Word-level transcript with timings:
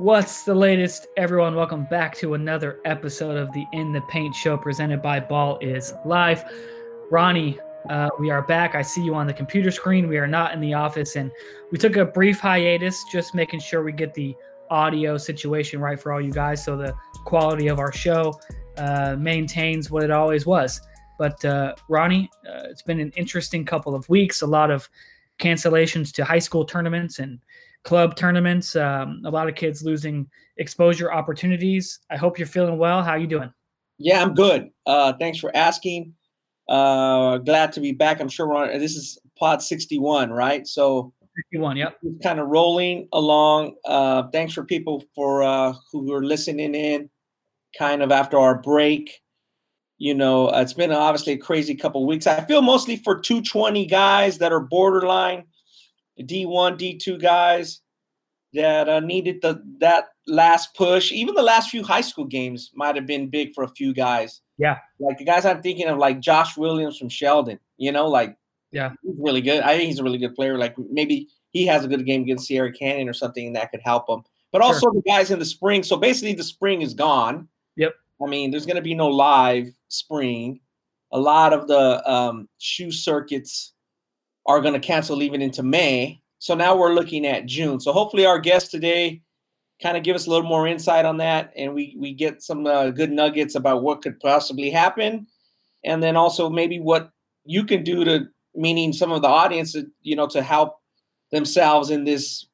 What's 0.00 0.44
the 0.44 0.54
latest, 0.54 1.08
everyone? 1.18 1.54
Welcome 1.54 1.84
back 1.84 2.16
to 2.16 2.32
another 2.32 2.80
episode 2.86 3.36
of 3.36 3.52
the 3.52 3.66
In 3.74 3.92
the 3.92 4.00
Paint 4.08 4.34
Show 4.34 4.56
presented 4.56 5.02
by 5.02 5.20
Ball 5.20 5.58
is 5.60 5.92
Live. 6.06 6.42
Ronnie, 7.10 7.58
uh, 7.90 8.08
we 8.18 8.30
are 8.30 8.40
back. 8.40 8.74
I 8.74 8.80
see 8.80 9.04
you 9.04 9.14
on 9.14 9.26
the 9.26 9.34
computer 9.34 9.70
screen. 9.70 10.08
We 10.08 10.16
are 10.16 10.26
not 10.26 10.54
in 10.54 10.60
the 10.62 10.72
office, 10.72 11.16
and 11.16 11.30
we 11.70 11.76
took 11.76 11.96
a 11.96 12.06
brief 12.06 12.40
hiatus, 12.40 13.04
just 13.12 13.34
making 13.34 13.60
sure 13.60 13.84
we 13.84 13.92
get 13.92 14.14
the 14.14 14.34
audio 14.70 15.18
situation 15.18 15.82
right 15.82 16.00
for 16.00 16.14
all 16.14 16.20
you 16.22 16.32
guys 16.32 16.64
so 16.64 16.78
the 16.78 16.94
quality 17.26 17.68
of 17.68 17.78
our 17.78 17.92
show 17.92 18.32
uh, 18.78 19.16
maintains 19.18 19.90
what 19.90 20.02
it 20.02 20.10
always 20.10 20.46
was. 20.46 20.80
But 21.18 21.44
uh, 21.44 21.74
Ronnie, 21.90 22.30
uh, 22.48 22.68
it's 22.70 22.80
been 22.80 23.00
an 23.00 23.12
interesting 23.16 23.66
couple 23.66 23.94
of 23.94 24.08
weeks, 24.08 24.40
a 24.40 24.46
lot 24.46 24.70
of 24.70 24.88
cancellations 25.38 26.10
to 26.12 26.24
high 26.24 26.38
school 26.38 26.64
tournaments 26.64 27.18
and 27.18 27.38
club 27.84 28.16
tournaments. 28.16 28.76
Um, 28.76 29.22
a 29.24 29.30
lot 29.30 29.48
of 29.48 29.54
kids 29.54 29.82
losing 29.82 30.28
exposure 30.56 31.12
opportunities. 31.12 32.00
I 32.10 32.16
hope 32.16 32.38
you're 32.38 32.46
feeling 32.46 32.78
well. 32.78 33.02
How 33.02 33.14
you 33.14 33.26
doing? 33.26 33.52
Yeah, 33.98 34.22
I'm 34.22 34.34
good. 34.34 34.70
Uh, 34.86 35.12
thanks 35.14 35.38
for 35.38 35.54
asking. 35.54 36.14
Uh, 36.68 37.38
glad 37.38 37.72
to 37.72 37.80
be 37.80 37.92
back. 37.92 38.20
I'm 38.20 38.28
sure 38.28 38.48
we're 38.48 38.56
on. 38.56 38.78
This 38.78 38.96
is 38.96 39.18
Pod 39.38 39.62
61, 39.62 40.30
right? 40.30 40.66
So 40.66 41.12
61. 41.36 41.76
Yep. 41.76 41.98
Kind 42.22 42.40
of 42.40 42.48
rolling 42.48 43.08
along. 43.12 43.74
Uh, 43.84 44.24
thanks 44.32 44.52
for 44.52 44.64
people 44.64 45.02
for 45.14 45.42
uh, 45.42 45.74
who 45.92 46.12
are 46.12 46.24
listening 46.24 46.74
in, 46.74 47.10
kind 47.78 48.02
of 48.02 48.12
after 48.12 48.38
our 48.38 48.60
break. 48.60 49.20
You 49.98 50.14
know, 50.14 50.48
it's 50.50 50.72
been 50.72 50.92
obviously 50.92 51.34
a 51.34 51.38
crazy 51.38 51.74
couple 51.74 52.06
weeks. 52.06 52.26
I 52.26 52.42
feel 52.46 52.62
mostly 52.62 52.96
for 52.96 53.20
220 53.20 53.84
guys 53.86 54.38
that 54.38 54.52
are 54.52 54.60
borderline 54.60 55.44
D1, 56.18 56.78
D2 56.78 57.20
guys 57.20 57.80
that 58.52 58.88
uh, 58.88 59.00
needed 59.00 59.40
the 59.42 59.62
that 59.78 60.08
last 60.26 60.74
push. 60.74 61.12
Even 61.12 61.34
the 61.34 61.42
last 61.42 61.70
few 61.70 61.82
high 61.82 62.00
school 62.00 62.24
games 62.24 62.70
might 62.74 62.96
have 62.96 63.06
been 63.06 63.28
big 63.28 63.54
for 63.54 63.64
a 63.64 63.68
few 63.68 63.92
guys. 63.94 64.40
Yeah, 64.58 64.78
like 64.98 65.18
the 65.18 65.24
guys 65.24 65.44
I'm 65.44 65.62
thinking 65.62 65.86
of, 65.86 65.98
like 65.98 66.20
Josh 66.20 66.56
Williams 66.56 66.98
from 66.98 67.08
Sheldon. 67.08 67.58
You 67.76 67.92
know, 67.92 68.08
like 68.08 68.36
yeah, 68.72 68.92
he's 69.02 69.16
really 69.18 69.40
good. 69.40 69.62
I 69.62 69.76
think 69.76 69.88
he's 69.88 69.98
a 69.98 70.04
really 70.04 70.18
good 70.18 70.34
player. 70.34 70.58
Like 70.58 70.74
maybe 70.90 71.28
he 71.50 71.66
has 71.66 71.84
a 71.84 71.88
good 71.88 72.04
game 72.06 72.22
against 72.22 72.46
Sierra 72.46 72.72
Canyon 72.72 73.08
or 73.08 73.12
something 73.12 73.52
that 73.54 73.70
could 73.70 73.80
help 73.84 74.08
him. 74.08 74.22
But 74.52 74.62
also 74.62 74.80
sure. 74.80 74.92
the 74.92 75.02
guys 75.02 75.30
in 75.30 75.38
the 75.38 75.44
spring. 75.44 75.82
So 75.82 75.96
basically, 75.96 76.34
the 76.34 76.42
spring 76.44 76.82
is 76.82 76.94
gone. 76.94 77.48
Yep. 77.76 77.94
I 78.22 78.26
mean, 78.26 78.50
there's 78.50 78.66
going 78.66 78.76
to 78.76 78.82
be 78.82 78.94
no 78.94 79.08
live 79.08 79.68
spring. 79.88 80.60
A 81.12 81.18
lot 81.18 81.52
of 81.52 81.66
the 81.66 82.08
um, 82.10 82.48
shoe 82.58 82.92
circuits 82.92 83.72
are 84.50 84.60
going 84.60 84.74
to 84.74 84.80
cancel 84.80 85.22
even 85.22 85.42
into 85.42 85.62
May. 85.62 86.20
So 86.38 86.54
now 86.54 86.76
we're 86.76 86.94
looking 86.94 87.26
at 87.26 87.46
June. 87.46 87.80
So 87.80 87.92
hopefully 87.92 88.26
our 88.26 88.38
guest 88.38 88.70
today 88.70 89.22
kind 89.82 89.96
of 89.96 90.02
give 90.02 90.16
us 90.16 90.26
a 90.26 90.30
little 90.30 90.48
more 90.48 90.66
insight 90.66 91.04
on 91.04 91.16
that 91.16 91.52
and 91.56 91.74
we 91.74 91.96
we 91.98 92.12
get 92.12 92.42
some 92.42 92.66
uh, 92.66 92.90
good 92.90 93.10
nuggets 93.10 93.54
about 93.54 93.82
what 93.82 94.02
could 94.02 94.20
possibly 94.20 94.70
happen 94.70 95.26
and 95.84 96.02
then 96.02 96.16
also 96.16 96.50
maybe 96.50 96.78
what 96.78 97.10
you 97.44 97.64
can 97.64 97.82
do 97.82 98.04
to 98.04 98.26
meaning 98.54 98.92
some 98.92 99.12
of 99.12 99.22
the 99.22 99.28
audience 99.28 99.74
you 100.02 100.16
know 100.16 100.26
to 100.26 100.42
help 100.42 100.80
themselves 101.32 101.90
in 101.90 102.04
this 102.04 102.46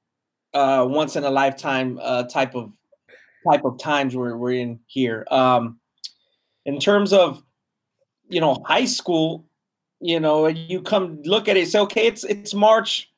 uh, 0.54 0.86
once 0.88 1.16
in 1.16 1.24
a 1.24 1.30
lifetime 1.30 1.98
uh, 2.00 2.22
type 2.24 2.54
of 2.54 2.72
type 3.50 3.64
of 3.64 3.78
times 3.78 4.14
we're, 4.14 4.36
we're 4.36 4.52
in 4.52 4.78
here 4.86 5.26
um, 5.30 5.78
in 6.64 6.78
terms 6.78 7.12
of 7.12 7.42
you 8.28 8.40
know 8.40 8.62
high 8.66 8.84
school 8.84 9.45
you 10.00 10.20
know, 10.20 10.46
you 10.46 10.82
come 10.82 11.22
look 11.24 11.48
at 11.48 11.56
it, 11.56 11.68
say, 11.68 11.80
okay, 11.80 12.06
it's 12.06 12.24
it's 12.24 12.54
March 12.54 13.10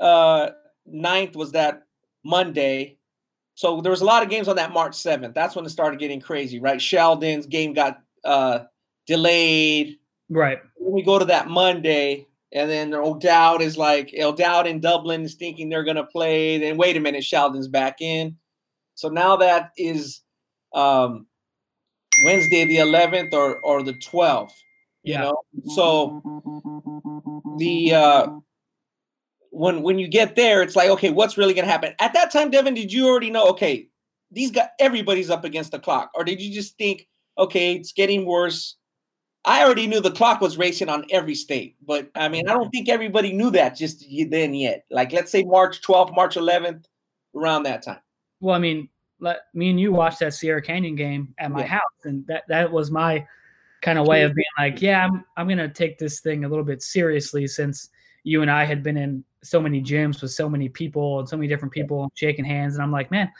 uh 0.00 0.50
9th 0.92 1.36
was 1.36 1.52
that 1.52 1.84
Monday. 2.24 2.98
So 3.54 3.80
there 3.80 3.90
was 3.90 4.02
a 4.02 4.04
lot 4.04 4.22
of 4.22 4.28
games 4.28 4.48
on 4.48 4.56
that 4.56 4.72
March 4.72 4.92
7th. 4.92 5.32
That's 5.32 5.56
when 5.56 5.64
it 5.64 5.70
started 5.70 5.98
getting 5.98 6.20
crazy, 6.20 6.60
right? 6.60 6.80
Sheldon's 6.80 7.46
game 7.46 7.72
got 7.72 8.02
uh 8.24 8.60
delayed. 9.06 9.98
Right. 10.28 10.58
When 10.76 10.92
we 10.92 11.02
go 11.02 11.18
to 11.18 11.24
that 11.26 11.48
Monday, 11.48 12.26
and 12.52 12.70
then 12.70 12.94
O'Dowd 12.94 13.62
is 13.62 13.76
like 13.76 14.12
O'Dowd 14.18 14.66
in 14.66 14.80
Dublin 14.80 15.22
is 15.22 15.34
thinking 15.34 15.68
they're 15.68 15.84
gonna 15.84 16.04
play. 16.04 16.58
Then 16.58 16.76
wait 16.76 16.96
a 16.96 17.00
minute, 17.00 17.24
Sheldon's 17.24 17.68
back 17.68 18.00
in. 18.00 18.36
So 18.94 19.08
now 19.08 19.36
that 19.36 19.72
is 19.78 20.20
um 20.74 21.26
Wednesday 22.24 22.64
the 22.66 22.76
11th 22.76 23.32
or 23.32 23.60
or 23.60 23.82
the 23.82 23.94
12th 23.94 24.52
you 25.06 25.12
yeah. 25.12 25.20
know? 25.22 25.42
So 25.74 26.20
the 27.58 27.94
uh 27.94 28.26
when 29.50 29.82
when 29.82 29.98
you 29.98 30.08
get 30.08 30.34
there 30.34 30.62
it's 30.62 30.76
like 30.76 30.90
okay 30.90 31.10
what's 31.10 31.38
really 31.38 31.54
gonna 31.54 31.68
happen? 31.68 31.94
At 32.00 32.12
that 32.14 32.32
time 32.32 32.50
devin 32.50 32.74
did 32.74 32.92
you 32.92 33.06
already 33.06 33.30
know 33.30 33.48
okay 33.50 33.88
these 34.32 34.50
guys 34.50 34.68
everybody's 34.80 35.30
up 35.30 35.44
against 35.44 35.70
the 35.70 35.78
clock 35.78 36.10
or 36.14 36.24
did 36.24 36.42
you 36.42 36.52
just 36.52 36.76
think 36.76 37.06
okay 37.38 37.74
it's 37.74 37.92
getting 37.92 38.26
worse? 38.26 38.76
I 39.44 39.62
already 39.62 39.86
knew 39.86 40.00
the 40.00 40.10
clock 40.10 40.40
was 40.40 40.58
racing 40.58 40.88
on 40.88 41.06
every 41.10 41.36
state 41.36 41.76
but 41.86 42.10
i 42.16 42.28
mean 42.28 42.48
i 42.48 42.52
don't 42.52 42.70
think 42.70 42.88
everybody 42.88 43.32
knew 43.32 43.50
that 43.52 43.76
just 43.76 44.04
then 44.28 44.54
yet. 44.54 44.84
Like 44.90 45.12
let's 45.12 45.30
say 45.30 45.44
march 45.44 45.82
12th 45.82 46.16
march 46.16 46.34
11th 46.34 46.84
around 47.34 47.62
that 47.62 47.82
time. 47.82 48.00
Well 48.40 48.56
i 48.56 48.58
mean 48.58 48.88
let 49.20 49.42
me 49.54 49.70
and 49.70 49.80
you 49.80 49.92
watched 49.92 50.18
that 50.18 50.34
sierra 50.34 50.60
canyon 50.60 50.96
game 50.96 51.32
at 51.38 51.52
my 51.52 51.60
yeah. 51.60 51.66
house 51.66 52.04
and 52.04 52.26
that 52.26 52.42
that 52.48 52.72
was 52.72 52.90
my 52.90 53.24
kind 53.86 54.00
of 54.00 54.06
way 54.08 54.24
of 54.24 54.34
being 54.34 54.44
like, 54.58 54.82
yeah, 54.82 55.06
I'm 55.06 55.24
I'm 55.36 55.48
gonna 55.48 55.68
take 55.68 55.96
this 55.96 56.18
thing 56.18 56.44
a 56.44 56.48
little 56.48 56.64
bit 56.64 56.82
seriously 56.82 57.46
since 57.46 57.90
you 58.24 58.42
and 58.42 58.50
I 58.50 58.64
had 58.64 58.82
been 58.82 58.96
in 58.96 59.22
so 59.44 59.60
many 59.60 59.80
gyms 59.80 60.20
with 60.20 60.32
so 60.32 60.48
many 60.48 60.68
people 60.68 61.20
and 61.20 61.28
so 61.28 61.36
many 61.36 61.46
different 61.46 61.72
people 61.72 62.10
shaking 62.14 62.44
hands, 62.44 62.74
and 62.74 62.82
I'm 62.82 62.90
like, 62.90 63.12
man, 63.12 63.30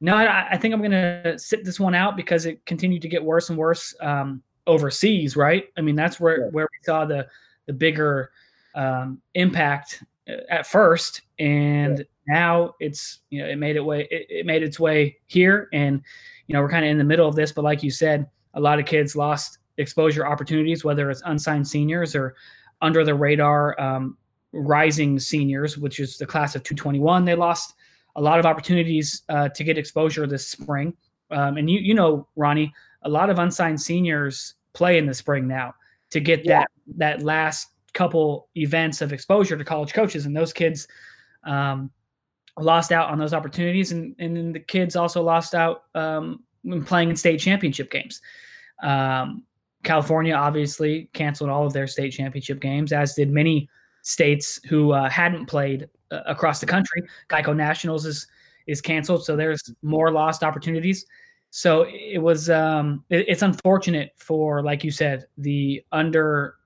no, 0.00 0.14
I, 0.14 0.50
I 0.52 0.56
think 0.56 0.72
I'm 0.72 0.80
gonna 0.80 1.36
sit 1.36 1.64
this 1.64 1.80
one 1.80 1.96
out 1.96 2.16
because 2.16 2.46
it 2.46 2.64
continued 2.64 3.02
to 3.02 3.08
get 3.08 3.24
worse 3.24 3.50
and 3.50 3.58
worse 3.58 3.92
um, 4.00 4.40
overseas, 4.68 5.36
right? 5.36 5.64
I 5.76 5.80
mean, 5.80 5.96
that's 5.96 6.20
where 6.20 6.48
where 6.50 6.68
we 6.70 6.84
saw 6.84 7.04
the 7.04 7.26
the 7.66 7.72
bigger 7.72 8.30
um, 8.76 9.20
impact 9.34 10.04
uh, 10.28 10.42
at 10.48 10.64
first, 10.64 11.22
and 11.40 11.98
yeah. 11.98 12.04
now 12.28 12.74
it's 12.78 13.18
you 13.30 13.42
know 13.42 13.48
it 13.48 13.56
made 13.56 13.74
it 13.74 13.84
way 13.84 14.06
it, 14.12 14.26
it 14.30 14.46
made 14.46 14.62
its 14.62 14.78
way 14.78 15.18
here, 15.26 15.68
and 15.72 16.00
you 16.46 16.52
know 16.52 16.62
we're 16.62 16.70
kind 16.70 16.84
of 16.84 16.90
in 16.92 16.98
the 16.98 17.04
middle 17.04 17.26
of 17.26 17.34
this, 17.34 17.50
but 17.50 17.64
like 17.64 17.82
you 17.82 17.90
said, 17.90 18.28
a 18.54 18.60
lot 18.60 18.78
of 18.78 18.86
kids 18.86 19.16
lost 19.16 19.58
exposure 19.78 20.26
opportunities, 20.26 20.84
whether 20.84 21.10
it's 21.10 21.22
unsigned 21.24 21.66
seniors 21.66 22.14
or 22.14 22.34
under 22.80 23.04
the 23.04 23.14
radar 23.14 23.80
um, 23.80 24.16
rising 24.52 25.18
seniors, 25.18 25.78
which 25.78 26.00
is 26.00 26.18
the 26.18 26.26
class 26.26 26.54
of 26.54 26.62
221. 26.62 27.24
They 27.24 27.34
lost 27.34 27.74
a 28.16 28.20
lot 28.20 28.38
of 28.38 28.46
opportunities 28.46 29.22
uh, 29.28 29.48
to 29.50 29.64
get 29.64 29.78
exposure 29.78 30.26
this 30.26 30.46
spring. 30.46 30.94
Um, 31.30 31.56
and 31.56 31.70
you, 31.70 31.78
you 31.78 31.94
know, 31.94 32.28
Ronnie, 32.36 32.72
a 33.02 33.08
lot 33.08 33.30
of 33.30 33.38
unsigned 33.38 33.80
seniors 33.80 34.54
play 34.74 34.98
in 34.98 35.06
the 35.06 35.14
spring 35.14 35.48
now 35.48 35.74
to 36.10 36.20
get 36.20 36.44
yeah. 36.44 36.60
that 36.60 36.68
that 36.98 37.22
last 37.22 37.68
couple 37.94 38.48
events 38.56 39.00
of 39.00 39.12
exposure 39.12 39.56
to 39.56 39.64
college 39.64 39.92
coaches, 39.92 40.26
and 40.26 40.36
those 40.36 40.52
kids 40.52 40.86
um, 41.44 41.90
lost 42.58 42.92
out 42.92 43.08
on 43.08 43.18
those 43.18 43.32
opportunities, 43.32 43.92
and 43.92 44.14
and 44.18 44.36
then 44.36 44.52
the 44.52 44.60
kids 44.60 44.94
also 44.94 45.22
lost 45.22 45.54
out 45.54 45.84
um, 45.94 46.42
when 46.62 46.84
playing 46.84 47.10
in 47.10 47.16
state 47.16 47.38
championship 47.38 47.90
games. 47.90 48.20
Um, 48.82 49.44
California 49.82 50.34
obviously 50.34 51.08
canceled 51.12 51.50
all 51.50 51.66
of 51.66 51.72
their 51.72 51.86
state 51.86 52.10
championship 52.10 52.60
games, 52.60 52.92
as 52.92 53.14
did 53.14 53.30
many 53.30 53.68
states 54.02 54.60
who 54.68 54.92
uh, 54.92 55.08
hadn't 55.08 55.46
played 55.46 55.88
uh, 56.10 56.20
across 56.26 56.60
the 56.60 56.66
country. 56.66 57.02
Geico 57.28 57.54
Nationals 57.54 58.06
is 58.06 58.26
is 58.66 58.80
canceled, 58.80 59.24
so 59.24 59.34
there's 59.34 59.72
more 59.82 60.12
lost 60.12 60.44
opportunities. 60.44 61.04
So 61.50 61.86
it 61.88 62.22
was 62.22 62.48
um, 62.48 63.04
it, 63.10 63.26
it's 63.28 63.42
unfortunate 63.42 64.12
for, 64.16 64.62
like 64.62 64.84
you 64.84 64.90
said, 64.90 65.26
the 65.36 65.84
under 65.92 66.56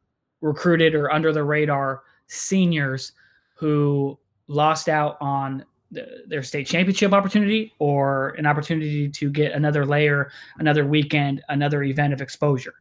recruited 0.41 0.94
or 0.94 1.10
under 1.10 1.32
the 1.32 1.43
radar 1.43 2.03
seniors 2.26 3.12
who 3.55 4.19
lost 4.49 4.88
out 4.88 5.16
on 5.21 5.65
the, 5.91 6.25
their 6.26 6.43
state 6.43 6.66
championship 6.66 7.12
opportunity 7.12 7.73
or 7.79 8.31
an 8.38 8.46
opportunity 8.46 9.08
to 9.08 9.31
get 9.31 9.52
another 9.52 9.87
layer, 9.87 10.31
another 10.58 10.87
weekend, 10.87 11.43
another 11.49 11.82
event 11.82 12.12
of 12.12 12.20
exposure. 12.20 12.75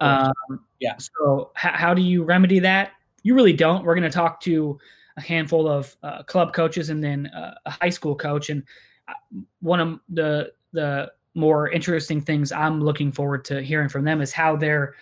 Um, 0.00 0.32
yeah. 0.80 0.96
So 0.98 1.50
h- 1.56 1.74
how 1.74 1.94
do 1.94 2.02
you 2.02 2.22
remedy 2.24 2.58
that? 2.60 2.92
You 3.22 3.34
really 3.34 3.52
don't. 3.52 3.84
We're 3.84 3.94
going 3.94 4.10
to 4.10 4.10
talk 4.10 4.40
to 4.42 4.78
a 5.16 5.20
handful 5.20 5.68
of 5.68 5.96
uh, 6.02 6.22
club 6.22 6.52
coaches 6.54 6.90
and 6.90 7.02
then 7.02 7.26
uh, 7.28 7.54
a 7.66 7.70
high 7.70 7.90
school 7.90 8.14
coach. 8.14 8.50
And 8.50 8.62
uh, 9.08 9.14
one 9.60 9.80
of 9.80 10.00
the 10.08 10.52
the 10.72 11.12
more 11.34 11.70
interesting 11.70 12.20
things 12.20 12.52
I'm 12.52 12.80
looking 12.80 13.12
forward 13.12 13.44
to 13.46 13.62
hearing 13.62 13.88
from 13.88 14.04
them 14.04 14.20
is 14.20 14.32
how 14.32 14.56
they're, 14.56 14.94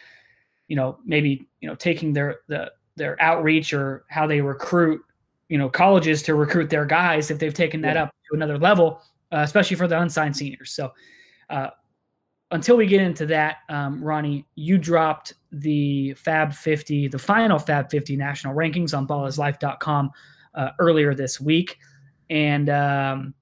you 0.68 0.76
know, 0.76 0.98
maybe 1.04 1.46
you 1.60 1.68
know 1.68 1.74
taking 1.74 2.12
their 2.12 2.40
the 2.48 2.72
their 2.96 3.20
outreach 3.20 3.72
or 3.72 4.04
how 4.08 4.26
they 4.26 4.40
recruit, 4.40 5.02
you 5.48 5.58
know, 5.58 5.68
colleges 5.68 6.22
to 6.22 6.34
recruit 6.34 6.70
their 6.70 6.86
guys 6.86 7.30
if 7.30 7.38
they've 7.38 7.54
taken 7.54 7.80
that 7.82 7.96
yeah. 7.96 8.04
up 8.04 8.14
to 8.30 8.34
another 8.34 8.58
level, 8.58 9.02
uh, 9.32 9.38
especially 9.38 9.76
for 9.76 9.86
the 9.86 10.00
unsigned 10.00 10.36
seniors. 10.36 10.72
So. 10.72 10.92
Uh, 11.48 11.70
until 12.50 12.76
we 12.76 12.86
get 12.86 13.00
into 13.00 13.26
that, 13.26 13.58
um, 13.68 14.02
Ronnie, 14.02 14.46
you 14.54 14.78
dropped 14.78 15.34
the 15.50 16.14
Fab 16.14 16.52
50, 16.52 17.08
the 17.08 17.18
final 17.18 17.58
Fab 17.58 17.90
50 17.90 18.16
national 18.16 18.54
rankings 18.54 18.96
on 18.96 19.06
ballislife.com 19.06 20.10
uh, 20.54 20.70
earlier 20.78 21.14
this 21.14 21.40
week. 21.40 21.78
And 22.30 22.68
um, 22.70 23.34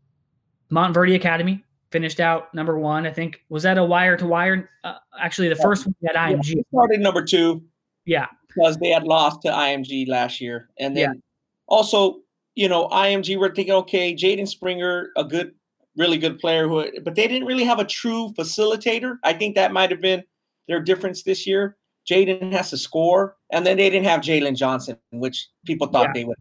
Montverde 0.70 1.14
Academy 1.14 1.64
finished 1.90 2.18
out 2.18 2.52
number 2.52 2.78
one. 2.78 3.06
I 3.06 3.12
think 3.12 3.44
was 3.48 3.62
that 3.62 3.78
a 3.78 3.84
wire 3.84 4.16
to 4.16 4.26
wire? 4.26 4.68
Uh, 4.82 4.96
actually, 5.20 5.48
the 5.48 5.56
first 5.56 5.86
one 5.86 5.94
at 6.08 6.16
IMG 6.16 6.56
yeah, 6.56 6.62
started 6.70 7.00
number 7.00 7.24
two. 7.24 7.62
Yeah, 8.04 8.26
because 8.48 8.76
they 8.78 8.88
had 8.88 9.04
lost 9.04 9.42
to 9.42 9.48
IMG 9.48 10.08
last 10.08 10.40
year, 10.40 10.68
and 10.78 10.96
then 10.96 11.02
yeah. 11.02 11.20
also 11.68 12.20
you 12.56 12.68
know 12.68 12.88
IMG 12.88 13.38
were 13.38 13.54
thinking, 13.54 13.74
okay, 13.74 14.14
Jaden 14.14 14.48
Springer, 14.48 15.10
a 15.16 15.24
good, 15.24 15.54
really 15.96 16.19
good 16.19 16.38
player, 16.38 16.69
who 16.69 16.87
but 17.02 17.14
they 17.14 17.29
didn't 17.29 17.46
really 17.46 17.64
have 17.64 17.79
a 17.79 17.85
true 17.85 18.32
facilitator. 18.37 19.19
I 19.23 19.32
think 19.32 19.55
that 19.55 19.73
might 19.73 19.91
have 19.91 20.00
been 20.00 20.23
their 20.69 20.81
difference 20.81 21.23
this 21.23 21.46
year. 21.46 21.76
Jaden 22.11 22.52
has 22.52 22.70
to 22.70 22.76
score, 22.76 23.37
and 23.50 23.64
then 23.64 23.76
they 23.76 23.88
didn't 23.88 24.06
have 24.06 24.20
Jalen 24.20 24.56
Johnson, 24.56 24.96
which 25.11 25.49
people 25.64 25.87
thought 25.87 26.08
yeah. 26.08 26.12
they 26.14 26.25
would 26.25 26.37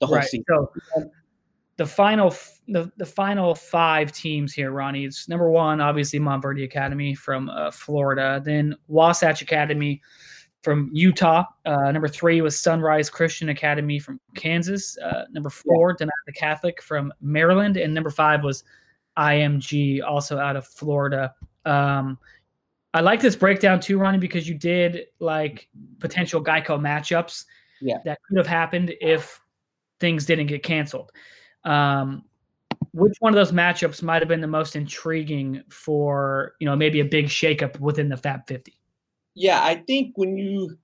the 0.00 0.06
whole 0.06 0.16
right. 0.16 0.24
season. 0.24 0.44
So 0.48 0.70
the 1.76 1.86
final 1.86 2.34
the, 2.68 2.90
the 2.96 3.06
final 3.06 3.54
five 3.54 4.12
teams 4.12 4.52
here, 4.52 4.70
Ronnie. 4.70 5.04
It's 5.04 5.28
number 5.28 5.50
one, 5.50 5.80
obviously 5.80 6.20
Montverde 6.20 6.64
Academy 6.64 7.14
from 7.14 7.50
uh, 7.50 7.70
Florida. 7.70 8.40
Then 8.44 8.74
Wasatch 8.88 9.42
Academy 9.42 10.00
from 10.62 10.88
Utah. 10.92 11.44
Uh, 11.66 11.92
number 11.92 12.08
three 12.08 12.40
was 12.40 12.58
Sunrise 12.58 13.10
Christian 13.10 13.50
Academy 13.50 13.98
from 13.98 14.18
Kansas. 14.34 14.96
Uh, 14.98 15.24
number 15.30 15.50
four, 15.50 15.94
yeah. 16.00 16.06
the 16.26 16.32
Catholic 16.32 16.82
from 16.82 17.12
Maryland, 17.20 17.76
and 17.76 17.92
number 17.92 18.10
five 18.10 18.42
was 18.42 18.64
IMG, 19.18 20.02
also 20.02 20.38
out 20.38 20.56
of 20.56 20.66
Florida. 20.66 21.34
Um, 21.64 22.18
I 22.92 23.00
like 23.00 23.20
this 23.20 23.36
breakdown 23.36 23.80
too, 23.80 23.98
Ronnie, 23.98 24.18
because 24.18 24.48
you 24.48 24.54
did 24.54 25.06
like 25.18 25.68
potential 25.98 26.42
Geico 26.42 26.78
matchups 26.78 27.44
yeah. 27.80 27.98
that 28.04 28.18
could 28.22 28.38
have 28.38 28.46
happened 28.46 28.94
if 29.00 29.40
things 30.00 30.26
didn't 30.26 30.46
get 30.46 30.62
canceled. 30.62 31.10
Um, 31.64 32.24
which 32.92 33.16
one 33.18 33.32
of 33.32 33.36
those 33.36 33.50
matchups 33.50 34.02
might 34.02 34.22
have 34.22 34.28
been 34.28 34.40
the 34.40 34.46
most 34.46 34.76
intriguing 34.76 35.62
for 35.68 36.54
you 36.60 36.66
know 36.66 36.76
maybe 36.76 37.00
a 37.00 37.04
big 37.04 37.26
shakeup 37.26 37.78
within 37.80 38.08
the 38.08 38.16
Fab 38.16 38.46
50? 38.46 38.72
Yeah, 39.34 39.60
I 39.62 39.74
think 39.74 40.12
when 40.16 40.36
you 40.36 40.78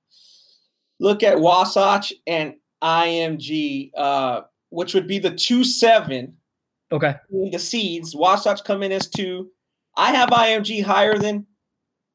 look 0.98 1.22
at 1.22 1.38
Wasatch 1.38 2.12
and 2.26 2.54
IMG, 2.82 3.92
uh, 3.96 4.42
which 4.70 4.94
would 4.94 5.06
be 5.06 5.18
the 5.18 5.30
two 5.30 5.62
seven. 5.62 6.36
Okay. 6.92 7.14
The 7.30 7.58
seeds, 7.58 8.14
Wasatch 8.14 8.64
come 8.64 8.82
in 8.82 8.92
as 8.92 9.08
two. 9.08 9.50
I 9.96 10.12
have 10.12 10.30
IMG 10.30 10.84
higher 10.84 11.18
than 11.18 11.46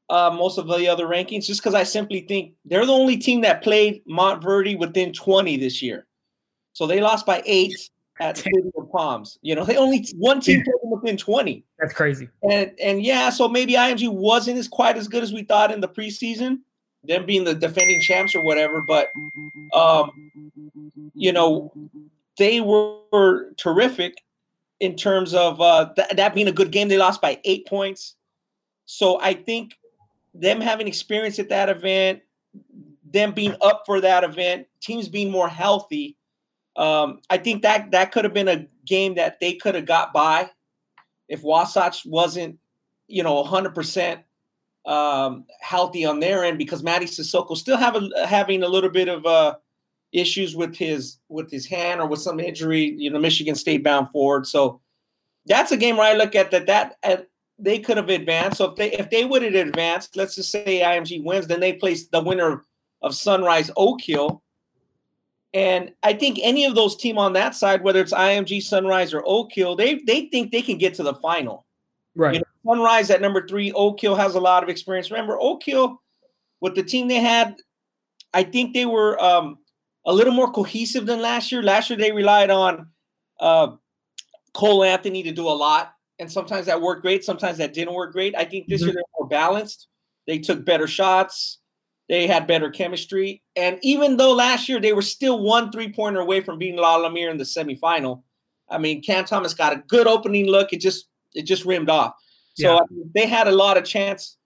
uh, 0.10 0.36
most 0.38 0.58
of 0.58 0.68
the 0.68 0.88
other 0.88 1.08
rankings, 1.08 1.46
just 1.46 1.62
because 1.62 1.74
I 1.74 1.84
simply 1.84 2.22
think 2.22 2.54
they're 2.66 2.86
the 2.86 2.92
only 2.92 3.18
team 3.18 3.42
that 3.42 3.64
played 3.64 4.04
Montverde 4.06 4.78
within 4.78 5.14
20 5.14 5.58
this 5.58 5.82
year. 5.82 6.06
So 6.74 6.88
they 6.88 7.02
lost 7.02 7.26
by 7.26 7.42
eight 7.46 7.90
at 8.20 8.38
Stadium 8.38 8.72
Palms. 8.92 9.40
You 9.42 9.56
know, 9.56 9.64
they 9.64 9.78
only 9.78 10.06
one 10.16 10.42
team 10.42 10.64
played 10.64 10.76
them 10.82 10.92
within 10.92 11.18
20. 11.18 11.64
That's 11.80 11.94
crazy. 11.94 12.30
And 12.50 12.72
and 12.82 13.02
yeah, 13.04 13.30
so 13.30 13.48
maybe 13.48 13.74
IMG 13.74 14.12
wasn't 14.12 14.58
as 14.58 14.68
quite 14.68 14.98
as 14.98 15.08
good 15.08 15.24
as 15.24 15.34
we 15.34 15.44
thought 15.44 15.72
in 15.72 15.82
the 15.82 15.88
preseason, 15.88 16.60
them 17.04 17.26
being 17.26 17.44
the 17.44 17.56
defending 17.56 18.02
champs 18.02 18.36
or 18.36 18.44
whatever. 18.44 18.82
But 18.82 19.08
um, 19.74 20.12
you 21.14 21.32
know, 21.32 21.74
they 22.38 22.62
were 22.62 23.54
terrific 23.58 24.16
in 24.86 24.96
terms 24.96 25.34
of 25.34 25.60
uh, 25.60 25.90
th- 25.96 26.10
that 26.10 26.34
being 26.34 26.48
a 26.48 26.52
good 26.52 26.72
game. 26.72 26.88
They 26.88 26.98
lost 26.98 27.22
by 27.22 27.40
eight 27.44 27.68
points. 27.68 28.16
So 28.86 29.20
I 29.20 29.34
think 29.34 29.74
them 30.34 30.62
having 30.62 30.88
experience 30.88 31.40
at 31.40 31.50
that 31.50 31.70
event, 31.70 32.22
them 33.04 33.34
being 33.34 33.56
up 33.62 33.84
for 33.86 34.00
that 34.02 34.24
event, 34.24 34.68
teams 34.80 35.10
being 35.10 35.32
more 35.32 35.50
healthy 35.50 36.16
um, 36.76 37.22
I 37.30 37.38
think 37.38 37.62
that 37.62 37.92
that 37.92 38.12
could 38.12 38.26
have 38.26 38.34
been 38.34 38.48
a 38.48 38.68
game 38.86 39.16
that 39.16 39.40
they 39.40 39.54
could 39.54 39.76
have 39.76 39.86
got 39.86 40.14
by 40.14 40.50
if 41.30 41.42
Wasatch 41.42 42.06
wasn't, 42.06 42.60
you 43.08 43.24
know, 43.24 43.44
100% 43.44 44.24
um, 44.86 45.46
healthy 45.62 46.06
on 46.06 46.20
their 46.20 46.44
end 46.44 46.58
because 46.58 46.84
Mady 46.84 47.04
Sissoko 47.04 47.56
still 47.56 47.78
have 47.78 47.96
a, 47.96 48.28
having 48.28 48.62
a 48.62 48.68
little 48.68 48.90
bit 48.90 49.08
of 49.08 49.26
uh, 49.26 49.56
issues 50.16 50.56
with 50.56 50.76
his 50.76 51.18
with 51.30 51.52
his 51.52 51.66
hand 51.66 52.02
or 52.02 52.08
with 52.08 52.22
some 52.22 52.40
injury. 52.40 52.96
You 52.98 53.10
know, 53.10 53.20
Michigan 53.20 53.56
State 53.56 53.84
bound 53.84 54.10
forward. 54.12 54.48
So 54.48 54.82
that's 55.46 55.72
a 55.72 55.78
game 55.78 55.98
where 55.98 56.12
I 56.12 56.18
look 56.18 56.36
at 56.36 56.52
that 56.52 56.68
that 56.68 56.96
uh, 57.04 57.18
they 57.60 57.80
could 57.80 57.98
have 57.98 58.10
advanced. 58.10 58.58
So 58.58 58.66
if 58.66 58.76
they 58.76 58.92
if 58.94 59.10
they 59.10 59.26
would 59.26 59.44
have 59.44 59.54
advanced, 59.54 60.16
let's 60.16 60.36
just 60.36 60.52
say 60.52 60.82
IMG 60.82 61.24
wins, 61.24 61.48
then 61.48 61.60
they 61.60 61.74
place 61.74 62.08
the 62.08 62.22
winner 62.22 62.64
of 63.02 63.14
Sunrise 63.14 63.70
Oak 63.78 64.02
Hill 64.02 64.42
and 65.56 65.94
I 66.04 66.12
think 66.12 66.38
any 66.44 66.66
of 66.66 66.76
those 66.76 66.98
team 66.98 67.18
on 67.18 67.32
that 67.34 67.56
side, 67.56 67.82
whether 67.82 68.02
it's 68.02 68.12
IMG, 68.12 68.62
Sunrise, 68.62 69.14
or 69.14 69.24
Oak 69.26 69.54
Hill, 69.54 69.78
they 69.78 69.96
they 70.06 70.26
think 70.26 70.52
they 70.52 70.62
can 70.62 70.78
get 70.78 70.94
to 70.96 71.04
the 71.04 71.14
final. 71.16 71.66
Right. 72.14 72.34
You 72.34 72.40
know, 72.42 72.76
Sunrise 72.76 73.10
at 73.10 73.22
number 73.22 73.48
three, 73.48 73.72
Oak 73.72 74.02
Hill 74.02 74.16
has 74.16 74.36
a 74.36 74.40
lot 74.42 74.64
of 74.64 74.70
experience. 74.70 75.10
Remember, 75.10 75.38
Oak 75.40 75.64
Hill, 75.64 76.02
with 76.60 76.76
the 76.76 76.84
team 76.84 77.08
they 77.08 77.22
had, 77.22 77.56
I 78.34 78.44
think 78.44 78.74
they 78.74 78.86
were 78.86 79.18
um, 79.24 79.60
a 80.06 80.14
little 80.14 80.34
more 80.34 80.52
cohesive 80.52 81.06
than 81.06 81.22
last 81.22 81.52
year. 81.52 81.64
Last 81.64 81.90
year 81.90 81.98
they 81.98 82.12
relied 82.12 82.50
on 82.50 82.88
uh, 83.40 83.76
Cole 84.54 84.84
Anthony 84.84 85.24
to 85.24 85.32
do 85.32 85.48
a 85.48 85.50
lot, 85.50 85.94
and 86.20 86.32
sometimes 86.32 86.68
that 86.68 86.82
worked 86.82 87.02
great, 87.02 87.24
sometimes 87.24 87.58
that 87.58 87.74
didn't 87.74 87.94
work 87.94 88.14
great. 88.14 88.36
I 88.36 88.46
think 88.46 88.68
this 88.68 88.82
mm-hmm. 88.82 88.88
year 88.88 88.94
they're 88.96 89.20
more 89.20 89.28
balanced. 89.28 89.88
They 90.28 90.40
took 90.40 90.66
better 90.66 90.88
shots. 90.88 91.60
They 92.08 92.28
had 92.28 92.46
better 92.46 92.70
chemistry. 92.70 93.42
And 93.56 93.80
even 93.82 94.18
though 94.18 94.34
last 94.34 94.70
year 94.70 94.80
they 94.80 94.94
were 94.94 95.02
still 95.02 95.40
one 95.42 95.72
three 95.72 95.92
pointer 95.92 96.20
away 96.20 96.42
from 96.42 96.60
beating 96.60 96.80
La 96.80 97.04
in 97.04 97.38
the 97.38 97.44
semifinal, 97.44 98.24
I 98.70 98.78
mean, 98.78 99.02
Cam 99.02 99.26
Thomas 99.26 99.54
got 99.54 99.74
a 99.74 99.84
good 99.88 100.08
opening 100.08 100.48
look. 100.48 100.72
It 100.72 100.82
just 100.82 101.08
it 101.34 101.44
just 101.44 101.66
rimmed 101.66 101.90
off. 101.90 102.14
So 102.56 102.74
yeah. 102.74 102.78
I 102.78 102.82
mean, 102.90 103.12
they 103.14 103.28
had 103.28 103.48
a 103.48 103.52
lot 103.52 103.78
of 103.78 103.84
chance, 103.84 104.38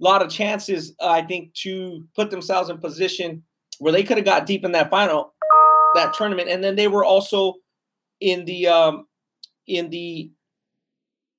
a 0.00 0.04
lot 0.04 0.22
of 0.22 0.30
chances, 0.30 0.94
uh, 1.00 1.08
I 1.08 1.22
think, 1.22 1.52
to 1.54 2.04
put 2.14 2.30
themselves 2.30 2.70
in 2.70 2.78
position 2.78 3.42
where 3.78 3.92
they 3.92 4.02
could 4.02 4.16
have 4.16 4.26
got 4.26 4.46
deep 4.46 4.64
in 4.64 4.72
that 4.72 4.90
final, 4.90 5.34
that 5.94 6.14
tournament. 6.14 6.48
And 6.48 6.62
then 6.62 6.76
they 6.76 6.88
were 6.88 7.04
also 7.04 7.54
in 8.20 8.44
the 8.44 8.66
um 8.66 9.06
in 9.66 9.90
the 9.90 10.30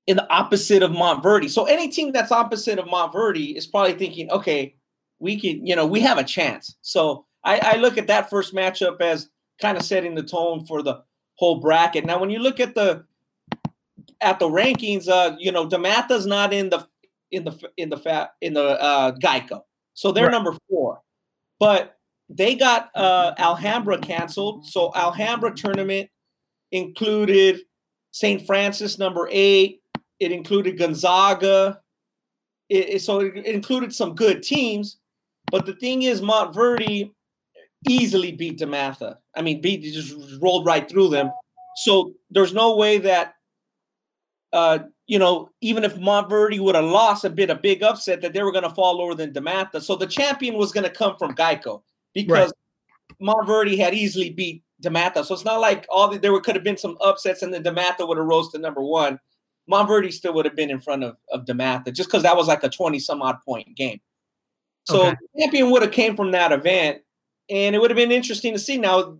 in 0.07 0.18
the 0.18 0.30
opposite 0.31 0.84
of 0.84 0.92
Montverde. 0.92 1.50
So 1.50 1.66
any 1.66 1.89
team 1.89 2.12
that's 2.12 2.31
opposite 2.31 2.80
of 2.80 2.86
Montverde 2.86 3.56
is 3.56 3.68
probably 3.68 3.94
thinking, 3.94 4.31
okay, 4.31 4.75
we 5.19 5.39
can, 5.39 5.66
you 5.66 5.75
know, 5.75 5.86
we 5.86 6.00
have 6.00 6.18
a 6.18 6.24
chance. 6.24 6.78
So 6.81 7.25
I, 7.44 7.60
I 7.60 7.75
look 7.75 7.98
at 7.98 8.07
that 8.07 8.30
first 8.30 8.56
matchup 8.56 9.01
as 9.01 9.30
kind 9.62 9.78
of 9.78 9.84
setting 9.84 10.16
the 10.16 10.24
tone 10.24 10.66
for 10.66 10.81
the 10.81 11.04
whole 11.36 11.60
bracket. 11.60 12.06
Now, 12.06 12.19
when 12.19 12.30
you 12.30 12.39
look 12.39 12.60
at 12.60 12.74
the 12.74 13.06
at 14.22 14.39
the 14.39 14.48
rankings, 14.48 15.07
uh, 15.07 15.36
you 15.38 15.51
know, 15.51 15.67
DeMatha's 15.67 16.25
not 16.25 16.53
in 16.53 16.70
the 16.70 16.88
in 17.32 17.44
the 17.44 17.72
in 17.75 17.89
the 17.89 17.98
fat 17.98 18.32
in 18.41 18.53
the 18.53 18.82
uh, 18.82 19.12
Geico, 19.15 19.62
so 19.94 20.12
they're 20.12 20.25
right. 20.25 20.32
number 20.32 20.56
four. 20.70 21.01
But 21.60 21.97
they 22.29 22.55
got 22.55 22.89
uh, 22.96 23.34
Alhambra 23.38 24.00
canceled, 24.00 24.65
so 24.65 24.91
Alhambra 24.96 25.53
tournament 25.55 26.10
included 26.72 27.62
St. 28.12 28.46
Francis 28.46 28.98
number 28.98 29.29
eight. 29.31 29.81
It 30.19 30.31
included 30.31 30.77
Gonzaga. 30.77 31.79
It, 32.69 32.89
it, 32.89 33.01
so 33.01 33.22
it 33.22 33.46
included 33.46 33.93
some 33.93 34.13
good 34.13 34.43
teams, 34.43 34.98
but 35.51 35.65
the 35.65 35.75
thing 35.75 36.01
is, 36.01 36.22
Montverde 36.22 37.12
easily 37.88 38.34
beat 38.34 38.60
DeMatha. 38.60 39.17
I 39.36 39.41
mean, 39.41 39.62
beat 39.62 39.84
just 39.84 40.13
rolled 40.41 40.65
right 40.65 40.89
through 40.89 41.10
them. 41.10 41.31
So 41.77 42.13
there's 42.29 42.53
no 42.53 42.75
way 42.75 42.98
that, 42.98 43.36
uh, 44.51 44.79
you 45.05 45.19
know, 45.19 45.50
even 45.62 45.86
if 45.86 45.96
Montverde 45.96 46.60
would 46.60 46.75
have 46.75 46.84
lost 46.84 47.24
a 47.24 47.29
bit, 47.29 47.50
a 47.50 47.55
big 47.55 47.84
upset, 47.84 48.22
that 48.22 48.34
they 48.34 48.43
were 48.43 48.51
going 48.51 48.63
to 48.63 48.69
fall 48.69 48.98
lower 48.98 49.13
than 49.13 49.31
DeMatha. 49.31 49.81
So 49.81 49.96
the 49.96 50.07
champion 50.07 50.55
was 50.55 50.74
going 50.74 50.84
to 50.84 50.89
come 50.89 51.15
from 51.17 51.36
Geico 51.36 51.84
because 52.25 52.53
right. 53.19 53.36
Montverde 53.36 53.77
had 53.77 53.93
easily 53.93 54.29
beat 54.29 54.63
DeMatha. 54.83 55.25
So 55.25 55.33
it's 55.33 55.45
not 55.45 55.59
like 55.59 55.86
all 55.89 56.09
the, 56.09 56.17
there 56.17 56.38
could 56.39 56.55
have 56.55 56.63
been 56.63 56.77
some 56.77 56.97
upsets 57.01 57.41
and 57.41 57.53
then 57.53 57.63
DeMatha 57.63 58.07
would 58.07 58.17
have 58.17 58.27
rose 58.27 58.51
to 58.51 58.57
number 58.57 58.81
one. 58.81 59.19
Montverde 59.69 60.13
still 60.13 60.33
would 60.33 60.45
have 60.45 60.55
been 60.55 60.69
in 60.69 60.79
front 60.79 61.03
of, 61.03 61.17
of 61.31 61.45
DeMatha 61.45 61.93
just 61.93 62.09
because 62.09 62.24
that 62.24 62.36
was 62.36 62.47
like 62.47 62.63
a 62.63 62.69
20 62.69 63.00
some 63.00 63.21
odd 63.21 63.38
point 63.45 63.75
game. 63.75 64.00
So 64.86 65.07
okay. 65.07 65.17
champion 65.38 65.69
would 65.71 65.81
have 65.81 65.91
came 65.91 66.15
from 66.15 66.31
that 66.31 66.53
event, 66.53 67.01
and 67.50 67.75
it 67.75 67.79
would 67.79 67.91
have 67.91 67.97
been 67.97 68.12
interesting 68.12 68.53
to 68.53 68.59
see. 68.59 68.77
Now, 68.77 69.17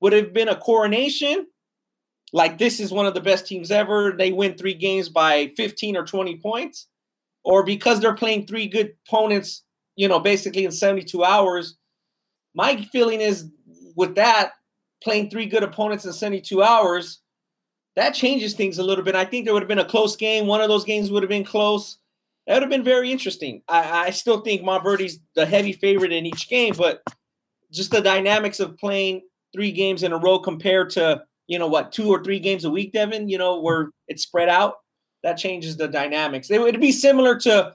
would 0.00 0.12
have 0.12 0.32
been 0.32 0.48
a 0.48 0.54
coronation, 0.54 1.48
like 2.32 2.56
this 2.56 2.78
is 2.78 2.92
one 2.92 3.06
of 3.06 3.14
the 3.14 3.20
best 3.20 3.44
teams 3.46 3.72
ever. 3.72 4.12
They 4.16 4.30
win 4.30 4.54
three 4.54 4.74
games 4.74 5.08
by 5.08 5.52
15 5.56 5.96
or 5.96 6.04
20 6.04 6.36
points, 6.36 6.86
or 7.42 7.64
because 7.64 7.98
they're 7.98 8.14
playing 8.14 8.46
three 8.46 8.68
good 8.68 8.94
opponents, 9.08 9.64
you 9.96 10.06
know, 10.06 10.20
basically 10.20 10.64
in 10.64 10.70
72 10.70 11.24
hours. 11.24 11.76
My 12.54 12.76
feeling 12.92 13.20
is 13.20 13.50
with 13.96 14.14
that 14.16 14.52
playing 15.02 15.30
three 15.30 15.46
good 15.46 15.62
opponents 15.62 16.04
in 16.04 16.12
72 16.12 16.62
hours, 16.62 17.20
that 17.96 18.14
changes 18.14 18.54
things 18.54 18.78
a 18.78 18.82
little 18.82 19.04
bit. 19.04 19.14
I 19.14 19.24
think 19.24 19.44
there 19.44 19.52
would 19.52 19.62
have 19.62 19.68
been 19.68 19.78
a 19.78 19.84
close 19.84 20.16
game. 20.16 20.46
One 20.46 20.60
of 20.60 20.68
those 20.68 20.84
games 20.84 21.10
would 21.10 21.22
have 21.22 21.30
been 21.30 21.44
close. 21.44 21.98
That 22.46 22.54
would 22.54 22.62
have 22.62 22.70
been 22.70 22.84
very 22.84 23.12
interesting. 23.12 23.62
I, 23.68 24.06
I 24.06 24.10
still 24.10 24.40
think 24.40 24.62
Montverde's 24.62 25.18
the 25.34 25.46
heavy 25.46 25.72
favorite 25.72 26.12
in 26.12 26.26
each 26.26 26.48
game, 26.48 26.74
but 26.76 27.02
just 27.70 27.90
the 27.90 28.00
dynamics 28.00 28.60
of 28.60 28.76
playing 28.78 29.22
three 29.54 29.72
games 29.72 30.02
in 30.02 30.12
a 30.12 30.18
row 30.18 30.38
compared 30.38 30.90
to 30.90 31.22
you 31.46 31.58
know 31.58 31.66
what, 31.66 31.92
two 31.92 32.08
or 32.08 32.22
three 32.22 32.38
games 32.38 32.64
a 32.64 32.70
week, 32.70 32.92
Devin, 32.92 33.28
you 33.28 33.38
know, 33.38 33.60
where 33.60 33.90
it's 34.08 34.22
spread 34.22 34.48
out, 34.48 34.76
that 35.22 35.36
changes 35.36 35.76
the 35.76 35.88
dynamics. 35.88 36.50
It 36.50 36.60
would 36.60 36.80
be 36.80 36.92
similar 36.92 37.38
to, 37.40 37.74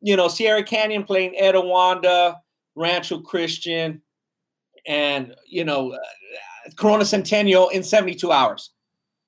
you 0.00 0.16
know, 0.16 0.28
Sierra 0.28 0.62
Canyon 0.62 1.04
playing 1.04 1.36
Etiwanda, 1.40 2.36
Rancho 2.74 3.20
Christian, 3.20 4.02
and 4.86 5.34
you 5.46 5.64
know, 5.64 5.92
uh, 5.92 5.98
Corona 6.76 7.04
Centennial 7.04 7.68
in 7.70 7.82
72 7.82 8.30
hours. 8.30 8.70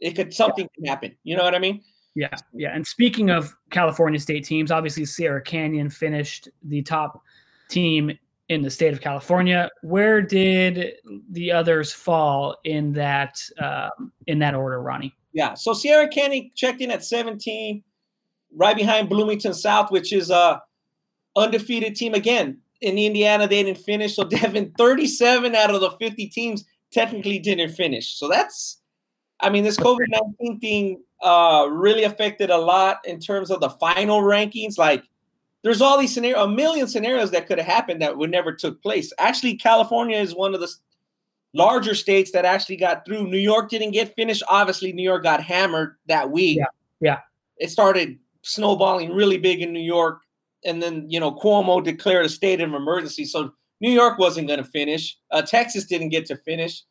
It 0.00 0.12
could 0.12 0.35
something 0.35 0.65
yeah. 0.65 0.76
can 0.76 0.85
happen. 0.87 1.17
You 1.25 1.37
know 1.37 1.45
what 1.45 1.55
I 1.55 1.59
mean? 1.59 1.83
Yeah, 2.15 2.35
yeah. 2.55 2.75
And 2.75 2.87
speaking 2.87 3.31
of 3.31 3.55
California 3.71 4.19
state 4.19 4.45
teams, 4.45 4.71
obviously 4.71 5.05
Sierra 5.05 5.43
Canyon 5.43 5.91
finished 5.91 6.49
the 6.62 6.83
top 6.83 7.23
team 7.69 8.17
in 8.49 8.62
the 8.62 8.71
state 8.71 8.93
of 8.93 9.00
California. 9.00 9.71
Where 9.83 10.23
did 10.23 10.95
the 11.33 11.53
others 11.53 11.93
fall 11.93 12.57
in 12.65 12.93
that 12.95 13.38
um, 13.61 14.12
in 14.26 14.38
that 14.41 14.55
order, 14.55 14.81
Ronnie? 14.81 15.15
Yeah, 15.33 15.55
so 15.55 15.75
Sierra 15.75 16.09
Canyon 16.09 16.50
checked 16.55 16.81
in 16.81 16.91
at 16.91 17.05
17, 17.05 17.83
right 18.55 18.76
behind 18.76 19.11
Bloomington 19.11 19.53
South, 19.53 19.91
which 19.91 20.12
is 20.12 20.31
a 20.31 20.62
undefeated 21.37 21.95
team 21.95 22.15
again. 22.15 22.59
In 22.80 22.99
Indiana, 22.99 23.47
they 23.47 23.62
didn't 23.62 23.78
finish. 23.78 24.16
So 24.16 24.25
Devin, 24.28 24.73
37 24.78 25.54
out 25.54 25.75
of 25.75 25.80
the 25.80 25.90
50 25.90 26.28
teams 26.28 26.64
technically 26.92 27.38
didn't 27.38 27.71
finish. 27.71 28.18
So 28.18 28.28
that's, 28.28 28.80
I 29.40 29.50
mean, 29.50 29.64
this 29.64 29.76
COVID 29.76 30.06
19 30.40 30.61
thing 30.61 31.02
uh, 31.23 31.66
really 31.71 32.04
affected 32.04 32.50
a 32.50 32.59
lot 32.59 32.99
in 33.04 33.21
terms 33.21 33.50
of 33.50 33.61
the 33.61 33.71
final 33.71 34.21
rankings. 34.21 34.78
Like, 34.78 35.04
there's 35.62 35.80
all 35.80 35.99
these 35.99 36.14
scenarios, 36.14 36.45
a 36.45 36.49
million 36.49 36.87
scenarios 36.87 37.30
that 37.33 37.47
could 37.47 37.59
have 37.59 37.66
happened 37.66 38.00
that 38.02 38.16
would 38.16 38.30
never 38.30 38.52
took 38.52 38.80
place. 38.83 39.12
Actually, 39.18 39.56
California 39.56 40.18
is 40.18 40.35
one 40.35 40.54
of 40.54 40.61
the 40.61 40.71
larger 41.54 41.95
states 41.95 42.30
that 42.33 42.45
actually 42.45 42.76
got 42.76 43.04
through. 43.04 43.26
New 43.26 43.38
York 43.38 43.71
didn't 43.71 43.90
get 43.90 44.14
finished. 44.14 44.42
Obviously, 44.49 44.92
New 44.92 45.02
York 45.02 45.23
got 45.23 45.42
hammered 45.42 45.97
that 46.06 46.30
week. 46.30 46.59
Yeah. 46.59 46.66
Yeah. 47.00 47.18
It 47.59 47.71
started 47.71 48.18
snowballing 48.42 49.12
really 49.12 49.38
big 49.38 49.61
in 49.61 49.73
New 49.73 49.80
York. 49.80 50.21
And 50.66 50.82
then, 50.82 51.06
you 51.08 51.20
know, 51.20 51.32
Cuomo 51.32 51.82
declared 51.82 52.26
a 52.26 52.28
state 52.28 52.61
of 52.61 52.75
emergency. 52.75 53.25
So 53.25 53.52
New 53.80 53.90
York 53.90 54.18
wasn't 54.18 54.49
going 54.49 54.62
to 54.62 54.68
finish. 54.68 55.16
Uh, 55.30 55.42
Texas 55.42 55.85
didn't 55.85 56.11
get 56.11 56.26
to 56.26 56.37
finish. 56.37 56.82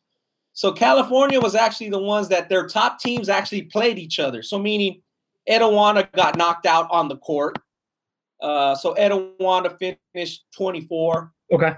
So 0.52 0.72
California 0.72 1.38
was 1.38 1.54
actually 1.54 1.90
the 1.90 1.98
ones 1.98 2.28
that 2.28 2.48
their 2.48 2.66
top 2.66 2.98
teams 2.98 3.28
actually 3.28 3.62
played 3.62 3.98
each 3.98 4.18
other. 4.18 4.42
So 4.42 4.58
meaning 4.58 5.02
Etiwanda 5.48 6.10
got 6.12 6.36
knocked 6.36 6.66
out 6.66 6.88
on 6.90 7.08
the 7.08 7.18
court. 7.18 7.58
Uh, 8.40 8.74
so 8.74 8.94
Etiwanda 8.94 9.76
finished 10.14 10.46
24. 10.56 11.32
Okay. 11.52 11.74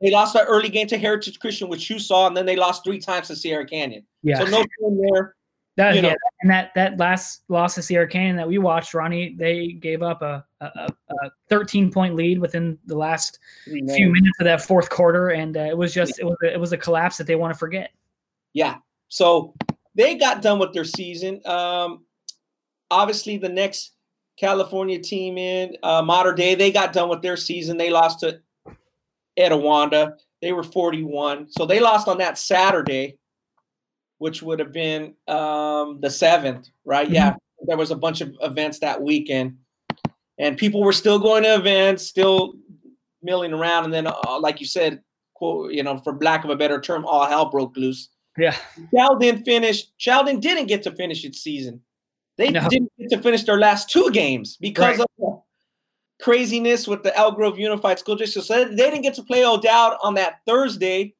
They 0.00 0.10
lost 0.10 0.34
that 0.34 0.46
early 0.48 0.68
game 0.68 0.86
to 0.88 0.98
Heritage 0.98 1.38
Christian, 1.38 1.68
which 1.68 1.88
you 1.88 1.98
saw, 1.98 2.26
and 2.26 2.36
then 2.36 2.46
they 2.46 2.56
lost 2.56 2.84
three 2.84 2.98
times 2.98 3.28
to 3.28 3.36
Sierra 3.36 3.64
Canyon. 3.64 4.04
Yeah. 4.22 4.38
So 4.38 4.44
no 4.46 4.58
team 4.58 5.00
there. 5.12 5.36
That, 5.76 5.94
you 5.94 6.02
know. 6.02 6.08
yeah, 6.08 6.14
and 6.42 6.50
that 6.50 6.74
that 6.74 6.98
last 6.98 7.44
loss 7.48 7.76
to 7.76 7.82
Sierra 7.82 8.06
Canyon 8.06 8.36
that 8.36 8.46
we 8.46 8.58
watched, 8.58 8.92
Ronnie, 8.92 9.34
they 9.38 9.68
gave 9.68 10.02
up 10.02 10.20
a, 10.20 10.44
a, 10.60 10.66
a 10.66 11.30
13 11.48 11.90
point 11.90 12.14
lead 12.14 12.38
within 12.38 12.78
the 12.84 12.96
last 12.96 13.38
few 13.64 13.82
minutes 14.12 14.36
of 14.38 14.44
that 14.44 14.60
fourth 14.62 14.90
quarter, 14.90 15.30
and 15.30 15.56
uh, 15.56 15.60
it 15.60 15.76
was 15.76 15.94
just 15.94 16.18
yeah. 16.18 16.26
it 16.26 16.28
was 16.28 16.36
a, 16.44 16.52
it 16.52 16.60
was 16.60 16.72
a 16.74 16.76
collapse 16.76 17.16
that 17.16 17.26
they 17.26 17.36
want 17.36 17.54
to 17.54 17.58
forget. 17.58 17.90
Yeah. 18.52 18.76
So 19.08 19.54
they 19.94 20.16
got 20.16 20.42
done 20.42 20.58
with 20.58 20.72
their 20.74 20.84
season. 20.84 21.40
Um, 21.46 22.04
obviously, 22.90 23.38
the 23.38 23.48
next 23.48 23.92
California 24.38 24.98
team 24.98 25.38
in 25.38 25.76
uh, 25.82 26.02
Mater 26.02 26.32
Dei, 26.32 26.54
they 26.54 26.70
got 26.70 26.92
done 26.92 27.08
with 27.08 27.22
their 27.22 27.36
season. 27.36 27.76
They 27.76 27.90
lost 27.90 28.20
to 28.20 28.40
Etiwanda. 29.38 30.14
They 30.40 30.52
were 30.52 30.62
41. 30.62 31.50
So 31.50 31.66
they 31.66 31.80
lost 31.80 32.08
on 32.08 32.18
that 32.18 32.38
Saturday, 32.38 33.18
which 34.22 34.40
would 34.40 34.60
have 34.60 34.72
been 34.72 35.14
um, 35.26 35.98
the 36.00 36.08
seventh, 36.08 36.68
right? 36.84 37.06
Mm-hmm. 37.06 37.14
Yeah. 37.14 37.34
There 37.66 37.76
was 37.76 37.90
a 37.90 37.96
bunch 37.96 38.20
of 38.20 38.32
events 38.40 38.78
that 38.78 39.02
weekend, 39.02 39.56
and 40.38 40.56
people 40.56 40.80
were 40.80 40.92
still 40.92 41.18
going 41.18 41.42
to 41.42 41.56
events, 41.56 42.06
still 42.06 42.54
milling 43.20 43.52
around. 43.52 43.84
And 43.84 43.92
then, 43.92 44.06
uh, 44.06 44.38
like 44.38 44.60
you 44.60 44.66
said, 44.66 45.02
quote, 45.34 45.72
you 45.72 45.82
know, 45.82 45.98
for 45.98 46.16
lack 46.20 46.44
of 46.44 46.50
a 46.50 46.56
better 46.56 46.80
term, 46.80 47.04
all 47.04 47.26
hell 47.26 47.50
broke 47.50 47.76
loose. 47.76 48.10
Yeah. 48.38 48.56
Sheldon 48.94 49.42
finished. 49.42 49.92
Sheldon 49.96 50.38
didn't 50.38 50.66
get 50.66 50.84
to 50.84 50.92
finish 50.92 51.24
its 51.24 51.40
season. 51.40 51.80
They 52.38 52.50
no. 52.50 52.68
didn't 52.68 52.92
get 52.98 53.10
to 53.10 53.20
finish 53.20 53.42
their 53.42 53.58
last 53.58 53.90
two 53.90 54.08
games 54.12 54.56
because 54.60 54.98
right. 54.98 55.00
of 55.00 55.06
the 55.18 55.40
craziness 56.22 56.86
with 56.86 57.02
the 57.02 57.16
Elk 57.16 57.34
Grove 57.34 57.58
Unified 57.58 57.98
School 57.98 58.14
District. 58.14 58.46
So 58.46 58.64
they 58.64 58.76
didn't 58.76 59.02
get 59.02 59.14
to 59.14 59.24
play 59.24 59.44
O'Dowd 59.44 59.96
on 60.00 60.14
that 60.14 60.42
Thursday. 60.46 61.14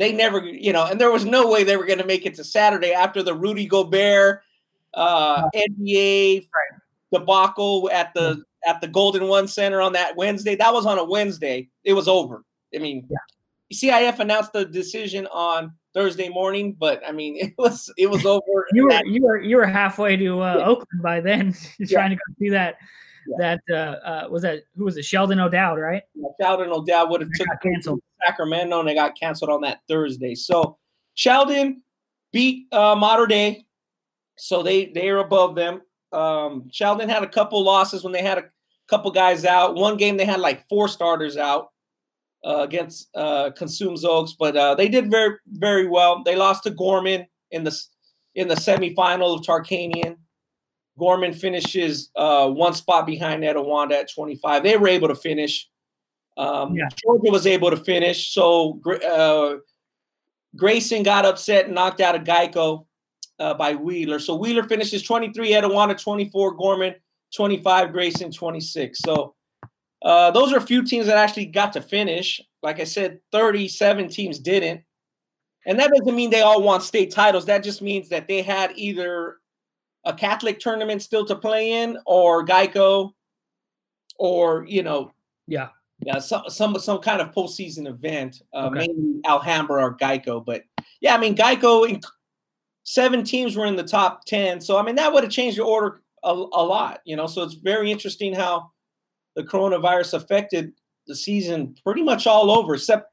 They 0.00 0.12
never, 0.12 0.42
you 0.42 0.72
know, 0.72 0.86
and 0.86 0.98
there 0.98 1.10
was 1.10 1.26
no 1.26 1.46
way 1.46 1.62
they 1.62 1.76
were 1.76 1.84
going 1.84 1.98
to 1.98 2.06
make 2.06 2.24
it 2.24 2.34
to 2.36 2.42
Saturday 2.42 2.92
after 2.92 3.22
the 3.22 3.34
Rudy 3.34 3.66
Gobert 3.66 4.40
uh, 4.94 5.42
NBA 5.54 6.48
right. 6.48 6.80
debacle 7.12 7.90
at 7.92 8.14
the 8.14 8.42
at 8.66 8.80
the 8.80 8.88
Golden 8.88 9.28
One 9.28 9.46
Center 9.46 9.82
on 9.82 9.92
that 9.92 10.16
Wednesday. 10.16 10.56
That 10.56 10.72
was 10.72 10.86
on 10.86 10.98
a 10.98 11.04
Wednesday. 11.04 11.68
It 11.84 11.92
was 11.92 12.08
over. 12.08 12.46
I 12.74 12.78
mean, 12.78 13.06
yeah. 13.10 13.18
CIF 13.74 14.20
announced 14.20 14.54
the 14.54 14.64
decision 14.64 15.26
on 15.26 15.74
Thursday 15.92 16.30
morning, 16.30 16.78
but 16.80 17.02
I 17.06 17.12
mean, 17.12 17.36
it 17.38 17.52
was 17.58 17.92
it 17.98 18.08
was 18.08 18.24
over. 18.26 18.66
you 18.72 18.84
were 18.84 19.04
you 19.04 19.22
were 19.22 19.38
you 19.42 19.56
were 19.58 19.66
halfway 19.66 20.16
to 20.16 20.40
uh, 20.40 20.56
yeah. 20.56 20.64
Oakland 20.64 21.02
by 21.02 21.20
then, 21.20 21.54
yeah. 21.78 21.86
trying 21.86 22.10
to 22.10 22.16
go 22.16 22.22
see 22.38 22.48
that. 22.48 22.76
Yeah. 23.30 23.36
That 23.38 23.60
uh, 23.70 24.08
uh, 24.08 24.28
was 24.28 24.42
that 24.42 24.62
who 24.76 24.84
was 24.84 24.96
it? 24.96 25.04
Sheldon 25.04 25.40
O'Dowd, 25.40 25.78
right? 25.78 26.02
Sheldon 26.40 26.70
O'Dowd 26.70 27.10
would 27.10 27.20
have 27.20 27.30
took 27.34 27.46
canceled 27.62 28.00
Sacramento, 28.26 28.80
and 28.80 28.88
they 28.88 28.94
got 28.94 29.18
canceled 29.18 29.50
on 29.50 29.60
that 29.62 29.80
Thursday. 29.88 30.34
So 30.34 30.78
Sheldon 31.14 31.82
beat 32.32 32.66
uh, 32.72 32.96
Mater 32.96 33.26
Dei, 33.26 33.64
so 34.36 34.62
they 34.62 34.86
they 34.86 35.08
are 35.10 35.18
above 35.18 35.54
them. 35.54 35.82
Um, 36.12 36.68
Sheldon 36.72 37.08
had 37.08 37.22
a 37.22 37.28
couple 37.28 37.62
losses 37.62 38.02
when 38.02 38.12
they 38.12 38.22
had 38.22 38.38
a 38.38 38.44
couple 38.88 39.10
guys 39.12 39.44
out. 39.44 39.76
One 39.76 39.96
game 39.96 40.16
they 40.16 40.24
had 40.24 40.40
like 40.40 40.68
four 40.68 40.88
starters 40.88 41.36
out 41.36 41.68
uh, 42.44 42.58
against 42.60 43.08
uh, 43.14 43.50
Cosumnes 43.56 44.04
Oaks, 44.04 44.34
but 44.38 44.56
uh, 44.56 44.74
they 44.74 44.88
did 44.88 45.10
very 45.10 45.36
very 45.46 45.86
well. 45.86 46.22
They 46.24 46.34
lost 46.34 46.64
to 46.64 46.70
Gorman 46.70 47.26
in 47.52 47.62
the 47.64 47.78
in 48.34 48.48
the 48.48 48.54
semifinal 48.56 49.38
of 49.38 49.42
Tarkanian. 49.42 50.16
Gorman 51.00 51.32
finishes 51.32 52.10
uh, 52.14 52.48
one 52.48 52.74
spot 52.74 53.06
behind 53.06 53.42
Etiwanda 53.42 53.92
at 53.92 54.12
25. 54.12 54.62
They 54.62 54.76
were 54.76 54.86
able 54.86 55.08
to 55.08 55.14
finish. 55.14 55.68
Um, 56.36 56.76
yeah. 56.76 56.88
Georgia 57.02 57.32
was 57.32 57.46
able 57.46 57.70
to 57.70 57.76
finish. 57.76 58.32
So 58.34 58.80
uh, 58.86 59.56
Grayson 60.54 61.02
got 61.02 61.24
upset 61.24 61.64
and 61.64 61.74
knocked 61.74 62.02
out 62.02 62.14
a 62.14 62.18
Geico 62.18 62.84
uh, 63.38 63.54
by 63.54 63.74
Wheeler. 63.74 64.18
So 64.18 64.36
Wheeler 64.36 64.62
finishes 64.62 65.02
23, 65.02 65.52
Etiwanda 65.52 66.00
24, 66.00 66.54
Gorman 66.54 66.94
25, 67.34 67.92
Grayson 67.92 68.30
26. 68.30 68.98
So 68.98 69.34
uh, 70.02 70.30
those 70.30 70.52
are 70.52 70.58
a 70.58 70.62
few 70.62 70.84
teams 70.84 71.06
that 71.06 71.16
actually 71.16 71.46
got 71.46 71.72
to 71.72 71.80
finish. 71.80 72.42
Like 72.62 72.78
I 72.78 72.84
said, 72.84 73.20
37 73.32 74.08
teams 74.08 74.38
didn't. 74.38 74.82
And 75.66 75.78
that 75.78 75.90
doesn't 75.90 76.14
mean 76.14 76.30
they 76.30 76.42
all 76.42 76.62
won 76.62 76.80
state 76.82 77.10
titles. 77.10 77.46
That 77.46 77.64
just 77.64 77.82
means 77.82 78.10
that 78.10 78.28
they 78.28 78.42
had 78.42 78.72
either 78.76 79.39
a 80.04 80.12
Catholic 80.14 80.58
tournament 80.60 81.02
still 81.02 81.24
to 81.26 81.36
play 81.36 81.72
in 81.72 81.98
or 82.06 82.44
Geico 82.44 83.12
or, 84.18 84.64
you 84.66 84.82
know, 84.82 85.12
yeah. 85.46 85.68
Yeah, 86.02 86.18
some 86.18 86.44
some 86.48 86.78
some 86.78 86.98
kind 87.00 87.20
of 87.20 87.30
postseason 87.32 87.86
event, 87.86 88.40
uh, 88.54 88.70
okay. 88.72 88.86
mainly 88.86 89.20
Alhambra 89.26 89.84
or 89.84 89.98
Geico. 89.98 90.42
But 90.42 90.62
yeah, 91.02 91.14
I 91.14 91.18
mean 91.18 91.36
Geico, 91.36 92.00
seven 92.84 93.22
teams 93.22 93.54
were 93.54 93.66
in 93.66 93.76
the 93.76 93.84
top 93.84 94.24
ten, 94.24 94.62
so 94.62 94.78
I 94.78 94.82
mean 94.82 94.94
that 94.94 95.12
would 95.12 95.24
have 95.24 95.32
changed 95.32 95.58
the 95.58 95.64
order 95.64 96.00
a, 96.24 96.30
a 96.30 96.64
lot, 96.64 97.00
you 97.04 97.16
know. 97.16 97.26
So 97.26 97.42
it's 97.42 97.52
very 97.52 97.90
interesting 97.90 98.34
how 98.34 98.70
the 99.36 99.42
coronavirus 99.42 100.14
affected 100.14 100.72
the 101.06 101.14
season 101.14 101.74
pretty 101.84 102.02
much 102.02 102.26
all 102.26 102.50
over, 102.50 102.76
except 102.76 103.12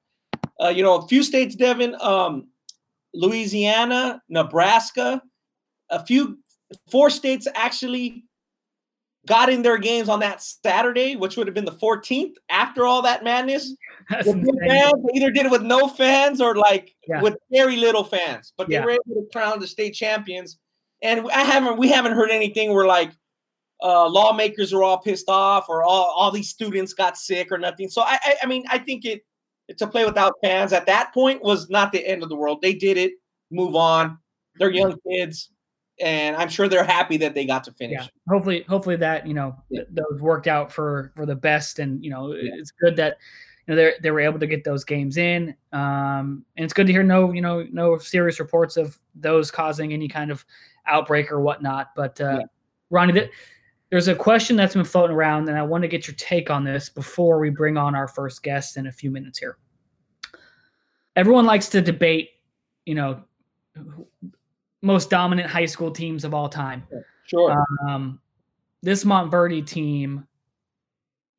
uh, 0.61 0.69
you 0.69 0.81
know 0.81 0.95
a 0.95 1.07
few 1.09 1.23
states, 1.23 1.55
Devin, 1.55 1.93
um, 1.99 2.47
Louisiana, 3.13 4.21
Nebraska, 4.29 5.21
a 5.89 6.05
few 6.05 6.39
four 6.89 7.09
states 7.09 7.47
actually 7.55 8.23
got 9.25 9.49
in 9.49 9.61
their 9.61 9.77
games 9.77 10.09
on 10.09 10.21
that 10.21 10.41
Saturday, 10.41 11.15
which 11.15 11.35
would 11.37 11.47
have 11.47 11.53
been 11.53 11.65
the 11.65 11.71
14th. 11.71 12.33
After 12.49 12.85
all 12.85 13.01
that 13.01 13.23
madness, 13.23 13.75
fans, 14.09 14.93
either 15.13 15.31
did 15.31 15.45
it 15.45 15.51
with 15.51 15.63
no 15.63 15.87
fans 15.87 16.39
or 16.41 16.55
like 16.55 16.95
yeah. 17.07 17.21
with 17.21 17.35
very 17.51 17.75
little 17.75 18.03
fans, 18.03 18.53
but 18.57 18.67
they 18.67 18.75
yeah. 18.75 18.85
were 18.85 18.91
able 18.91 19.15
to 19.15 19.27
crown 19.31 19.59
the 19.59 19.67
state 19.67 19.91
champions. 19.91 20.57
And 21.03 21.29
I 21.29 21.43
haven't, 21.43 21.77
we 21.77 21.89
haven't 21.89 22.13
heard 22.13 22.31
anything 22.31 22.73
where 22.73 22.87
like 22.87 23.11
uh, 23.83 24.07
lawmakers 24.07 24.73
are 24.73 24.81
all 24.81 24.97
pissed 24.97 25.29
off 25.29 25.67
or 25.69 25.83
all, 25.83 26.13
all 26.15 26.31
these 26.31 26.49
students 26.49 26.93
got 26.93 27.17
sick 27.17 27.51
or 27.51 27.57
nothing. 27.57 27.89
So 27.89 28.01
I, 28.01 28.17
I, 28.23 28.35
I 28.43 28.45
mean, 28.47 28.63
I 28.69 28.79
think 28.79 29.05
it 29.05 29.23
to 29.77 29.87
play 29.87 30.05
without 30.05 30.33
fans 30.41 30.71
at 30.71 30.85
that 30.85 31.13
point 31.13 31.43
was 31.43 31.69
not 31.69 31.91
the 31.91 32.05
end 32.05 32.23
of 32.23 32.29
the 32.29 32.35
world. 32.35 32.61
They 32.61 32.73
did 32.73 32.97
it, 32.97 33.13
move 33.51 33.75
on. 33.75 34.17
They're 34.55 34.71
young 34.71 34.97
kids, 35.07 35.51
and 35.99 36.35
I'm 36.35 36.49
sure 36.49 36.67
they're 36.67 36.83
happy 36.83 37.17
that 37.17 37.33
they 37.33 37.45
got 37.45 37.63
to 37.65 37.71
finish. 37.71 38.01
Yeah. 38.01 38.07
Hopefully, 38.29 38.65
hopefully 38.67 38.95
that 38.97 39.27
you 39.27 39.33
know 39.33 39.55
yeah. 39.69 39.81
those 39.89 40.21
worked 40.21 40.47
out 40.47 40.71
for 40.71 41.11
for 41.15 41.25
the 41.25 41.35
best, 41.35 41.79
and 41.79 42.03
you 42.03 42.11
know 42.11 42.33
yeah. 42.33 42.51
it's 42.53 42.71
good 42.71 42.95
that 42.97 43.17
you 43.65 43.75
know 43.75 43.81
they 43.81 43.93
they 44.01 44.11
were 44.11 44.19
able 44.19 44.39
to 44.39 44.47
get 44.47 44.63
those 44.63 44.83
games 44.83 45.17
in. 45.17 45.55
Um, 45.73 46.45
and 46.55 46.63
it's 46.63 46.73
good 46.73 46.87
to 46.87 46.93
hear 46.93 47.03
no 47.03 47.31
you 47.31 47.41
know 47.41 47.65
no 47.71 47.97
serious 47.97 48.39
reports 48.39 48.77
of 48.77 48.99
those 49.15 49.49
causing 49.49 49.93
any 49.93 50.07
kind 50.07 50.31
of 50.31 50.45
outbreak 50.85 51.31
or 51.31 51.41
whatnot. 51.41 51.91
But 51.95 52.19
uh. 52.21 52.41
Ronnie, 52.89 53.13
th- 53.13 53.31
there's 53.89 54.07
a 54.07 54.15
question 54.15 54.55
that's 54.55 54.73
been 54.73 54.83
floating 54.83 55.15
around, 55.15 55.47
and 55.49 55.57
I 55.57 55.63
want 55.63 55.81
to 55.81 55.87
get 55.87 56.07
your 56.07 56.15
take 56.15 56.49
on 56.49 56.63
this 56.63 56.89
before 56.89 57.39
we 57.39 57.49
bring 57.49 57.77
on 57.77 57.95
our 57.95 58.07
first 58.07 58.43
guest 58.43 58.77
in 58.77 58.87
a 58.87 58.91
few 58.91 59.11
minutes 59.11 59.39
here. 59.39 59.57
Everyone 61.15 61.45
likes 61.45 61.69
to 61.69 61.81
debate, 61.81 62.29
you 62.85 62.95
know, 62.95 63.23
most 64.81 65.09
dominant 65.09 65.49
high 65.49 65.65
school 65.65 65.91
teams 65.91 66.23
of 66.23 66.33
all 66.33 66.49
time. 66.49 66.85
Sure. 67.25 67.65
Um, 67.87 68.19
this 68.81 69.03
Montverde 69.03 69.65
team 69.65 70.27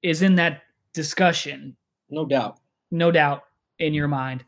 is 0.02 0.22
in 0.22 0.34
that 0.36 0.62
discussion. 0.92 1.76
No 2.10 2.24
doubt. 2.24 2.58
No 2.90 3.10
doubt 3.10 3.44
in 3.78 3.94
your 3.94 4.08
mind. 4.08 4.44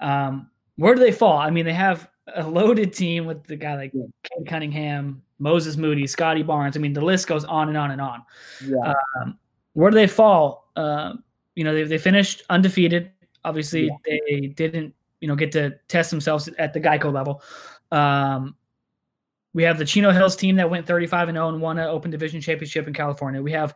Um, 0.00 0.50
where 0.76 0.94
do 0.94 1.00
they 1.00 1.12
fall? 1.12 1.38
I 1.38 1.50
mean, 1.50 1.64
they 1.64 1.72
have 1.72 2.08
a 2.34 2.46
loaded 2.46 2.92
team 2.92 3.26
with 3.26 3.44
the 3.44 3.56
guy 3.56 3.76
like 3.76 3.92
yeah. 3.94 4.04
Cade 4.22 4.46
Cunningham, 4.46 5.22
Moses 5.38 5.76
Moody, 5.76 6.06
Scotty 6.06 6.42
Barnes. 6.42 6.76
I 6.76 6.80
mean, 6.80 6.92
the 6.92 7.04
list 7.04 7.26
goes 7.26 7.44
on 7.44 7.68
and 7.68 7.76
on 7.76 7.90
and 7.90 8.00
on. 8.00 8.22
Yeah. 8.66 8.94
Um, 9.20 9.38
where 9.74 9.90
do 9.90 9.94
they 9.94 10.06
fall? 10.06 10.70
Uh, 10.76 11.14
you 11.54 11.64
know, 11.64 11.74
they, 11.74 11.84
they 11.84 11.98
finished 11.98 12.42
undefeated. 12.50 13.10
Obviously, 13.44 13.86
yeah. 13.86 14.16
they 14.30 14.46
didn't, 14.48 14.94
you 15.20 15.28
know, 15.28 15.36
get 15.36 15.52
to 15.52 15.78
test 15.88 16.10
themselves 16.10 16.48
at 16.58 16.72
the 16.72 16.80
Geico 16.80 17.12
level. 17.12 17.42
Um, 17.94 18.56
we 19.54 19.62
have 19.62 19.78
the 19.78 19.84
Chino 19.84 20.10
Hills 20.10 20.34
team 20.34 20.56
that 20.56 20.68
went 20.68 20.86
35 20.86 21.28
and 21.28 21.36
0 21.36 21.48
and 21.50 21.60
won 21.60 21.78
an 21.78 21.88
Open 21.88 22.10
Division 22.10 22.40
championship 22.40 22.88
in 22.88 22.92
California. 22.92 23.40
We 23.40 23.52
have 23.52 23.74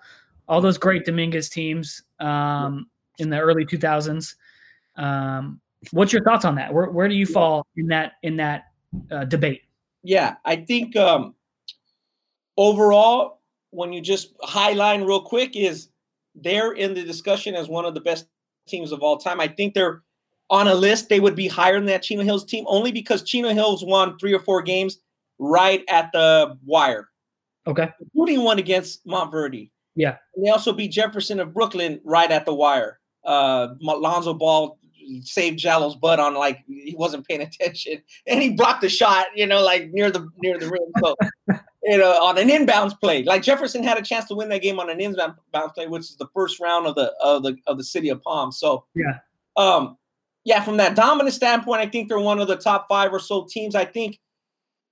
all 0.49 0.61
those 0.61 0.77
great 0.77 1.05
Dominguez 1.05 1.49
teams 1.49 2.03
um, 2.19 2.89
in 3.19 3.31
the 3.31 3.39
early 3.39 3.65
2000s. 3.65 4.35
Um, 4.97 5.61
what's 5.93 6.13
your 6.13 6.25
thoughts 6.25 6.45
on 6.45 6.57
that? 6.57 6.75
Where, 6.75 6.91
where 6.91 7.09
do 7.09 7.15
you 7.15 7.27
fall 7.27 7.65
in 7.77 7.87
that 7.89 8.15
in 8.23 8.37
that 8.39 8.65
uh, 9.11 9.25
debate? 9.25 9.63
Yeah, 10.03 10.35
I 10.45 10.57
think 10.57 10.97
um, 10.97 11.35
overall, 12.57 13.41
when 13.71 13.93
you 13.93 14.01
just 14.01 14.37
highline 14.39 15.07
real 15.07 15.23
quick, 15.23 15.55
is 15.55 15.91
they're 16.35 16.73
in 16.73 16.95
the 16.95 17.05
discussion 17.05 17.55
as 17.55 17.69
one 17.69 17.85
of 17.85 17.95
the 17.95 18.01
best 18.01 18.27
teams 18.67 18.91
of 18.91 19.01
all 19.01 19.17
time. 19.17 19.41
I 19.41 19.47
think 19.47 19.75
they're 19.75 20.03
on 20.51 20.69
a 20.69 20.75
list. 20.75 21.09
They 21.09 21.21
would 21.21 21.35
be 21.35 21.49
higher 21.49 21.75
than 21.75 21.87
that 21.87 22.03
Chino 22.03 22.23
Hills 22.23 22.45
team 22.45 22.65
only 22.69 22.93
because 22.93 23.23
Chino 23.23 23.51
Hills 23.51 23.85
won 23.85 24.19
three 24.19 24.35
or 24.35 24.41
four 24.41 24.63
games 24.63 24.99
right 25.39 25.85
at 25.89 26.11
the 26.13 26.57
wire. 26.65 27.09
Okay, 27.67 27.89
including 28.01 28.45
one 28.45 28.59
against 28.59 29.07
Montverde. 29.07 29.71
Yeah, 29.95 30.17
and 30.35 30.47
they 30.47 30.51
also 30.51 30.73
beat 30.73 30.93
Jefferson 30.93 31.41
of 31.41 31.53
Brooklyn 31.53 32.01
right 32.05 32.31
at 32.31 32.47
the 32.47 32.55
wire. 32.55 32.99
Uh, 33.25 33.75
Lonzo 33.81 34.33
Ball 34.33 34.79
saved 35.23 35.59
Jallo's 35.59 35.97
butt 35.97 36.21
on 36.21 36.35
like 36.35 36.65
he 36.67 36.95
wasn't 36.97 37.27
paying 37.27 37.43
attention, 37.43 38.03
and 38.27 38.43
he 38.43 38.51
blocked 38.51 38.83
the 38.83 38.89
shot, 38.89 39.27
you 39.35 39.47
know, 39.47 39.63
like 39.63 39.91
near 39.91 40.11
the 40.11 40.29
near 40.39 40.59
the 40.59 40.69
rim. 40.69 40.83
So, 41.01 41.17
you 41.83 41.99
know, 41.99 42.13
on 42.23 42.39
an 42.39 42.49
inbounds 42.49 42.99
play, 42.99 43.23
like 43.25 43.43
Jefferson 43.43 43.83
had 43.83 43.99
a 43.99 44.03
chance 44.03 44.27
to 44.27 44.35
win 44.35 44.49
that 44.51 44.63
game 44.63 44.81
on 44.81 44.91
an 44.91 44.99
inbounds 44.99 45.75
play, 45.75 45.87
which 45.87 46.03
is 46.03 46.17
the 46.17 46.29
first 46.35 46.61
round 46.61 46.87
of 46.87 46.95
the 46.95 47.13
of 47.23 47.43
the 47.43 47.57
of 47.67 47.79
the 47.79 47.85
city 47.85 48.09
of 48.09 48.23
Palm. 48.23 48.53
So, 48.53 48.85
yeah, 48.95 49.19
um, 49.57 49.97
yeah, 50.49 50.63
from 50.63 50.79
that 50.79 50.97
dominant 50.97 51.35
standpoint, 51.35 51.81
I 51.81 51.87
think 51.87 52.09
they're 52.09 52.19
one 52.19 52.41
of 52.41 52.49
the 52.49 52.57
top 52.57 52.87
five 52.89 53.13
or 53.13 53.21
so 53.21 53.47
teams. 53.49 53.75
I 53.75 53.85
think. 53.85 54.19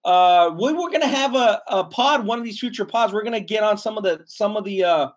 Uh, 0.04 0.54
we 0.56 0.72
were 0.72 0.88
gonna 0.88 1.04
have 1.04 1.34
a, 1.34 1.60
a 1.66 1.82
pod, 1.82 2.24
one 2.24 2.38
of 2.38 2.44
these 2.44 2.60
future 2.60 2.84
pods. 2.84 3.12
We're 3.12 3.24
gonna 3.24 3.40
get 3.40 3.64
on 3.64 3.76
some 3.76 3.96
of 3.96 4.04
the 4.04 4.22
some 4.26 4.56
of 4.56 4.62
the 4.62 4.84
uh, 4.84 5.08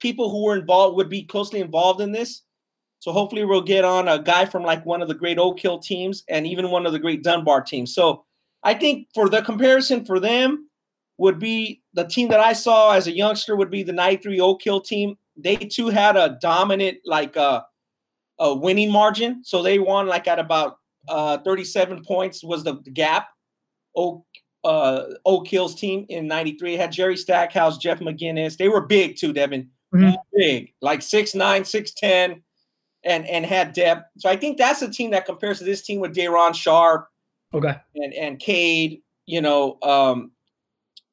people 0.00 0.30
who 0.30 0.42
were 0.42 0.56
involved, 0.56 0.96
would 0.96 1.10
be 1.10 1.24
closely 1.24 1.60
involved 1.60 2.00
in 2.00 2.12
this 2.12 2.44
so 3.00 3.12
hopefully 3.12 3.44
we'll 3.44 3.62
get 3.62 3.84
on 3.84 4.08
a 4.08 4.18
guy 4.18 4.44
from 4.44 4.64
like 4.64 4.84
one 4.84 5.02
of 5.02 5.08
the 5.08 5.14
great 5.14 5.38
Oak 5.38 5.60
Hill 5.60 5.78
teams 5.78 6.24
and 6.28 6.46
even 6.46 6.70
one 6.70 6.86
of 6.86 6.92
the 6.92 6.98
great 6.98 7.22
Dunbar 7.22 7.62
teams. 7.62 7.94
So 7.94 8.24
I 8.62 8.74
think 8.74 9.08
for 9.14 9.28
the 9.28 9.42
comparison 9.42 10.04
for 10.04 10.18
them 10.18 10.68
would 11.16 11.38
be 11.38 11.82
the 11.94 12.04
team 12.04 12.28
that 12.28 12.40
I 12.40 12.52
saw 12.52 12.92
as 12.92 13.06
a 13.06 13.12
youngster 13.12 13.56
would 13.56 13.70
be 13.70 13.82
the 13.82 13.92
93 13.92 14.40
Oak 14.40 14.62
Hill 14.62 14.80
team. 14.80 15.16
They 15.36 15.56
too 15.56 15.88
had 15.88 16.16
a 16.16 16.38
dominant 16.40 16.98
like 17.04 17.36
uh, 17.36 17.62
a 18.38 18.54
winning 18.54 18.90
margin. 18.90 19.42
So 19.44 19.62
they 19.62 19.78
won 19.78 20.06
like 20.06 20.28
at 20.28 20.38
about 20.38 20.78
uh, 21.08 21.38
37 21.38 22.04
points 22.04 22.44
was 22.44 22.64
the, 22.64 22.74
gap. 22.92 23.28
Oak 23.96 24.24
uh, 24.64 25.04
Oak 25.24 25.48
Hills 25.48 25.74
team 25.74 26.04
in 26.08 26.26
93 26.26 26.76
had 26.76 26.92
Jerry 26.92 27.16
Stackhouse, 27.16 27.78
Jeff 27.78 28.00
McGinnis. 28.00 28.56
They 28.56 28.68
were 28.68 28.82
big 28.82 29.16
too, 29.16 29.32
Devin. 29.32 29.70
Mm-hmm. 29.94 30.16
Big, 30.36 30.74
like 30.82 31.00
6'9, 31.00 31.34
6'10 31.34 32.42
and 33.04 33.26
and 33.26 33.46
had 33.46 33.72
depth. 33.72 34.04
So 34.18 34.28
I 34.28 34.36
think 34.36 34.58
that's 34.58 34.82
a 34.82 34.90
team 34.90 35.10
that 35.12 35.26
compares 35.26 35.58
to 35.58 35.64
this 35.64 35.82
team 35.82 36.00
with 36.00 36.14
Day'Ron 36.14 36.54
Sharp, 36.54 37.08
okay, 37.54 37.76
and 37.94 38.12
and 38.14 38.38
Cade. 38.38 39.02
You 39.26 39.40
know, 39.42 39.78
um, 39.82 40.32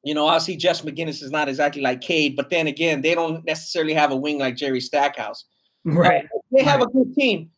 you 0.02 0.14
know, 0.14 0.26
obviously 0.26 0.56
Jeff 0.56 0.82
McGinnis 0.82 1.22
is 1.22 1.30
not 1.30 1.48
exactly 1.48 1.82
like 1.82 2.00
Cade, 2.00 2.36
but 2.36 2.50
then 2.50 2.66
again, 2.66 3.02
they 3.02 3.14
don't 3.14 3.44
necessarily 3.44 3.94
have 3.94 4.10
a 4.10 4.16
wing 4.16 4.38
like 4.38 4.56
Jerry 4.56 4.80
Stackhouse. 4.80 5.44
Right. 5.84 6.26
They 6.56 6.64
have 6.64 6.80
right. 6.80 6.88
a 6.88 6.92
good 6.92 7.14
team 7.14 7.50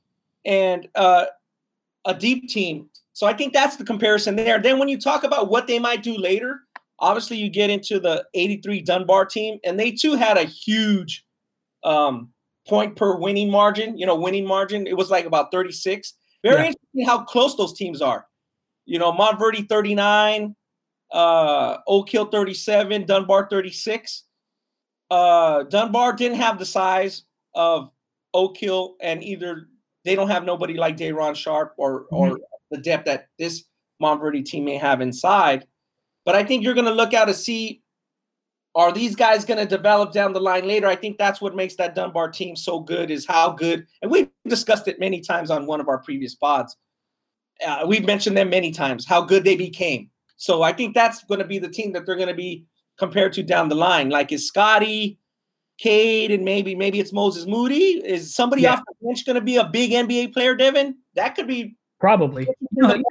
and 0.44 0.88
uh, 0.94 1.26
a 2.04 2.14
deep 2.14 2.48
team. 2.48 2.88
So 3.12 3.26
I 3.26 3.32
think 3.32 3.52
that's 3.52 3.76
the 3.76 3.84
comparison 3.84 4.36
there. 4.36 4.60
Then 4.60 4.78
when 4.78 4.88
you 4.88 4.98
talk 4.98 5.24
about 5.24 5.50
what 5.50 5.66
they 5.66 5.78
might 5.78 6.02
do 6.02 6.16
later, 6.16 6.60
obviously 6.98 7.36
you 7.36 7.50
get 7.50 7.70
into 7.70 8.00
the 8.00 8.24
83 8.34 8.82
Dunbar 8.82 9.26
team, 9.26 9.58
and 9.64 9.78
they 9.78 9.90
too 9.90 10.14
had 10.14 10.36
a 10.36 10.44
huge 10.44 11.24
um, 11.84 12.30
point 12.66 12.96
per 12.96 13.16
winning 13.16 13.50
margin, 13.50 13.96
you 13.98 14.06
know, 14.06 14.14
winning 14.14 14.46
margin. 14.46 14.86
It 14.86 14.96
was 14.96 15.10
like 15.10 15.24
about 15.24 15.50
36. 15.50 16.14
Very 16.42 16.56
yeah. 16.56 16.66
interesting 16.66 17.06
how 17.06 17.24
close 17.24 17.56
those 17.56 17.72
teams 17.72 18.00
are. 18.00 18.26
You 18.86 18.98
know, 18.98 19.12
Montverde 19.12 19.68
39, 19.68 20.54
uh, 21.12 21.76
Oak 21.86 22.08
Hill 22.08 22.26
37, 22.26 23.04
Dunbar 23.04 23.48
36. 23.50 24.24
Uh, 25.10 25.64
Dunbar 25.64 26.12
didn't 26.12 26.38
have 26.38 26.58
the 26.58 26.66
size 26.66 27.24
of 27.54 27.90
Oak 28.34 28.56
Hill, 28.56 28.96
and 29.00 29.22
either 29.22 29.68
they 30.04 30.14
don't 30.14 30.30
have 30.30 30.44
nobody 30.44 30.74
like 30.74 30.96
Day'Ron 30.96 31.34
Sharp 31.34 31.74
or 31.76 32.04
mm-hmm. 32.04 32.14
or 32.14 32.38
the 32.70 32.78
depth 32.78 33.06
that 33.06 33.28
this 33.38 33.64
Montverde 34.02 34.44
team 34.44 34.64
may 34.64 34.76
have 34.76 35.00
inside. 35.00 35.66
But 36.24 36.34
I 36.34 36.44
think 36.44 36.62
you're 36.62 36.74
going 36.74 36.86
to 36.86 36.92
look 36.92 37.14
out 37.14 37.26
to 37.26 37.34
see 37.34 37.82
are 38.74 38.92
these 38.92 39.16
guys 39.16 39.44
going 39.44 39.58
to 39.58 39.66
develop 39.66 40.12
down 40.12 40.32
the 40.32 40.40
line 40.40 40.66
later? 40.66 40.86
I 40.86 40.94
think 40.94 41.18
that's 41.18 41.40
what 41.40 41.56
makes 41.56 41.74
that 41.76 41.94
Dunbar 41.94 42.30
team 42.30 42.54
so 42.54 42.78
good 42.78 43.10
is 43.10 43.26
how 43.26 43.50
good, 43.50 43.86
and 44.02 44.10
we've 44.10 44.28
discussed 44.46 44.86
it 44.86 45.00
many 45.00 45.20
times 45.20 45.50
on 45.50 45.66
one 45.66 45.80
of 45.80 45.88
our 45.88 45.98
previous 45.98 46.34
pods. 46.34 46.76
Uh, 47.66 47.84
we've 47.88 48.06
mentioned 48.06 48.36
them 48.36 48.50
many 48.50 48.70
times, 48.70 49.04
how 49.04 49.20
good 49.20 49.42
they 49.42 49.56
became. 49.56 50.10
So 50.36 50.62
I 50.62 50.72
think 50.72 50.94
that's 50.94 51.24
going 51.24 51.40
to 51.40 51.46
be 51.46 51.58
the 51.58 51.68
team 51.68 51.92
that 51.92 52.06
they're 52.06 52.14
going 52.14 52.28
to 52.28 52.34
be 52.34 52.66
compared 52.98 53.32
to 53.32 53.42
down 53.42 53.68
the 53.68 53.74
line. 53.74 54.10
Like 54.10 54.30
is 54.30 54.46
Scotty, 54.46 55.18
Cade, 55.78 56.32
and 56.32 56.44
maybe 56.44 56.74
maybe 56.74 57.00
it's 57.00 57.12
Moses 57.12 57.46
Moody. 57.46 58.02
Is 58.04 58.34
somebody 58.34 58.62
yeah. 58.62 58.74
off 58.74 58.82
the 58.86 59.06
bench 59.06 59.24
going 59.24 59.36
to 59.36 59.40
be 59.40 59.56
a 59.56 59.64
big 59.64 59.92
NBA 59.92 60.32
player, 60.32 60.54
Devin? 60.54 60.96
That 61.14 61.34
could 61.34 61.46
be 61.46 61.76
probably. 62.00 62.48
You 62.72 62.82
know, 62.82 62.94
yeah. 62.94 63.02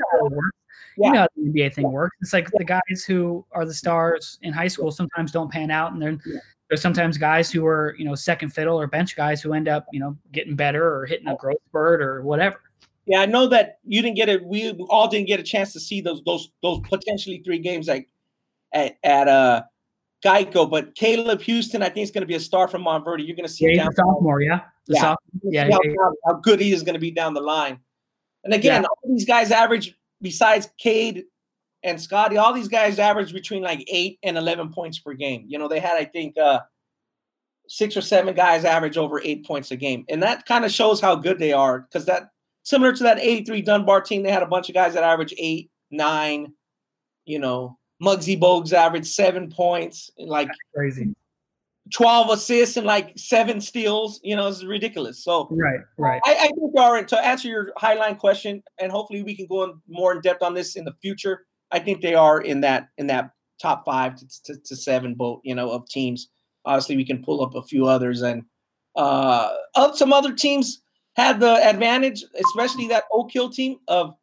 you 0.98 1.12
know 1.14 1.20
how 1.20 1.28
the 1.36 1.44
NBA 1.44 1.74
thing 1.74 1.92
works. 1.92 2.18
It's 2.22 2.34
like 2.34 2.50
the 2.52 2.66
guys 2.66 3.04
who 3.06 3.46
are 3.52 3.66
the 3.66 3.74
stars 3.74 4.38
in 4.42 4.54
high 4.54 4.68
school 4.68 4.92
sometimes 4.92 5.32
don't 5.32 5.52
pan 5.52 5.72
out, 5.72 5.94
and 5.94 6.02
then 6.02 6.22
yeah. 6.26 6.40
there's 6.70 6.82
sometimes 6.82 7.18
guys 7.18 7.50
who 7.52 7.66
are 7.66 7.96
you 7.98 8.06
know 8.06 8.16
second 8.16 8.50
fiddle 8.50 8.80
or 8.80 8.88
bench 8.88 9.16
guys 9.16 9.42
who 9.42 9.54
end 9.54 9.68
up 9.68 9.86
you 9.92 10.00
know 10.00 10.18
getting 10.32 10.56
better 10.56 10.94
or 10.94 11.06
hitting 11.06 11.28
a 11.28 11.36
growth 11.36 11.58
spurt 11.70 12.02
or 12.02 12.22
whatever. 12.22 12.62
Yeah, 13.06 13.22
I 13.22 13.26
know 13.26 13.48
that 13.48 13.80
you 13.86 14.02
didn't 14.02 14.18
get 14.18 14.28
it. 14.28 14.44
We 14.44 14.72
all 14.90 15.08
didn't 15.08 15.28
get 15.28 15.40
a 15.40 15.44
chance 15.44 15.72
to 15.74 15.80
see 15.80 16.02
those 16.02 16.22
those 16.26 16.52
those 16.62 16.82
potentially 16.82 17.42
three 17.46 17.60
games 17.60 17.88
like 17.88 18.10
at 18.74 18.98
at 19.04 19.30
uh 19.30 19.64
Geico, 20.26 20.70
but 20.70 20.96
Caleb 20.96 21.42
Houston, 21.42 21.84
I 21.84 21.90
think 21.90 22.04
is 22.04 22.12
going 22.12 22.22
to 22.22 22.28
be 22.28 22.36
a 22.36 22.40
star 22.40 22.68
from 22.68 22.84
Montverde. 22.84 23.26
You're 23.26 23.36
going 23.36 23.48
to 23.48 23.52
see 23.52 23.72
yeah, 23.72 23.84
down 23.84 23.96
sophomore, 23.96 24.42
yeah, 24.42 24.62
yeah, 24.88 25.02
sophomore. 25.02 25.18
yeah, 25.44 25.64
how, 25.72 25.80
yeah, 25.84 25.94
how, 26.26 26.34
good 26.34 26.60
he 26.60 26.72
is 26.72 26.84
going 26.84 26.96
to 26.96 27.00
be 27.00 27.12
down 27.12 27.34
the 27.34 27.42
line. 27.42 27.80
And 28.44 28.54
again, 28.54 28.82
yeah. 28.82 28.88
all 28.88 29.14
these 29.14 29.26
guys 29.26 29.52
average 29.52 29.96
besides 30.22 30.70
Cade 30.80 31.26
and 31.84 32.02
Scotty, 32.02 32.38
all 32.38 32.54
these 32.54 32.68
guys 32.68 32.98
average 32.98 33.34
between 33.34 33.62
like 33.62 33.84
eight 33.88 34.18
and 34.24 34.38
11 34.38 34.72
points 34.74 35.00
per 35.00 35.14
game. 35.14 35.46
You 35.48 35.60
know, 35.60 35.68
they 35.68 35.80
had, 35.80 35.98
I 35.98 36.06
think, 36.06 36.38
uh, 36.38 36.62
six 37.68 37.96
or 37.98 38.02
seven 38.02 38.34
guys 38.34 38.66
average 38.66 38.98
over 38.98 39.22
eight 39.24 39.46
points 39.46 39.72
a 39.72 39.76
game. 39.76 40.06
And 40.10 40.24
that 40.24 40.46
kind 40.46 40.66
of 40.66 40.72
shows 40.72 41.00
how 41.02 41.16
good 41.16 41.38
they 41.38 41.54
are 41.54 41.82
because 41.82 42.06
that, 42.06 42.32
similar 42.64 42.94
to 42.94 43.04
that 43.04 43.20
83 43.20 43.62
Dunbar 43.62 44.02
team, 44.02 44.24
they 44.24 44.32
had 44.32 44.44
a 44.44 44.48
bunch 44.48 44.70
of 44.70 44.76
guys 44.76 44.94
that 44.94 45.04
average 45.04 45.34
eight, 45.38 45.70
nine, 45.92 46.54
you 47.26 47.40
know, 47.40 47.78
Muggsy 48.02 48.40
Bogues 48.40 48.74
averaged 48.74 49.08
seven 49.08 49.50
points, 49.50 50.12
like 50.18 50.48
That's 50.48 50.60
crazy. 50.74 51.14
12 51.94 52.30
assists 52.32 52.78
and 52.78 52.86
like 52.86 53.14
seven 53.18 53.62
steals. 53.62 54.20
You 54.24 54.36
know, 54.36 54.48
it's 54.48 54.64
ridiculous. 54.64 55.24
So 55.24 55.48
right, 55.52 55.80
right. 55.98 56.22
I, 56.26 56.36
I 56.36 56.48
think 56.48 56.78
are 56.78 57.04
to 57.04 57.26
answer 57.26 57.48
your 57.48 57.72
highline 57.82 58.18
question, 58.18 58.62
and 58.80 58.92
hopefully 58.92 59.24
we 59.24 59.36
can 59.36 59.48
go 59.48 59.64
in 59.64 59.82
more 59.88 60.14
in 60.14 60.22
depth 60.22 60.44
on 60.44 60.54
this 60.54 60.76
in 60.76 60.86
the 60.86 60.94
future. 61.02 61.46
I 61.72 61.80
think 61.80 62.02
they 62.02 62.14
are 62.14 62.42
in 62.42 62.62
that 62.62 62.90
in 62.98 63.08
that 63.08 63.32
top 63.62 63.84
five 63.86 64.16
to, 64.16 64.28
to, 64.46 64.56
to 64.66 64.76
seven 64.76 65.16
boat, 65.16 65.42
you 65.44 65.56
know, 65.56 65.72
of 65.72 65.88
teams. 65.88 66.30
Obviously, 66.66 66.98
we 66.98 67.06
can 67.06 67.24
pull 67.24 67.44
up 67.44 67.56
a 67.56 67.64
few 67.64 67.88
others 67.88 68.22
and 68.22 68.44
uh, 68.98 69.50
some 69.94 70.12
other 70.12 70.34
teams 70.34 70.82
had 71.16 71.40
the 71.40 71.54
advantage, 71.68 72.24
especially 72.46 72.88
that 72.88 73.06
Oak 73.12 73.32
Hill 73.32 73.50
team, 73.50 73.78
of 73.88 74.16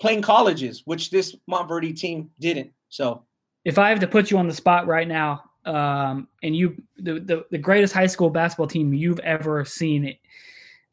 playing 0.00 0.22
colleges, 0.22 0.82
which 0.84 1.10
this 1.10 1.34
Montverde 1.50 1.96
team 1.96 2.30
didn't. 2.38 2.70
So, 2.88 3.24
if 3.64 3.78
I 3.78 3.90
have 3.90 4.00
to 4.00 4.06
put 4.06 4.30
you 4.30 4.38
on 4.38 4.46
the 4.46 4.54
spot 4.54 4.86
right 4.86 5.06
now, 5.06 5.44
um, 5.64 6.28
and 6.42 6.56
you 6.56 6.80
the, 6.96 7.20
the, 7.20 7.44
the 7.50 7.58
greatest 7.58 7.92
high 7.92 8.06
school 8.06 8.30
basketball 8.30 8.66
team 8.66 8.94
you've 8.94 9.20
ever 9.20 9.64
seen 9.64 10.16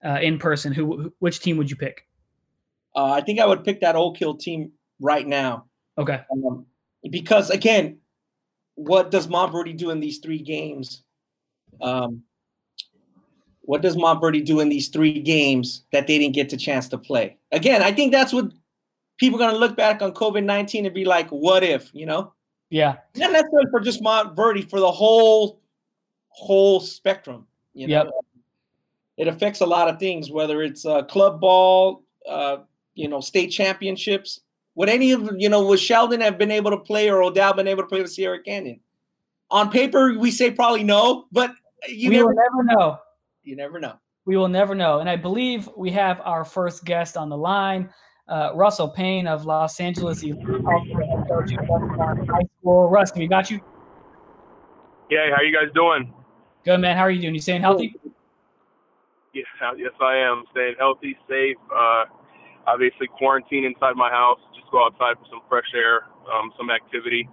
uh, 0.05 0.19
in 0.21 0.38
person, 0.38 0.73
who 0.73 1.13
which 1.19 1.39
team 1.39 1.58
would 1.58 1.69
you 1.69 1.77
pick? 1.77 2.08
Uh, 2.95 3.12
I 3.12 3.21
think 3.21 3.39
I 3.39 3.45
would 3.45 3.63
pick 3.63 3.81
that 3.81 3.95
Oak 3.95 4.17
Hill 4.17 4.36
team 4.36 4.71
right 4.99 5.27
now. 5.27 5.65
Okay. 5.97 6.21
Um, 6.31 6.65
because 7.10 7.49
again, 7.49 7.99
what 8.75 9.12
does 9.12 9.27
Montverde 9.27 9.77
do 9.77 9.89
in 9.89 9.99
these 9.99 10.19
three 10.19 10.41
games? 10.41 11.03
Um, 11.81 12.23
what 13.62 13.81
does 13.81 13.95
Montverde 13.95 14.45
do 14.45 14.60
in 14.60 14.69
these 14.69 14.89
three 14.89 15.19
games 15.21 15.84
that 15.91 16.08
they 16.08 16.19
didn't 16.19 16.36
get 16.36 16.49
the 16.49 16.58
chance 16.58 16.88
to 16.89 16.97
play? 16.97 17.38
Again, 17.51 17.81
I 17.81 17.91
think 17.91 18.12
that's 18.12 18.34
what 18.34 18.51
people 19.17 19.38
are 19.38 19.47
going 19.47 19.54
to 19.54 19.60
look 19.60 19.75
back 19.75 20.01
on 20.01 20.13
COVID 20.13 20.43
19 20.43 20.86
and 20.86 20.95
be 20.95 21.06
like, 21.06 21.30
what 21.30 21.63
if, 21.63 21.89
you 21.93 22.06
know? 22.06 22.34
Yeah. 22.69 22.97
Not 23.15 23.32
necessarily 23.32 23.69
for 23.71 23.80
just 23.80 24.01
Montverde, 24.01 24.69
for 24.69 24.80
the 24.80 24.91
whole 24.91 25.60
whole 26.30 26.80
spectrum. 26.80 27.47
You 27.73 27.88
know? 27.88 28.04
Yep. 28.04 28.12
It 29.17 29.28
affects 29.28 29.62
a 29.62 29.65
lot 29.65 29.88
of 29.88 29.99
things, 29.99 30.30
whether 30.30 30.62
it's 30.62 30.86
uh, 30.86 31.04
club 31.04 31.39
ball, 31.39 32.04
uh, 32.30 32.58
you 32.95 33.08
know, 33.08 33.21
state 33.21 33.47
championships. 33.47 34.41
Would 34.75 34.89
any 34.89 35.13
of 35.13 35.30
you 35.38 35.47
know, 35.47 35.65
would 35.67 35.80
Sheldon 35.80 36.19
have 36.19 36.38
been 36.38 36.51
able 36.51 36.71
to 36.71 36.78
play 36.78 37.10
or 37.10 37.23
O'Dowd 37.23 37.56
been 37.56 37.67
able 37.67 37.84
to 37.84 37.88
play 37.88 38.01
with 38.01 38.12
Sierra 38.12 38.41
Canyon? 38.41 38.82
On 39.51 39.69
paper, 39.69 40.17
we 40.17 40.32
say 40.32 40.51
probably 40.51 40.84
no, 40.84 41.28
but 41.32 41.54
you 41.88 42.10
we 42.10 42.17
never, 42.17 42.28
will 42.28 42.36
never 42.36 42.63
know. 42.63 42.97
You 43.43 43.56
never 43.56 43.80
know. 43.80 43.93
We 44.25 44.36
will 44.38 44.49
never 44.49 44.75
know. 44.75 44.99
And 44.99 45.10
I 45.10 45.15
believe 45.15 45.69
we 45.78 45.91
have 45.91 46.19
our 46.21 46.43
first 46.43 46.84
guest 46.84 47.15
on 47.15 47.30
the 47.30 47.38
line, 47.38 47.89
uh, 48.27 48.51
Russell 48.55 48.89
Payne 48.89 49.27
of 49.27 49.45
Los 49.45 49.79
Angeles 49.79 50.21
High 50.21 50.31
School. 52.59 52.89
Russ, 52.89 53.13
we 53.15 53.27
got 53.27 53.51
you? 53.51 53.59
Yeah, 55.09 55.29
how 55.35 55.41
you 55.43 55.53
guys 55.53 55.71
doing? 55.73 56.13
Good, 56.63 56.79
man. 56.79 56.97
How 56.97 57.03
are 57.03 57.11
you 57.11 57.21
doing? 57.21 57.35
You 57.35 57.41
staying 57.41 57.61
healthy? 57.61 57.95
Yes, 59.33 59.45
yes, 59.77 59.91
I 60.01 60.15
am. 60.17 60.43
Staying 60.51 60.75
healthy, 60.79 61.15
safe. 61.29 61.57
Uh, 61.69 62.05
obviously, 62.65 63.07
quarantine 63.07 63.65
inside 63.65 63.95
my 63.95 64.09
house. 64.09 64.39
Just 64.55 64.71
go 64.71 64.83
outside 64.85 65.17
for 65.19 65.25
some 65.29 65.41
fresh 65.47 65.67
air, 65.75 66.05
um, 66.33 66.51
some 66.57 66.71
activity, 66.71 67.29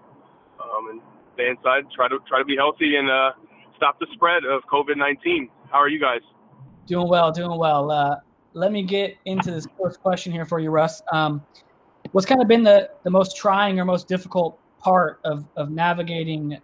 um, 0.61 0.91
and 0.91 1.01
stay 1.35 1.49
inside. 1.49 1.85
Try 1.95 2.09
to 2.09 2.19
try 2.29 2.39
to 2.41 2.45
be 2.45 2.57
healthy 2.57 2.97
and 2.97 3.09
uh, 3.09 3.33
stop 3.77 3.99
the 4.01 4.07
spread 4.13 4.45
of 4.45 4.63
COVID 4.71 4.97
nineteen. 4.97 5.49
How 5.71 5.79
are 5.79 5.89
you 5.89 6.01
guys? 6.01 6.21
Doing 6.87 7.09
well, 7.09 7.31
doing 7.33 7.57
well. 7.57 7.91
Uh, 7.91 8.17
let 8.55 8.73
me 8.73 8.83
get 8.83 9.17
into 9.25 9.51
this 9.51 9.67
first 9.81 10.01
question 10.01 10.33
here 10.33 10.45
for 10.45 10.61
you, 10.61 10.71
Russ. 10.71 11.03
Um, 11.13 11.45
what's 12.13 12.27
kind 12.27 12.43
of 12.43 12.49
been 12.49 12.63
the, 12.63 12.91
the 13.05 13.11
most 13.11 13.37
trying 13.37 13.79
or 13.79 13.85
most 13.85 14.09
difficult 14.09 14.59
part 14.79 15.21
of, 15.25 15.47
of 15.57 15.71
navigating 15.71 16.59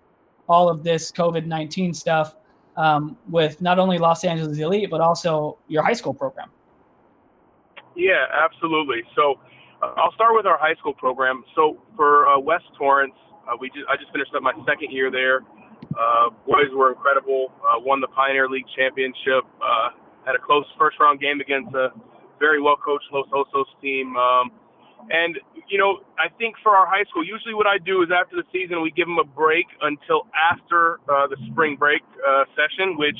all 0.48 0.68
of 0.68 0.82
this 0.82 1.12
COVID 1.12 1.46
19 1.46 1.94
stuff 1.94 2.36
um, 2.76 3.16
with 3.28 3.60
not 3.60 3.78
only 3.78 3.98
Los 3.98 4.24
Angeles 4.24 4.58
Elite, 4.58 4.90
but 4.90 5.00
also 5.00 5.58
your 5.68 5.82
high 5.82 5.92
school 5.92 6.14
program? 6.14 6.50
Yeah, 7.94 8.26
absolutely. 8.32 9.02
So 9.16 9.40
uh, 9.82 9.92
I'll 9.96 10.12
start 10.12 10.34
with 10.34 10.46
our 10.46 10.58
high 10.58 10.74
school 10.74 10.94
program. 10.94 11.44
So 11.54 11.78
for 11.96 12.28
uh, 12.28 12.38
West 12.38 12.64
Torrance, 12.76 13.14
uh, 13.48 13.56
we 13.60 13.68
just, 13.70 13.86
I 13.90 13.96
just 13.96 14.12
finished 14.12 14.32
up 14.34 14.42
my 14.42 14.52
second 14.66 14.92
year 14.92 15.10
there. 15.10 15.40
Uh, 15.98 16.30
boys 16.46 16.70
were 16.74 16.90
incredible. 16.90 17.52
Uh, 17.62 17.80
won 17.80 18.00
the 18.00 18.08
Pioneer 18.08 18.48
League 18.48 18.66
championship. 18.76 19.44
Had 20.28 20.36
a 20.36 20.44
close 20.44 20.68
first 20.76 21.00
round 21.00 21.24
game 21.24 21.40
against 21.40 21.72
a 21.72 21.88
very 22.38 22.60
well 22.60 22.76
coached 22.76 23.08
Los 23.12 23.24
Osos 23.32 23.64
team. 23.80 24.12
Um, 24.12 24.52
and 25.08 25.40
you 25.68 25.78
know, 25.80 26.04
I 26.20 26.28
think 26.36 26.56
for 26.62 26.76
our 26.76 26.84
high 26.84 27.08
school, 27.08 27.24
usually 27.24 27.54
what 27.54 27.66
I 27.66 27.80
do 27.80 28.02
is 28.04 28.12
after 28.12 28.36
the 28.36 28.44
season, 28.52 28.82
we 28.84 28.90
give 28.90 29.08
them 29.08 29.16
a 29.16 29.24
break 29.24 29.64
until 29.80 30.28
after 30.36 31.00
uh, 31.08 31.32
the 31.32 31.40
spring 31.48 31.76
break 31.80 32.02
uh, 32.20 32.44
session, 32.52 33.00
which 33.00 33.16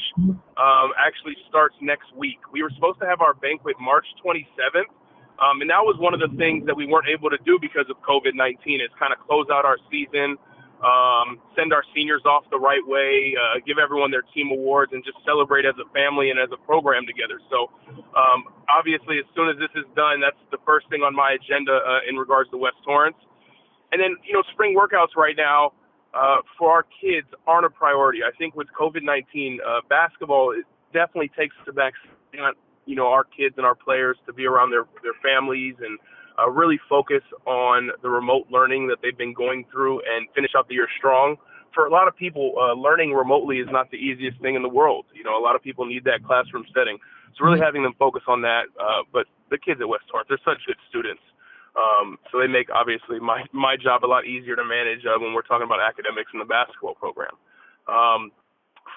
um, 0.61 0.93
actually 1.01 1.33
starts 1.49 1.77
next 1.81 2.13
week. 2.13 2.45
We 2.53 2.63
were 2.63 2.71
supposed 2.77 3.01
to 3.01 3.07
have 3.09 3.25
our 3.25 3.33
banquet 3.33 3.77
March 3.81 4.05
27th. 4.21 4.93
Um, 5.39 5.63
and 5.63 5.71
that 5.71 5.87
was 5.87 5.95
one 6.03 6.13
of 6.13 6.21
the 6.21 6.35
things 6.37 6.67
that 6.67 6.77
we 6.77 6.85
weren't 6.85 7.07
able 7.09 7.31
to 7.31 7.39
do 7.47 7.63
because 7.63 7.87
of 7.89 7.97
COVID 8.03 8.35
19 8.35 8.83
is 8.85 8.91
kind 8.99 9.15
of 9.15 9.23
close 9.25 9.47
out 9.49 9.65
our 9.65 9.79
season, 9.89 10.37
um, 10.85 11.43
send 11.57 11.73
our 11.73 11.83
seniors 11.95 12.23
off 12.25 12.45
the 12.51 12.59
right 12.59 12.83
way, 12.87 13.35
uh, 13.35 13.59
give 13.67 13.79
everyone 13.83 14.11
their 14.11 14.27
team 14.35 14.51
awards, 14.51 14.93
and 14.93 15.03
just 15.03 15.19
celebrate 15.27 15.67
as 15.67 15.75
a 15.83 15.89
family 15.91 16.31
and 16.31 16.39
as 16.39 16.49
a 16.55 16.61
program 16.63 17.03
together. 17.07 17.43
So, 17.51 17.71
um, 18.15 18.47
obviously, 18.71 19.19
as 19.19 19.27
soon 19.35 19.51
as 19.51 19.59
this 19.59 19.75
is 19.75 19.87
done, 19.97 20.23
that's 20.23 20.39
the 20.51 20.59
first 20.65 20.87
thing 20.91 21.03
on 21.03 21.15
my 21.15 21.35
agenda 21.35 21.83
uh, 21.83 22.07
in 22.09 22.15
regards 22.17 22.51
to 22.51 22.57
West 22.57 22.79
Torrance. 22.87 23.19
And 23.91 24.01
then, 24.01 24.15
you 24.23 24.35
know, 24.35 24.43
spring 24.53 24.77
workouts 24.77 25.17
right 25.17 25.35
now 25.37 25.73
uh, 26.15 26.47
for 26.59 26.71
our 26.71 26.87
kids 27.01 27.27
aren't 27.47 27.67
a 27.67 27.71
priority. 27.71 28.21
I 28.23 28.31
think 28.37 28.55
with 28.55 28.69
COVID 28.79 29.03
19, 29.03 29.59
uh, 29.61 29.81
basketball 29.89 30.55
definitely 30.93 31.31
takes 31.37 31.57
the 31.67 31.73
back, 31.73 31.95
you 32.87 32.95
know, 32.95 33.09
our 33.09 33.25
kids 33.25 33.55
and 33.57 33.67
our 33.67 33.75
players 33.75 34.17
to 34.27 34.33
be 34.33 34.47
around 34.47 34.71
their, 34.71 34.85
their 35.03 35.17
families 35.23 35.75
and 35.81 35.99
uh, 36.39 36.49
really 36.51 36.79
focus 36.89 37.23
on 37.47 37.91
the 38.03 38.09
remote 38.09 38.47
learning 38.51 38.87
that 38.89 38.99
they've 39.03 39.17
been 39.17 39.35
going 39.35 39.65
through 39.73 40.01
and 40.01 40.29
finish 40.35 40.53
out 40.57 40.69
the 40.69 40.75
year 40.75 40.89
strong. 40.97 41.37
For 41.75 41.87
a 41.87 41.91
lot 41.91 42.09
of 42.09 42.17
people, 42.17 42.55
uh, 42.57 42.73
learning 42.75 43.13
remotely 43.13 43.59
is 43.59 43.69
not 43.71 43.91
the 43.91 43.99
easiest 43.99 44.41
thing 44.41 44.55
in 44.55 44.63
the 44.63 44.69
world. 44.69 45.07
You 45.15 45.25
know, 45.25 45.39
a 45.39 45.43
lot 45.43 45.57
of 45.57 45.63
people 45.63 45.85
need 45.85 46.05
that 46.05 46.25
classroom 46.25 46.65
setting. 46.75 46.99
So 47.37 47.45
really 47.45 47.61
having 47.61 47.83
them 47.83 47.95
focus 47.99 48.23
on 48.27 48.43
that. 48.43 48.71
Uh, 48.79 49.03
but 49.13 49.27
the 49.51 49.59
kids 49.59 49.81
at 49.81 49.89
West 49.89 50.05
Torrance, 50.11 50.29
they're 50.29 50.43
such 50.45 50.65
good 50.67 50.79
students. 50.89 51.23
Um, 51.77 52.19
so 52.33 52.41
they 52.41 52.49
make 52.49 52.71
obviously 52.75 53.21
my 53.21 53.45
my 53.53 53.77
job 53.77 54.05
a 54.05 54.09
lot 54.11 54.27
easier 54.27 54.57
to 54.57 54.65
manage 54.65 55.07
uh, 55.07 55.15
when 55.21 55.35
we're 55.35 55.47
talking 55.47 55.67
about 55.67 55.79
academics 55.79 56.31
in 56.33 56.41
the 56.41 56.49
basketball 56.49 56.95
program. 56.95 57.31
Um, 57.87 58.33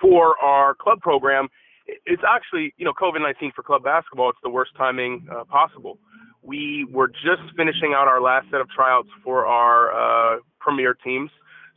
for 0.02 0.40
our 0.42 0.74
club 0.74 1.00
program, 1.02 1.50
it's 1.86 2.24
actually 2.26 2.74
you 2.78 2.86
know 2.86 2.94
COVID-19 2.94 3.54
for 3.54 3.62
club 3.62 3.84
basketball. 3.84 4.30
It's 4.30 4.40
the 4.42 4.50
worst 4.50 4.72
timing 4.78 5.28
uh, 5.30 5.44
possible 5.44 6.00
we 6.44 6.88
were 6.92 7.08
just 7.08 7.44
finishing 7.56 7.94
out 7.96 8.08
our 8.08 8.22
last 8.22 8.48
set 8.50 8.62
of 8.62 8.70
tryouts 8.70 9.10
for 9.24 9.46
our 9.46 9.92
uh, 9.92 10.40
premier 10.60 10.94
teams. 10.94 11.30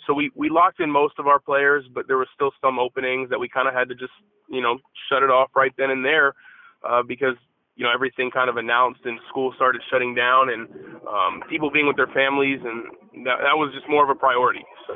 So 0.06 0.14
we, 0.14 0.30
we 0.34 0.48
locked 0.50 0.80
in 0.80 0.90
most 0.90 1.14
of 1.18 1.26
our 1.26 1.38
players, 1.38 1.84
but 1.92 2.06
there 2.08 2.18
was 2.18 2.28
still 2.34 2.50
some 2.60 2.78
openings 2.78 3.30
that 3.30 3.38
we 3.38 3.48
kind 3.48 3.68
of 3.68 3.74
had 3.74 3.88
to 3.88 3.94
just, 3.94 4.12
you 4.48 4.60
know, 4.60 4.78
shut 5.08 5.22
it 5.22 5.30
off 5.30 5.50
right 5.56 5.72
then 5.78 5.90
and 5.90 6.04
there 6.04 6.34
uh, 6.86 7.02
because, 7.02 7.36
you 7.76 7.84
know, 7.84 7.92
everything 7.92 8.30
kind 8.30 8.48
of 8.48 8.56
announced 8.56 9.00
and 9.04 9.18
school 9.28 9.52
started 9.56 9.82
shutting 9.90 10.14
down 10.14 10.50
and 10.50 10.68
um, 11.08 11.42
people 11.48 11.70
being 11.70 11.86
with 11.86 11.96
their 11.96 12.12
families. 12.12 12.60
And 12.64 12.84
that, 13.26 13.40
that 13.40 13.56
was 13.56 13.72
just 13.74 13.88
more 13.88 14.04
of 14.04 14.10
a 14.10 14.14
priority. 14.14 14.64
So 14.88 14.94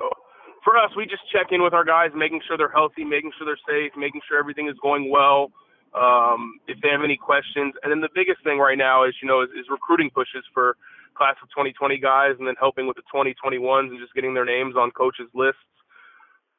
for 0.65 0.77
us, 0.77 0.91
we 0.97 1.05
just 1.05 1.23
check 1.33 1.49
in 1.53 1.63
with 1.63 1.73
our 1.73 1.85
guys, 1.85 2.11
making 2.15 2.41
sure 2.47 2.57
they're 2.57 2.69
healthy, 2.69 3.05
making 3.05 3.33
sure 3.37 3.47
they're 3.47 3.65
safe, 3.69 3.93
making 3.97 4.21
sure 4.29 4.39
everything 4.39 4.69
is 4.69 4.77
going 4.83 5.11
well 5.11 5.53
um, 5.95 6.61
if 6.67 6.81
they 6.81 6.89
have 6.89 7.03
any 7.03 7.17
questions. 7.17 7.75
And 7.83 7.91
then 7.91 8.01
the 8.01 8.09
biggest 8.15 8.43
thing 8.45 8.59
right 8.59 8.79
now 8.79 9.05
is, 9.05 9.15
you 9.23 9.29
know, 9.29 9.43
is, 9.43 9.49
is 9.59 9.67
recruiting 9.71 10.11
pushes 10.11 10.45
for 10.53 10.77
class 11.17 11.37
of 11.43 11.49
2020 11.51 11.99
guys 11.99 12.35
and 12.39 12.47
then 12.47 12.55
helping 12.61 12.87
with 12.87 12.97
the 12.97 13.03
2021s 13.13 13.89
and 13.91 13.99
just 13.99 14.15
getting 14.15 14.35
their 14.35 14.45
names 14.45 14.77
on 14.77 14.91
coaches' 14.93 15.29
lists 15.35 15.61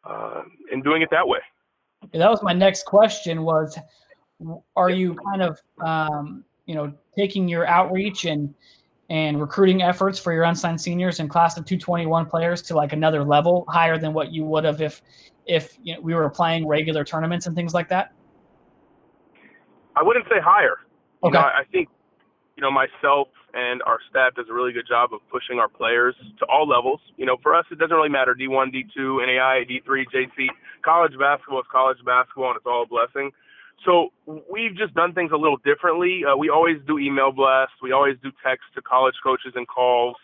uh, 0.03 0.41
and 0.71 0.83
doing 0.83 1.01
it 1.01 1.09
that 1.11 1.27
way. 1.27 1.39
Yeah, 2.11 2.19
that 2.19 2.29
was 2.29 2.43
my 2.43 2.53
next 2.53 2.85
question 2.85 3.43
was, 3.43 3.77
are 4.75 4.89
you 4.89 5.15
kind 5.15 5.41
of, 5.41 5.59
um, 5.85 6.43
you 6.65 6.75
know, 6.75 6.93
taking 7.17 7.47
your 7.47 7.65
outreach 7.67 8.25
and, 8.25 8.53
and 9.09 9.41
recruiting 9.41 9.81
efforts 9.81 10.19
for 10.19 10.33
your 10.33 10.43
unsigned 10.43 10.79
seniors 10.79 11.19
and 11.19 11.29
class 11.29 11.57
of 11.57 11.65
221 11.65 12.25
players 12.25 12.61
to 12.63 12.75
like 12.75 12.93
another 12.93 13.23
level 13.23 13.65
higher 13.67 13.97
than 13.97 14.13
what 14.13 14.31
you 14.31 14.45
would 14.45 14.63
have 14.63 14.81
if 14.81 15.01
if 15.45 15.79
you 15.81 15.95
know, 15.95 16.01
we 16.01 16.13
were 16.13 16.29
playing 16.29 16.67
regular 16.67 17.03
tournaments 17.03 17.47
and 17.47 17.55
things 17.55 17.73
like 17.73 17.89
that 17.89 18.13
I 19.99 20.03
wouldn't 20.03 20.25
say 20.25 20.39
higher. 20.39 20.79
Okay. 21.23 21.27
You 21.27 21.31
know, 21.33 21.39
I 21.39 21.63
think 21.71 21.89
you 22.55 22.61
know 22.63 22.71
myself 22.71 23.27
and 23.53 23.81
our 23.83 23.99
staff 24.09 24.35
does 24.35 24.45
a 24.49 24.53
really 24.53 24.71
good 24.71 24.87
job 24.87 25.11
of 25.11 25.19
pushing 25.31 25.59
our 25.59 25.67
players 25.67 26.15
to 26.39 26.45
all 26.45 26.67
levels. 26.67 27.01
You 27.17 27.25
know, 27.25 27.35
for 27.43 27.53
us 27.53 27.65
it 27.71 27.79
doesn't 27.79 27.95
really 27.95 28.09
matter 28.09 28.33
D1, 28.33 28.71
D2, 28.71 29.19
NAI, 29.27 29.65
D3, 29.67 30.05
JC. 30.07 30.47
College 30.83 31.13
basketball 31.19 31.59
is 31.59 31.67
college 31.71 31.97
basketball, 32.05 32.51
and 32.51 32.57
it's 32.57 32.65
all 32.65 32.83
a 32.83 32.87
blessing. 32.87 33.31
So 33.85 34.09
we've 34.25 34.75
just 34.75 34.93
done 34.93 35.13
things 35.13 35.31
a 35.33 35.37
little 35.37 35.57
differently. 35.63 36.23
Uh, 36.23 36.35
we 36.35 36.49
always 36.49 36.77
do 36.87 36.99
email 36.99 37.31
blasts. 37.31 37.75
We 37.81 37.91
always 37.91 38.15
do 38.23 38.31
text 38.43 38.65
to 38.75 38.81
college 38.81 39.15
coaches 39.23 39.53
and 39.55 39.67
calls. 39.67 40.15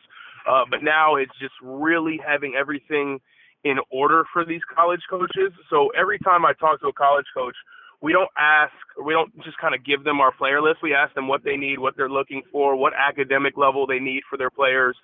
Uh, 0.48 0.64
but 0.70 0.84
now 0.84 1.16
it's 1.16 1.32
just 1.40 1.54
really 1.62 2.20
having 2.26 2.54
everything 2.56 3.20
in 3.64 3.78
order 3.90 4.26
for 4.32 4.46
these 4.46 4.62
college 4.76 5.02
coaches. 5.10 5.52
So 5.70 5.90
every 5.98 6.20
time 6.20 6.46
I 6.46 6.54
talk 6.54 6.82
to 6.82 6.88
a 6.88 6.94
college 6.94 7.26
coach, 7.34 7.56
we 8.02 8.12
don't 8.14 8.30
ask, 8.38 8.74
we 9.04 9.14
don't 9.14 9.34
just 9.44 9.58
kind 9.58 9.74
of 9.76 9.84
give 9.84 10.04
them 10.04 10.20
our 10.22 10.32
player 10.32 10.62
list. 10.62 10.80
We 10.84 10.94
ask 10.94 11.14
them 11.16 11.28
what 11.28 11.44
they 11.44 11.58
need, 11.58 11.80
what 11.80 11.96
they're 11.98 12.10
looking 12.10 12.44
for, 12.52 12.76
what 12.76 12.94
academic 12.94 13.58
level 13.58 13.88
they 13.88 14.00
need 14.00 14.22
for 14.30 14.38
their 14.38 14.50
players. 14.52 14.96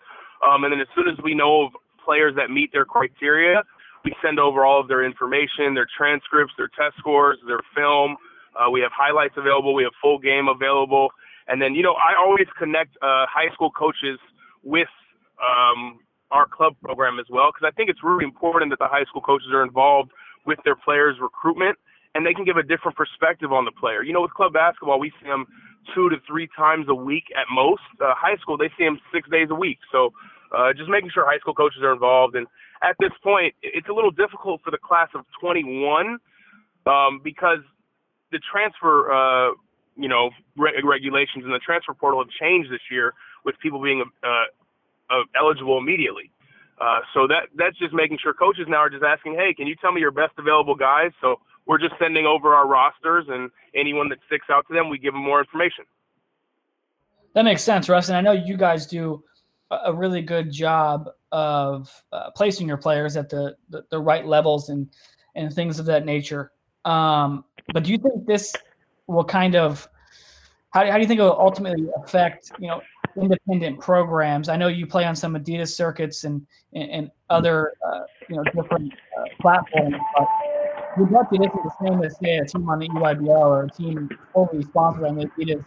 Um, 0.47 0.63
and 0.63 0.73
then 0.73 0.81
as 0.81 0.87
soon 0.95 1.07
as 1.07 1.17
we 1.23 1.33
know 1.33 1.65
of 1.65 1.71
players 2.03 2.33
that 2.35 2.49
meet 2.49 2.71
their 2.71 2.85
criteria, 2.85 3.63
we 4.03 4.13
send 4.23 4.39
over 4.39 4.65
all 4.65 4.79
of 4.79 4.87
their 4.87 5.03
information, 5.05 5.73
their 5.73 5.87
transcripts, 5.97 6.53
their 6.57 6.69
test 6.69 6.97
scores, 6.97 7.37
their 7.47 7.61
film, 7.75 8.17
Uh, 8.51 8.69
we 8.69 8.81
have 8.81 8.91
highlights 8.91 9.35
available. 9.37 9.73
We 9.73 9.83
have 9.83 9.93
full 10.01 10.19
game 10.19 10.47
available. 10.47 11.09
And 11.47 11.61
then, 11.61 11.73
you 11.75 11.83
know, 11.83 11.93
I 11.93 12.19
always 12.19 12.47
connect 12.57 12.95
uh, 13.01 13.25
high 13.27 13.51
school 13.53 13.71
coaches 13.71 14.19
with 14.63 14.91
um, 15.39 15.99
our 16.31 16.47
club 16.47 16.75
program 16.83 17.19
as 17.19 17.25
well 17.29 17.51
because 17.51 17.67
I 17.67 17.73
think 17.75 17.89
it's 17.89 18.03
really 18.03 18.25
important 18.25 18.71
that 18.71 18.79
the 18.79 18.87
high 18.87 19.05
school 19.05 19.21
coaches 19.21 19.49
are 19.53 19.63
involved 19.63 20.11
with 20.45 20.59
their 20.65 20.75
players' 20.75 21.17
recruitment 21.21 21.77
and 22.15 22.25
they 22.25 22.33
can 22.33 22.43
give 22.45 22.57
a 22.57 22.63
different 22.63 22.97
perspective 22.97 23.51
on 23.51 23.65
the 23.65 23.71
player. 23.71 24.03
You 24.03 24.13
know, 24.13 24.21
with 24.21 24.33
club 24.33 24.53
basketball, 24.53 24.99
we 24.99 25.11
see 25.21 25.27
them 25.27 25.45
two 25.95 26.09
to 26.09 26.17
three 26.27 26.47
times 26.55 26.87
a 26.89 26.95
week 26.95 27.25
at 27.35 27.47
most. 27.51 27.81
Uh, 27.99 28.13
high 28.15 28.35
school, 28.37 28.57
they 28.57 28.69
see 28.77 28.83
them 28.83 28.99
six 29.13 29.29
days 29.29 29.47
a 29.49 29.55
week. 29.55 29.79
So 29.91 30.11
uh, 30.51 30.73
just 30.73 30.89
making 30.89 31.09
sure 31.13 31.25
high 31.25 31.39
school 31.39 31.53
coaches 31.53 31.81
are 31.83 31.93
involved. 31.93 32.35
And 32.35 32.47
at 32.83 32.95
this 32.99 33.11
point, 33.23 33.55
it's 33.63 33.87
a 33.87 33.93
little 33.93 34.11
difficult 34.11 34.61
for 34.63 34.71
the 34.71 34.77
class 34.77 35.09
of 35.15 35.25
21 35.39 36.17
um, 36.85 37.21
because 37.23 37.59
the 38.31 38.39
transfer, 38.51 39.11
uh, 39.11 39.51
you 39.95 40.09
know, 40.09 40.31
re- 40.57 40.81
regulations 40.83 41.43
and 41.45 41.53
the 41.53 41.59
transfer 41.59 41.93
portal 41.93 42.19
have 42.19 42.31
changed 42.39 42.71
this 42.71 42.83
year 42.91 43.13
with 43.45 43.55
people 43.59 43.81
being 43.81 44.03
uh, 44.23 44.27
uh, 45.09 45.23
eligible 45.39 45.77
immediately. 45.77 46.31
Uh, 46.79 46.99
so 47.13 47.27
that 47.27 47.45
that's 47.55 47.77
just 47.77 47.93
making 47.93 48.17
sure 48.17 48.33
coaches 48.33 48.65
now 48.67 48.77
are 48.77 48.89
just 48.89 49.03
asking, 49.03 49.35
hey, 49.35 49.53
can 49.53 49.67
you 49.67 49.75
tell 49.75 49.91
me 49.91 50.01
your 50.01 50.11
best 50.11 50.33
available 50.39 50.73
guys? 50.73 51.11
So 51.21 51.37
we're 51.65 51.77
just 51.77 51.93
sending 51.99 52.25
over 52.25 52.53
our 52.53 52.67
rosters, 52.67 53.25
and 53.29 53.49
anyone 53.75 54.09
that 54.09 54.19
sticks 54.27 54.47
out 54.49 54.65
to 54.67 54.73
them, 54.73 54.89
we 54.89 54.97
give 54.97 55.13
them 55.13 55.23
more 55.23 55.39
information. 55.39 55.85
That 57.33 57.43
makes 57.43 57.63
sense, 57.63 57.87
Russ. 57.87 58.09
And 58.09 58.17
I 58.17 58.21
know 58.21 58.33
you 58.33 58.57
guys 58.57 58.85
do 58.85 59.23
a 59.71 59.93
really 59.93 60.21
good 60.21 60.51
job 60.51 61.09
of 61.31 61.89
uh, 62.11 62.29
placing 62.31 62.67
your 62.67 62.77
players 62.77 63.15
at 63.15 63.29
the, 63.29 63.55
the, 63.69 63.85
the 63.89 63.99
right 63.99 64.25
levels 64.25 64.69
and 64.69 64.89
and 65.35 65.53
things 65.53 65.79
of 65.79 65.85
that 65.85 66.05
nature. 66.05 66.51
Um, 66.83 67.45
but 67.73 67.85
do 67.85 67.91
you 67.91 67.97
think 67.97 68.25
this 68.25 68.53
will 69.07 69.23
kind 69.23 69.55
of 69.55 69.87
how, 70.71 70.85
how 70.85 70.95
do 70.95 71.01
you 71.01 71.07
think 71.07 71.19
it 71.19 71.23
will 71.23 71.39
ultimately 71.39 71.87
affect 72.03 72.51
you 72.59 72.67
know 72.67 72.81
independent 73.15 73.79
programs? 73.79 74.49
I 74.49 74.57
know 74.57 74.67
you 74.67 74.87
play 74.87 75.05
on 75.05 75.15
some 75.15 75.35
Adidas 75.35 75.69
circuits 75.69 76.23
and 76.25 76.45
and, 76.73 76.91
and 76.91 77.11
other 77.29 77.73
uh, 77.85 78.01
you 78.29 78.35
know 78.35 78.43
different 78.55 78.93
uh, 79.17 79.23
platforms, 79.39 79.95
but 80.17 80.27
would 80.97 81.09
that 81.09 81.29
be 81.29 81.37
this 81.37 81.47
is 81.47 81.59
the 81.63 81.87
same 81.87 82.03
as 82.03 82.17
say 82.19 82.37
a 82.37 82.45
team 82.45 82.69
on 82.69 82.79
the 82.79 82.89
EYBL 82.89 83.29
or 83.29 83.63
a 83.63 83.69
team 83.69 84.09
fully 84.33 84.63
sponsored 84.63 85.05
on 85.05 85.15
the 85.15 85.25
Adidas 85.25 85.63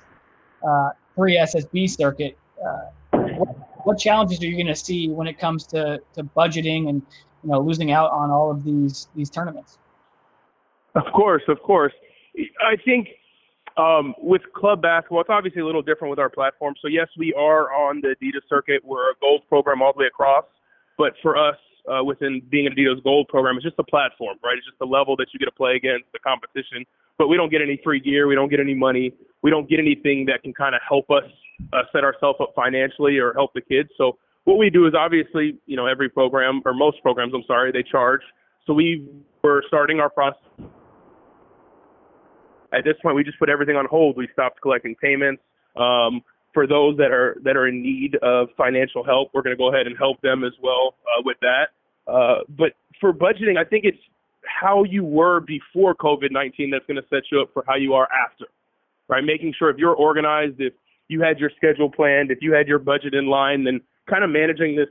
uh, 0.66 0.90
3SSB 1.16 1.90
circuit? 1.90 2.36
Uh, 2.64 3.18
what, 3.36 3.86
what 3.86 3.98
challenges 3.98 4.40
are 4.40 4.46
you 4.46 4.54
going 4.54 4.66
to 4.66 4.74
see 4.74 5.08
when 5.08 5.26
it 5.26 5.38
comes 5.38 5.66
to, 5.68 6.00
to 6.14 6.24
budgeting 6.24 6.88
and 6.88 7.02
you 7.42 7.50
know 7.50 7.60
losing 7.60 7.92
out 7.92 8.10
on 8.10 8.30
all 8.30 8.50
of 8.50 8.64
these 8.64 9.08
these 9.14 9.30
tournaments? 9.30 9.78
Of 10.94 11.04
course, 11.14 11.42
of 11.48 11.60
course. 11.62 11.92
I 12.60 12.76
think 12.84 13.08
um, 13.76 14.14
with 14.18 14.42
club 14.54 14.82
basketball, 14.82 15.20
it's 15.20 15.30
obviously 15.30 15.62
a 15.62 15.66
little 15.66 15.82
different 15.82 16.10
with 16.10 16.18
our 16.18 16.30
platform. 16.30 16.74
So 16.80 16.88
yes, 16.88 17.08
we 17.18 17.32
are 17.34 17.72
on 17.72 18.00
the 18.00 18.14
Adidas 18.20 18.48
circuit. 18.48 18.84
We're 18.84 19.10
a 19.10 19.14
gold 19.20 19.42
program 19.48 19.82
all 19.82 19.92
the 19.92 20.00
way 20.00 20.06
across. 20.06 20.44
But 20.96 21.14
for 21.22 21.36
us, 21.36 21.56
uh, 21.90 22.02
within 22.04 22.42
being 22.48 22.68
Adidas 22.68 23.02
Gold 23.02 23.28
program, 23.28 23.56
it's 23.56 23.64
just 23.64 23.78
a 23.78 23.84
platform, 23.84 24.36
right? 24.42 24.56
It's 24.56 24.66
just 24.66 24.78
the 24.78 24.86
level 24.86 25.16
that 25.16 25.26
you 25.32 25.38
get 25.38 25.46
to 25.46 25.52
play 25.52 25.76
against 25.76 26.06
the 26.12 26.18
competition. 26.18 26.84
But 27.18 27.28
we 27.28 27.36
don't 27.36 27.50
get 27.50 27.62
any 27.62 27.80
free 27.84 28.00
gear. 28.00 28.26
We 28.26 28.34
don't 28.34 28.48
get 28.48 28.60
any 28.60 28.74
money. 28.74 29.14
We 29.42 29.50
don't 29.50 29.68
get 29.68 29.78
anything 29.78 30.26
that 30.26 30.42
can 30.42 30.52
kind 30.52 30.74
of 30.74 30.80
help 30.86 31.10
us 31.10 31.30
uh, 31.72 31.82
set 31.92 32.02
ourselves 32.04 32.38
up 32.40 32.52
financially 32.56 33.18
or 33.18 33.32
help 33.34 33.52
the 33.54 33.60
kids. 33.60 33.90
So 33.96 34.18
what 34.44 34.58
we 34.58 34.70
do 34.70 34.86
is 34.86 34.94
obviously, 34.98 35.58
you 35.66 35.76
know, 35.76 35.86
every 35.86 36.08
program 36.08 36.62
or 36.64 36.74
most 36.74 37.02
programs, 37.02 37.32
I'm 37.34 37.44
sorry, 37.46 37.72
they 37.72 37.82
charge. 37.82 38.20
So 38.66 38.72
we 38.72 39.08
were 39.42 39.62
starting 39.68 40.00
our 40.00 40.10
process. 40.10 40.40
At 42.72 42.82
this 42.84 42.94
point, 43.02 43.14
we 43.14 43.22
just 43.22 43.38
put 43.38 43.48
everything 43.48 43.76
on 43.76 43.86
hold. 43.86 44.16
We 44.16 44.28
stopped 44.32 44.60
collecting 44.60 44.96
payments. 44.96 45.42
Um, 45.76 46.22
for 46.54 46.66
those 46.66 46.96
that 46.96 47.10
are 47.10 47.36
that 47.42 47.56
are 47.56 47.66
in 47.66 47.82
need 47.82 48.16
of 48.22 48.48
financial 48.56 49.04
help, 49.04 49.30
we're 49.34 49.42
going 49.42 49.56
to 49.56 49.60
go 49.60 49.72
ahead 49.72 49.86
and 49.86 49.98
help 49.98 50.20
them 50.22 50.44
as 50.44 50.52
well 50.62 50.94
uh, 51.02 51.22
with 51.24 51.36
that. 51.42 51.73
Uh, 52.06 52.38
but 52.48 52.72
for 53.00 53.12
budgeting, 53.12 53.58
I 53.58 53.64
think 53.64 53.84
it's 53.84 53.98
how 54.46 54.84
you 54.84 55.04
were 55.04 55.40
before 55.40 55.94
COVID-19 55.94 56.70
that's 56.70 56.86
going 56.86 56.96
to 56.96 57.06
set 57.08 57.22
you 57.30 57.40
up 57.40 57.50
for 57.52 57.64
how 57.66 57.76
you 57.76 57.94
are 57.94 58.08
after, 58.12 58.46
right? 59.08 59.24
Making 59.24 59.54
sure 59.58 59.70
if 59.70 59.78
you're 59.78 59.94
organized, 59.94 60.60
if 60.60 60.74
you 61.08 61.22
had 61.22 61.38
your 61.38 61.50
schedule 61.56 61.90
planned, 61.90 62.30
if 62.30 62.38
you 62.40 62.52
had 62.52 62.68
your 62.68 62.78
budget 62.78 63.14
in 63.14 63.26
line, 63.26 63.64
then 63.64 63.80
kind 64.08 64.24
of 64.24 64.30
managing 64.30 64.76
this 64.76 64.88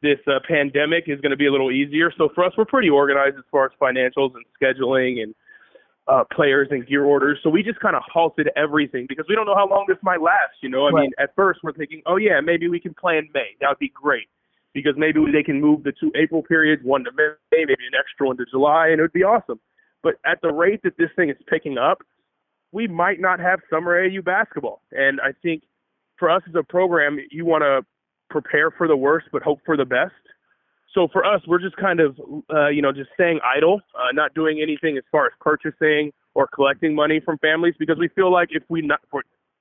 this 0.00 0.18
uh, 0.28 0.38
pandemic 0.46 1.04
is 1.08 1.20
going 1.20 1.30
to 1.30 1.36
be 1.36 1.46
a 1.46 1.50
little 1.50 1.72
easier. 1.72 2.12
So 2.16 2.28
for 2.32 2.44
us, 2.44 2.52
we're 2.56 2.64
pretty 2.64 2.88
organized 2.88 3.36
as 3.36 3.42
far 3.50 3.64
as 3.64 3.72
financials 3.82 4.30
and 4.36 4.44
scheduling 4.54 5.24
and 5.24 5.34
uh, 6.06 6.22
players 6.32 6.68
and 6.70 6.86
gear 6.86 7.04
orders. 7.04 7.40
So 7.42 7.50
we 7.50 7.64
just 7.64 7.80
kind 7.80 7.96
of 7.96 8.02
halted 8.06 8.48
everything 8.54 9.06
because 9.08 9.26
we 9.28 9.34
don't 9.34 9.44
know 9.44 9.56
how 9.56 9.68
long 9.68 9.86
this 9.88 9.98
might 10.02 10.22
last. 10.22 10.54
You 10.62 10.68
know, 10.68 10.86
I 10.86 10.90
right. 10.90 11.02
mean, 11.02 11.10
at 11.18 11.34
first 11.34 11.60
we're 11.64 11.72
thinking, 11.72 12.02
oh 12.06 12.16
yeah, 12.16 12.40
maybe 12.40 12.68
we 12.68 12.78
can 12.78 12.94
play 12.94 13.18
in 13.18 13.28
May. 13.34 13.56
That 13.60 13.70
would 13.70 13.80
be 13.80 13.92
great 13.92 14.28
because 14.74 14.94
maybe 14.96 15.20
they 15.32 15.42
can 15.42 15.60
move 15.60 15.82
the 15.82 15.92
two 15.98 16.12
April 16.14 16.42
periods, 16.42 16.82
one 16.84 17.04
to 17.04 17.10
May, 17.16 17.32
maybe 17.52 17.72
an 17.72 17.98
extra 17.98 18.26
one 18.26 18.36
to 18.36 18.44
July, 18.50 18.88
and 18.88 18.98
it 18.98 19.02
would 19.02 19.12
be 19.12 19.24
awesome. 19.24 19.60
But 20.02 20.14
at 20.24 20.40
the 20.42 20.52
rate 20.52 20.80
that 20.84 20.96
this 20.98 21.10
thing 21.16 21.30
is 21.30 21.36
picking 21.48 21.78
up, 21.78 21.98
we 22.72 22.86
might 22.86 23.20
not 23.20 23.40
have 23.40 23.60
summer 23.70 24.00
AAU 24.00 24.24
basketball. 24.24 24.82
And 24.92 25.20
I 25.20 25.32
think 25.42 25.62
for 26.18 26.30
us 26.30 26.42
as 26.48 26.54
a 26.54 26.62
program, 26.62 27.18
you 27.30 27.44
want 27.44 27.62
to 27.62 27.84
prepare 28.30 28.70
for 28.70 28.86
the 28.86 28.96
worst 28.96 29.26
but 29.32 29.42
hope 29.42 29.60
for 29.64 29.76
the 29.76 29.84
best. 29.84 30.12
So 30.94 31.08
for 31.12 31.24
us, 31.24 31.42
we're 31.46 31.60
just 31.60 31.76
kind 31.76 32.00
of, 32.00 32.18
uh, 32.52 32.68
you 32.68 32.82
know, 32.82 32.92
just 32.92 33.10
staying 33.14 33.40
idle, 33.44 33.80
uh, 33.94 34.12
not 34.12 34.34
doing 34.34 34.60
anything 34.62 34.96
as 34.96 35.04
far 35.10 35.26
as 35.26 35.32
purchasing 35.40 36.12
or 36.34 36.46
collecting 36.46 36.94
money 36.94 37.20
from 37.24 37.38
families 37.38 37.74
because 37.78 37.98
we 37.98 38.08
feel 38.08 38.32
like 38.32 38.48
if 38.52 38.62
we 38.68 38.82
not 38.82 39.00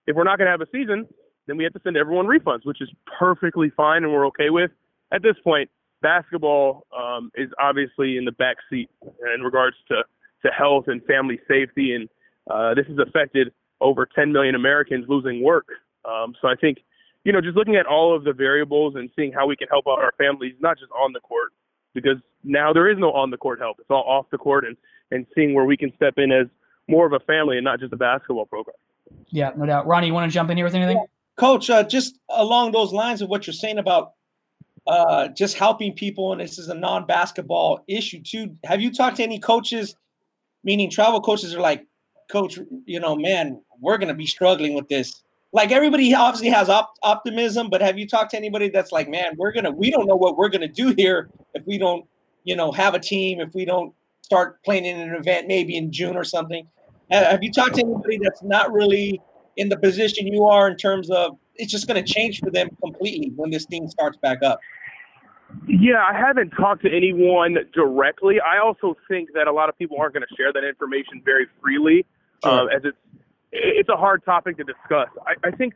if 0.08 0.15
we're 0.15 0.24
not 0.24 0.38
going 0.38 0.46
to 0.48 0.52
have 0.52 0.62
a 0.62 0.67
season, 0.72 1.06
then 1.46 1.58
we 1.58 1.63
have 1.63 1.74
to 1.74 1.80
send 1.84 1.98
everyone 1.98 2.28
refunds, 2.28 2.65
which 2.65 2.82
is 2.82 2.89
perfectly 3.20 3.70
fine 3.76 4.04
and 4.04 4.13
we're 4.13 4.26
okay 4.28 4.50
with. 4.50 4.72
At 5.12 5.22
this 5.22 5.36
point, 5.43 5.70
basketball 6.02 6.86
um, 6.98 7.32
is 7.36 7.50
obviously 7.60 8.17
in 8.17 8.26
the 8.26 8.32
back 8.32 8.58
seat 8.70 8.89
in 9.36 9.41
regards 9.41 9.76
to 9.89 10.04
to 10.46 10.52
health 10.52 10.86
and 10.88 11.04
family 11.06 11.39
safety, 11.48 11.93
and 11.93 12.08
uh, 12.50 12.74
this 12.74 12.86
has 12.88 12.98
affected 13.00 13.52
over 13.82 14.06
10 14.06 14.32
million 14.32 14.56
Americans 14.56 15.06
losing 15.08 15.43
work. 15.43 15.67
Um, 16.06 16.36
so 16.41 16.48
I 16.48 16.56
think, 16.56 16.78
you 17.24 17.32
know, 17.32 17.41
just 17.41 17.58
looking 17.58 17.76
at 17.76 17.86
all 17.86 18.15
of 18.15 18.24
the 18.24 18.34
variables 18.34 18.96
and 18.96 19.10
seeing 19.15 19.32
how 19.32 19.48
we 19.48 19.56
can 19.56 19.67
help 19.67 19.86
out 19.88 20.00
our 20.00 20.13
families, 20.17 20.54
not 20.60 20.78
just 20.78 20.91
on 20.91 21.13
the 21.13 21.20
court, 21.20 21.52
because 21.93 22.17
now 22.43 22.72
there 22.72 22.89
is 22.89 22.98
no 22.98 23.12
on 23.12 23.32
the 23.32 23.38
court 23.38 23.60
help. 23.60 23.78
It's 23.80 23.89
all 23.89 24.04
off 24.08 24.28
the 24.32 24.38
court 24.38 24.65
and, 24.65 24.78
and 25.12 25.26
seeing 25.36 25.54
where 25.54 25.65
we 25.65 25.76
can 25.76 25.91
step 25.96 26.13
in 26.17 26.32
as 26.32 26.48
more 26.88 27.06
of 27.06 27.13
a 27.13 27.20
family 27.22 27.58
and 27.58 27.65
not 27.65 27.80
just 27.80 27.93
a 27.93 27.98
basketball 27.98 28.46
program. 28.46 28.76
Yeah, 29.30 29.52
no 29.56 29.65
doubt. 29.65 29.88
Ronnie, 29.88 30.08
you 30.08 30.13
want 30.13 30.30
to 30.30 30.34
jump 30.34 30.50
in 30.50 30.58
here 30.58 30.65
with 30.65 30.76
anything? 30.76 31.04
Coach, 31.36 31.70
uh, 31.70 31.84
just 31.84 32.17
along 32.30 32.72
those 32.72 32.93
lines 32.93 33.22
of 33.22 33.30
what 33.30 33.46
you're 33.46 33.54
saying 33.54 33.78
about 33.78 34.13
uh, 34.88 35.28
just 35.30 35.58
helping 35.58 35.93
people, 35.93 36.32
and 36.32 36.41
this 36.41 36.58
is 36.58 36.69
a 36.69 36.73
non-basketball 36.73 37.84
issue 37.88 38.21
too. 38.21 38.56
Have 38.63 38.82
you 38.82 38.91
talked 38.91 39.17
to 39.17 39.23
any 39.23 39.39
coaches, 39.39 39.95
meaning 40.63 40.89
travel 40.89 41.21
coaches, 41.21 41.54
are 41.54 41.60
like, 41.60 41.86
Coach, 42.30 42.60
you 42.86 43.00
know, 43.00 43.15
man, 43.15 43.62
we're 43.80 43.97
to 43.97 44.13
be 44.13 44.26
struggling 44.26 44.73
with 44.73 44.89
this. 44.89 45.23
Like 45.54 45.71
everybody 45.71 46.13
obviously 46.13 46.50
has 46.50 46.67
op- 46.67 46.93
optimism, 47.04 47.69
but 47.69 47.82
have 47.82 47.97
you 47.97 48.06
talked 48.06 48.32
to 48.32 48.38
anybody 48.38 48.69
that's 48.69 48.91
like, 48.91 49.08
man, 49.08 49.36
we're 49.38 49.54
gonna, 49.54 49.71
we 49.71 49.89
don't 49.91 50.06
know 50.08 50.15
what 50.15 50.38
we're 50.38 50.50
gonna 50.50 50.67
do 50.67 50.93
here 50.97 51.30
if 51.54 51.65
we 51.65 51.78
don't, 51.78 52.06
you 52.43 52.56
know, 52.56 52.71
have 52.73 52.95
a 52.95 53.00
team, 53.00 53.39
if 53.39 53.54
we 53.54 53.63
don't 53.63 53.93
start 54.21 54.62
playing 54.63 54.86
in 54.86 55.00
an 55.00 55.15
event 55.15 55.47
maybe 55.47 55.78
in 55.78 55.91
June 55.91 56.17
or 56.17 56.26
something. 56.26 56.67
Have 57.10 57.41
you 57.41 57.52
talked 57.52 57.76
to 57.76 57.82
anybody 57.82 58.19
that's 58.21 58.43
not 58.43 58.73
really 58.73 59.21
in 59.56 59.69
the 59.69 59.78
position 59.78 60.28
you 60.28 60.43
are 60.43 60.67
in 60.67 60.76
terms 60.76 61.10
of 61.10 61.38
it's 61.58 61.72
just 61.72 61.88
going 61.88 62.04
to 62.04 62.13
change 62.13 62.39
for 62.39 62.50
them 62.50 62.70
completely 62.82 63.32
when 63.36 63.50
this 63.50 63.65
thing 63.65 63.89
starts 63.89 64.17
back 64.17 64.43
up? 64.43 64.60
Yeah, 65.67 66.04
I 66.06 66.17
haven't 66.17 66.52
talked 66.52 66.84
to 66.84 66.93
anyone 66.93 67.58
directly. 67.74 68.38
I 68.41 68.60
also 68.60 68.96
think 69.08 69.30
that 69.34 69.48
a 69.48 69.52
lot 69.52 69.70
of 69.70 69.78
people 69.78 69.98
aren't 70.00 70.13
going 70.13 70.26
to 70.28 70.36
share 70.36 70.52
that 70.52 70.67
information 70.67 71.22
very 71.24 71.48
freely, 71.62 72.06
sure. 72.43 72.70
uh, 72.70 72.76
as 72.76 72.82
it's 72.84 72.98
it's 73.54 73.89
a 73.89 73.96
hard 73.96 74.26
topic 74.26 74.58
to 74.58 74.63
discuss. 74.63 75.08
I, 75.26 75.36
I 75.48 75.52
think 75.52 75.74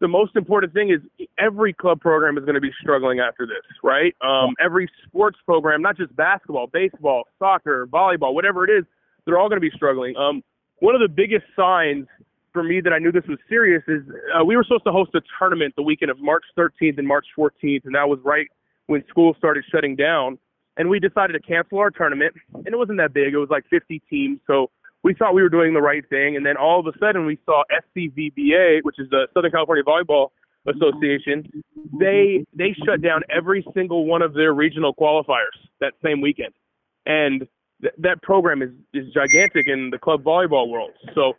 the 0.00 0.08
most 0.08 0.34
important 0.34 0.74
thing 0.74 0.90
is 0.90 1.28
every 1.38 1.72
club 1.72 2.00
program 2.00 2.36
is 2.36 2.44
going 2.44 2.56
to 2.56 2.60
be 2.60 2.72
struggling 2.80 3.20
after 3.20 3.46
this, 3.46 3.62
right? 3.84 4.14
Um, 4.20 4.56
every 4.58 4.90
sports 5.06 5.38
program, 5.46 5.80
not 5.80 5.96
just 5.96 6.14
basketball, 6.16 6.66
baseball, 6.66 7.28
soccer, 7.38 7.86
volleyball, 7.86 8.34
whatever 8.34 8.64
it 8.64 8.76
is, 8.76 8.84
they're 9.24 9.38
all 9.38 9.48
going 9.48 9.60
to 9.60 9.66
be 9.66 9.74
struggling. 9.76 10.16
Um, 10.16 10.42
one 10.80 10.96
of 10.96 11.00
the 11.00 11.08
biggest 11.08 11.44
signs 11.54 12.08
for 12.52 12.62
me 12.62 12.80
that 12.80 12.92
I 12.92 12.98
knew 12.98 13.12
this 13.12 13.26
was 13.28 13.38
serious 13.48 13.82
is 13.88 14.02
uh, 14.38 14.44
we 14.44 14.56
were 14.56 14.64
supposed 14.64 14.84
to 14.84 14.92
host 14.92 15.10
a 15.14 15.20
tournament 15.38 15.74
the 15.76 15.82
weekend 15.82 16.10
of 16.10 16.20
March 16.20 16.44
13th 16.56 16.98
and 16.98 17.06
March 17.06 17.26
14th, 17.38 17.84
and 17.84 17.94
that 17.94 18.08
was 18.08 18.18
right 18.24 18.46
when 18.86 19.04
school 19.08 19.34
started 19.38 19.64
shutting 19.72 19.96
down. 19.96 20.38
And 20.76 20.88
we 20.88 20.98
decided 20.98 21.34
to 21.34 21.40
cancel 21.40 21.78
our 21.78 21.90
tournament, 21.90 22.34
and 22.54 22.68
it 22.68 22.76
wasn't 22.76 22.98
that 22.98 23.12
big. 23.12 23.34
It 23.34 23.38
was 23.38 23.50
like 23.50 23.64
50 23.68 24.00
teams, 24.08 24.40
so 24.46 24.70
we 25.02 25.14
thought 25.14 25.34
we 25.34 25.42
were 25.42 25.50
doing 25.50 25.74
the 25.74 25.82
right 25.82 26.08
thing. 26.08 26.36
And 26.36 26.46
then 26.46 26.56
all 26.56 26.80
of 26.80 26.86
a 26.86 26.96
sudden, 26.98 27.26
we 27.26 27.38
saw 27.44 27.62
SCVBA, 27.70 28.80
which 28.82 28.98
is 28.98 29.08
the 29.10 29.26
Southern 29.34 29.50
California 29.50 29.84
Volleyball 29.84 30.28
Association. 30.66 31.44
They 31.98 32.44
they 32.54 32.74
shut 32.86 33.02
down 33.02 33.22
every 33.28 33.66
single 33.74 34.06
one 34.06 34.22
of 34.22 34.32
their 34.32 34.54
regional 34.54 34.94
qualifiers 34.94 35.58
that 35.80 35.92
same 36.02 36.20
weekend, 36.20 36.54
and 37.04 37.46
th- 37.80 37.94
that 37.98 38.22
program 38.22 38.62
is 38.62 38.70
is 38.94 39.12
gigantic 39.12 39.66
in 39.66 39.90
the 39.90 39.98
club 39.98 40.22
volleyball 40.22 40.68
world. 40.68 40.92
So 41.14 41.32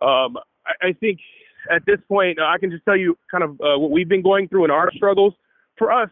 um, 0.00 0.38
I, 0.82 0.92
think 0.92 1.20
at 1.70 1.82
this 1.86 1.98
point, 2.08 2.38
uh, 2.38 2.44
I 2.44 2.58
can 2.58 2.70
just 2.70 2.84
tell 2.84 2.96
you 2.96 3.16
kind 3.30 3.44
of 3.44 3.50
uh, 3.60 3.78
what 3.78 3.90
we've 3.90 4.08
been 4.08 4.22
going 4.22 4.48
through 4.48 4.64
in 4.64 4.70
our 4.70 4.90
struggles. 4.92 5.34
For 5.76 5.92
us, 5.92 6.10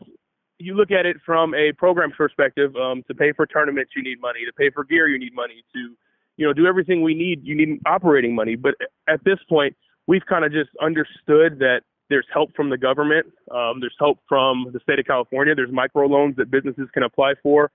you 0.59 0.75
look 0.75 0.91
at 0.91 1.07
it 1.07 1.17
from 1.25 1.55
a 1.55 1.73
program 1.73 2.11
perspective. 2.11 2.75
Um, 2.77 3.03
to 3.09 3.15
pay 3.15 3.33
for 3.33 3.47
tournaments, 3.47 3.93
you 3.97 4.03
need 4.03 4.21
money. 4.21 4.41
To 4.47 4.53
pay 4.53 4.71
for 4.71 4.85
gear, 4.85 5.09
you 5.09 5.19
need 5.19 5.35
money. 5.35 5.63
To 5.75 5.95
you 6.37 6.47
know 6.47 6.53
do 6.53 6.67
everything 6.67 7.03
we 7.03 7.15
need, 7.15 7.45
you 7.45 7.57
need 7.57 7.81
operating 7.87 8.35
money. 8.35 8.57
But 8.57 8.75
at 9.09 9.23
this 9.25 9.39
point, 9.49 9.77
we've 10.07 10.25
kind 10.27 10.45
of 10.45 10.53
just 10.53 10.71
understood 10.81 11.59
that 11.59 11.81
there's 12.09 12.27
help 12.33 12.55
from 12.55 12.71
the 12.71 12.79
government. 12.79 13.27
Um, 13.51 13.81
there's 13.81 13.97
help 13.99 14.19
from 14.29 14.67
the 14.73 14.81
state 14.81 14.99
of 14.99 15.07
California. 15.07 15.55
There's 15.55 15.73
micro 15.73 16.07
loans 16.07 16.37
that 16.37 16.51
businesses 16.51 16.89
can 16.95 17.03
apply 17.03 17.35
for. 17.43 17.71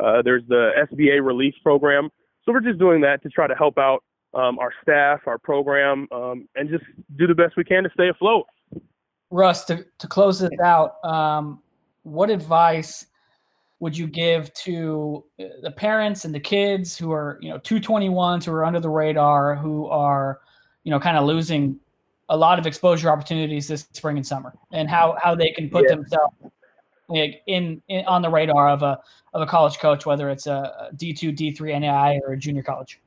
Uh, 0.00 0.22
there's 0.22 0.42
the 0.48 0.70
SBA 0.90 1.24
relief 1.24 1.54
program. 1.62 2.10
So 2.44 2.52
we're 2.52 2.60
just 2.60 2.78
doing 2.78 3.02
that 3.02 3.22
to 3.22 3.28
try 3.28 3.46
to 3.46 3.54
help 3.54 3.78
out 3.78 4.02
um, 4.34 4.58
our 4.58 4.72
staff, 4.82 5.20
our 5.26 5.38
program, 5.38 6.08
um, 6.12 6.48
and 6.56 6.68
just 6.68 6.84
do 7.16 7.26
the 7.26 7.34
best 7.34 7.56
we 7.56 7.64
can 7.64 7.84
to 7.84 7.90
stay 7.94 8.08
afloat. 8.08 8.46
Russ, 9.30 9.64
to, 9.66 9.84
to 9.98 10.06
close 10.06 10.38
this 10.38 10.50
out, 10.62 11.04
um, 11.04 11.60
what 12.02 12.30
advice 12.30 13.06
would 13.80 13.96
you 13.96 14.06
give 14.06 14.52
to 14.54 15.24
uh, 15.40 15.44
the 15.62 15.70
parents 15.70 16.24
and 16.24 16.34
the 16.34 16.40
kids 16.40 16.96
who 16.96 17.12
are, 17.12 17.38
you 17.40 17.50
know, 17.50 17.58
221s 17.58 18.44
who 18.44 18.52
are 18.52 18.64
under 18.64 18.80
the 18.80 18.88
radar, 18.88 19.56
who 19.56 19.86
are, 19.88 20.40
you 20.84 20.90
know, 20.90 21.00
kind 21.00 21.16
of 21.16 21.24
losing 21.24 21.78
a 22.28 22.36
lot 22.36 22.58
of 22.58 22.66
exposure 22.66 23.10
opportunities 23.10 23.68
this 23.68 23.86
spring 23.92 24.16
and 24.16 24.26
summer, 24.26 24.54
and 24.72 24.88
how 24.88 25.16
how 25.22 25.34
they 25.34 25.50
can 25.50 25.68
put 25.68 25.84
yeah. 25.84 25.96
themselves 25.96 26.34
in, 27.46 27.82
in, 27.88 28.04
on 28.06 28.22
the 28.22 28.30
radar 28.30 28.70
of 28.70 28.82
a 28.82 28.98
of 29.34 29.42
a 29.42 29.46
college 29.46 29.78
coach, 29.78 30.06
whether 30.06 30.30
it's 30.30 30.46
a 30.46 30.90
D 30.96 31.12
two, 31.12 31.32
D 31.32 31.52
three, 31.52 31.78
NAI, 31.78 32.20
or 32.24 32.32
a 32.32 32.36
junior 32.36 32.62
college. 32.62 33.00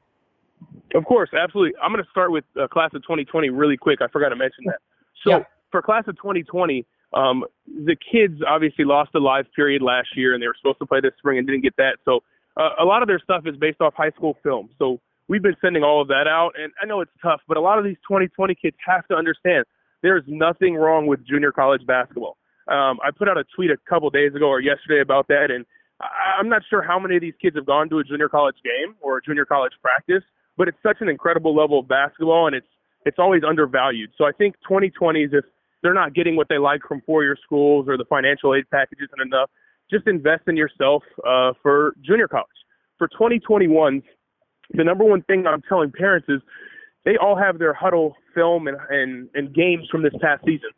Of 0.95 1.05
course, 1.05 1.29
absolutely. 1.33 1.73
I'm 1.81 1.91
going 1.91 2.03
to 2.03 2.09
start 2.09 2.31
with 2.31 2.45
uh, 2.59 2.67
class 2.67 2.91
of 2.93 3.01
2020 3.03 3.49
really 3.49 3.77
quick. 3.77 3.99
I 4.01 4.07
forgot 4.07 4.29
to 4.29 4.35
mention 4.35 4.65
that. 4.65 4.79
So 5.23 5.31
yeah. 5.31 5.43
for 5.71 5.81
class 5.81 6.03
of 6.07 6.15
2020, 6.17 6.85
um, 7.13 7.43
the 7.65 7.95
kids 7.95 8.41
obviously 8.47 8.85
lost 8.85 9.11
a 9.15 9.19
live 9.19 9.45
period 9.55 9.81
last 9.81 10.09
year, 10.15 10.33
and 10.33 10.41
they 10.41 10.47
were 10.47 10.55
supposed 10.59 10.79
to 10.79 10.85
play 10.85 10.99
this 11.01 11.13
spring 11.17 11.37
and 11.37 11.47
didn't 11.47 11.63
get 11.63 11.75
that. 11.77 11.97
So 12.05 12.19
uh, 12.57 12.69
a 12.79 12.85
lot 12.85 13.01
of 13.01 13.07
their 13.07 13.19
stuff 13.19 13.43
is 13.45 13.55
based 13.57 13.81
off 13.81 13.93
high 13.95 14.11
school 14.11 14.37
film. 14.43 14.69
So 14.79 14.99
we've 15.27 15.43
been 15.43 15.55
sending 15.61 15.83
all 15.83 16.01
of 16.01 16.07
that 16.09 16.27
out, 16.27 16.51
and 16.57 16.71
I 16.81 16.85
know 16.85 17.01
it's 17.01 17.11
tough, 17.21 17.41
but 17.47 17.57
a 17.57 17.61
lot 17.61 17.77
of 17.79 17.85
these 17.85 17.97
2020 18.07 18.55
kids 18.55 18.75
have 18.85 19.07
to 19.07 19.15
understand 19.15 19.65
there's 20.03 20.23
nothing 20.27 20.75
wrong 20.75 21.07
with 21.07 21.25
junior 21.25 21.51
college 21.51 21.85
basketball. 21.85 22.37
Um, 22.67 22.99
I 23.03 23.11
put 23.17 23.29
out 23.29 23.37
a 23.37 23.45
tweet 23.55 23.71
a 23.71 23.77
couple 23.89 24.09
days 24.09 24.35
ago 24.35 24.47
or 24.47 24.59
yesterday 24.59 25.01
about 25.01 25.27
that, 25.29 25.47
and 25.49 25.65
I'm 26.37 26.49
not 26.49 26.61
sure 26.69 26.81
how 26.81 26.99
many 26.99 27.15
of 27.15 27.21
these 27.21 27.33
kids 27.41 27.55
have 27.55 27.65
gone 27.65 27.89
to 27.89 27.99
a 27.99 28.03
junior 28.03 28.29
college 28.29 28.57
game 28.63 28.95
or 29.01 29.17
a 29.17 29.21
junior 29.21 29.45
college 29.45 29.73
practice, 29.81 30.23
but 30.57 30.67
it's 30.67 30.77
such 30.83 30.97
an 31.01 31.09
incredible 31.09 31.55
level 31.55 31.79
of 31.79 31.87
basketball, 31.87 32.47
and 32.47 32.55
it's 32.55 32.67
it's 33.05 33.19
always 33.19 33.43
undervalued. 33.47 34.11
So 34.17 34.25
I 34.25 34.31
think 34.31 34.55
2020s, 34.69 35.33
if 35.33 35.45
they're 35.81 35.93
not 35.93 36.13
getting 36.13 36.35
what 36.35 36.49
they 36.49 36.57
like 36.57 36.81
from 36.85 37.01
four-year 37.05 37.37
schools 37.45 37.87
or 37.87 37.95
the 37.97 38.05
financial 38.05 38.53
aid 38.53 38.65
package 38.69 38.99
isn't 39.01 39.21
enough, 39.21 39.49
just 39.89 40.07
invest 40.07 40.43
in 40.47 40.57
yourself 40.57 41.03
uh, 41.25 41.53
for 41.61 41.95
junior 42.05 42.27
college. 42.27 42.47
For 42.97 43.07
2021s, 43.07 44.03
the 44.73 44.83
number 44.83 45.05
one 45.05 45.21
thing 45.23 45.45
I'm 45.47 45.61
telling 45.69 45.91
parents 45.91 46.27
is 46.27 46.41
they 47.05 47.15
all 47.15 47.37
have 47.37 47.59
their 47.59 47.73
Hudl 47.73 48.13
film 48.35 48.67
and, 48.67 48.77
and, 48.89 49.29
and 49.33 49.53
games 49.55 49.87
from 49.89 50.03
this 50.03 50.13
past 50.21 50.43
season. 50.43 50.71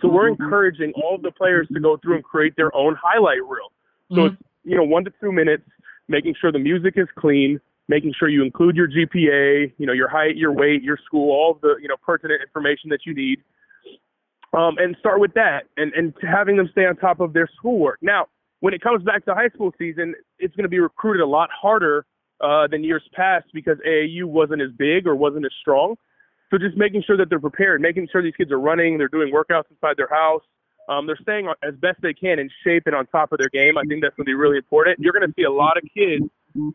So 0.00 0.08
we're 0.08 0.30
mm-hmm. 0.30 0.42
encouraging 0.42 0.92
all 1.02 1.16
of 1.16 1.22
the 1.22 1.32
players 1.32 1.66
to 1.72 1.80
go 1.80 1.96
through 1.96 2.16
and 2.16 2.24
create 2.24 2.54
their 2.56 2.74
own 2.76 2.96
highlight 3.02 3.42
reel. 3.42 3.72
So 4.10 4.16
mm-hmm. 4.16 4.34
it's 4.34 4.42
you 4.62 4.76
know 4.76 4.84
one 4.84 5.04
to 5.04 5.12
two 5.20 5.32
minutes, 5.32 5.64
making 6.08 6.34
sure 6.40 6.52
the 6.52 6.58
music 6.58 6.94
is 6.96 7.08
clean, 7.18 7.58
making 7.88 8.12
sure 8.18 8.28
you 8.28 8.42
include 8.42 8.76
your 8.76 8.88
GPA, 8.88 9.72
you 9.78 9.86
know 9.86 9.92
your 9.92 10.08
height, 10.08 10.36
your 10.36 10.52
weight, 10.52 10.82
your 10.82 10.98
school, 11.04 11.32
all 11.32 11.58
the 11.60 11.76
you 11.80 11.88
know 11.88 11.96
pertinent 12.04 12.42
information 12.42 12.90
that 12.90 13.00
you 13.04 13.14
need, 13.14 13.42
um, 14.52 14.76
and 14.78 14.96
start 14.98 15.20
with 15.20 15.34
that, 15.34 15.64
and 15.76 15.92
and 15.94 16.14
having 16.22 16.56
them 16.56 16.68
stay 16.72 16.86
on 16.86 16.96
top 16.96 17.20
of 17.20 17.32
their 17.32 17.48
schoolwork. 17.56 17.98
Now, 18.02 18.26
when 18.60 18.74
it 18.74 18.80
comes 18.80 19.02
back 19.02 19.24
to 19.26 19.34
high 19.34 19.48
school 19.50 19.72
season, 19.78 20.14
it's 20.38 20.54
going 20.56 20.64
to 20.64 20.68
be 20.68 20.80
recruited 20.80 21.22
a 21.22 21.26
lot 21.26 21.50
harder 21.50 22.06
uh, 22.40 22.66
than 22.66 22.84
years 22.84 23.02
past 23.14 23.46
because 23.52 23.78
AAU 23.86 24.24
wasn't 24.24 24.62
as 24.62 24.70
big 24.76 25.06
or 25.06 25.14
wasn't 25.14 25.44
as 25.44 25.52
strong. 25.60 25.96
So 26.50 26.58
just 26.58 26.76
making 26.76 27.02
sure 27.06 27.16
that 27.16 27.28
they're 27.28 27.40
prepared, 27.40 27.80
making 27.80 28.08
sure 28.12 28.22
these 28.22 28.36
kids 28.36 28.52
are 28.52 28.60
running, 28.60 28.98
they're 28.98 29.08
doing 29.08 29.32
workouts 29.32 29.64
inside 29.70 29.96
their 29.96 30.08
house, 30.08 30.42
um, 30.88 31.06
they're 31.06 31.18
staying 31.20 31.48
as 31.64 31.74
best 31.74 32.00
they 32.02 32.14
can 32.14 32.38
in 32.38 32.48
shape 32.62 32.84
and 32.86 32.94
on 32.94 33.06
top 33.06 33.32
of 33.32 33.38
their 33.38 33.48
game. 33.48 33.76
I 33.76 33.82
think 33.82 34.02
that's 34.02 34.14
going 34.14 34.26
to 34.26 34.30
be 34.30 34.34
really 34.34 34.56
important. 34.56 35.00
You're 35.00 35.12
going 35.12 35.26
to 35.26 35.34
see 35.36 35.42
a 35.42 35.50
lot 35.50 35.76
of 35.76 35.82
kids 35.92 36.30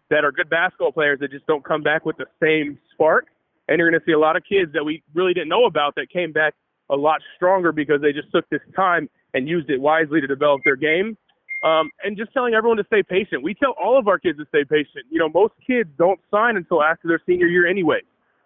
that 0.10 0.24
are 0.24 0.32
good 0.32 0.50
basketball 0.50 0.92
players 0.92 1.20
that 1.20 1.32
just 1.32 1.46
don't 1.48 1.64
come 1.64 1.82
back 1.82 2.06
with 2.06 2.18
the 2.18 2.26
same 2.42 2.78
spark, 2.94 3.28
and 3.68 3.78
you're 3.78 3.90
going 3.90 4.00
to 4.00 4.06
see 4.06 4.14
a 4.14 4.20
lot 4.20 4.36
of 4.36 4.44
kids 4.48 4.74
that 4.74 4.84
we 4.84 5.04
really 5.14 5.34
didn't 5.34 5.50
know 5.50 5.66
about 5.66 5.96
that 5.96 6.10
came 6.12 6.32
back 6.32 6.54
a 6.90 6.96
lot 6.96 7.22
stronger 7.36 7.72
because 7.72 8.02
they 8.02 8.12
just 8.12 8.32
took 8.32 8.50
this 8.50 8.62
time 8.76 9.10
and 9.34 9.48
used 9.48 9.70
it 9.70 9.80
wisely 9.80 10.20
to 10.20 10.28
develop 10.28 10.62
their 10.66 10.76
game. 10.76 11.18
Um, 11.64 11.92
and 12.04 12.18
just 12.18 12.34
telling 12.34 12.56
everyone 12.56 12.78
to 12.78 12.84
stay 12.86 13.04
patient. 13.04 13.44
We 13.44 13.54
tell 13.54 13.76
all 13.82 13.98
of 14.00 14.08
our 14.08 14.18
kids 14.18 14.40
to 14.40 14.46
stay 14.50 14.64
patient. 14.64 15.06
You 15.12 15.20
know, 15.20 15.30
most 15.30 15.54
kids 15.66 15.90
don't 15.98 16.20
sign 16.32 16.58
until 16.58 16.82
after 16.82 17.08
their 17.08 17.22
senior 17.26 17.46
year 17.46 17.68
anyway 17.68 18.02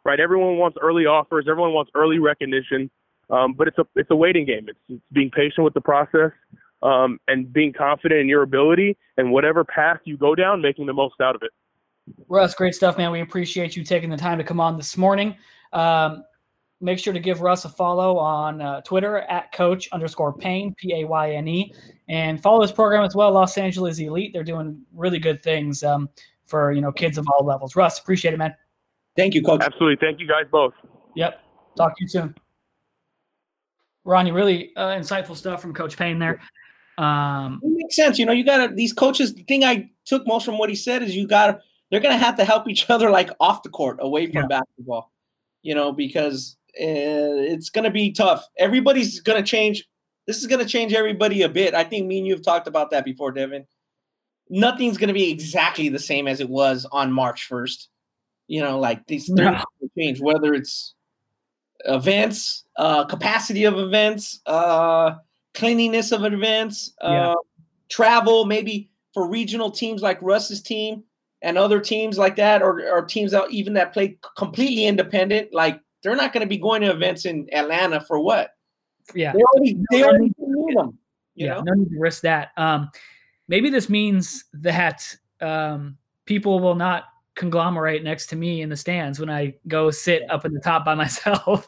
right? 0.06 0.20
Everyone 0.20 0.58
wants 0.58 0.78
early 0.82 1.06
offers, 1.06 1.48
everyone 1.50 1.74
wants 1.74 1.92
early 1.96 2.20
recognition, 2.20 2.90
um, 3.30 3.54
but 3.54 3.68
it's 3.68 3.78
a 3.78 3.86
it's 3.96 4.12
a 4.12 4.16
waiting 4.16 4.46
game. 4.46 4.68
It's, 4.70 4.80
it's 4.88 5.02
being 5.12 5.32
patient 5.32 5.66
with 5.66 5.74
the 5.74 5.82
process 5.82 6.32
um, 6.86 7.20
and 7.28 7.52
being 7.52 7.74
confident 7.74 8.22
in 8.22 8.30
your 8.30 8.44
ability 8.44 8.96
and 9.18 9.32
whatever 9.32 9.64
path 9.64 10.00
you 10.06 10.18
go 10.18 10.36
down, 10.36 10.62
making 10.62 10.86
the 10.86 10.94
most 10.94 11.16
out 11.20 11.36
of 11.36 11.42
it. 11.42 11.52
Russ, 12.28 12.54
great 12.54 12.76
stuff, 12.76 12.98
man. 12.98 13.12
We 13.12 13.22
appreciate 13.22 13.76
you 13.76 13.84
taking 13.84 14.12
the 14.12 14.18
time 14.18 14.38
to 14.38 14.44
come 14.44 14.60
on 14.60 14.78
this 14.78 14.96
morning. 14.96 15.36
Um, 15.74 16.24
make 16.80 17.00
sure 17.00 17.14
to 17.14 17.20
give 17.20 17.42
Russ 17.42 17.66
a 17.66 17.70
follow 17.70 18.18
on 18.18 18.62
uh, 18.62 18.82
Twitter 18.82 19.20
at 19.22 19.52
coach 19.52 19.90
underscore 19.92 20.32
Payne, 20.32 20.76
P 20.76 21.02
A 21.02 21.08
Y 21.08 21.32
N 21.32 21.48
E, 21.48 21.74
and 22.08 22.40
follow 22.40 22.62
his 22.62 22.72
program 22.72 23.04
as 23.04 23.16
well, 23.16 23.32
Los 23.32 23.58
Angeles 23.58 23.98
Elite. 24.00 24.32
They're 24.34 24.44
doing 24.44 24.80
really 24.94 25.18
good 25.18 25.42
things 25.42 25.82
um, 25.82 26.08
for 26.46 26.72
you 26.72 26.82
know 26.82 26.92
kids 26.92 27.18
of 27.18 27.28
all 27.28 27.44
levels. 27.44 27.76
Russ, 27.76 28.00
appreciate 28.00 28.36
it, 28.36 28.38
man. 28.38 28.54
Thank 29.16 29.34
you, 29.34 29.42
Coach. 29.42 29.62
Absolutely. 29.64 29.98
Thank 30.06 30.20
you 30.20 30.28
guys 30.28 30.44
both. 30.52 30.74
Yep. 31.16 31.42
Talk 31.76 31.98
to 31.98 32.04
you 32.04 32.08
soon. 32.08 32.36
Ronnie, 34.04 34.32
really 34.32 34.76
uh, 34.76 34.90
insightful 34.90 35.36
stuff 35.36 35.62
from 35.62 35.74
Coach 35.74 35.98
Payne 35.98 36.20
there. 36.20 36.40
Um, 36.98 37.60
it 37.64 37.72
makes 37.72 37.96
sense. 37.96 38.18
You 38.18 38.26
know, 38.26 38.32
you 38.32 38.46
got 38.46 38.68
to, 38.68 38.74
these 38.74 38.94
coaches, 38.94 39.34
the 39.34 39.44
thing 39.44 39.64
I 39.64 39.90
took 40.06 40.26
most 40.28 40.46
from 40.46 40.58
what 40.58 40.70
he 40.70 40.76
said 40.76 41.04
is 41.04 41.16
you 41.16 41.28
got 41.28 41.48
to, 41.48 41.60
they're 41.90 42.00
going 42.00 42.18
to 42.18 42.24
have 42.24 42.38
to 42.38 42.46
help 42.46 42.68
each 42.68 42.90
other 42.90 43.10
like 43.10 43.30
off 43.40 43.64
the 43.64 43.70
court, 43.70 43.98
away 44.02 44.28
from 44.28 44.44
yeah. 44.44 44.60
basketball, 44.60 45.12
you 45.62 45.76
know, 45.76 45.92
because 45.92 46.58
uh, 46.80 47.44
it's 47.52 47.70
going 47.70 47.86
to 47.86 47.92
be 47.92 48.12
tough. 48.12 48.48
Everybody's 48.58 49.20
going 49.20 49.42
to 49.42 49.48
change. 49.48 49.88
This 50.28 50.38
is 50.38 50.48
going 50.48 50.64
to 50.64 50.70
change 50.70 50.94
everybody 50.94 51.44
a 51.44 51.50
bit. 51.50 51.74
I 51.74 51.84
think 51.84 52.08
me 52.08 52.18
and 52.18 52.28
you 52.28 52.34
have 52.34 52.44
talked 52.44 52.68
about 52.68 52.92
that 52.92 53.06
before, 53.06 53.32
Devin. 53.32 53.66
Nothing's 54.50 54.98
going 54.98 55.08
to 55.08 55.14
be 55.14 55.32
exactly 55.32 55.90
the 55.90 56.00
same 56.00 56.28
as 56.28 56.40
it 56.40 56.50
was 56.50 56.86
on 56.92 57.12
March 57.12 57.48
1st. 57.50 57.88
You 58.48 58.62
know, 58.62 58.80
like 58.80 59.06
these 59.08 59.26
things 59.34 59.64
change, 59.98 60.22
whether 60.22 60.54
it's 60.54 60.94
events, 61.86 62.64
uh, 62.78 63.06
capacity 63.06 63.66
of 63.66 63.78
events, 63.78 64.42
uh, 64.46 65.16
cleanliness 65.56 66.12
of 66.12 66.24
events, 66.24 66.94
uh, 67.02 67.36
travel, 67.90 68.46
maybe 68.46 68.90
for 69.14 69.28
regional 69.28 69.72
teams 69.72 70.02
like 70.02 70.22
Russ's 70.22 70.62
team 70.62 71.04
and 71.42 71.58
other 71.58 71.80
teams 71.80 72.18
like 72.18 72.36
that, 72.36 72.62
or, 72.62 72.88
or 72.90 73.04
teams 73.04 73.32
that 73.32 73.50
even 73.52 73.74
that 73.74 73.94
play 73.94 74.18
completely 74.38 74.86
independent, 74.86 75.54
like 75.54 75.80
they're 76.04 76.16
not 76.16 76.34
going 76.34 76.42
to 76.42 76.48
be 76.48 76.58
going 76.58 76.82
to 76.82 76.92
events 76.92 77.26
in 77.26 77.48
Atlanta 77.54 78.00
for 78.02 78.20
what? 78.20 78.52
Yeah, 79.14 79.34
they 79.34 79.42
already, 79.42 79.80
they 79.92 80.04
already 80.04 80.34
need 80.38 80.78
them. 80.78 80.98
yeah, 81.36 81.56
know? 81.56 81.62
no 81.62 81.74
need 81.74 81.90
to 81.90 82.00
risk 82.00 82.22
that. 82.22 82.50
Um, 82.58 82.90
maybe 83.48 83.70
this 83.70 83.90
means 83.90 84.46
that 84.54 85.16
um, 85.42 85.98
people 86.26 86.60
will 86.60 86.76
not 86.76 87.06
conglomerate 87.36 88.04
next 88.04 88.28
to 88.28 88.36
me 88.36 88.62
in 88.62 88.70
the 88.70 88.76
stands 88.76 89.20
when 89.20 89.30
I 89.30 89.56
go 89.68 89.92
sit 89.92 90.24
up 90.30 90.46
in 90.46 90.54
the 90.54 90.60
top 90.60 90.86
by 90.86 90.96
myself. 90.96 91.68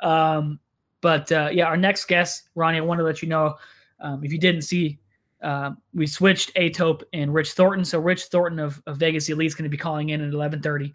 um, 0.00 0.60
but 1.02 1.30
uh, 1.30 1.50
yeah, 1.52 1.66
our 1.66 1.76
next 1.76 2.06
guest, 2.06 2.48
Ronnie, 2.54 2.78
I 2.78 2.80
want 2.80 2.98
to 2.98 3.04
let 3.04 3.20
you 3.20 3.28
know 3.28 3.56
um, 4.00 4.24
if 4.24 4.32
you 4.32 4.38
didn't 4.38 4.62
see, 4.62 4.98
uh, 5.42 5.72
we 5.92 6.06
switched 6.06 6.54
Etop 6.54 7.02
and 7.12 7.34
Rich 7.34 7.52
Thornton. 7.52 7.84
So 7.84 7.98
Rich 7.98 8.24
Thornton 8.26 8.60
of, 8.60 8.80
of 8.86 8.96
Vegas 8.96 9.28
Elite 9.28 9.48
is 9.48 9.54
going 9.54 9.64
to 9.64 9.68
be 9.68 9.76
calling 9.76 10.10
in 10.10 10.22
at 10.22 10.32
11:30, 10.32 10.92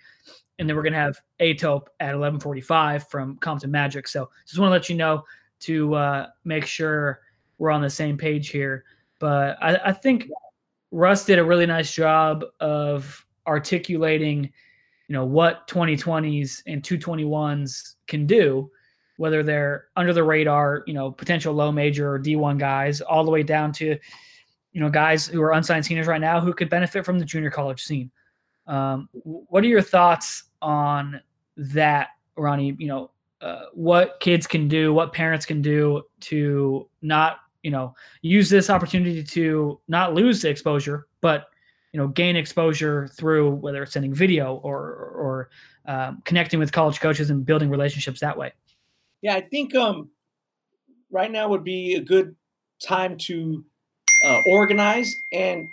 and 0.58 0.68
then 0.68 0.76
we're 0.76 0.82
going 0.82 0.94
to 0.94 1.00
have 1.00 1.20
Etop 1.40 1.88
at 2.00 2.16
11:45 2.16 3.10
from 3.10 3.38
Compton 3.38 3.70
Magic. 3.70 4.08
So 4.08 4.30
just 4.46 4.58
want 4.58 4.70
to 4.70 4.74
let 4.74 4.90
you 4.90 4.96
know 4.96 5.24
to 5.60 5.94
uh, 5.96 6.28
make 6.46 6.66
sure 6.66 7.22
we're 7.58 7.72
on 7.72 7.82
the 7.82 7.90
same 7.90 8.18
page 8.18 8.50
here. 8.50 8.86
But 9.20 9.58
I, 9.62 9.76
I 9.86 9.92
think 9.92 10.30
Russ 10.92 11.26
did 11.26 11.40
a 11.40 11.44
really 11.44 11.66
nice 11.66 11.94
job 11.94 12.46
of 12.60 13.26
articulating, 13.46 14.46
you 15.08 15.14
know, 15.14 15.26
what 15.26 15.68
2020s 15.68 16.62
and 16.68 16.82
221s 16.84 17.96
can 18.08 18.26
do, 18.26 18.70
whether 19.18 19.44
they're 19.44 19.88
under 19.96 20.14
the 20.14 20.24
radar, 20.24 20.84
you 20.88 20.94
know, 20.94 21.12
potential 21.12 21.54
low 21.54 21.72
major 21.72 22.14
or 22.14 22.20
D1 22.20 22.58
guys, 22.58 23.02
all 23.02 23.24
the 23.24 23.32
way 23.32 23.44
down 23.44 23.72
to, 23.74 23.98
you 24.72 24.82
know, 24.82 24.90
guys 24.90 25.28
who 25.28 25.42
are 25.42 25.52
unsigned 25.52 25.86
seniors 25.86 26.08
right 26.08 26.22
now 26.22 26.40
who 26.40 26.54
could 26.54 26.70
benefit 26.70 27.04
from 27.04 27.20
the 27.20 27.26
junior 27.26 27.52
college 27.52 27.84
scene. 27.84 28.10
Um, 28.68 29.10
what 29.14 29.64
are 29.64 29.68
your 29.68 29.82
thoughts 29.82 30.44
on 30.62 31.22
that, 31.58 32.10
Ronnie? 32.36 32.76
You 32.78 32.88
know, 32.88 33.12
uh, 33.42 33.64
what 33.74 34.20
kids 34.20 34.48
can 34.48 34.68
do, 34.68 34.94
what 34.94 35.14
parents 35.14 35.46
can 35.46 35.62
do 35.62 36.04
to 36.22 36.88
not, 37.02 37.40
you 37.64 37.72
know, 37.72 37.96
use 38.22 38.50
this 38.50 38.70
opportunity 38.70 39.24
to 39.24 39.80
not 39.88 40.14
lose 40.14 40.42
the 40.42 40.50
exposure, 40.50 41.08
but 41.22 41.48
you 41.94 42.00
know, 42.00 42.08
gain 42.10 42.36
exposure 42.36 43.08
through 43.08 43.50
whether 43.56 43.82
it's 43.82 43.94
sending 43.94 44.14
video 44.14 44.56
or 44.64 44.78
or 44.78 45.50
um, 45.86 46.22
connecting 46.26 46.60
with 46.60 46.72
college 46.72 47.00
coaches 47.00 47.30
and 47.30 47.46
building 47.46 47.70
relationships 47.70 48.20
that 48.20 48.38
way. 48.38 48.54
Yeah, 49.28 49.36
I 49.36 49.42
think 49.42 49.76
um, 49.76 50.10
right 51.12 51.30
now 51.30 51.50
would 51.50 51.66
be 51.66 51.96
a 51.96 52.00
good 52.00 52.34
time 52.82 53.18
to 53.18 53.62
uh, 54.24 54.40
organize 54.52 55.14
and 55.34 55.68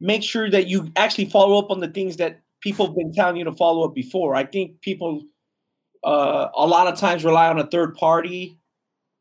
make 0.00 0.22
sure 0.22 0.50
that 0.50 0.66
you 0.66 0.92
actually 0.94 1.30
follow 1.30 1.58
up 1.58 1.70
on 1.70 1.80
the 1.80 1.88
things 1.88 2.18
that 2.18 2.42
people 2.60 2.84
have 2.84 2.94
been 2.94 3.10
telling 3.10 3.38
you 3.38 3.44
to 3.44 3.52
follow 3.52 3.86
up 3.86 3.94
before. 3.94 4.34
I 4.34 4.44
think 4.44 4.82
people 4.82 5.22
uh, 6.04 6.48
a 6.54 6.66
lot 6.66 6.86
of 6.92 6.98
times 6.98 7.24
rely 7.24 7.48
on 7.48 7.58
a 7.58 7.66
third 7.66 7.94
party. 7.94 8.58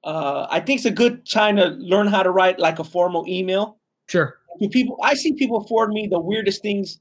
Uh, 0.04 0.48
I 0.50 0.60
think 0.60 0.80
it's 0.80 0.86
a 0.86 0.92
good 0.92 1.26
time 1.26 1.56
to 1.56 1.68
learn 1.68 2.08
how 2.08 2.24
to 2.24 2.32
write 2.32 2.60
like 2.60 2.80
a 2.80 2.84
formal 2.84 3.24
email. 3.30 3.78
Sure. 4.10 4.40
To 4.62 4.68
people, 4.68 5.00
I 5.02 5.14
see 5.14 5.32
people 5.32 5.64
forward 5.64 5.94
me 5.94 6.08
the 6.08 6.20
weirdest 6.20 6.62
things. 6.62 7.00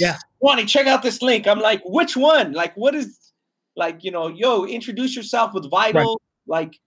Yeah. 0.00 0.18
Ronnie, 0.42 0.64
check 0.64 0.88
out 0.88 1.04
this 1.04 1.22
link. 1.22 1.46
I'm 1.46 1.60
like, 1.60 1.80
which 1.84 2.16
one? 2.16 2.54
Like, 2.54 2.76
what 2.76 2.96
is, 2.96 3.20
like, 3.76 4.04
you 4.04 4.10
know, 4.10 4.28
yo, 4.28 4.64
introduce 4.64 5.16
yourself 5.16 5.54
with 5.54 5.70
Vital. 5.70 6.20
Right. 6.46 6.60
Like, 6.60 6.78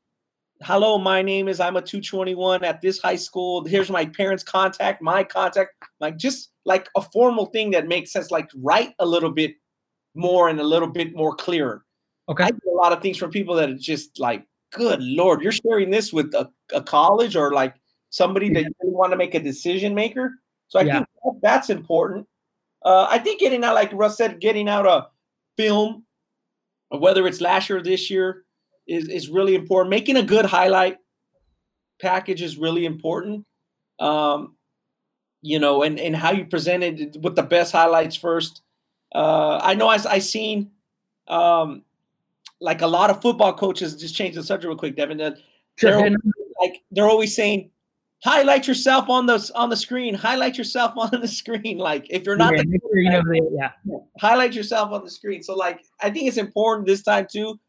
hello, 0.62 0.98
my 0.98 1.22
name 1.22 1.48
is 1.48 1.60
I'm 1.60 1.76
a 1.76 1.82
221 1.82 2.64
at 2.64 2.82
this 2.82 3.00
high 3.00 3.16
school. 3.16 3.64
Here's 3.66 3.90
my 3.90 4.06
parents' 4.06 4.44
contact, 4.44 5.02
my 5.02 5.24
contact, 5.24 5.72
like 6.00 6.18
just 6.18 6.52
like 6.66 6.90
a 6.96 7.02
formal 7.02 7.48
thing 7.48 7.72
that 7.72 7.88
makes 7.88 8.12
sense. 8.12 8.32
Like 8.32 8.50
write 8.56 8.94
a 9.00 9.06
little 9.06 9.32
bit 9.32 9.56
more 10.14 10.50
and 10.50 10.60
a 10.60 10.64
little 10.64 10.88
bit 10.88 11.16
more 11.16 11.36
clearer. 11.36 11.86
Okay. 12.30 12.46
I 12.46 12.52
get 12.52 12.62
a 12.72 12.76
lot 12.76 12.94
of 12.94 13.02
things 13.02 13.18
from 13.18 13.32
people 13.32 13.56
that 13.56 13.70
are 13.70 13.78
just 13.78 14.20
like, 14.20 14.46
good 14.72 15.02
lord, 15.02 15.42
you're 15.42 15.52
sharing 15.52 15.90
this 15.90 16.12
with 16.12 16.34
a, 16.34 16.50
a 16.74 16.82
college 16.82 17.36
or 17.36 17.54
like 17.54 17.76
somebody 18.10 18.50
that 18.54 18.64
you 18.64 18.74
want 18.82 19.12
to 19.12 19.18
make 19.18 19.36
a 19.36 19.40
decision 19.40 19.94
maker. 19.94 20.34
So 20.68 20.80
I 20.80 20.84
yeah. 20.84 21.00
think 21.24 21.42
that's 21.42 21.70
important. 21.70 22.28
Uh, 22.84 23.08
I 23.10 23.20
think 23.20 23.40
getting 23.40 23.64
out, 23.64 23.76
like 23.76 23.92
Russ 23.94 24.18
said, 24.18 24.40
getting 24.40 24.70
out 24.70 24.86
a 24.86 25.08
film, 25.58 26.05
whether 26.90 27.28
it's 27.28 27.42
last 27.42 27.70
year 27.70 27.80
or 27.80 27.84
this 27.84 28.10
year, 28.10 28.44
is, 28.88 29.08
is 29.08 29.30
really 29.30 29.56
important. 29.56 29.90
Making 29.90 30.18
a 30.18 30.24
good 30.24 30.46
highlight 30.46 30.98
package 32.00 32.42
is 32.42 32.58
really 32.58 32.86
important. 32.86 33.46
Um, 34.00 34.56
you 35.42 35.60
know, 35.60 35.84
and, 35.84 36.00
and 36.00 36.16
how 36.16 36.32
you 36.32 36.46
present 36.46 36.84
it 36.84 37.18
with 37.22 37.36
the 37.36 37.44
best 37.44 37.72
highlights 37.72 38.16
first. 38.16 38.62
Uh, 39.14 39.60
I 39.62 39.76
know 39.76 39.88
I, 39.88 40.00
I 40.10 40.20
seen 40.20 40.72
um, 41.28 41.84
like 42.60 42.82
a 42.82 42.88
lot 42.88 43.10
of 43.10 43.22
football 43.22 43.54
coaches 43.54 43.96
just 43.96 44.16
change 44.16 44.36
the 44.36 44.44
subject 44.44 44.68
real 44.68 44.78
quick, 44.78 44.96
Devin. 44.96 45.18
They're, 45.18 45.38
sure. 45.78 46.10
like 46.62 46.82
they're 46.92 47.10
always 47.10 47.36
saying, 47.36 47.70
highlight 48.26 48.68
yourself 48.68 49.08
on 49.08 49.28
the 49.28 49.52
on 49.54 49.70
the 49.70 49.78
screen. 49.78 50.16
Highlight 50.16 50.58
yourself 50.58 50.94
on 50.98 51.22
the 51.22 51.28
screen. 51.28 51.78
Like 51.78 52.08
if 52.10 52.26
you're 52.26 52.36
not, 52.36 52.56
yeah, 52.56 52.64
the, 52.64 52.80
you 52.94 53.10
know 53.10 53.50
yeah, 53.58 53.72
highlight 54.20 54.54
yourself 54.54 54.92
on 54.92 55.04
the 55.04 55.12
screen. 55.12 55.44
So 55.44 55.56
like 55.56 55.82
I 56.02 56.10
think 56.10 56.28
it's 56.28 56.38
important 56.38 56.88
this 56.88 57.04
time 57.04 57.28
too 57.32 57.60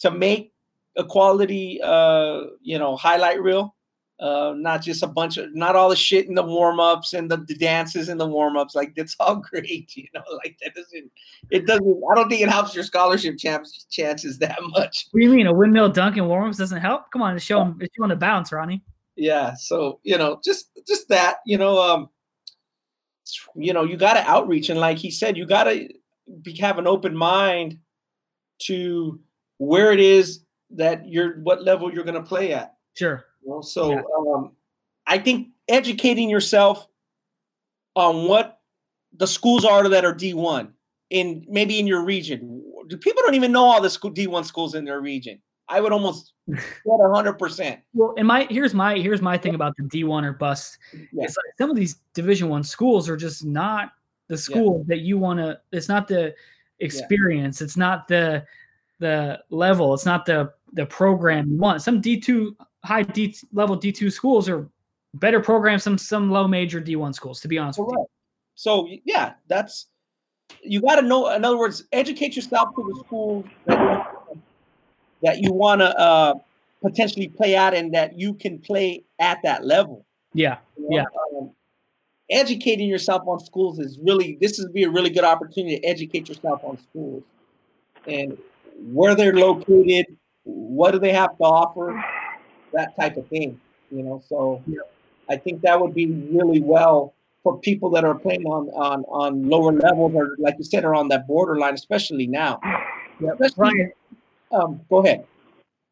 to 0.00 0.10
make 0.10 0.52
a 0.96 1.04
quality, 1.04 1.80
uh, 1.82 2.42
you 2.60 2.78
know, 2.78 2.96
highlight 2.96 3.42
reel. 3.42 3.74
Uh, 4.20 4.54
not 4.56 4.80
just 4.80 5.02
a 5.02 5.06
bunch 5.08 5.36
of, 5.36 5.52
not 5.52 5.74
all 5.74 5.88
the 5.88 5.96
shit 5.96 6.28
in 6.28 6.34
the 6.34 6.42
warm 6.44 6.78
ups 6.78 7.12
and 7.12 7.28
the, 7.28 7.38
the 7.38 7.56
dances 7.56 8.08
in 8.08 8.18
the 8.18 8.26
warm 8.26 8.56
ups. 8.56 8.72
Like 8.72 8.94
that's 8.94 9.16
all 9.18 9.34
great, 9.50 9.96
you 9.96 10.06
know. 10.14 10.22
Like 10.44 10.56
that 10.62 10.76
doesn't, 10.76 11.10
it 11.50 11.66
doesn't. 11.66 12.02
I 12.08 12.14
don't 12.14 12.28
think 12.28 12.40
it 12.40 12.48
helps 12.48 12.72
your 12.72 12.84
scholarship 12.84 13.36
chance, 13.36 13.84
chances 13.90 14.38
that 14.38 14.58
much. 14.60 15.08
What 15.10 15.20
do 15.20 15.26
you 15.26 15.32
mean 15.32 15.48
a 15.48 15.52
windmill 15.52 15.88
dunk 15.88 16.18
and 16.18 16.28
warm 16.28 16.48
ups 16.48 16.58
doesn't 16.58 16.80
help? 16.80 17.10
Come 17.10 17.20
on, 17.20 17.36
show 17.40 17.58
them, 17.58 17.80
show 17.80 18.02
them 18.02 18.10
the 18.10 18.16
bounce, 18.16 18.52
Ronnie. 18.52 18.84
Yeah. 19.16 19.54
So 19.54 20.00
you 20.02 20.18
know, 20.18 20.40
just 20.44 20.70
just 20.86 21.08
that, 21.08 21.36
you 21.46 21.58
know, 21.58 21.80
um, 21.80 22.08
you 23.54 23.72
know, 23.72 23.84
you 23.84 23.96
got 23.96 24.14
to 24.14 24.28
outreach 24.28 24.70
and 24.70 24.80
like 24.80 24.98
he 24.98 25.10
said, 25.10 25.36
you 25.36 25.46
got 25.46 25.64
to 25.64 25.88
be 26.42 26.56
have 26.58 26.78
an 26.78 26.86
open 26.86 27.16
mind 27.16 27.78
to 28.62 29.20
where 29.58 29.92
it 29.92 30.00
is 30.00 30.44
that 30.70 31.06
you're 31.08 31.40
what 31.40 31.62
level 31.62 31.92
you're 31.92 32.04
going 32.04 32.14
to 32.14 32.22
play 32.22 32.52
at. 32.52 32.74
Sure. 32.94 33.24
You 33.42 33.50
know? 33.50 33.60
So 33.60 33.92
yeah. 33.92 34.02
um, 34.18 34.52
I 35.06 35.18
think 35.18 35.48
educating 35.68 36.30
yourself 36.30 36.86
on 37.94 38.26
what 38.28 38.60
the 39.16 39.26
schools 39.26 39.64
are 39.64 39.88
that 39.88 40.04
are 40.04 40.14
D1 40.14 40.70
in 41.10 41.44
maybe 41.48 41.78
in 41.78 41.86
your 41.86 42.04
region. 42.04 42.62
Do 42.88 42.96
people 42.96 43.22
don't 43.22 43.34
even 43.34 43.52
know 43.52 43.64
all 43.64 43.80
the 43.80 43.90
school, 43.90 44.12
D1 44.12 44.44
schools 44.44 44.74
in 44.74 44.84
their 44.84 45.00
region. 45.00 45.40
I 45.68 45.80
would 45.80 45.92
almost 45.92 46.32
get 46.48 46.60
hundred 46.86 47.34
percent. 47.34 47.80
Well, 47.94 48.14
and 48.16 48.26
my 48.26 48.46
here's 48.50 48.74
my 48.74 48.96
here's 48.96 49.22
my 49.22 49.38
thing 49.38 49.54
about 49.54 49.76
the 49.76 49.84
D1 49.84 50.24
or 50.24 50.32
bust. 50.32 50.78
Yeah. 50.92 51.24
It's 51.24 51.36
like 51.36 51.56
some 51.58 51.70
of 51.70 51.76
these 51.76 51.96
Division 52.14 52.48
One 52.48 52.64
schools 52.64 53.08
are 53.08 53.16
just 53.16 53.44
not 53.44 53.92
the 54.28 54.36
school 54.36 54.78
yeah. 54.78 54.96
that 54.96 55.02
you 55.02 55.18
want 55.18 55.38
to. 55.38 55.60
It's 55.72 55.88
not 55.88 56.08
the 56.08 56.34
experience. 56.80 57.60
Yeah. 57.60 57.64
It's 57.64 57.76
not 57.76 58.08
the 58.08 58.44
the 58.98 59.42
level. 59.50 59.94
It's 59.94 60.06
not 60.06 60.26
the 60.26 60.52
the 60.72 60.86
program 60.86 61.50
you 61.50 61.56
want. 61.58 61.82
Some 61.82 62.00
D 62.00 62.20
two 62.20 62.56
high 62.84 63.02
D 63.02 63.36
level 63.52 63.76
D 63.76 63.92
two 63.92 64.10
schools 64.10 64.48
are 64.48 64.68
better 65.14 65.40
programs 65.40 65.82
Some 65.82 65.98
some 65.98 66.30
low 66.30 66.48
major 66.48 66.80
D 66.80 66.96
one 66.96 67.12
schools. 67.12 67.40
To 67.40 67.48
be 67.48 67.58
honest 67.58 67.78
Correct. 67.78 67.90
with 67.90 67.98
you. 67.98 68.06
So 68.54 68.88
yeah, 69.04 69.34
that's 69.48 69.86
you 70.62 70.80
got 70.80 70.96
to 70.96 71.02
know. 71.02 71.30
In 71.30 71.44
other 71.44 71.58
words, 71.58 71.84
educate 71.92 72.36
yourself 72.36 72.74
to 72.76 72.82
the 72.82 73.04
school 73.04 73.44
that, 73.66 74.11
that 75.22 75.38
you 75.40 75.52
want 75.52 75.80
to 75.80 75.98
uh, 75.98 76.34
potentially 76.82 77.28
play 77.28 77.54
at 77.54 77.74
and 77.74 77.94
that 77.94 78.18
you 78.18 78.34
can 78.34 78.58
play 78.58 79.04
at 79.18 79.38
that 79.42 79.64
level. 79.64 80.04
Yeah, 80.34 80.58
you 80.76 80.88
know? 80.88 80.96
yeah. 80.96 81.04
Um, 81.38 81.50
educating 82.30 82.88
yourself 82.88 83.22
on 83.26 83.38
schools 83.40 83.78
is 83.78 83.98
really 84.02 84.38
this 84.40 84.58
is 84.58 84.66
be 84.70 84.84
a 84.84 84.90
really 84.90 85.10
good 85.10 85.24
opportunity 85.24 85.78
to 85.78 85.86
educate 85.86 86.28
yourself 86.28 86.60
on 86.64 86.78
schools 86.78 87.22
and 88.06 88.36
where 88.92 89.14
they're 89.14 89.34
located, 89.34 90.06
what 90.44 90.92
do 90.92 90.98
they 90.98 91.12
have 91.12 91.36
to 91.36 91.44
offer, 91.44 92.02
that 92.72 92.96
type 92.96 93.16
of 93.16 93.26
thing. 93.28 93.60
You 93.90 94.02
know, 94.02 94.22
so 94.26 94.62
yeah. 94.66 94.78
I 95.28 95.36
think 95.36 95.62
that 95.62 95.80
would 95.80 95.94
be 95.94 96.06
really 96.06 96.60
well 96.60 97.14
for 97.42 97.58
people 97.58 97.90
that 97.90 98.04
are 98.04 98.14
playing 98.14 98.44
on 98.46 98.68
on 98.70 99.04
on 99.04 99.48
lower 99.48 99.72
levels 99.72 100.12
or 100.14 100.36
like 100.38 100.54
you 100.58 100.64
said 100.64 100.84
are 100.84 100.94
on 100.94 101.08
that 101.08 101.26
borderline, 101.26 101.74
especially 101.74 102.26
now. 102.26 102.60
Yeah, 103.20 103.30
Ryan, 103.56 103.92
um, 104.52 104.80
go 104.88 104.98
ahead. 104.98 105.26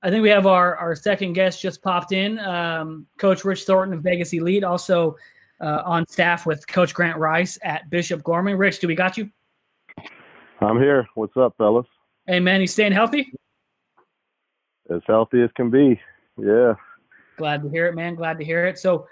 I 0.02 0.10
think 0.10 0.22
we 0.22 0.30
have 0.30 0.46
our, 0.46 0.76
our 0.76 0.94
second 0.94 1.34
guest 1.34 1.60
just 1.60 1.82
popped 1.82 2.12
in. 2.12 2.38
Um, 2.38 3.06
Coach 3.18 3.44
Rich 3.44 3.64
Thornton 3.64 3.98
of 3.98 4.02
Vegas 4.02 4.32
Elite, 4.32 4.64
also 4.64 5.16
uh, 5.60 5.82
on 5.84 6.06
staff 6.08 6.46
with 6.46 6.66
Coach 6.66 6.94
Grant 6.94 7.18
Rice 7.18 7.58
at 7.62 7.90
Bishop 7.90 8.22
Gorman. 8.22 8.56
Rich, 8.56 8.80
do 8.80 8.88
we 8.88 8.94
got 8.94 9.18
you? 9.18 9.28
I'm 10.60 10.78
here. 10.78 11.06
What's 11.14 11.36
up, 11.36 11.54
fellas? 11.58 11.86
Hey, 12.26 12.40
man, 12.40 12.60
you 12.60 12.66
staying 12.66 12.92
healthy? 12.92 13.32
as 14.90 15.02
healthy 15.06 15.42
as 15.42 15.50
can 15.54 15.70
be. 15.70 16.00
Yeah. 16.36 16.74
Glad 17.36 17.62
to 17.62 17.68
hear 17.68 17.86
it, 17.86 17.94
man. 17.94 18.14
Glad 18.14 18.38
to 18.38 18.44
hear 18.44 18.66
it. 18.66 18.78
So, 18.78 19.06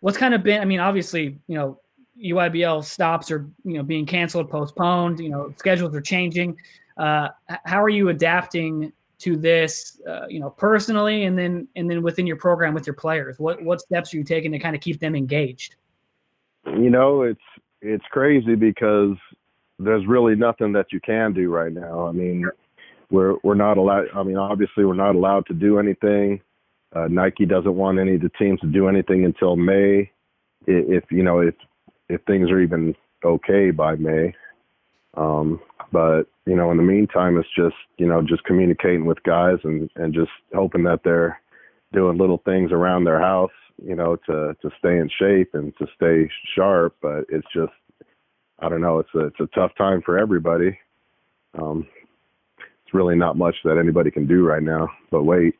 what's 0.00 0.18
kind 0.18 0.34
of 0.34 0.42
been? 0.42 0.60
I 0.60 0.64
mean, 0.64 0.80
obviously, 0.80 1.38
you 1.46 1.54
know, 1.54 1.80
EYBL 2.22 2.84
stops 2.84 3.30
are 3.30 3.48
you 3.64 3.74
know 3.74 3.82
being 3.82 4.06
canceled, 4.06 4.50
postponed. 4.50 5.20
You 5.20 5.28
know, 5.28 5.54
schedules 5.56 5.94
are 5.94 6.00
changing. 6.00 6.56
Uh, 6.98 7.28
how 7.64 7.82
are 7.82 7.88
you 7.88 8.08
adapting 8.08 8.92
to 9.18 9.36
this? 9.36 10.00
Uh, 10.08 10.26
you 10.28 10.40
know, 10.40 10.50
personally, 10.50 11.24
and 11.24 11.38
then 11.38 11.68
and 11.76 11.90
then 11.90 12.02
within 12.02 12.26
your 12.26 12.36
program 12.36 12.74
with 12.74 12.86
your 12.86 12.94
players. 12.94 13.38
What 13.38 13.62
what 13.62 13.80
steps 13.80 14.12
are 14.12 14.16
you 14.16 14.24
taking 14.24 14.52
to 14.52 14.58
kind 14.58 14.74
of 14.74 14.82
keep 14.82 15.00
them 15.00 15.14
engaged? 15.14 15.76
You 16.66 16.90
know, 16.90 17.22
it's 17.22 17.40
it's 17.80 18.04
crazy 18.10 18.54
because 18.54 19.16
there's 19.78 20.06
really 20.06 20.34
nothing 20.34 20.72
that 20.72 20.86
you 20.92 21.00
can 21.00 21.32
do 21.32 21.50
right 21.50 21.72
now. 21.72 22.06
I 22.06 22.12
mean, 22.12 22.48
we're 23.10 23.36
we're 23.42 23.54
not 23.54 23.78
allowed. 23.78 24.06
I 24.14 24.22
mean, 24.22 24.36
obviously, 24.36 24.84
we're 24.84 24.94
not 24.94 25.14
allowed 25.14 25.46
to 25.46 25.54
do 25.54 25.78
anything. 25.78 26.40
Uh, 26.94 27.06
Nike 27.08 27.46
doesn't 27.46 27.74
want 27.74 27.98
any 27.98 28.14
of 28.14 28.22
the 28.22 28.30
teams 28.38 28.60
to 28.60 28.66
do 28.66 28.88
anything 28.88 29.24
until 29.24 29.56
May, 29.56 30.10
if 30.66 31.04
you 31.10 31.22
know 31.22 31.40
if 31.40 31.54
if 32.08 32.22
things 32.24 32.50
are 32.50 32.60
even 32.60 32.94
okay 33.24 33.70
by 33.70 33.94
May. 33.94 34.34
Um, 35.16 35.60
but 35.92 36.24
you 36.46 36.54
know, 36.54 36.70
in 36.70 36.76
the 36.76 36.82
meantime, 36.82 37.38
it's 37.38 37.48
just 37.56 37.76
you 37.96 38.06
know 38.06 38.22
just 38.22 38.44
communicating 38.44 39.06
with 39.06 39.22
guys 39.22 39.58
and 39.64 39.90
and 39.96 40.14
just 40.14 40.30
hoping 40.54 40.84
that 40.84 41.00
they're 41.04 41.40
doing 41.92 42.18
little 42.18 42.42
things 42.44 42.70
around 42.70 43.04
their 43.04 43.20
house, 43.20 43.50
you 43.82 43.94
know, 43.94 44.16
to 44.26 44.54
to 44.62 44.70
stay 44.78 44.98
in 44.98 45.10
shape 45.18 45.54
and 45.54 45.76
to 45.78 45.86
stay 45.96 46.30
sharp. 46.54 46.96
But 47.00 47.24
it's 47.28 47.46
just 47.54 47.72
I 48.60 48.68
don't 48.68 48.80
know. 48.80 48.98
It's 48.98 49.14
a 49.14 49.26
it's 49.26 49.40
a 49.40 49.46
tough 49.54 49.72
time 49.76 50.02
for 50.02 50.18
everybody. 50.18 50.78
Um, 51.60 51.86
it's 52.58 52.94
really 52.94 53.16
not 53.16 53.36
much 53.36 53.56
that 53.64 53.78
anybody 53.78 54.10
can 54.10 54.26
do 54.26 54.44
right 54.44 54.62
now 54.62 54.88
but 55.10 55.24
wait. 55.24 55.54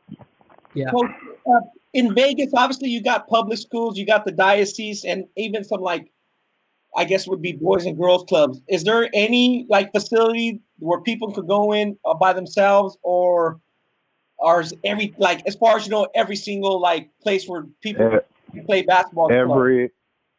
Yeah. 0.75 0.91
So, 0.91 1.07
uh, 1.07 1.61
in 1.95 2.15
Vegas, 2.15 2.53
obviously, 2.55 2.91
you 2.91 3.03
got 3.03 3.29
public 3.29 3.59
schools, 3.59 3.97
you 3.97 4.07
got 4.07 4.25
the 4.25 4.33
diocese, 4.33 5.05
and 5.05 5.25
even 5.37 5.65
some 5.65 5.81
like 5.81 6.11
I 6.97 7.05
guess 7.05 7.29
would 7.29 7.43
be 7.43 7.53
boys 7.53 7.87
and 7.87 7.97
girls 7.97 8.25
clubs. 8.29 8.61
Is 8.69 8.85
there 8.85 9.09
any 9.15 9.67
like 9.69 9.93
facility 9.93 10.61
where 10.79 11.01
people 11.01 11.33
could 11.33 11.47
go 11.47 11.73
in 11.73 11.97
uh, 12.05 12.15
by 12.15 12.33
themselves, 12.33 12.97
or 13.03 13.61
or 14.39 14.61
is 14.61 14.75
every 14.85 15.15
like 15.19 15.47
as 15.47 15.55
far 15.57 15.77
as 15.77 15.87
you 15.87 15.91
know, 15.91 16.09
every 16.15 16.37
single 16.37 16.81
like 16.81 17.11
place 17.23 17.47
where 17.47 17.65
people 17.83 18.07
uh, 18.15 18.63
play 18.67 18.83
basketball? 18.83 19.31
Every 19.33 19.91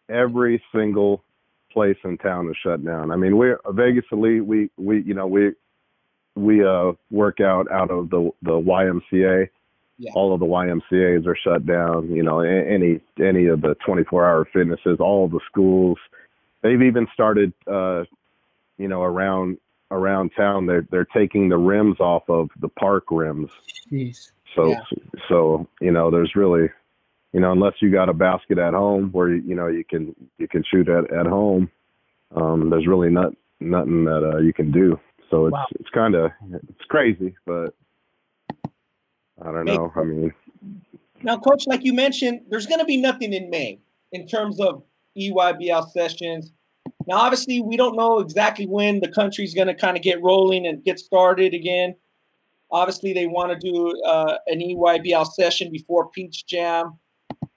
every 0.10 0.62
single 0.74 1.24
place 1.72 1.97
in 2.04 2.18
town 2.18 2.50
is 2.50 2.58
shut 2.64 2.84
down. 2.84 3.12
I 3.12 3.16
mean, 3.16 3.38
we're 3.38 3.60
Vegas 3.70 4.06
Elite. 4.12 4.45
We 4.45 4.70
we 4.78 5.02
you 5.04 5.14
know 5.14 5.28
we 5.28 5.52
we 6.36 6.66
uh 6.66 6.93
work 7.12 7.39
out 7.39 7.72
out 7.72 7.91
of 7.91 8.10
the 8.10 8.32
the 8.41 8.52
YMCA. 8.52 9.50
Yeah. 10.02 10.12
All 10.16 10.34
of 10.34 10.39
the 10.39 10.45
YMCA's 10.45 11.28
are 11.28 11.36
shut 11.36 11.66
down. 11.66 12.10
You 12.10 12.24
know, 12.24 12.39
any 12.39 13.02
any 13.20 13.47
of 13.47 13.62
the 13.62 13.76
24-hour 13.86 14.47
fitnesses, 14.54 14.97
all 15.00 15.26
of 15.26 15.32
the 15.32 15.41
schools. 15.45 15.97
They've 16.62 16.82
even 16.82 17.07
started, 17.14 17.53
uh, 17.68 18.03
you 18.78 18.88
know, 18.88 19.01
around 19.01 19.57
around 19.91 20.32
town. 20.36 20.66
They're 20.66 20.86
they're 20.89 21.05
taking 21.05 21.49
the 21.49 21.57
rims 21.57 21.99
off 21.99 22.24
of 22.30 22.49
the 22.60 22.70
park 22.70 23.05
rims. 23.12 23.49
Jeez. 23.91 24.32
So 24.55 24.70
yeah. 24.70 24.82
so 25.28 25.68
you 25.82 25.91
know, 25.91 26.12
there's 26.12 26.36
really, 26.36 26.70
you 27.34 27.39
know, 27.39 27.51
unless 27.51 27.74
you 27.82 27.91
got 27.91 28.10
a 28.10 28.14
basket 28.14 28.57
at 28.57 28.74
home 28.74 29.10
where 29.12 29.34
you 29.34 29.55
know 29.55 29.68
you 29.68 29.84
can 29.84 30.16
you 30.38 30.47
can 30.47 30.64
shoot 30.70 30.89
at 30.89 31.12
at 31.14 31.26
home. 31.26 31.70
Um, 32.36 32.70
there's 32.70 32.88
really 32.88 33.10
not 33.10 33.34
nothing 33.60 34.05
that 34.05 34.30
uh, 34.34 34.38
you 34.38 34.53
can 34.53 34.72
do. 34.72 34.99
So 35.30 35.45
it's 35.45 35.53
wow. 35.53 35.66
it's 35.80 35.89
kind 35.89 36.16
of 36.16 36.32
it's 36.53 36.86
crazy, 36.88 37.36
but 37.45 37.74
I 39.41 39.51
don't 39.51 39.66
know. 39.66 39.91
I 39.95 40.03
mean, 40.03 40.34
now, 41.22 41.38
coach, 41.38 41.66
like 41.68 41.84
you 41.84 41.93
mentioned, 41.93 42.41
there's 42.49 42.66
going 42.66 42.80
to 42.80 42.86
be 42.86 42.97
nothing 42.97 43.34
in 43.34 43.49
May 43.49 43.80
in 44.12 44.28
terms 44.28 44.60
of 44.60 44.84
EYBL 45.20 45.89
sessions. 45.91 46.51
Now, 47.07 47.17
obviously, 47.17 47.61
we 47.61 47.78
don't 47.78 47.95
know 47.95 48.20
exactly 48.20 48.67
when 48.67 48.99
the 48.99 49.07
country's 49.07 49.53
going 49.53 49.67
to 49.67 49.74
kind 49.74 49.97
of 49.97 50.03
get 50.03 50.22
rolling 50.22 50.67
and 50.67 50.84
get 50.84 50.99
started 50.99 51.53
again. 51.53 51.95
Obviously, 52.72 53.13
they 53.13 53.26
want 53.26 53.51
to 53.51 53.72
do 53.72 53.99
uh, 54.03 54.38
an 54.47 54.59
EYBL 54.59 55.26
session 55.34 55.72
before 55.72 56.09
Peach 56.09 56.45
Jam, 56.45 56.99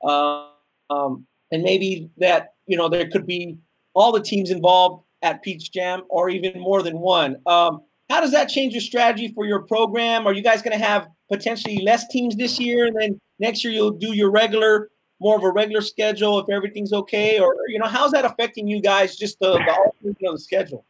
uh, 0.02 0.48
um, 0.88 1.26
and 1.50 1.62
maybe 1.62 2.10
that 2.16 2.54
you 2.66 2.78
know 2.78 2.88
there 2.88 3.08
could 3.10 3.26
be 3.26 3.58
all 3.94 4.10
the 4.10 4.22
teams 4.22 4.50
involved 4.50 5.04
at 5.20 5.42
Peach 5.42 5.70
Jam, 5.70 6.02
or 6.08 6.30
even 6.30 6.58
more 6.58 6.82
than 6.82 6.98
one. 6.98 7.36
Um, 7.46 7.82
how 8.08 8.20
does 8.20 8.32
that 8.32 8.48
change 8.48 8.72
your 8.72 8.80
strategy 8.80 9.32
for 9.34 9.44
your 9.44 9.62
program? 9.62 10.26
Are 10.26 10.32
you 10.32 10.42
guys 10.42 10.62
going 10.62 10.78
to 10.78 10.84
have 10.84 11.08
potentially 11.30 11.82
less 11.82 12.08
teams 12.08 12.36
this 12.36 12.58
year, 12.58 12.86
and 12.86 12.96
then 12.98 13.20
next 13.38 13.64
year 13.64 13.72
you'll 13.72 13.90
do 13.90 14.14
your 14.14 14.30
regular, 14.30 14.88
more 15.22 15.36
of 15.36 15.44
a 15.44 15.50
regular 15.50 15.80
schedule 15.80 16.38
if 16.38 16.50
everything's 16.50 16.92
okay? 16.92 17.38
Or 17.38 17.54
you 17.68 17.78
know, 17.78 17.86
how's 17.86 18.10
that 18.12 18.24
affecting 18.24 18.66
you 18.66 18.80
guys? 18.80 19.16
Just 19.16 19.38
the, 19.40 19.52
the, 20.02 20.14
the 20.20 20.38
schedule. 20.38 20.84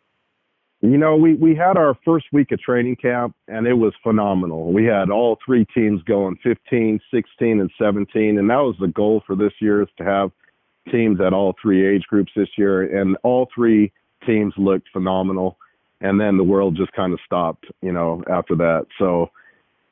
You 0.80 0.98
know, 0.98 1.14
we, 1.14 1.34
we 1.34 1.54
had 1.54 1.76
our 1.76 1.96
first 2.04 2.26
week 2.32 2.50
of 2.50 2.60
training 2.60 2.96
camp 2.96 3.36
and 3.46 3.68
it 3.68 3.74
was 3.74 3.92
phenomenal. 4.02 4.72
We 4.72 4.84
had 4.84 5.10
all 5.10 5.38
three 5.44 5.64
teams 5.72 6.02
going 6.02 6.36
15, 6.42 6.98
16, 7.12 7.60
and 7.60 7.70
17. 7.78 8.38
And 8.38 8.50
that 8.50 8.56
was 8.56 8.74
the 8.80 8.88
goal 8.88 9.22
for 9.24 9.36
this 9.36 9.52
year 9.60 9.82
is 9.82 9.88
to 9.98 10.04
have 10.04 10.32
teams 10.90 11.20
at 11.20 11.32
all 11.32 11.54
three 11.62 11.86
age 11.86 12.02
groups 12.08 12.32
this 12.34 12.48
year. 12.58 13.00
And 13.00 13.16
all 13.22 13.48
three 13.54 13.92
teams 14.26 14.54
looked 14.56 14.88
phenomenal. 14.92 15.56
And 16.00 16.20
then 16.20 16.36
the 16.36 16.42
world 16.42 16.76
just 16.76 16.92
kind 16.94 17.12
of 17.12 17.20
stopped, 17.24 17.66
you 17.80 17.92
know, 17.92 18.24
after 18.28 18.56
that. 18.56 18.86
So 18.98 19.30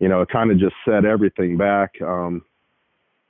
you 0.00 0.08
know, 0.08 0.22
it 0.22 0.30
kind 0.30 0.50
of 0.50 0.58
just 0.58 0.74
set 0.84 1.04
everything 1.04 1.56
back. 1.56 1.92
Um, 2.02 2.42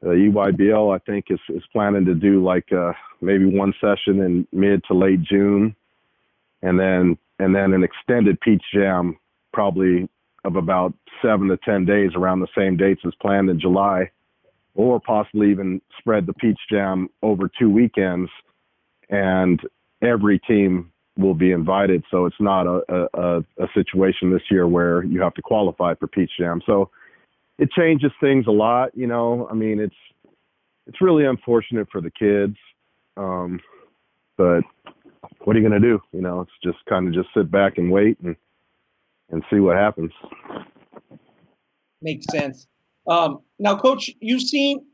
the 0.02 0.08
EYBL, 0.08 0.94
I 0.94 0.98
think, 1.04 1.26
is, 1.28 1.40
is 1.50 1.62
planning 1.72 2.06
to 2.06 2.14
do 2.14 2.42
like 2.42 2.72
uh, 2.72 2.92
maybe 3.20 3.44
one 3.44 3.74
session 3.80 4.20
in 4.20 4.46
mid 4.52 4.82
to 4.84 4.94
late 4.94 5.22
June, 5.22 5.74
and 6.62 6.78
then 6.78 7.18
and 7.38 7.54
then 7.54 7.72
an 7.72 7.84
extended 7.84 8.40
Peach 8.40 8.62
Jam, 8.72 9.18
probably 9.52 10.08
of 10.44 10.56
about 10.56 10.94
seven 11.22 11.48
to 11.48 11.58
ten 11.58 11.84
days 11.84 12.12
around 12.14 12.40
the 12.40 12.48
same 12.56 12.76
dates 12.76 13.02
as 13.06 13.12
planned 13.20 13.50
in 13.50 13.60
July, 13.60 14.10
or 14.74 15.00
possibly 15.00 15.50
even 15.50 15.82
spread 15.98 16.26
the 16.26 16.32
Peach 16.32 16.58
Jam 16.70 17.10
over 17.22 17.50
two 17.58 17.70
weekends, 17.70 18.30
and 19.10 19.60
every 20.02 20.38
team 20.38 20.90
will 21.18 21.34
be 21.34 21.52
invited. 21.52 22.02
So 22.10 22.24
it's 22.24 22.40
not 22.40 22.66
a, 22.66 23.06
a, 23.12 23.38
a 23.58 23.68
situation 23.74 24.32
this 24.32 24.42
year 24.50 24.66
where 24.66 25.04
you 25.04 25.20
have 25.20 25.34
to 25.34 25.42
qualify 25.42 25.94
for 25.94 26.06
Peach 26.06 26.30
Jam. 26.38 26.62
So 26.64 26.90
it 27.60 27.70
changes 27.72 28.10
things 28.20 28.46
a 28.48 28.50
lot. 28.50 28.90
You 28.96 29.06
know, 29.06 29.46
I 29.50 29.54
mean, 29.54 29.78
it's 29.78 29.94
it's 30.86 31.00
really 31.00 31.26
unfortunate 31.26 31.88
for 31.92 32.00
the 32.00 32.10
kids, 32.10 32.56
um, 33.16 33.60
but 34.36 34.62
what 35.44 35.54
are 35.54 35.60
you 35.60 35.68
going 35.68 35.80
to 35.80 35.88
do? 35.88 36.00
You 36.12 36.22
know, 36.22 36.40
it's 36.40 36.50
just 36.64 36.78
kind 36.86 37.06
of 37.06 37.14
just 37.14 37.28
sit 37.36 37.50
back 37.50 37.78
and 37.78 37.92
wait 37.92 38.18
and 38.24 38.34
and 39.30 39.44
see 39.50 39.60
what 39.60 39.76
happens. 39.76 40.10
Makes 42.02 42.26
sense. 42.32 42.66
Um, 43.06 43.40
now, 43.58 43.76
Coach, 43.76 44.10
you've 44.20 44.42
seen 44.42 44.86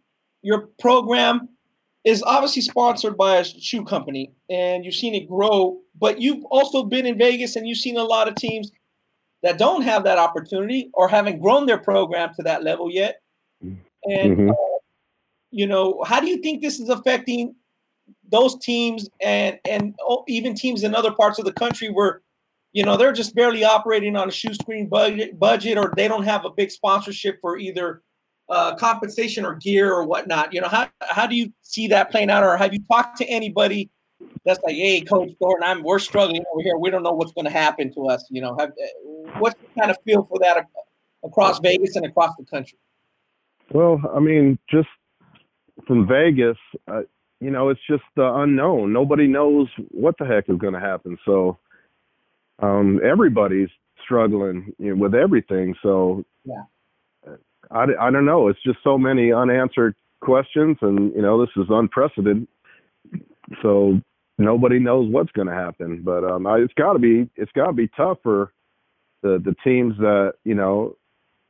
your 0.42 0.68
program 0.80 1.48
is 2.04 2.22
obviously 2.24 2.62
sponsored 2.62 3.16
by 3.16 3.36
a 3.36 3.44
shoe 3.44 3.84
company 3.84 4.32
and 4.50 4.84
you've 4.84 4.94
seen 4.94 5.14
it 5.14 5.28
grow, 5.28 5.78
but 5.98 6.20
you've 6.20 6.44
also 6.46 6.82
been 6.82 7.06
in 7.06 7.16
Vegas 7.16 7.56
and 7.56 7.66
you've 7.66 7.78
seen 7.78 7.96
a 7.96 8.04
lot 8.04 8.28
of 8.28 8.34
teams 8.34 8.70
that 9.42 9.58
don't 9.58 9.82
have 9.82 10.04
that 10.04 10.18
opportunity 10.18 10.90
or 10.94 11.08
haven't 11.08 11.40
grown 11.40 11.66
their 11.66 11.78
program 11.78 12.30
to 12.36 12.42
that 12.42 12.62
level 12.62 12.90
yet. 12.90 13.20
And, 13.62 14.36
mm-hmm. 14.36 14.50
uh, 14.50 14.78
you 15.50 15.66
know, 15.66 16.02
how 16.04 16.20
do 16.20 16.28
you 16.28 16.38
think 16.38 16.62
this 16.62 16.80
is 16.80 16.88
affecting 16.88 17.54
those 18.30 18.58
teams 18.58 19.08
and, 19.22 19.58
and 19.64 19.94
even 20.28 20.54
teams 20.54 20.82
in 20.82 20.94
other 20.94 21.12
parts 21.12 21.38
of 21.38 21.44
the 21.44 21.52
country 21.52 21.88
where, 21.88 22.22
you 22.72 22.84
know, 22.84 22.96
they're 22.96 23.12
just 23.12 23.34
barely 23.34 23.64
operating 23.64 24.16
on 24.16 24.28
a 24.28 24.32
shoestring 24.32 24.88
budget, 24.88 25.38
budget 25.38 25.78
or 25.78 25.92
they 25.96 26.08
don't 26.08 26.24
have 26.24 26.44
a 26.44 26.50
big 26.50 26.70
sponsorship 26.70 27.38
for 27.40 27.58
either 27.58 28.02
uh, 28.48 28.74
compensation 28.76 29.44
or 29.44 29.54
gear 29.54 29.92
or 29.92 30.04
whatnot? 30.04 30.52
You 30.52 30.60
know, 30.60 30.68
how 30.68 30.88
how 31.00 31.26
do 31.26 31.34
you 31.34 31.52
see 31.62 31.88
that 31.88 32.10
playing 32.10 32.30
out, 32.30 32.42
or 32.42 32.56
have 32.56 32.72
you 32.72 32.80
talked 32.90 33.16
to 33.18 33.24
anybody 33.26 33.90
that's 34.44 34.62
like, 34.62 34.76
hey, 34.76 35.00
Coach 35.00 35.30
Thornton, 35.40 35.68
I'm 35.68 35.82
we're 35.82 35.98
struggling 35.98 36.44
over 36.52 36.62
here. 36.62 36.78
We 36.78 36.90
don't 36.90 37.02
know 37.02 37.12
what's 37.12 37.32
going 37.32 37.44
to 37.44 37.50
happen 37.50 37.92
to 37.94 38.08
us. 38.08 38.26
You 38.30 38.40
know, 38.40 38.56
have, 38.58 38.70
what's 39.38 39.58
the 39.60 39.80
kind 39.80 39.90
of 39.90 39.98
feel 40.04 40.24
for 40.24 40.38
that 40.40 40.66
across 41.24 41.58
Vegas 41.60 41.96
and 41.96 42.06
across 42.06 42.34
the 42.38 42.44
country? 42.44 42.78
Well, 43.70 44.00
I 44.14 44.20
mean, 44.20 44.58
just 44.70 44.88
from 45.86 46.06
Vegas, 46.06 46.56
uh, 46.88 47.02
you 47.40 47.50
know, 47.50 47.68
it's 47.68 47.80
just 47.88 48.02
the 48.14 48.32
unknown. 48.34 48.92
Nobody 48.92 49.26
knows 49.26 49.68
what 49.90 50.16
the 50.18 50.24
heck 50.24 50.48
is 50.48 50.56
going 50.56 50.74
to 50.74 50.80
happen. 50.80 51.18
So 51.24 51.58
um, 52.60 53.00
everybody's 53.04 53.68
struggling 54.04 54.72
you 54.78 54.94
know, 54.94 55.02
with 55.02 55.14
everything. 55.14 55.74
So 55.82 56.24
yeah. 56.44 56.62
I, 57.70 57.86
I 58.00 58.10
don't 58.10 58.24
know. 58.24 58.48
It's 58.48 58.62
just 58.62 58.78
so 58.84 58.96
many 58.96 59.32
unanswered 59.32 59.94
questions, 60.20 60.76
and 60.80 61.12
you 61.14 61.22
know 61.22 61.40
this 61.40 61.50
is 61.56 61.66
unprecedented. 61.68 62.46
So 63.62 64.00
nobody 64.38 64.78
knows 64.78 65.10
what's 65.10 65.32
going 65.32 65.48
to 65.48 65.54
happen. 65.54 66.02
But 66.02 66.24
um, 66.24 66.46
I, 66.46 66.58
it's 66.58 66.74
got 66.74 66.92
to 66.94 66.98
be 66.98 67.28
it's 67.36 67.52
got 67.52 67.66
to 67.66 67.72
be 67.72 67.88
tough 67.96 68.18
for 68.22 68.52
the 69.22 69.40
the 69.44 69.54
teams 69.64 69.96
that 69.98 70.34
you 70.44 70.54
know 70.54 70.96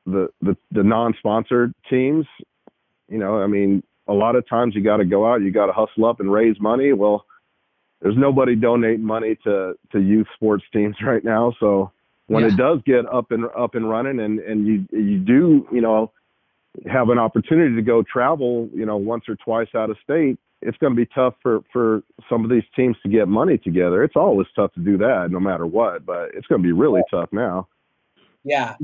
the 0.07 0.29
the 0.41 0.57
the 0.71 0.83
non-sponsored 0.83 1.75
teams. 1.91 2.27
You 3.09 3.19
know, 3.19 3.41
I 3.41 3.47
mean, 3.47 3.83
a 4.09 4.13
lot 4.13 4.37
of 4.37 4.49
times 4.49 4.75
you 4.75 4.83
got 4.83 4.97
to 4.97 5.05
go 5.05 5.31
out, 5.31 5.43
you 5.43 5.53
got 5.53 5.67
to 5.67 5.73
hustle 5.73 6.07
up 6.07 6.21
and 6.21 6.31
raise 6.31 6.61
money. 6.61 6.93
Well, 6.93 7.25
there's 8.01 8.17
nobody 8.17 8.57
donating 8.57 9.05
money 9.05 9.37
to 9.45 9.75
to 9.93 10.01
youth 10.01 10.27
sports 10.35 10.65
teams 10.73 10.97
right 11.03 11.25
now, 11.25 11.55
so 11.61 11.93
when 12.27 12.43
yeah. 12.43 12.49
it 12.49 12.57
does 12.57 12.81
get 12.85 13.07
up 13.13 13.31
and 13.31 13.45
up 13.57 13.75
and 13.75 13.89
running 13.89 14.21
and 14.21 14.39
and 14.41 14.67
you 14.67 14.87
you 14.91 15.19
do 15.19 15.67
you 15.73 15.81
know 15.81 16.13
have 16.91 17.09
an 17.09 17.19
opportunity 17.19 17.75
to 17.75 17.83
go 17.83 18.03
travel 18.03 18.69
you 18.75 18.85
know 18.85 18.97
once 18.97 19.25
or 19.29 19.37
twice 19.37 19.69
out 19.75 19.91
of 19.91 19.97
state 20.03 20.39
it's 20.63 20.79
going 20.79 20.93
to 20.93 20.97
be 20.97 21.07
tough 21.15 21.35
for 21.43 21.63
for 21.73 22.03
some 22.29 22.45
of 22.45 22.51
these 22.51 22.65
teams 22.75 22.97
to 23.03 23.09
get 23.09 23.29
money 23.29 23.59
together. 23.59 24.03
It's 24.03 24.17
always 24.17 24.47
tough 24.55 24.73
to 24.75 24.81
do 24.81 24.97
that 24.99 25.29
no 25.31 25.41
matter 25.41 25.67
what 25.67 26.05
but 26.07 26.31
it's 26.35 26.47
going 26.47 26.63
to 26.63 26.67
be 26.67 26.73
really 26.73 27.03
tough 27.11 27.29
now. 27.33 27.69
Yeah 28.45 28.75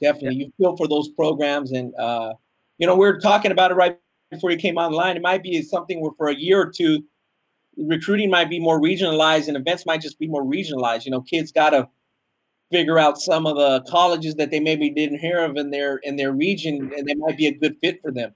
definitely. 0.00 0.38
You 0.38 0.52
feel 0.58 0.76
for 0.76 0.88
those 0.88 1.08
programs 1.08 1.72
and 1.72 1.94
uh 1.96 2.34
you 2.78 2.86
know 2.86 2.96
we 2.96 3.06
are 3.06 3.18
talking 3.18 3.52
about 3.52 3.70
it 3.70 3.74
right 3.74 3.98
before 4.30 4.50
you 4.50 4.56
came 4.56 4.76
online. 4.76 5.16
It 5.16 5.22
might 5.22 5.42
be 5.42 5.60
something 5.62 6.00
where 6.00 6.12
for 6.16 6.28
a 6.28 6.34
year 6.34 6.60
or 6.60 6.70
two 6.70 7.04
recruiting 7.76 8.30
might 8.30 8.50
be 8.50 8.58
more 8.58 8.80
regionalized 8.80 9.48
and 9.48 9.56
events 9.56 9.86
might 9.86 10.00
just 10.00 10.18
be 10.18 10.26
more 10.26 10.44
regionalized. 10.44 11.04
You 11.04 11.12
know 11.12 11.20
kids 11.20 11.52
got 11.52 11.70
to 11.70 11.88
figure 12.70 12.98
out 12.98 13.18
some 13.18 13.46
of 13.46 13.56
the 13.56 13.84
colleges 13.90 14.36
that 14.36 14.50
they 14.50 14.60
maybe 14.60 14.90
didn't 14.90 15.18
hear 15.18 15.44
of 15.44 15.56
in 15.56 15.70
their 15.70 15.96
in 15.98 16.16
their 16.16 16.32
region, 16.32 16.92
and 16.96 17.06
they 17.06 17.14
might 17.14 17.36
be 17.36 17.46
a 17.46 17.52
good 17.52 17.76
fit 17.80 18.00
for 18.02 18.10
them. 18.10 18.34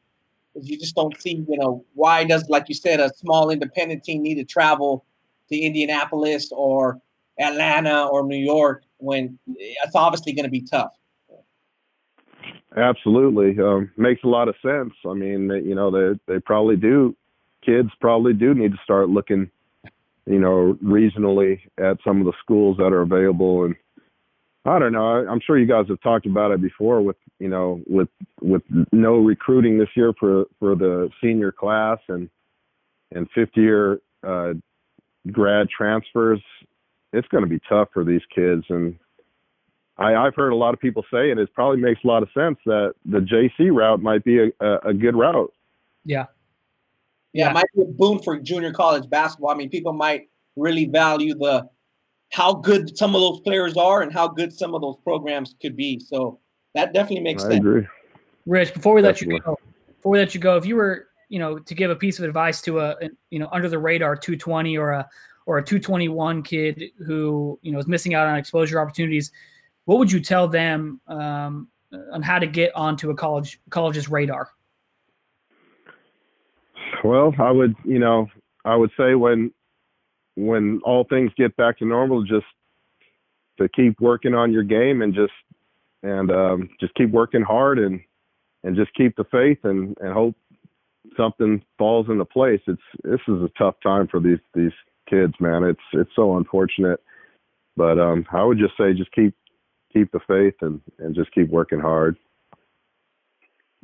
Because 0.55 0.69
you 0.69 0.79
just 0.79 0.95
don't 0.95 1.21
see, 1.21 1.45
you 1.49 1.59
know, 1.59 1.85
why 1.95 2.25
does 2.25 2.49
like 2.49 2.69
you 2.69 2.75
said, 2.75 3.01
a 3.01 3.11
small 3.17 3.51
independent 3.51 4.05
team 4.05 4.23
need 4.23 4.37
to 4.37 4.45
travel 4.45 5.05
to 5.51 5.59
Indianapolis 5.59 6.51
or 6.53 7.01
Atlanta 7.41 8.07
or 8.07 8.25
New 8.25 8.37
York 8.37 8.85
when 8.99 9.39
it's 9.57 9.95
obviously 9.95 10.33
going 10.33 10.45
to 10.45 10.51
be 10.51 10.63
tough. 10.63 10.93
Absolutely, 12.77 13.61
um, 13.63 13.91
makes 13.97 14.23
a 14.25 14.29
lot 14.29 14.49
of 14.49 14.55
sense. 14.63 14.95
I 15.09 15.15
mean, 15.15 15.51
you 15.65 15.75
know, 15.75 15.91
they 15.91 16.19
they 16.27 16.41
probably 16.41 16.77
do. 16.77 17.17
Kids 17.65 17.91
probably 18.01 18.33
do 18.33 18.55
need 18.55 18.73
to 18.73 18.79
start 18.85 19.09
looking 19.09 19.51
you 20.27 20.39
know, 20.39 20.79
regionally 20.83 21.61
at 21.79 21.99
some 22.05 22.21
of 22.21 22.27
the 22.27 22.33
schools 22.41 22.77
that 22.79 22.93
are 22.93 23.03
available. 23.03 23.65
And 23.65 23.75
I 24.65 24.79
don't 24.79 24.93
know. 24.93 25.07
I, 25.07 25.31
I'm 25.31 25.41
sure 25.41 25.59
you 25.59 25.67
guys 25.67 25.87
have 25.89 26.01
talked 26.01 26.27
about 26.27 26.51
it 26.51 26.63
before 26.63 27.03
with, 27.03 27.17
you 27.45 27.51
know, 27.51 27.83
with 27.87 28.09
with 28.41 28.63
no 28.91 29.17
recruiting 29.19 29.77
this 29.77 29.91
year 29.95 30.15
for 30.19 30.47
for 30.59 30.75
the 30.75 31.11
senior 31.23 31.53
class 31.53 31.99
and 32.09 32.31
and 33.13 33.29
fifth 33.35 33.55
year 33.55 34.01
uh, 34.27 34.55
grad 35.31 35.69
transfers. 35.69 36.41
It's 37.13 37.29
going 37.29 37.45
to 37.45 37.51
be 37.51 37.61
tough 37.69 37.89
for 37.93 38.03
these 38.03 38.23
kids, 38.35 38.65
and 38.71 38.99
I, 39.99 40.15
I've 40.15 40.35
heard 40.35 40.55
a 40.55 40.57
lot 40.57 40.73
of 40.73 40.81
people 40.81 41.05
say, 41.13 41.31
and 41.31 41.39
it 41.39 41.53
probably 41.53 41.83
makes 41.83 42.01
a 42.03 42.07
lot 42.07 42.23
of 42.23 42.31
sense 42.33 42.57
that 42.65 42.95
the 43.05 43.19
JC 43.19 43.71
route 43.71 44.01
might 44.01 44.25
be 44.25 44.39
a, 44.39 44.51
a, 44.61 44.89
a 44.89 44.95
good 44.95 45.15
route. 45.15 45.53
Yeah. 46.07 46.25
Yeah, 47.35 47.51
it 47.51 47.53
might 47.53 47.67
be 47.77 47.83
a 47.83 47.85
boon 47.85 48.23
for 48.23 48.39
junior 48.39 48.73
college 48.73 49.09
basketball. 49.11 49.51
I 49.51 49.55
mean, 49.55 49.69
people 49.69 49.93
might 49.93 50.29
really 50.57 50.87
value 50.87 51.35
the 51.35 51.69
how 52.33 52.55
good 52.55 52.97
some 52.97 53.15
of 53.15 53.21
those 53.21 53.41
players 53.41 53.77
are 53.77 54.01
and 54.01 54.13
how 54.13 54.29
good 54.29 54.53
some 54.53 54.75
of 54.75 54.81
those 54.81 54.97
programs 55.05 55.55
could 55.61 55.77
be. 55.77 56.01
So 56.01 56.41
that 56.75 56.93
definitely 56.93 57.21
makes 57.21 57.45
I 57.45 57.49
sense. 57.49 57.61
agree. 57.61 57.87
Rich, 58.47 58.75
before 58.75 58.95
we 58.95 59.03
let 59.03 59.21
you 59.21 59.41
go, 59.41 59.59
before 59.97 60.13
we 60.13 60.19
let 60.19 60.35
you 60.35 60.41
go, 60.41 60.57
if 60.57 60.67
you 60.67 60.77
were, 60.77 61.09
you 61.29 61.39
know, 61.39 61.59
to 61.59 61.75
give 61.75 61.91
a 61.91 61.97
piece 61.97 62.19
of 62.19 62.25
advice 62.25 62.61
to 62.63 62.81
a, 62.81 62.97
you 63.31 63.39
know, 63.39 63.49
under 63.53 63.69
the 63.69 63.79
radar 63.79 64.17
220 64.17 64.77
or 64.77 64.93
a 64.93 65.09
or 65.47 65.59
a 65.59 65.65
221 65.65 66.43
kid 66.43 66.83
who, 67.07 67.59
you 67.63 67.73
know, 67.73 67.79
is 67.79 67.87
missing 67.87 68.15
out 68.15 68.27
on 68.27 68.37
exposure 68.37 68.81
opportunities, 68.81 69.31
what 69.85 69.99
would 69.99 70.11
you 70.11 70.21
tell 70.21 70.49
them 70.49 71.01
um, 71.07 71.69
on 72.13 72.23
how 72.23 72.39
to 72.39 72.47
get 72.47 72.75
onto 72.75 73.11
a 73.11 73.15
college 73.15 73.61
college's 73.71 74.09
radar? 74.09 74.51
Well, 77.03 77.35
I 77.39 77.51
would, 77.51 77.75
you 77.85 77.99
know, 77.99 78.29
I 78.65 78.77
would 78.77 78.91
say 78.97 79.15
when 79.15 79.53
when 80.37 80.81
all 80.85 81.05
things 81.05 81.31
get 81.37 81.55
back 81.57 81.79
to 81.79 81.85
normal, 81.85 82.25
just 82.25 82.47
to 83.59 83.69
keep 83.69 84.01
working 84.01 84.35
on 84.35 84.53
your 84.53 84.65
game 84.65 85.03
and 85.03 85.15
just 85.15 85.33
and 86.05 86.31
um, 86.31 86.69
just 86.79 86.95
keep 86.95 87.11
working 87.11 87.43
hard 87.43 87.79
and 87.79 88.01
and 88.63 88.77
just 88.77 88.95
keep 88.95 89.17
the 89.17 89.25
faith 89.25 89.59
and 89.65 89.97
and 90.01 90.13
hope 90.13 90.37
something 91.17 91.63
falls 91.79 92.07
into 92.09 92.25
place. 92.25 92.61
It's 92.67 92.81
this 93.03 93.21
is 93.27 93.43
a 93.43 93.51
tough 93.59 93.77
time 93.83 94.07
for 94.09 94.21
these 94.21 94.39
these 94.55 94.73
kids, 95.09 95.35
man. 95.41 95.65
It's 95.65 95.81
it's 95.93 96.11
so 96.15 96.37
unfortunate, 96.37 97.01
but 97.77 97.99
um, 97.99 98.27
I 98.33 98.45
would 98.45 98.59
just 98.59 98.77
say 98.77 98.93
just 98.95 99.13
keep 99.13 99.35
keep 99.93 100.13
the 100.13 100.21
faith 100.27 100.55
and 100.61 100.81
and 100.99 101.15
just 101.15 101.33
keep 101.33 101.49
working 101.49 101.81
hard. 101.81 102.17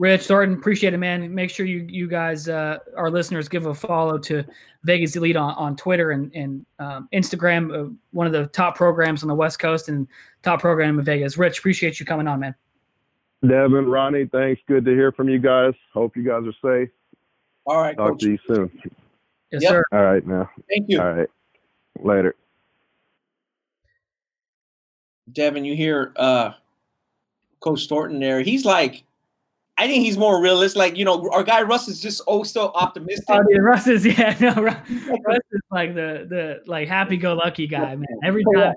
Rich 0.00 0.28
Thornton, 0.28 0.56
appreciate 0.56 0.94
it, 0.94 0.96
man. 0.96 1.32
Make 1.34 1.50
sure 1.50 1.66
you 1.66 1.84
you 1.86 2.08
guys, 2.08 2.48
uh, 2.48 2.78
our 2.96 3.10
listeners, 3.10 3.50
give 3.50 3.66
a 3.66 3.74
follow 3.74 4.16
to 4.16 4.42
Vegas 4.82 5.14
Elite 5.14 5.36
on, 5.36 5.54
on 5.56 5.76
Twitter 5.76 6.12
and 6.12 6.34
and 6.34 6.64
um, 6.78 7.06
Instagram. 7.12 7.70
Uh, 7.88 7.92
one 8.12 8.26
of 8.26 8.32
the 8.32 8.46
top 8.46 8.76
programs 8.76 9.22
on 9.22 9.28
the 9.28 9.34
West 9.34 9.58
Coast 9.58 9.90
and 9.90 10.08
top 10.42 10.58
program 10.58 10.98
in 10.98 11.04
Vegas. 11.04 11.36
Rich, 11.36 11.58
appreciate 11.58 12.00
you 12.00 12.06
coming 12.06 12.26
on, 12.26 12.40
man. 12.40 12.54
Devin, 13.46 13.84
Ronnie, 13.90 14.24
thanks. 14.24 14.62
Good 14.66 14.86
to 14.86 14.90
hear 14.92 15.12
from 15.12 15.28
you 15.28 15.38
guys. 15.38 15.74
Hope 15.92 16.16
you 16.16 16.22
guys 16.22 16.44
are 16.46 16.54
safe. 16.84 16.88
All 17.66 17.76
right, 17.76 17.94
Talk 17.94 18.12
coach. 18.12 18.20
to 18.22 18.30
you 18.30 18.38
soon. 18.46 18.70
Yes, 19.52 19.62
Yep. 19.62 19.70
sir. 19.70 19.84
All 19.92 20.02
right, 20.02 20.26
now. 20.26 20.48
Thank 20.66 20.88
you. 20.88 20.98
All 20.98 21.12
right. 21.12 21.28
Later. 22.02 22.34
Devin, 25.30 25.66
you 25.66 25.76
hear 25.76 26.14
uh 26.16 26.52
Coach 27.60 27.86
Thornton 27.86 28.18
there. 28.18 28.40
He's 28.40 28.64
like, 28.64 29.04
I 29.80 29.86
think 29.86 30.04
he's 30.04 30.18
more 30.18 30.42
realistic. 30.42 30.76
Like, 30.78 30.96
you 30.98 31.06
know, 31.06 31.26
our 31.30 31.42
guy 31.42 31.62
Russ 31.62 31.88
is 31.88 32.00
just 32.00 32.20
oh 32.26 32.42
so 32.42 32.70
optimistic. 32.74 33.24
Oh, 33.30 33.42
dude, 33.48 33.62
Russ 33.62 33.86
is 33.86 34.04
yeah, 34.18 34.36
no, 34.38 34.52
Russ, 34.62 34.76
Russ 34.90 35.38
is 35.52 35.60
like 35.70 35.94
the 35.94 36.26
the 36.28 36.60
like 36.66 36.86
happy 36.86 37.16
go 37.16 37.32
lucky 37.32 37.66
guy, 37.66 37.96
man. 37.96 38.04
Every 38.22 38.44
oh, 38.46 38.60
time, 38.60 38.74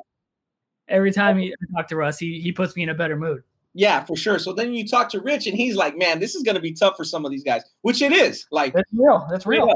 every 0.88 1.12
time 1.12 1.38
he 1.38 1.52
I 1.52 1.76
talk 1.76 1.90
to 1.90 1.98
Russ, 1.98 2.20
he 2.20 2.40
he 2.40 2.54
puts 2.54 2.78
me 2.78 2.84
in 2.84 2.90
a 2.90 2.94
better 2.94 3.18
mood. 3.18 3.44
Yeah, 3.74 4.06
for 4.06 4.16
sure. 4.16 4.40
So 4.40 4.54
then 4.54 4.74
you 4.74 4.88
talk 4.88 5.10
to 5.10 5.20
Rich 5.20 5.46
and 5.46 5.58
he's 5.58 5.76
like, 5.76 5.98
man, 5.98 6.22
this 6.22 6.36
is 6.36 6.44
gonna 6.44 6.62
be 6.62 6.72
tough 6.72 6.96
for 6.96 7.04
some 7.04 7.26
of 7.26 7.32
these 7.32 7.44
guys, 7.44 7.64
which 7.82 8.02
it 8.02 8.14
is. 8.14 8.48
Like 8.50 8.74
That's 8.74 8.90
real. 8.94 9.28
That's 9.30 9.46
real. 9.46 9.68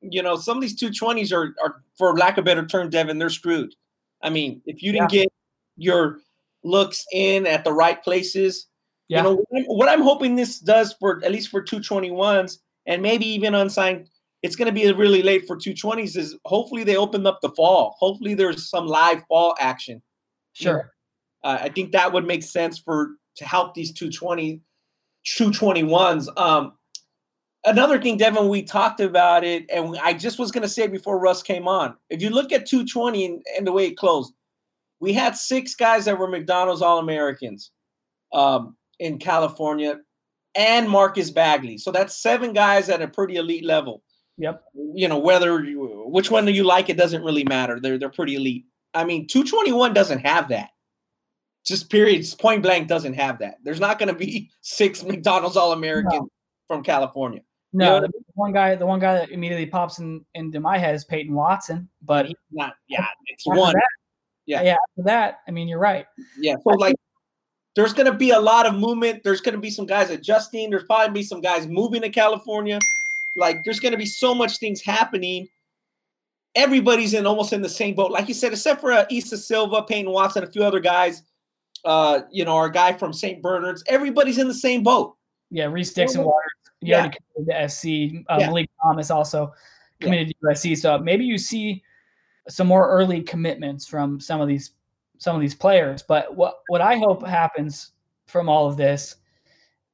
you 0.00 0.22
know, 0.22 0.36
some 0.36 0.56
of 0.56 0.62
these 0.62 0.80
220s 0.80 1.32
are, 1.32 1.54
are 1.62 1.82
for 1.98 2.16
lack 2.16 2.38
of 2.38 2.46
better 2.46 2.64
term, 2.64 2.88
Devin, 2.88 3.18
they're 3.18 3.28
screwed. 3.28 3.74
I 4.22 4.30
mean, 4.30 4.62
if 4.64 4.82
you 4.82 4.92
didn't 4.92 5.10
get 5.10 5.28
your 5.76 6.20
looks 6.64 7.04
in 7.12 7.46
at 7.46 7.62
the 7.62 7.74
right 7.74 8.02
places, 8.02 8.68
Yeah. 9.08 9.18
you 9.18 9.22
know, 9.24 9.34
what 9.36 9.46
I'm, 9.58 9.64
what 9.64 9.88
I'm 9.88 10.02
hoping 10.02 10.36
this 10.36 10.58
does 10.58 10.94
for 10.98 11.22
at 11.24 11.32
least 11.32 11.48
for 11.48 11.62
221s 11.62 12.58
and 12.86 13.02
maybe 13.02 13.26
even 13.26 13.54
unsigned, 13.54 14.08
it's 14.42 14.56
going 14.56 14.66
to 14.66 14.72
be 14.72 14.90
really 14.92 15.22
late 15.22 15.46
for 15.46 15.56
220s 15.56 16.16
is 16.16 16.36
hopefully 16.44 16.84
they 16.84 16.96
open 16.96 17.26
up 17.26 17.40
the 17.42 17.50
fall. 17.50 17.96
Hopefully 17.98 18.34
there's 18.34 18.68
some 18.68 18.86
live 18.86 19.22
fall 19.28 19.54
action. 19.60 20.02
Sure. 20.52 20.92
Uh, 21.44 21.58
I 21.62 21.68
think 21.68 21.92
that 21.92 22.12
would 22.12 22.26
make 22.26 22.42
sense 22.42 22.78
for 22.78 23.10
to 23.36 23.44
help 23.44 23.74
these 23.74 23.92
220 23.92 24.60
221s. 25.24 26.28
Um, 26.36 26.72
another 27.64 28.00
thing, 28.00 28.16
Devin, 28.16 28.48
we 28.48 28.62
talked 28.62 29.00
about 29.00 29.44
it, 29.44 29.64
and 29.70 29.96
I 30.02 30.12
just 30.14 30.38
was 30.38 30.50
going 30.50 30.62
to 30.62 30.68
say 30.68 30.86
before 30.86 31.18
Russ 31.18 31.42
came 31.42 31.68
on. 31.68 31.96
If 32.10 32.22
you 32.22 32.30
look 32.30 32.52
at 32.52 32.66
220 32.66 33.24
and, 33.24 33.42
and 33.56 33.66
the 33.66 33.72
way 33.72 33.86
it 33.86 33.96
closed, 33.96 34.32
we 35.00 35.12
had 35.12 35.36
six 35.36 35.74
guys 35.74 36.04
that 36.04 36.18
were 36.18 36.28
McDonald's 36.28 36.82
All 36.82 36.98
Americans 36.98 37.70
um, 38.32 38.76
in 39.02 39.18
California, 39.18 40.00
and 40.54 40.88
Marcus 40.88 41.30
Bagley. 41.30 41.76
So 41.78 41.90
that's 41.90 42.16
seven 42.16 42.52
guys 42.52 42.88
at 42.88 43.02
a 43.02 43.08
pretty 43.08 43.36
elite 43.36 43.64
level. 43.64 44.02
Yep. 44.38 44.62
You 44.94 45.08
know 45.08 45.18
whether 45.18 45.62
you, 45.64 46.04
which 46.06 46.30
one 46.30 46.44
do 46.46 46.52
you 46.52 46.64
like, 46.64 46.88
it 46.88 46.96
doesn't 46.96 47.22
really 47.22 47.44
matter. 47.44 47.78
They're 47.80 47.98
they're 47.98 48.08
pretty 48.10 48.36
elite. 48.36 48.64
I 48.94 49.04
mean, 49.04 49.26
221 49.26 49.92
doesn't 49.94 50.20
have 50.20 50.48
that. 50.48 50.70
Just 51.64 51.90
periods, 51.90 52.34
Point 52.34 52.62
blank 52.62 52.88
doesn't 52.88 53.14
have 53.14 53.38
that. 53.38 53.56
There's 53.62 53.80
not 53.80 53.98
going 53.98 54.08
to 54.08 54.14
be 54.18 54.50
six 54.62 55.02
McDonald's 55.04 55.56
All 55.56 55.72
Americans 55.72 56.28
from 56.66 56.82
California. 56.82 57.40
No, 57.72 57.94
Yeah. 57.94 58.00
the 58.00 58.10
one 58.34 58.52
guy, 58.52 58.74
the 58.74 58.84
one 58.86 58.98
guy 59.00 59.14
that 59.14 59.30
immediately 59.30 59.66
pops 59.66 59.98
in 59.98 60.24
into 60.34 60.60
my 60.60 60.76
head 60.76 60.94
is 60.94 61.04
Peyton 61.04 61.34
Watson. 61.34 61.88
But 62.02 62.26
He's 62.26 62.36
not. 62.50 62.74
Yeah, 62.88 63.06
it's 63.28 63.46
one. 63.46 63.72
that- 63.72 63.82
Yeah. 64.46 64.62
yeah. 64.62 64.72
After 64.90 65.02
that, 65.04 65.38
I 65.46 65.52
mean, 65.52 65.68
you're 65.68 65.78
right. 65.78 66.06
Yeah. 66.38 66.56
So 66.64 66.70
like, 66.70 66.96
there's 67.74 67.92
going 67.92 68.10
to 68.10 68.16
be 68.16 68.30
a 68.30 68.40
lot 68.40 68.66
of 68.66 68.74
movement. 68.74 69.22
There's 69.24 69.40
going 69.40 69.54
to 69.54 69.60
be 69.60 69.70
some 69.70 69.86
guys 69.86 70.10
adjusting. 70.10 70.70
There's 70.70 70.84
probably 70.84 71.12
be 71.20 71.22
some 71.22 71.40
guys 71.40 71.66
moving 71.66 72.02
to 72.02 72.10
California. 72.10 72.78
Like, 73.34 73.64
there's 73.64 73.80
going 73.80 73.92
to 73.92 73.98
be 73.98 74.06
so 74.06 74.34
much 74.34 74.58
things 74.58 74.82
happening. 74.82 75.48
Everybody's 76.54 77.14
in 77.14 77.26
almost 77.26 77.54
in 77.54 77.62
the 77.62 77.68
same 77.68 77.94
boat, 77.94 78.10
like 78.10 78.28
you 78.28 78.34
said, 78.34 78.52
except 78.52 78.82
for 78.82 78.92
uh, 78.92 79.06
Issa 79.10 79.38
Silva, 79.38 79.82
Peyton 79.82 80.12
Watson, 80.12 80.44
a 80.44 80.46
few 80.46 80.62
other 80.62 80.80
guys. 80.80 81.22
Uh, 81.84 82.20
you 82.30 82.44
know, 82.44 82.56
our 82.56 82.68
guy 82.68 82.92
from 82.92 83.12
St. 83.12 83.42
Bernard's. 83.42 83.82
Everybody's 83.86 84.38
in 84.38 84.48
the 84.48 84.54
same 84.54 84.82
boat. 84.82 85.16
Yeah, 85.50 85.64
Reese 85.64 85.92
Dixon 85.94 86.24
Waters. 86.24 86.50
He 86.80 86.88
Yeah. 86.90 87.08
committed 87.08 87.48
to 87.48 87.60
SC. 87.62 88.24
Uh, 88.28 88.36
Yeah. 88.38 88.46
Malik 88.48 88.70
Thomas 88.82 89.10
also 89.10 89.52
committed 90.00 90.28
to 90.28 90.34
USC. 90.44 90.76
So 90.76 90.98
maybe 90.98 91.24
you 91.24 91.38
see 91.38 91.82
some 92.48 92.66
more 92.66 92.88
early 92.88 93.22
commitments 93.22 93.86
from 93.86 94.20
some 94.20 94.40
of 94.40 94.48
these 94.48 94.72
some 95.22 95.36
of 95.36 95.40
these 95.40 95.54
players. 95.54 96.02
But 96.02 96.34
what 96.36 96.60
what 96.68 96.80
I 96.80 96.96
hope 96.96 97.24
happens 97.26 97.92
from 98.26 98.48
all 98.48 98.66
of 98.66 98.76
this, 98.76 99.16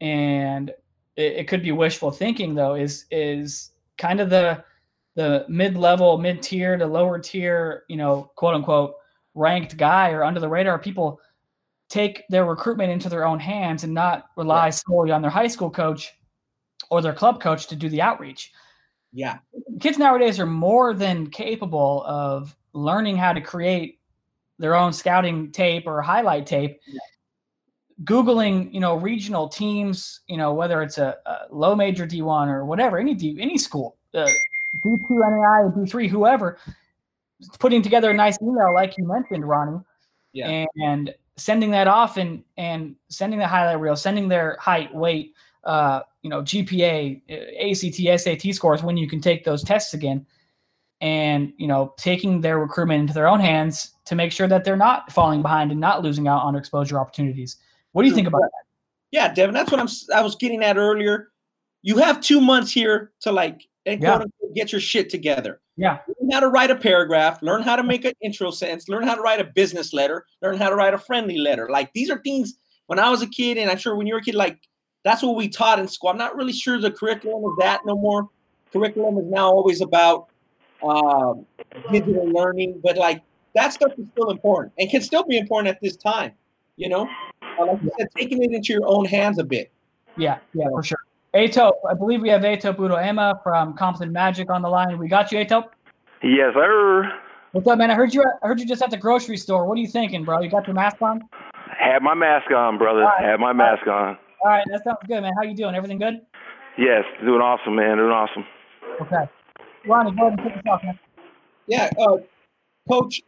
and 0.01 0.71
it, 1.17 1.33
it 1.37 1.49
could 1.49 1.63
be 1.63 1.73
wishful 1.73 2.11
thinking 2.11 2.55
though, 2.55 2.75
is 2.75 3.05
is 3.11 3.73
kind 3.99 4.21
of 4.21 4.31
the 4.31 4.65
the 5.15 5.45
mid 5.49 5.77
level, 5.77 6.17
mid 6.19 6.43
tier 6.43 6.77
to 6.77 6.87
lower 6.87 7.19
tier, 7.19 7.85
you 7.89 7.97
know, 7.97 8.31
quote 8.37 8.55
unquote 8.55 8.95
ranked 9.35 9.77
guy 9.77 10.11
or 10.11 10.25
under 10.25 10.41
the 10.41 10.49
radar 10.49 10.79
people 10.79 11.21
take 11.89 12.23
their 12.29 12.45
recruitment 12.45 12.91
into 12.91 13.09
their 13.09 13.27
own 13.27 13.39
hands 13.39 13.85
and 13.85 13.93
not 13.95 14.27
rely 14.37 14.67
Yeah. 14.67 14.71
solely 14.71 15.11
on 15.11 15.23
their 15.23 15.31
high 15.31 15.47
school 15.49 15.71
coach 15.71 16.13
or 16.91 17.03
their 17.03 17.13
club 17.15 17.41
coach 17.41 17.67
to 17.69 17.77
do 17.77 17.89
the 17.89 18.01
outreach. 18.03 18.53
Yeah. 19.13 19.39
Kids 19.81 19.99
nowadays 19.99 20.39
are 20.39 20.47
more 20.47 20.93
than 20.95 21.31
capable 21.31 22.05
of 22.07 22.55
learning 22.75 23.17
how 23.17 23.33
to 23.33 23.41
create 23.41 23.98
their 24.59 24.75
own 24.75 24.93
scouting 24.93 25.51
tape 25.53 25.87
or 25.87 26.03
highlight 26.03 26.47
tape. 26.47 26.81
Yeah. 26.87 26.99
Googling, 28.05 28.73
you 28.73 28.79
know, 28.79 28.95
regional 28.97 29.49
teams, 29.49 30.21
you 30.29 30.37
know, 30.37 30.55
whether 30.55 30.83
it's 30.83 30.99
a, 30.99 31.17
a 31.27 31.47
low 31.51 31.75
major 31.75 32.07
D1 32.07 32.49
or 32.49 32.65
whatever, 32.65 32.99
any 32.99 33.13
D, 33.15 33.37
any 33.41 33.59
school, 33.59 33.97
uh, 34.15 34.29
D2 34.85 35.11
NAI, 35.11 35.71
D3, 35.77 36.09
whoever, 36.09 36.59
putting 37.59 37.83
together 37.83 38.11
a 38.11 38.15
nice 38.15 38.39
email 38.41 38.73
like 38.73 38.97
you 38.99 39.05
mentioned, 39.05 39.49
Ronnie, 39.49 39.81
Yeah. 40.33 40.67
and 40.77 41.13
sending 41.37 41.71
that 41.73 41.89
off 41.89 42.19
and 42.19 42.45
and 42.57 42.95
sending 43.09 43.39
the 43.41 43.49
highlight 43.49 43.81
reel, 43.81 43.97
sending 43.97 44.29
their 44.29 44.57
height, 44.61 44.95
weight, 44.95 45.35
uh, 45.65 46.01
you 46.23 46.31
know, 46.31 46.43
GPA, 46.43 47.21
ACT, 47.29 48.21
SAT 48.21 48.55
scores 48.55 48.83
when 48.83 48.97
you 48.97 49.09
can 49.09 49.21
take 49.21 49.45
those 49.45 49.65
tests 49.65 49.95
again, 49.95 50.25
and 51.01 51.53
you 51.57 51.67
know, 51.67 51.95
taking 51.97 52.41
their 52.41 52.59
recruitment 52.59 53.01
into 53.01 53.15
their 53.15 53.29
own 53.29 53.41
hands 53.41 53.93
to 54.05 54.15
make 54.15 54.33
sure 54.33 54.49
that 54.49 54.65
they're 54.65 54.77
not 54.77 55.13
falling 55.13 55.43
behind 55.43 55.71
and 55.71 55.81
not 55.81 56.03
losing 56.03 56.27
out 56.29 56.43
on 56.43 56.57
exposure 56.57 56.99
opportunities. 56.99 57.57
What 57.93 58.03
do 58.03 58.09
you 58.09 58.15
think 58.15 58.27
about 58.27 58.41
that? 58.41 58.51
Yeah, 59.11 59.33
Devin, 59.33 59.55
that's 59.55 59.71
what 59.71 59.81
I'm. 59.81 59.89
I 60.15 60.23
was 60.23 60.35
getting 60.35 60.63
at 60.63 60.77
earlier. 60.77 61.31
You 61.83 61.99
have 61.99 62.21
two 62.21 62.41
months 62.41 62.73
here 62.73 63.13
to 63.21 63.33
like 63.33 63.69
and 63.87 64.03
Yeah. 64.03 64.15
unquote, 64.15 64.55
get 64.55 64.73
your 64.73 64.81
shit 64.81 65.09
together. 65.09 65.61
Yeah. 65.77 65.99
Learn 66.21 66.31
how 66.31 66.41
to 66.41 66.49
write 66.49 66.71
a 66.71 66.77
paragraph, 66.77 67.41
learn 67.41 67.63
how 67.63 67.77
to 67.77 67.83
make 67.83 68.05
an 68.05 68.13
intro 68.21 68.51
sentence, 68.51 68.89
learn 68.89 69.05
how 69.05 69.15
to 69.15 69.23
write 69.23 69.41
a 69.41 69.45
business 69.45 69.93
letter, 69.93 70.27
learn 70.43 70.59
how 70.59 70.69
to 70.69 70.75
write 70.77 70.93
a 70.93 70.99
friendly 70.99 71.39
letter. 71.39 71.69
Like 71.71 71.93
these 71.95 72.11
are 72.11 72.19
things 72.19 72.55
when 72.87 72.99
I 72.99 73.09
was 73.11 73.23
a 73.23 73.27
kid, 73.27 73.59
and 73.59 73.71
I'm 73.71 73.79
sure 73.79 73.97
when 73.97 74.07
you 74.07 74.15
were 74.15 74.21
a 74.21 74.25
kid, 74.25 74.35
like 74.35 74.59
that's 75.05 75.23
what 75.23 75.37
we 75.37 75.49
taught 75.49 75.79
in 75.79 75.89
school. 75.89 76.11
I'm 76.11 76.19
not 76.19 76.37
really 76.37 76.53
sure 76.53 76.79
the 76.79 76.91
curriculum 76.91 77.45
is 77.45 77.57
that 77.59 77.81
no 77.87 77.97
more. 77.97 78.29
Curriculum 78.73 79.19
is 79.19 79.27
now 79.31 79.47
always 79.49 79.81
about 79.81 80.28
um, 80.83 81.47
digital 81.91 82.27
learning, 82.29 82.81
but 82.83 82.97
like 82.97 83.23
that 83.55 83.73
stuff 83.73 83.93
is 83.99 84.07
still 84.13 84.31
important 84.31 84.73
and 84.79 84.91
can 84.91 85.03
still 85.03 85.25
be 85.25 85.39
important 85.39 85.75
at 85.75 85.81
this 85.81 85.97
time. 85.97 86.33
You 86.77 86.89
know, 86.89 87.09
uh, 87.59 87.67
like 87.67 87.83
you 87.83 87.91
said, 87.99 88.09
taking 88.17 88.43
it 88.43 88.53
into 88.53 88.73
your 88.73 88.87
own 88.87 89.05
hands 89.05 89.39
a 89.39 89.45
bit. 89.45 89.73
Yeah, 90.17 90.39
yeah, 90.55 90.69
for 90.71 90.83
sure. 90.83 90.99
Etop, 91.35 91.73
I 91.89 91.95
believe 91.95 92.23
we 92.23 92.29
have 92.31 92.43
Etop 92.43 92.79
Udo-Ema 92.79 93.41
from 93.43 93.75
Compton 93.75 94.13
Magic 94.13 94.51
on 94.51 94.63
the 94.63 94.69
line. 94.69 94.99
We 94.99 95.09
got 95.09 95.31
you, 95.31 95.39
Ato. 95.41 95.65
Yes, 96.23 96.55
sir. 96.55 97.13
What's 97.53 97.67
up, 97.67 97.79
man? 97.79 97.91
I 97.91 97.95
heard 97.95 98.15
you. 98.15 98.25
I 98.43 98.47
heard 98.47 98.61
you 98.61 98.67
just 98.67 98.83
at 98.83 98.91
the 98.91 98.97
grocery 98.97 99.37
store. 99.37 99.67
What 99.67 99.77
are 99.77 99.81
you 99.81 99.89
thinking, 99.89 100.25
bro? 100.25 100.41
You 100.41 100.51
got 100.51 100.67
your 100.67 100.75
mask 100.75 101.03
on? 101.03 101.23
Had 101.79 102.03
my 102.03 102.15
mask 102.15 102.51
on, 102.51 102.79
brother. 102.79 103.01
Right. 103.01 103.25
Had 103.25 103.41
my 103.41 103.53
mask 103.53 103.87
on. 103.87 104.19
All 104.45 104.51
right, 104.51 104.65
that 104.71 104.85
sounds 104.85 104.99
good, 105.07 105.21
man. 105.21 105.33
How 105.37 105.43
you 105.43 105.55
doing? 105.55 105.75
Everything 105.75 105.99
good? 105.99 106.21
Yes, 106.77 107.05
doing 107.25 107.41
awesome, 107.41 107.75
man. 107.75 107.97
Doing 107.97 108.11
awesome. 108.11 108.45
Okay. 109.01 109.29
Ronnie, 109.89 110.13
go 110.13 110.29
ahead 110.29 110.39
and 110.39 110.49
kick 110.49 110.59
us 110.59 110.63
off, 110.71 110.83
man. 110.85 110.99
Yeah, 111.67 111.91
uh, 111.99 112.19
coach. 112.89 113.21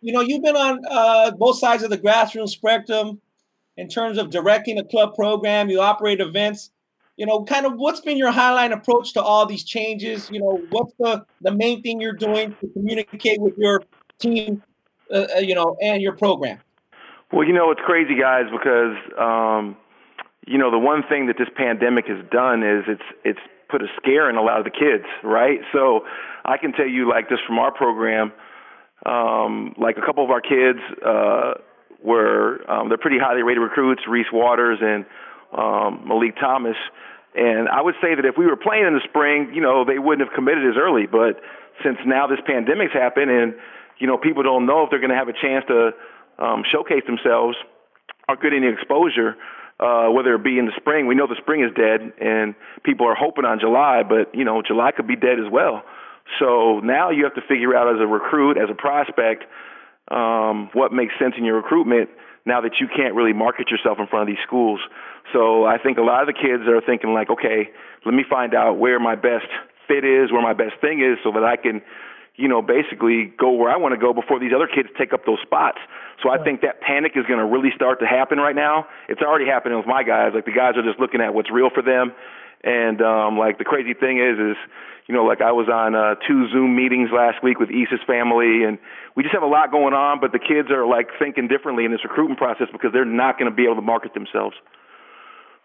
You 0.00 0.12
know, 0.12 0.20
you've 0.20 0.42
been 0.42 0.56
on 0.56 0.80
uh, 0.88 1.32
both 1.32 1.58
sides 1.58 1.82
of 1.82 1.90
the 1.90 1.98
grassroots 1.98 2.50
spectrum 2.50 3.20
in 3.76 3.88
terms 3.88 4.18
of 4.18 4.30
directing 4.30 4.78
a 4.78 4.84
club 4.84 5.14
program. 5.14 5.70
You 5.70 5.80
operate 5.80 6.20
events. 6.20 6.70
You 7.16 7.26
know, 7.26 7.44
kind 7.44 7.66
of 7.66 7.74
what's 7.74 8.00
been 8.00 8.16
your 8.16 8.32
highline 8.32 8.72
approach 8.72 9.12
to 9.14 9.22
all 9.22 9.44
these 9.44 9.64
changes? 9.64 10.30
You 10.30 10.40
know, 10.40 10.62
what's 10.70 10.92
the 10.98 11.24
the 11.40 11.50
main 11.50 11.82
thing 11.82 12.00
you're 12.00 12.12
doing 12.12 12.54
to 12.60 12.68
communicate 12.68 13.40
with 13.40 13.56
your 13.58 13.82
team? 14.20 14.62
Uh, 15.10 15.26
uh, 15.36 15.38
you 15.38 15.54
know, 15.54 15.76
and 15.80 16.02
your 16.02 16.12
program. 16.12 16.58
Well, 17.32 17.46
you 17.46 17.54
know, 17.54 17.70
it's 17.70 17.80
crazy, 17.80 18.14
guys, 18.14 18.44
because 18.52 18.96
um, 19.18 19.76
you 20.46 20.58
know 20.58 20.70
the 20.70 20.78
one 20.78 21.02
thing 21.08 21.26
that 21.26 21.38
this 21.38 21.48
pandemic 21.56 22.06
has 22.06 22.24
done 22.30 22.62
is 22.62 22.84
it's 22.86 23.02
it's 23.24 23.40
put 23.68 23.82
a 23.82 23.86
scare 24.00 24.30
in 24.30 24.36
a 24.36 24.42
lot 24.42 24.58
of 24.58 24.64
the 24.64 24.70
kids, 24.70 25.04
right? 25.22 25.60
So 25.72 26.06
I 26.44 26.56
can 26.56 26.72
tell 26.72 26.88
you, 26.88 27.08
like, 27.08 27.28
just 27.28 27.42
from 27.46 27.58
our 27.58 27.72
program, 27.72 28.32
um, 29.04 29.74
like 29.78 29.96
a 29.98 30.04
couple 30.04 30.24
of 30.24 30.30
our 30.30 30.40
kids 30.40 30.80
uh, 31.04 31.54
were 32.02 32.68
um, 32.70 32.88
they're 32.88 32.98
pretty 32.98 33.18
highly 33.18 33.42
rated 33.42 33.62
recruits, 33.62 34.02
Reese 34.08 34.32
Waters 34.32 34.78
and 34.80 35.04
um, 35.56 36.04
Malik 36.06 36.36
Thomas. 36.40 36.76
And 37.34 37.68
I 37.68 37.82
would 37.82 37.94
say 38.02 38.14
that 38.14 38.24
if 38.24 38.36
we 38.36 38.46
were 38.46 38.56
playing 38.56 38.86
in 38.86 38.94
the 38.94 39.04
spring, 39.08 39.52
you 39.54 39.60
know, 39.60 39.84
they 39.84 39.98
wouldn't 39.98 40.26
have 40.26 40.34
committed 40.34 40.66
as 40.66 40.76
early. 40.76 41.06
But 41.06 41.40
since 41.84 41.98
now 42.06 42.26
this 42.26 42.40
pandemic's 42.44 42.92
happened 42.92 43.30
and, 43.30 43.54
you 43.98 44.06
know, 44.06 44.18
people 44.18 44.42
don't 44.42 44.66
know 44.66 44.82
if 44.84 44.90
they're 44.90 44.98
going 44.98 45.14
to 45.14 45.16
have 45.16 45.28
a 45.28 45.36
chance 45.36 45.64
to 45.68 45.90
um, 46.38 46.64
showcase 46.70 47.04
themselves 47.06 47.56
or 48.28 48.36
get 48.36 48.52
any 48.52 48.66
exposure, 48.66 49.36
uh, 49.80 50.08
whether 50.08 50.34
it 50.34 50.42
be 50.42 50.58
in 50.58 50.66
the 50.66 50.72
spring. 50.76 51.06
We 51.06 51.14
know 51.14 51.26
the 51.26 51.36
spring 51.40 51.62
is 51.62 51.70
dead 51.74 52.12
and 52.20 52.54
people 52.82 53.06
are 53.06 53.14
hoping 53.14 53.44
on 53.44 53.60
July, 53.60 54.02
but, 54.02 54.34
you 54.34 54.44
know, 54.44 54.62
July 54.62 54.92
could 54.92 55.06
be 55.06 55.16
dead 55.16 55.38
as 55.38 55.50
well. 55.50 55.82
So 56.38 56.80
now 56.80 57.10
you 57.10 57.24
have 57.24 57.34
to 57.34 57.42
figure 57.42 57.74
out 57.76 57.94
as 57.94 58.00
a 58.00 58.06
recruit, 58.06 58.58
as 58.58 58.68
a 58.70 58.74
prospect, 58.74 59.44
um, 60.10 60.70
what 60.72 60.92
makes 60.92 61.14
sense 61.18 61.34
in 61.38 61.44
your 61.44 61.56
recruitment 61.56 62.10
now 62.44 62.60
that 62.62 62.80
you 62.80 62.88
can't 62.88 63.14
really 63.14 63.32
market 63.32 63.70
yourself 63.70 63.98
in 63.98 64.06
front 64.06 64.28
of 64.28 64.34
these 64.34 64.42
schools. 64.46 64.80
So 65.32 65.64
I 65.64 65.78
think 65.78 65.98
a 65.98 66.02
lot 66.02 66.22
of 66.22 66.26
the 66.26 66.32
kids 66.32 66.64
are 66.66 66.80
thinking 66.80 67.12
like, 67.12 67.30
okay, 67.30 67.68
let 68.04 68.14
me 68.14 68.24
find 68.28 68.54
out 68.54 68.78
where 68.78 68.98
my 68.98 69.14
best 69.14 69.46
fit 69.86 70.04
is, 70.04 70.32
where 70.32 70.42
my 70.42 70.54
best 70.54 70.80
thing 70.80 71.00
is, 71.00 71.18
so 71.22 71.32
that 71.32 71.44
I 71.44 71.56
can, 71.56 71.82
you 72.38 72.46
know, 72.46 72.62
basically 72.62 73.34
go 73.36 73.50
where 73.50 73.68
I 73.68 73.76
want 73.76 73.92
to 73.92 74.00
go 74.00 74.14
before 74.14 74.38
these 74.38 74.52
other 74.54 74.68
kids 74.68 74.88
take 74.96 75.12
up 75.12 75.26
those 75.26 75.42
spots. 75.42 75.78
So 76.22 76.30
I 76.30 76.38
think 76.38 76.62
that 76.62 76.80
panic 76.80 77.12
is 77.16 77.26
going 77.26 77.40
to 77.40 77.44
really 77.44 77.70
start 77.74 77.98
to 78.00 78.06
happen 78.06 78.38
right 78.38 78.54
now. 78.54 78.86
It's 79.08 79.20
already 79.20 79.44
happening 79.44 79.76
with 79.76 79.86
my 79.86 80.04
guys. 80.04 80.32
Like 80.34 80.46
the 80.46 80.54
guys 80.54 80.78
are 80.78 80.86
just 80.86 81.00
looking 81.00 81.20
at 81.20 81.34
what's 81.34 81.50
real 81.50 81.68
for 81.68 81.82
them. 81.82 82.14
And 82.62 83.02
um, 83.02 83.38
like 83.38 83.58
the 83.58 83.64
crazy 83.64 83.92
thing 83.92 84.18
is, 84.18 84.38
is 84.38 84.56
you 85.06 85.14
know, 85.14 85.24
like 85.24 85.40
I 85.40 85.50
was 85.50 85.68
on 85.68 85.94
uh, 85.94 86.14
two 86.26 86.48
Zoom 86.50 86.76
meetings 86.76 87.10
last 87.12 87.42
week 87.42 87.58
with 87.58 87.70
Issa's 87.70 88.04
family, 88.06 88.62
and 88.62 88.78
we 89.16 89.22
just 89.22 89.34
have 89.34 89.42
a 89.42 89.50
lot 89.50 89.70
going 89.72 89.94
on. 89.94 90.20
But 90.20 90.30
the 90.30 90.38
kids 90.38 90.70
are 90.70 90.86
like 90.86 91.08
thinking 91.18 91.48
differently 91.48 91.84
in 91.84 91.90
this 91.90 92.04
recruitment 92.04 92.38
process 92.38 92.68
because 92.70 92.90
they're 92.92 93.04
not 93.04 93.38
going 93.38 93.50
to 93.50 93.54
be 93.54 93.64
able 93.64 93.76
to 93.76 93.82
market 93.82 94.14
themselves. 94.14 94.54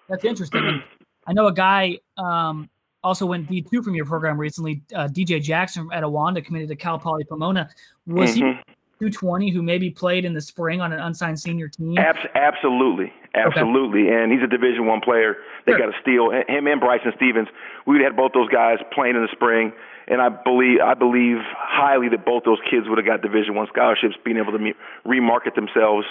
That's 0.09 0.25
interesting. 0.25 0.81
I 1.27 1.33
know 1.33 1.47
a 1.47 1.53
guy 1.53 1.99
um, 2.17 2.69
also 3.03 3.25
went 3.25 3.47
D 3.49 3.61
two 3.61 3.81
from 3.81 3.95
your 3.95 4.05
program 4.05 4.37
recently. 4.37 4.81
Uh, 4.95 5.07
DJ 5.07 5.41
Jackson 5.41 5.87
at 5.91 6.03
Etiwanda 6.03 6.43
committed 6.43 6.69
to 6.69 6.75
Cal 6.75 6.97
Poly 6.99 7.23
Pomona. 7.25 7.69
Was 8.07 8.31
Mhm. 8.37 8.57
he 8.57 8.73
220 8.99 9.49
who 9.49 9.61
maybe 9.61 9.89
played 9.89 10.23
in 10.23 10.33
the 10.33 10.41
spring 10.41 10.79
on 10.81 10.93
an 10.93 10.99
unsigned 10.99 11.39
senior 11.39 11.67
team? 11.67 11.97
Abs- 11.97 12.25
absolutely, 12.35 13.11
absolutely, 13.35 14.09
and 14.09 14.31
he's 14.31 14.41
a 14.41 14.47
Division 14.47 14.85
One 14.85 15.01
player. 15.01 15.37
They 15.65 15.73
Sure. 15.73 15.79
got 15.79 15.89
a 15.89 16.01
steal. 16.01 16.29
Him 16.31 16.67
and 16.67 16.79
Bryson 16.79 17.11
Stevens. 17.15 17.49
We 17.85 17.93
would 17.93 18.01
have 18.01 18.13
had 18.13 18.17
both 18.17 18.31
those 18.33 18.49
guys 18.49 18.79
playing 18.91 19.15
in 19.15 19.21
the 19.21 19.27
spring, 19.31 19.73
and 20.07 20.21
I 20.21 20.29
believe 20.29 20.79
I 20.79 20.93
believe 20.93 21.39
highly 21.57 22.07
that 22.09 22.25
both 22.25 22.43
those 22.45 22.59
kids 22.69 22.87
would 22.87 22.97
have 22.97 23.05
got 23.07 23.21
Division 23.21 23.55
One 23.55 23.67
scholarships, 23.67 24.15
being 24.23 24.37
able 24.37 24.53
to 24.53 24.59
me- 24.59 24.75
remarket 25.05 25.55
themselves 25.55 26.07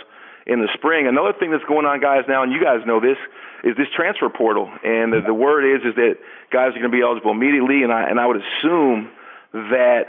in 0.46 0.60
the 0.60 0.68
spring. 0.74 1.06
Another 1.06 1.32
thing 1.32 1.50
that's 1.52 1.64
going 1.64 1.86
on, 1.86 2.00
guys, 2.00 2.24
now, 2.28 2.42
and 2.42 2.52
you 2.52 2.60
guys 2.60 2.84
know 2.84 2.98
this, 3.00 3.16
is 3.62 3.76
this 3.76 3.86
transfer 3.94 4.28
portal, 4.28 4.70
and 4.82 5.12
the, 5.12 5.20
the 5.20 5.34
word 5.34 5.64
is 5.64 5.86
is 5.86 5.94
that 5.94 6.18
guys 6.50 6.70
are 6.70 6.80
going 6.80 6.90
to 6.90 6.96
be 6.96 7.02
eligible 7.02 7.30
immediately, 7.30 7.82
and 7.82 7.92
I 7.92 8.08
and 8.10 8.18
I 8.18 8.26
would 8.26 8.42
assume 8.42 9.10
that 9.52 10.06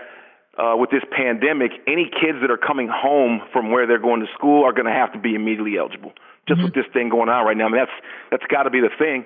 uh, 0.58 0.76
with 0.78 0.90
this 0.90 1.04
pandemic, 1.12 1.72
any 1.88 2.10
kids 2.10 2.40
that 2.42 2.50
are 2.50 2.58
coming 2.58 2.88
home 2.88 3.42
from 3.52 3.72
where 3.72 3.86
they're 3.86 4.00
going 4.00 4.22
to 4.22 4.28
school 4.34 4.66
are 4.66 4.74
going 4.74 4.86
to 4.86 4.92
have 4.92 5.14
to 5.14 5.20
be 5.20 5.36
immediately 5.36 5.78
eligible. 5.78 6.14
Just 6.48 6.62
with 6.62 6.74
this 6.74 6.86
thing 6.92 7.10
going 7.10 7.30
on 7.30 7.46
right 7.46 7.56
now, 7.56 7.68
I 7.68 7.70
mean 7.70 7.80
that's 7.80 7.98
that's 8.32 8.46
got 8.50 8.64
to 8.64 8.70
be 8.70 8.82
the 8.82 8.92
thing, 8.98 9.26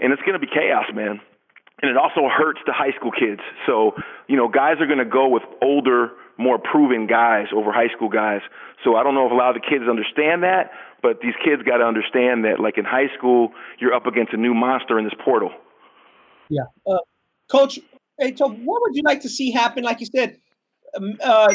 and 0.00 0.12
it's 0.12 0.22
going 0.22 0.38
to 0.38 0.44
be 0.44 0.48
chaos, 0.48 0.86
man. 0.94 1.20
And 1.80 1.90
it 1.90 1.96
also 1.96 2.26
hurts 2.28 2.58
the 2.66 2.72
high 2.72 2.90
school 2.96 3.12
kids. 3.12 3.40
So 3.66 3.94
you 4.26 4.36
know, 4.36 4.48
guys 4.48 4.80
are 4.80 4.86
going 4.86 4.98
to 4.98 5.04
go 5.04 5.28
with 5.28 5.44
older, 5.62 6.10
more 6.36 6.58
proven 6.58 7.06
guys 7.06 7.46
over 7.54 7.70
high 7.70 7.92
school 7.94 8.08
guys. 8.08 8.40
So 8.82 8.96
I 8.96 9.02
don't 9.02 9.14
know 9.14 9.26
if 9.26 9.32
a 9.32 9.34
lot 9.34 9.54
of 9.54 9.62
the 9.62 9.68
kids 9.68 9.84
understand 9.88 10.42
that, 10.42 10.72
but 11.02 11.20
these 11.20 11.34
kids 11.44 11.62
got 11.62 11.78
to 11.78 11.84
understand 11.84 12.44
that, 12.44 12.60
like 12.60 12.78
in 12.78 12.84
high 12.84 13.08
school, 13.16 13.52
you're 13.78 13.94
up 13.94 14.06
against 14.06 14.32
a 14.32 14.36
new 14.36 14.54
monster 14.54 14.98
in 14.98 15.04
this 15.04 15.14
portal. 15.24 15.50
Yeah. 16.48 16.64
Coach, 17.50 17.78
hey, 18.18 18.34
so 18.36 18.48
what 18.48 18.82
would 18.82 18.94
you 18.94 19.02
like 19.04 19.20
to 19.22 19.28
see 19.28 19.50
happen? 19.50 19.84
Like 19.84 20.00
you 20.00 20.06
said, 20.06 20.38
um, 20.96 21.14
uh, 21.22 21.54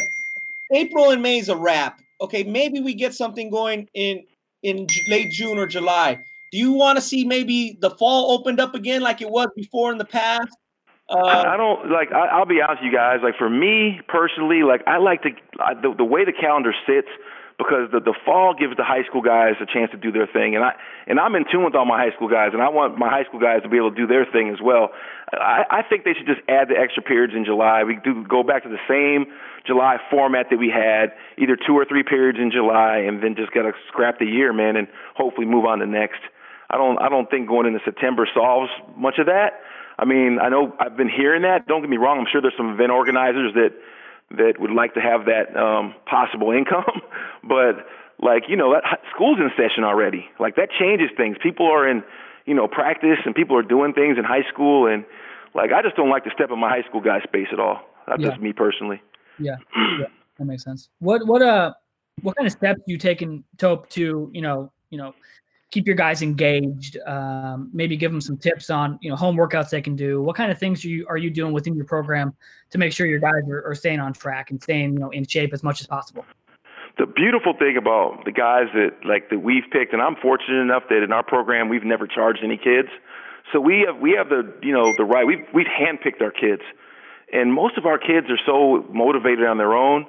April 0.74 1.12
and 1.12 1.22
May 1.22 1.40
is 1.40 1.50
a 1.50 1.56
wrap. 1.56 2.02
Okay, 2.22 2.44
maybe 2.44 2.80
we 2.80 2.94
get 2.94 3.14
something 3.14 3.50
going 3.50 3.88
in 3.94 4.24
in 4.62 4.88
late 5.08 5.32
June 5.32 5.58
or 5.58 5.68
July. 5.68 6.18
Do 6.52 6.58
you 6.58 6.72
want 6.72 6.98
to 6.98 7.02
see 7.02 7.26
maybe 7.26 7.78
the 7.82 7.90
fall 7.92 8.32
opened 8.32 8.60
up 8.60 8.76
again 8.76 9.02
like 9.02 9.22
it 9.22 9.30
was 9.30 9.48
before 9.56 9.92
in 9.92 9.98
the 9.98 10.06
past? 10.06 10.50
Uh, 11.10 11.18
I 11.18 11.54
I 11.54 11.58
don't 11.58 11.92
like. 11.92 12.12
I, 12.12 12.28
I'll 12.28 12.46
be 12.46 12.62
honest, 12.62 12.82
with 12.82 12.92
you 12.92 12.98
guys. 12.98 13.20
Like 13.22 13.36
for 13.38 13.50
me 13.50 14.00
personally, 14.08 14.64
like 14.64 14.82
I 14.88 14.98
like 14.98 15.22
to 15.24 15.30
I, 15.60 15.74
the 15.74 15.94
the 15.98 16.06
way 16.06 16.24
the 16.24 16.32
calendar 16.32 16.74
sits 16.88 17.10
because 17.64 17.90
the 17.92 18.00
the 18.00 18.14
fall 18.26 18.54
gives 18.54 18.76
the 18.76 18.84
high 18.84 19.04
school 19.08 19.22
guys 19.22 19.56
a 19.62 19.66
chance 19.66 19.92
to 19.92 19.98
do 19.98 20.12
their 20.12 20.28
thing, 20.28 20.56
and 20.56 20.64
I 20.64 20.74
and 21.08 21.20
I'm 21.20 21.36
in 21.36 21.46
tune 21.50 21.64
with 21.64 21.76
all 21.76 21.86
my 21.86 21.98
high 21.98 22.14
school 22.16 22.28
guys, 22.28 22.52
and 22.54 22.62
I 22.62 22.70
want 22.70 22.98
my 23.00 23.10
high 23.10 23.24
school 23.24 23.40
guys 23.40 23.64
to 23.64 23.70
be 23.70 23.78
able 23.78 23.92
to 23.92 23.96
do 23.96 24.08
their 24.08 24.26
thing 24.26 24.50
as 24.50 24.62
well. 24.62 24.92
I, 25.32 25.64
I 25.70 25.82
think 25.82 26.04
they 26.04 26.14
should 26.14 26.28
just 26.28 26.42
add 26.48 26.68
the 26.68 26.78
extra 26.78 27.02
periods 27.02 27.34
in 27.34 27.46
July. 27.46 27.84
We 27.84 27.98
do 28.04 28.24
go 28.28 28.44
back 28.44 28.64
to 28.64 28.70
the 28.70 28.84
same 28.88 29.32
July 29.66 29.98
format 30.12 30.48
that 30.52 30.60
we 30.60 30.70
had, 30.70 31.16
either 31.40 31.56
two 31.56 31.74
or 31.74 31.86
three 31.86 32.04
periods 32.04 32.38
in 32.38 32.52
July, 32.52 32.98
and 33.08 33.24
then 33.24 33.36
just 33.36 33.52
gotta 33.52 33.72
scrap 33.88 34.20
the 34.20 34.28
year, 34.28 34.54
man, 34.54 34.76
and 34.76 34.88
hopefully 35.16 35.48
move 35.48 35.66
on 35.66 35.80
to 35.80 35.88
next. 35.88 36.22
I 36.70 36.78
don't 36.78 37.02
I 37.02 37.10
don't 37.10 37.30
think 37.30 37.48
going 37.48 37.68
into 37.68 37.80
September 37.86 38.28
solves 38.34 38.70
much 38.98 39.16
of 39.20 39.28
that. 39.28 39.62
I 39.98 40.06
mean, 40.06 40.40
I 40.42 40.50
know 40.50 40.74
I've 40.80 40.98
been 40.98 41.10
hearing 41.10 41.44
that. 41.44 41.68
Don't 41.68 41.82
get 41.82 41.90
me 41.90 41.98
wrong. 41.98 42.20
I'm 42.20 42.26
sure 42.32 42.42
there's 42.42 42.58
some 42.58 42.74
event 42.74 42.92
organizers 42.92 43.54
that 43.54 43.72
that 44.34 44.60
would 44.60 44.72
like 44.72 44.94
to 44.96 45.02
have 45.02 45.26
that 45.26 45.56
um, 45.58 45.94
possible 46.06 46.52
income, 46.52 47.02
but 47.44 47.86
like 48.22 48.44
you 48.48 48.56
know, 48.56 48.74
that 48.74 49.00
school's 49.14 49.40
in 49.40 49.50
session 49.58 49.84
already. 49.84 50.26
Like 50.40 50.56
that 50.56 50.70
changes 50.72 51.10
things. 51.16 51.38
People 51.42 51.66
are 51.68 51.88
in 51.88 52.04
you 52.46 52.54
know 52.54 52.68
practice 52.68 53.20
and 53.26 53.36
people 53.36 53.58
are 53.58 53.64
doing 53.64 53.94
things 53.94 54.18
in 54.18 54.24
high 54.24 54.48
school, 54.52 54.88
and 54.88 55.06
like 55.54 55.72
I 55.72 55.82
just 55.82 55.96
don't 55.96 56.10
like 56.10 56.24
to 56.26 56.32
step 56.32 56.50
in 56.52 56.60
my 56.60 56.70
high 56.70 56.84
school 56.88 57.02
guy 57.02 57.22
space 57.22 57.48
at 57.52 57.60
all. 57.60 57.82
That's 58.08 58.22
Yeah. 58.22 58.30
just 58.30 58.42
me 58.42 58.54
personally. 58.54 59.02
Yeah, 59.40 59.58
yeah, 60.00 60.08
that 60.38 60.46
makes 60.46 60.64
sense. 60.64 60.90
What 61.00 61.26
what 61.28 61.42
uh 61.42 61.74
what 62.22 62.36
kind 62.36 62.48
of 62.48 62.52
steps 62.52 62.82
you 62.86 62.98
taking 62.98 63.44
Tope 63.58 63.90
to 63.90 64.30
you 64.34 64.42
know 64.42 64.72
you 64.90 64.98
know 64.98 65.14
keep 65.74 65.88
your 65.88 65.96
guys 65.96 66.22
engaged? 66.22 66.98
Um, 67.08 67.70
maybe 67.74 67.98
give 67.98 68.12
them 68.12 68.22
some 68.22 68.38
tips 68.38 68.70
on 68.70 69.00
you 69.02 69.10
know 69.10 69.16
home 69.16 69.36
workouts 69.36 69.72
they 69.72 69.82
can 69.82 69.96
do. 69.96 70.22
What 70.22 70.36
kind 70.36 70.52
of 70.52 70.60
things 70.60 70.86
are 70.86 70.88
you 70.88 71.06
are 71.10 71.18
you 71.18 71.32
doing 71.32 71.52
within 71.52 71.76
your 71.76 71.86
program 71.86 72.34
to 72.70 72.78
make 72.78 72.94
sure 72.94 73.08
your 73.08 73.20
guys 73.20 73.44
are, 73.50 73.66
are 73.66 73.76
staying 73.76 74.00
on 74.00 74.14
track 74.14 74.52
and 74.52 74.62
staying 74.62 74.94
you 74.94 75.00
know 75.00 75.10
in 75.10 75.26
shape 75.26 75.54
as 75.54 75.64
much 75.64 75.82
as 75.82 75.88
possible? 75.88 76.26
the 77.00 77.08
beautiful 77.08 77.54
thing 77.58 77.76
about 77.76 78.24
the 78.24 78.32
guys 78.32 78.68
that 78.76 78.92
like 79.04 79.32
that 79.32 79.40
we've 79.40 79.64
picked, 79.72 79.94
and 79.94 80.02
I'm 80.02 80.16
fortunate 80.16 80.62
enough 80.62 80.84
that 80.90 81.02
in 81.02 81.12
our 81.12 81.24
program 81.24 81.68
we've 81.68 81.84
never 81.84 82.06
charged 82.06 82.42
any 82.44 82.58
kids, 82.58 82.90
so 83.52 83.60
we 83.60 83.84
have 83.88 84.00
we 84.00 84.12
have 84.12 84.30
the 84.30 84.54
you 84.62 84.72
know 84.72 84.94
the 84.96 85.04
right 85.04 85.26
we've 85.26 85.46
we've 85.54 85.68
handpicked 85.68 86.22
our 86.22 86.32
kids, 86.32 86.62
and 87.34 87.52
most 87.52 87.78
of 87.78 87.88
our 87.88 87.98
kids 87.98 88.28
are 88.30 88.40
so 88.46 88.86
motivated 88.94 89.46
on 89.46 89.58
their 89.58 89.74
own. 89.74 90.06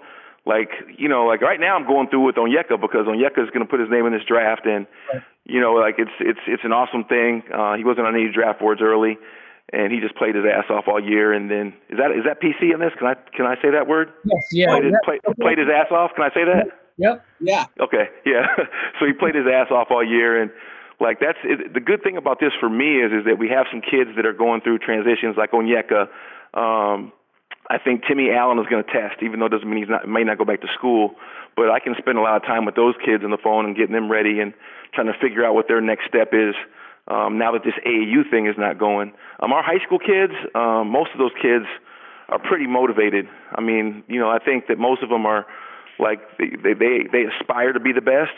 Like 0.47 0.71
you 0.99 1.09
know, 1.09 1.25
like 1.25 1.41
right 1.41 1.59
now 1.59 1.75
I'm 1.77 1.87
going 1.87 2.09
through 2.09 2.27
with 2.27 2.37
Onyeka 2.37 2.81
because 2.81 3.07
Onyeka 3.07 3.41
is 3.43 3.49
going 3.49 3.65
to 3.65 3.71
put 3.71 3.81
his 3.81 3.89
name 3.89 4.05
in 4.05 4.13
this 4.13 4.25
draft, 4.29 4.67
and 4.67 4.87
you 5.45 5.61
know, 5.61 5.73
like 5.73 5.97
it's 5.99 6.13
it's 6.21 6.41
it's 6.47 6.65
an 6.65 6.73
awesome 6.73 7.05
thing. 7.05 7.43
Uh, 7.53 7.77
he 7.77 7.85
wasn't 7.85 8.07
on 8.07 8.15
any 8.15 8.31
draft 8.31 8.61
boards 8.61 8.83
early, 8.83 9.17
and 9.73 9.93
he 9.93 10.01
just 10.01 10.17
played 10.17 10.35
his 10.35 10.45
ass 10.45 10.65
off 10.69 10.85
all 10.87 11.03
year. 11.03 11.33
And 11.33 11.51
then 11.51 11.73
is 11.89 11.97
that 11.97 12.13
is 12.13 12.25
that 12.29 12.41
PC 12.45 12.75
in 12.75 12.81
this? 12.81 12.93
Can 12.99 13.09
I 13.09 13.15
can 13.33 13.47
I 13.47 13.57
say 13.63 13.71
that 13.73 13.89
word? 13.89 14.13
Yes, 14.25 14.49
yeah. 14.53 14.69
Played, 14.69 14.85
his, 14.85 14.95
play, 15.05 15.19
played 15.41 15.59
his 15.59 15.69
ass 15.73 15.89
off. 15.91 16.11
Can 16.15 16.25
I 16.25 16.33
say 16.35 16.45
that? 16.45 16.67
Yep. 16.99 17.25
Yeah. 17.41 17.65
Okay. 17.81 18.09
Yeah. 18.27 18.47
so 19.01 19.07
he 19.07 19.13
played 19.13 19.35
his 19.35 19.47
ass 19.51 19.69
off 19.71 19.89
all 19.91 20.05
year, 20.05 20.41
and 20.41 20.51
like 21.01 21.21
that's 21.21 21.39
it, 21.45 21.73
the 21.73 21.81
good 21.81 22.03
thing 22.03 22.17
about 22.17 22.39
this 22.39 22.53
for 22.61 22.69
me 22.69 23.01
is 23.01 23.13
is 23.13 23.25
that 23.25 23.39
we 23.39 23.49
have 23.49 23.67
some 23.71 23.81
kids 23.81 24.11
that 24.17 24.27
are 24.27 24.33
going 24.37 24.61
through 24.61 24.79
transitions 24.79 25.37
like 25.37 25.53
Onyeka. 25.53 26.09
Um, 26.55 27.13
I 27.71 27.79
think 27.79 28.05
Timmy 28.07 28.31
Allen 28.31 28.59
is 28.59 28.67
going 28.69 28.85
to 28.85 28.91
test, 28.91 29.23
even 29.23 29.41
though 29.41 29.47
it 29.47 29.51
doesn't 29.51 29.69
mean 29.69 29.79
he's 29.79 29.89
not 29.89 30.07
may 30.07 30.23
not 30.23 30.39
go 30.39 30.45
back 30.45 30.61
to 30.61 30.69
school. 30.75 31.17
But 31.57 31.71
I 31.71 31.79
can 31.79 31.95
spend 31.99 32.19
a 32.19 32.21
lot 32.21 32.37
of 32.37 32.43
time 32.43 32.65
with 32.65 32.75
those 32.75 32.95
kids 33.05 33.25
on 33.25 33.31
the 33.31 33.39
phone 33.39 33.65
and 33.65 33.77
getting 33.77 33.95
them 33.95 34.11
ready 34.11 34.41
and 34.41 34.53
trying 34.93 35.07
to 35.07 35.15
figure 35.21 35.45
out 35.45 35.55
what 35.55 35.69
their 35.69 35.81
next 35.81 36.07
step 36.09 36.31
is. 36.33 36.55
Um, 37.07 37.39
now 37.39 37.53
that 37.53 37.62
this 37.65 37.75
AAU 37.87 38.29
thing 38.31 38.47
is 38.47 38.57
not 38.57 38.79
going, 38.79 39.12
um, 39.41 39.53
our 39.53 39.62
high 39.62 39.85
school 39.85 39.99
kids, 39.99 40.33
um, 40.55 40.89
most 40.89 41.11
of 41.12 41.19
those 41.19 41.37
kids 41.41 41.67
are 42.29 42.39
pretty 42.39 42.67
motivated. 42.67 43.29
I 43.55 43.61
mean, 43.61 44.03
you 44.09 44.19
know, 44.19 44.31
I 44.31 44.39
think 44.39 44.69
that 44.69 44.79
most 44.79 45.03
of 45.03 45.11
them 45.11 45.27
are 45.27 45.47
like 45.99 46.21
they 46.39 46.75
they 46.75 47.07
they 47.11 47.25
aspire 47.25 47.73
to 47.73 47.81
be 47.81 47.93
the 47.93 48.01
best. 48.01 48.35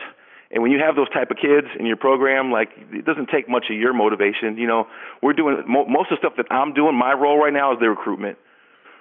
And 0.50 0.62
when 0.62 0.70
you 0.70 0.78
have 0.78 0.94
those 0.94 1.10
type 1.10 1.30
of 1.30 1.38
kids 1.38 1.66
in 1.78 1.86
your 1.86 1.96
program, 1.96 2.52
like 2.52 2.70
it 2.92 3.04
doesn't 3.04 3.30
take 3.30 3.48
much 3.48 3.66
of 3.70 3.76
your 3.76 3.92
motivation. 3.92 4.56
You 4.58 4.66
know, 4.66 4.86
we're 5.22 5.32
doing 5.32 5.64
mo- 5.66 5.86
most 5.86 6.12
of 6.12 6.18
the 6.18 6.28
stuff 6.28 6.34
that 6.36 6.46
I'm 6.52 6.72
doing. 6.72 6.94
My 6.94 7.12
role 7.14 7.38
right 7.38 7.52
now 7.52 7.72
is 7.72 7.80
the 7.80 7.90
recruitment. 7.90 8.38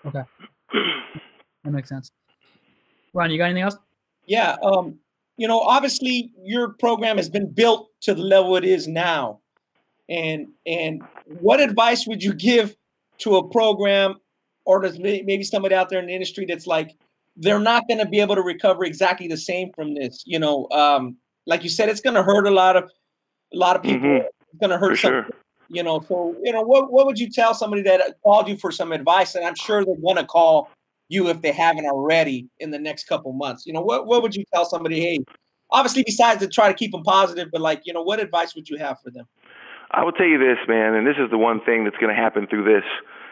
Okay. 0.05 0.21
that 1.63 1.71
makes 1.71 1.89
sense. 1.89 2.11
Ron, 3.13 3.31
you 3.31 3.37
got 3.37 3.45
anything 3.45 3.63
else? 3.63 3.77
Yeah. 4.25 4.55
Um, 4.61 4.99
you 5.37 5.47
know, 5.47 5.59
obviously 5.59 6.31
your 6.43 6.69
program 6.73 7.17
has 7.17 7.29
been 7.29 7.51
built 7.51 7.89
to 8.01 8.13
the 8.13 8.21
level 8.21 8.55
it 8.55 8.63
is 8.65 8.87
now. 8.87 9.39
And 10.09 10.47
and 10.65 11.01
what 11.39 11.59
advice 11.59 12.05
would 12.05 12.21
you 12.21 12.33
give 12.33 12.75
to 13.19 13.37
a 13.37 13.49
program 13.49 14.15
or 14.65 14.81
does 14.81 14.99
maybe 14.99 15.43
somebody 15.43 15.75
out 15.75 15.89
there 15.89 15.99
in 15.99 16.07
the 16.07 16.13
industry 16.13 16.45
that's 16.45 16.67
like 16.67 16.95
they're 17.37 17.59
not 17.59 17.87
going 17.87 17.97
to 17.99 18.05
be 18.05 18.19
able 18.19 18.35
to 18.35 18.41
recover 18.41 18.85
exactly 18.85 19.27
the 19.27 19.37
same 19.37 19.71
from 19.75 19.95
this? 19.95 20.23
You 20.25 20.39
know, 20.39 20.67
um, 20.71 21.17
like 21.47 21.63
you 21.63 21.69
said, 21.69 21.89
it's 21.89 22.01
going 22.01 22.15
to 22.15 22.23
hurt 22.23 22.45
a 22.45 22.51
lot 22.51 22.75
of 22.75 22.91
a 23.53 23.57
lot 23.57 23.75
of 23.75 23.81
people. 23.81 24.07
Mhm. 24.07 24.25
It's 24.25 24.59
going 24.59 24.69
to 24.69 24.77
hurt 24.77 24.91
For 24.91 24.97
some 24.97 25.11
sure. 25.11 25.27
You 25.69 25.83
know 25.83 25.99
so 26.07 26.35
you 26.43 26.51
know 26.51 26.61
what 26.61 26.91
what 26.91 27.05
would 27.05 27.19
you 27.19 27.29
tell 27.29 27.53
somebody 27.53 27.81
that 27.81 28.15
called 28.23 28.47
you 28.47 28.57
for 28.57 28.71
some 28.71 28.91
advice 28.91 29.35
and 29.35 29.45
i'm 29.45 29.55
sure 29.55 29.83
they're 29.85 29.95
going 29.95 30.15
to 30.15 30.25
call 30.25 30.69
you 31.09 31.27
if 31.29 31.41
they 31.41 31.51
haven't 31.51 31.85
already 31.85 32.47
in 32.59 32.71
the 32.71 32.79
next 32.79 33.07
couple 33.07 33.31
months 33.33 33.65
you 33.65 33.73
know 33.73 33.81
what 33.81 34.07
what 34.07 34.21
would 34.21 34.35
you 34.35 34.43
tell 34.53 34.65
somebody 34.65 34.99
hey 34.99 35.19
obviously 35.71 36.03
besides 36.03 36.39
to 36.39 36.47
try 36.47 36.67
to 36.67 36.73
keep 36.73 36.91
them 36.91 37.03
positive 37.03 37.49
but 37.51 37.61
like 37.61 37.81
you 37.85 37.93
know 37.93 38.01
what 38.01 38.19
advice 38.19 38.55
would 38.55 38.69
you 38.69 38.77
have 38.77 38.99
for 39.01 39.11
them 39.11 39.25
I 39.91 40.03
will 40.03 40.11
tell 40.11 40.27
you 40.27 40.37
this, 40.37 40.57
man, 40.67 40.93
and 40.93 41.05
this 41.05 41.15
is 41.17 41.29
the 41.29 41.37
one 41.37 41.61
thing 41.63 41.83
that's 41.83 41.97
going 41.97 42.13
to 42.13 42.19
happen 42.19 42.47
through 42.47 42.65
this. 42.65 42.83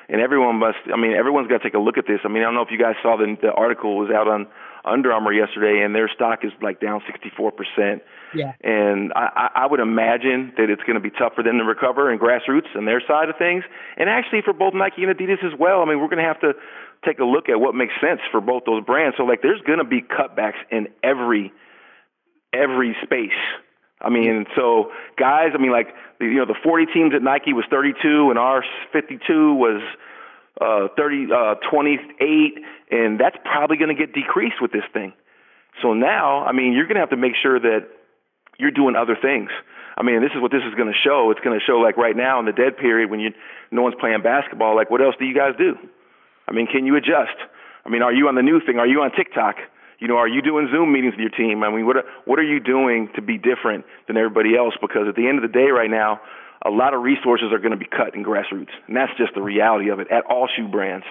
And 0.09 0.21
everyone 0.21 0.57
must, 0.57 0.77
I 0.93 0.97
mean, 0.97 1.13
everyone's 1.13 1.47
got 1.47 1.57
to 1.59 1.63
take 1.63 1.73
a 1.73 1.79
look 1.79 1.97
at 1.97 2.05
this. 2.07 2.19
I 2.23 2.27
mean, 2.27 2.43
I 2.43 2.45
don't 2.45 2.55
know 2.55 2.61
if 2.61 2.71
you 2.71 2.77
guys 2.77 2.95
saw 3.01 3.17
the, 3.17 3.35
the 3.41 3.51
article 3.51 3.97
was 3.97 4.11
out 4.11 4.27
on 4.27 4.47
Under 4.85 5.13
Armour 5.13 5.31
yesterday, 5.31 5.83
and 5.83 5.95
their 5.95 6.09
stock 6.13 6.39
is 6.43 6.51
like 6.61 6.81
down 6.81 7.01
64%. 7.01 8.01
Yeah. 8.35 8.53
And 8.61 9.13
I, 9.15 9.49
I 9.55 9.63
I 9.63 9.65
would 9.65 9.79
imagine 9.79 10.53
that 10.57 10.69
it's 10.69 10.81
going 10.83 10.95
to 10.95 10.99
be 10.99 11.11
tough 11.11 11.33
for 11.35 11.43
them 11.43 11.57
to 11.57 11.63
recover 11.63 12.11
in 12.11 12.19
grassroots 12.19 12.67
and 12.75 12.87
their 12.87 13.01
side 13.07 13.29
of 13.29 13.37
things. 13.37 13.63
And 13.97 14.09
actually 14.09 14.41
for 14.41 14.53
both 14.53 14.73
Nike 14.73 15.03
and 15.03 15.15
Adidas 15.15 15.43
as 15.45 15.57
well. 15.57 15.81
I 15.81 15.85
mean, 15.85 16.01
we're 16.01 16.09
going 16.09 16.23
to 16.23 16.27
have 16.27 16.41
to 16.41 16.53
take 17.05 17.19
a 17.19 17.25
look 17.25 17.49
at 17.49 17.59
what 17.59 17.75
makes 17.75 17.93
sense 18.01 18.21
for 18.31 18.41
both 18.41 18.63
those 18.65 18.83
brands. 18.83 19.17
So, 19.17 19.23
like, 19.23 19.41
there's 19.41 19.61
going 19.61 19.79
to 19.79 19.85
be 19.85 20.01
cutbacks 20.01 20.59
in 20.71 20.87
every 21.03 21.53
every 22.53 22.95
space. 23.03 23.31
I 24.01 24.09
mean, 24.09 24.45
so 24.55 24.91
guys, 25.17 25.51
I 25.53 25.57
mean, 25.57 25.71
like 25.71 25.87
you 26.19 26.35
know, 26.35 26.45
the 26.45 26.55
40 26.61 26.87
teams 26.93 27.13
at 27.15 27.21
Nike 27.21 27.53
was 27.53 27.65
32, 27.69 28.29
and 28.29 28.37
our 28.37 28.63
52 28.91 29.55
was 29.55 29.81
uh, 30.61 30.87
30, 30.95 31.27
uh, 31.33 31.55
28, 31.69 32.59
and 32.93 33.19
that's 33.19 33.37
probably 33.43 33.77
going 33.77 33.89
to 33.89 33.97
get 33.97 34.13
decreased 34.13 34.61
with 34.61 34.71
this 34.71 34.85
thing. 34.93 35.13
So 35.81 35.93
now, 35.93 36.45
I 36.45 36.51
mean, 36.51 36.73
you're 36.73 36.85
going 36.85 37.01
to 37.01 37.01
have 37.01 37.09
to 37.09 37.17
make 37.17 37.33
sure 37.41 37.59
that 37.59 37.89
you're 38.59 38.71
doing 38.71 38.95
other 38.95 39.17
things. 39.19 39.49
I 39.97 40.03
mean, 40.03 40.21
this 40.21 40.29
is 40.35 40.41
what 40.41 40.51
this 40.51 40.61
is 40.61 40.77
going 40.77 40.93
to 40.93 40.97
show. 40.97 41.31
It's 41.31 41.41
going 41.41 41.57
to 41.57 41.65
show 41.65 41.81
like 41.81 41.97
right 41.97 42.15
now 42.15 42.39
in 42.39 42.45
the 42.45 42.53
dead 42.53 42.77
period 42.77 43.09
when 43.09 43.19
you 43.19 43.33
no 43.71 43.81
one's 43.81 43.97
playing 43.99 44.21
basketball. 44.21 44.75
Like, 44.75 44.91
what 44.91 45.01
else 45.01 45.15
do 45.17 45.25
you 45.25 45.33
guys 45.33 45.57
do? 45.57 45.73
I 46.47 46.53
mean, 46.53 46.67
can 46.67 46.85
you 46.85 46.95
adjust? 46.95 47.37
I 47.85 47.89
mean, 47.89 48.03
are 48.03 48.13
you 48.13 48.27
on 48.27 48.35
the 48.35 48.45
new 48.45 48.61
thing? 48.61 48.77
Are 48.77 48.87
you 48.87 49.01
on 49.01 49.11
TikTok? 49.11 49.57
You 49.97 50.07
know, 50.07 50.17
are 50.17 50.27
you 50.27 50.41
doing 50.41 50.69
Zoom 50.71 50.93
meetings 50.93 51.13
with 51.13 51.21
your 51.21 51.33
team? 51.33 51.63
I 51.63 51.69
mean, 51.69 51.85
what 51.85 51.97
are, 51.97 52.03
what 52.25 52.37
are 52.37 52.45
you 52.45 52.59
doing 52.59 53.09
to 53.15 53.21
be 53.21 53.37
different 53.37 53.85
than 54.07 54.17
everybody 54.17 54.55
else? 54.55 54.73
Because 54.81 55.07
at 55.07 55.15
the 55.15 55.27
end 55.27 55.41
of 55.41 55.43
the 55.43 55.53
day, 55.53 55.69
right 55.71 55.89
now, 55.89 56.19
a 56.65 56.69
lot 56.69 56.93
of 56.93 57.01
resources 57.01 57.51
are 57.51 57.59
going 57.59 57.71
to 57.71 57.77
be 57.77 57.87
cut 57.87 58.13
in 58.13 58.23
grassroots, 58.23 58.73
and 58.87 58.95
that's 58.95 59.11
just 59.17 59.33
the 59.33 59.41
reality 59.41 59.89
of 59.89 59.99
it 59.99 60.11
at 60.11 60.25
all 60.25 60.47
shoe 60.53 60.67
brands. 60.67 61.05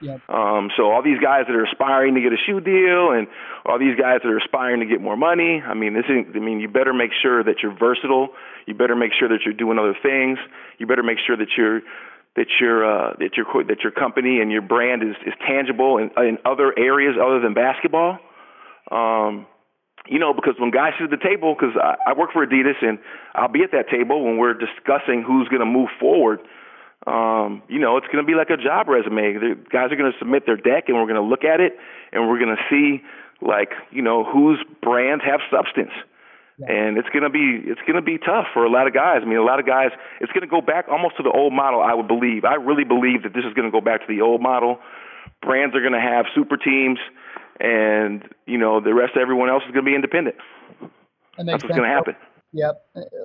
Yep. 0.00 0.30
Um, 0.30 0.70
so 0.76 0.90
all 0.92 1.02
these 1.02 1.18
guys 1.18 1.44
that 1.48 1.54
are 1.54 1.64
aspiring 1.64 2.14
to 2.14 2.20
get 2.20 2.32
a 2.32 2.36
shoe 2.46 2.60
deal, 2.60 3.10
and 3.10 3.26
all 3.66 3.78
these 3.78 3.98
guys 3.98 4.20
that 4.22 4.28
are 4.28 4.38
aspiring 4.38 4.80
to 4.80 4.86
get 4.86 5.00
more 5.00 5.16
money. 5.16 5.60
I 5.60 5.74
mean, 5.74 5.94
this 5.94 6.06
is. 6.08 6.26
I 6.34 6.38
mean, 6.38 6.60
you 6.60 6.68
better 6.68 6.94
make 6.94 7.10
sure 7.20 7.42
that 7.42 7.56
you're 7.62 7.76
versatile. 7.76 8.28
You 8.66 8.74
better 8.74 8.94
make 8.94 9.10
sure 9.18 9.28
that 9.28 9.40
you're 9.44 9.54
doing 9.54 9.78
other 9.78 9.96
things. 10.00 10.38
You 10.78 10.86
better 10.86 11.02
make 11.02 11.18
sure 11.26 11.36
that 11.36 11.48
you're 11.56 11.80
that 12.36 12.46
your 12.60 12.86
uh, 12.86 13.14
that 13.18 13.36
your 13.36 13.46
that 13.64 13.80
your 13.82 13.92
company 13.92 14.40
and 14.40 14.52
your 14.52 14.62
brand 14.62 15.02
is 15.02 15.16
is 15.26 15.34
tangible 15.46 15.98
in, 15.98 16.10
in 16.16 16.38
other 16.44 16.72
areas 16.78 17.16
other 17.20 17.40
than 17.40 17.54
basketball. 17.54 18.18
Um, 18.90 19.46
you 20.06 20.18
know, 20.18 20.32
because 20.32 20.54
when 20.58 20.70
guys 20.70 20.92
sit 20.98 21.04
at 21.04 21.10
the 21.10 21.22
table, 21.22 21.54
because 21.58 21.76
I, 21.76 22.10
I 22.10 22.12
work 22.16 22.30
for 22.32 22.46
Adidas 22.46 22.80
and 22.80 22.98
I'll 23.34 23.52
be 23.52 23.62
at 23.62 23.72
that 23.72 23.90
table 23.90 24.24
when 24.24 24.38
we're 24.38 24.54
discussing 24.54 25.22
who's 25.26 25.48
going 25.48 25.60
to 25.60 25.66
move 25.66 25.88
forward. 26.00 26.40
Um, 27.06 27.62
you 27.68 27.78
know, 27.78 27.96
it's 27.96 28.06
going 28.06 28.24
to 28.24 28.26
be 28.26 28.34
like 28.34 28.50
a 28.50 28.56
job 28.56 28.88
resume. 28.88 29.34
The 29.34 29.56
guys 29.70 29.92
are 29.92 29.96
going 29.96 30.12
to 30.12 30.18
submit 30.18 30.44
their 30.46 30.56
deck, 30.56 30.84
and 30.88 30.96
we're 30.96 31.06
going 31.06 31.22
to 31.22 31.22
look 31.22 31.44
at 31.44 31.60
it, 31.60 31.76
and 32.12 32.28
we're 32.28 32.38
going 32.38 32.56
to 32.56 32.62
see, 32.68 33.02
like, 33.40 33.70
you 33.90 34.02
know, 34.02 34.24
whose 34.24 34.58
brands 34.82 35.24
have 35.24 35.40
substance. 35.50 35.92
And 36.66 36.98
it's 36.98 37.08
gonna 37.14 37.30
be 37.30 37.62
it's 37.66 37.80
gonna 37.86 38.02
be 38.02 38.18
tough 38.18 38.46
for 38.52 38.64
a 38.64 38.68
lot 38.68 38.88
of 38.88 38.92
guys. 38.92 39.20
I 39.22 39.26
mean, 39.26 39.38
a 39.38 39.44
lot 39.44 39.60
of 39.60 39.66
guys. 39.66 39.90
It's 40.20 40.32
gonna 40.32 40.48
go 40.48 40.60
back 40.60 40.86
almost 40.90 41.16
to 41.18 41.22
the 41.22 41.30
old 41.30 41.52
model. 41.52 41.80
I 41.80 41.94
would 41.94 42.08
believe. 42.08 42.44
I 42.44 42.54
really 42.54 42.82
believe 42.82 43.22
that 43.22 43.32
this 43.32 43.44
is 43.44 43.54
gonna 43.54 43.70
go 43.70 43.80
back 43.80 44.00
to 44.00 44.06
the 44.08 44.22
old 44.22 44.42
model. 44.42 44.80
Brands 45.40 45.76
are 45.76 45.80
gonna 45.80 46.00
have 46.00 46.26
super 46.34 46.56
teams, 46.56 46.98
and 47.60 48.24
you 48.46 48.58
know 48.58 48.80
the 48.80 48.92
rest 48.92 49.14
of 49.14 49.22
everyone 49.22 49.48
else 49.48 49.62
is 49.68 49.70
gonna 49.70 49.86
be 49.86 49.94
independent. 49.94 50.34
That 51.36 51.46
That's 51.46 51.62
what's 51.62 51.76
gonna 51.76 51.86
happen. 51.86 52.16
Yep. 52.52 52.74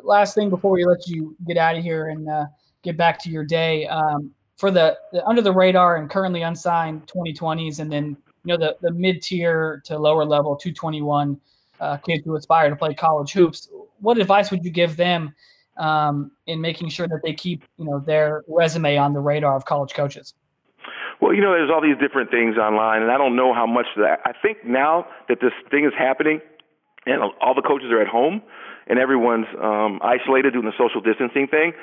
Last 0.04 0.36
thing 0.36 0.52
before 0.52 0.70
we 0.70 0.86
let 0.86 1.08
you 1.08 1.36
get 1.48 1.58
out 1.58 1.76
of 1.76 1.84
here 1.84 2.10
and 2.10 2.30
uh, 2.30 2.46
get 2.84 2.98
back 2.98 3.18
to 3.24 3.30
your 3.30 3.44
day, 3.44 3.88
um, 3.88 4.32
for 4.58 4.70
the, 4.70 4.98
the 5.12 5.26
under 5.26 5.42
the 5.42 5.52
radar 5.52 5.98
and 5.98 6.10
currently 6.10 6.42
unsigned 6.42 7.08
2020s, 7.08 7.80
and 7.80 7.92
then 7.92 8.16
you 8.44 8.54
know 8.54 8.58
the 8.58 8.76
the 8.82 8.92
mid 8.92 9.22
tier 9.22 9.82
to 9.86 9.98
lower 9.98 10.26
level 10.26 10.56
221 10.56 11.40
uh, 11.80 11.98
kids 11.98 12.24
who 12.26 12.36
aspire 12.36 12.70
to 12.70 12.76
play 12.76 12.94
college 12.94 13.32
hoops. 13.32 13.70
What 14.00 14.18
advice 14.18 14.52
would 14.52 14.64
you 14.64 14.72
give 14.72 14.96
them 14.96 15.34
um, 15.78 16.32
in 16.46 16.62
making 16.62 16.90
sure 16.90 17.08
that 17.08 17.22
they 17.24 17.34
keep 17.34 17.64
you 17.78 17.86
know 17.86 18.00
their 18.00 18.44
resume 18.48 18.98
on 18.98 19.14
the 19.14 19.20
radar 19.20 19.56
of 19.56 19.66
college 19.66 19.94
coaches? 19.94 20.34
Well, 21.22 21.34
you 21.34 21.42
know, 21.42 21.52
there's 21.52 21.70
all 21.72 21.82
these 21.82 21.98
different 22.00 22.32
things 22.32 22.58
online, 22.58 23.02
and 23.02 23.12
I 23.12 23.18
don't 23.18 23.36
know 23.36 23.54
how 23.54 23.66
much 23.66 23.86
that. 23.98 24.20
I 24.26 24.34
think 24.42 24.66
now 24.66 25.06
that 25.30 25.40
this 25.42 25.54
thing 25.72 25.86
is 25.86 25.94
happening, 25.98 26.42
and 27.06 27.22
all 27.42 27.56
the 27.56 27.62
coaches 27.62 27.92
are 27.92 28.02
at 28.02 28.08
home, 28.08 28.42
and 28.88 29.00
everyone's 29.00 29.48
um, 29.62 30.00
isolated 30.04 30.54
doing 30.54 30.66
the 30.66 30.74
social 30.78 31.02
distancing 31.02 31.48
thing. 31.48 31.74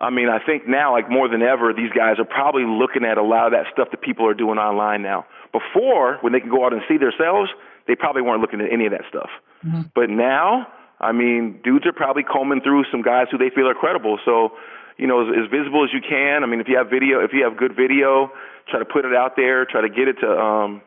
I 0.00 0.08
mean, 0.10 0.28
I 0.28 0.38
think 0.44 0.66
now, 0.66 0.92
like 0.92 1.10
more 1.10 1.28
than 1.28 1.42
ever, 1.42 1.72
these 1.74 1.90
guys 1.92 2.18
are 2.18 2.24
probably 2.24 2.64
looking 2.64 3.04
at 3.04 3.18
a 3.18 3.22
lot 3.22 3.46
of 3.46 3.52
that 3.52 3.66
stuff 3.72 3.88
that 3.90 4.00
people 4.00 4.26
are 4.26 4.34
doing 4.34 4.58
online 4.58 5.02
now. 5.02 5.26
Before, 5.52 6.16
when 6.22 6.32
they 6.32 6.40
can 6.40 6.48
go 6.48 6.64
out 6.64 6.72
and 6.72 6.80
see 6.88 6.96
themselves, 6.96 7.50
they 7.86 7.94
probably 7.94 8.22
weren't 8.22 8.40
looking 8.40 8.60
at 8.60 8.72
any 8.72 8.86
of 8.86 8.92
that 8.92 9.04
stuff. 9.08 9.30
Mhm. 9.66 9.90
But 9.94 10.08
now, 10.08 10.66
I 11.00 11.12
mean, 11.12 11.60
dudes 11.62 11.86
are 11.86 11.92
probably 11.92 12.22
combing 12.22 12.60
through 12.62 12.84
some 12.90 13.02
guys 13.02 13.26
who 13.30 13.36
they 13.38 13.50
feel 13.50 13.68
are 13.68 13.74
credible. 13.74 14.18
So, 14.24 14.52
you 14.96 15.06
know, 15.06 15.20
as, 15.28 15.44
as 15.44 15.50
visible 15.50 15.84
as 15.84 15.92
you 15.92 16.00
can. 16.00 16.44
I 16.44 16.46
mean, 16.46 16.60
if 16.60 16.68
you 16.68 16.76
have 16.76 16.88
video, 16.88 17.20
if 17.20 17.32
you 17.32 17.44
have 17.44 17.56
good 17.56 17.74
video, 17.76 18.32
try 18.68 18.78
to 18.78 18.84
put 18.84 19.04
it 19.04 19.14
out 19.14 19.36
there. 19.36 19.64
Try 19.64 19.80
to 19.82 19.88
get 19.88 20.08
it 20.08 20.20
to, 20.20 20.30
um, 20.40 20.82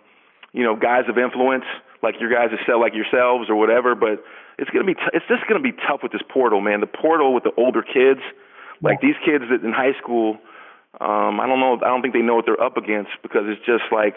you 0.54 0.64
know, 0.64 0.76
guys 0.76 1.06
of 1.10 1.18
influence 1.18 1.66
like 2.02 2.20
your 2.20 2.30
guys 2.30 2.52
that 2.52 2.60
sell 2.66 2.80
like 2.80 2.94
yourselves 2.94 3.50
or 3.50 3.56
whatever. 3.56 3.96
But 3.96 4.24
it's 4.58 4.70
gonna 4.70 4.86
be, 4.86 4.94
t- 4.94 5.12
it's 5.14 5.26
just 5.28 5.46
gonna 5.48 5.62
be 5.62 5.72
tough 5.72 6.02
with 6.04 6.12
this 6.12 6.22
portal, 6.30 6.62
man. 6.62 6.80
The 6.80 6.88
portal 6.88 7.34
with 7.34 7.44
the 7.44 7.52
older 7.58 7.82
kids, 7.82 8.22
like 8.84 9.02
these 9.02 9.16
kids 9.26 9.46
that 9.50 9.64
in 9.66 9.72
high 9.72 9.98
school. 10.02 10.38
Um, 11.00 11.40
I 11.40 11.48
don't 11.48 11.60
know. 11.60 11.80
I 11.82 11.90
don't 11.90 12.02
think 12.02 12.14
they 12.14 12.22
know 12.22 12.36
what 12.36 12.46
they're 12.46 12.62
up 12.62 12.78
against 12.78 13.12
because 13.24 13.50
it's 13.50 13.66
just 13.66 13.90
like, 13.92 14.16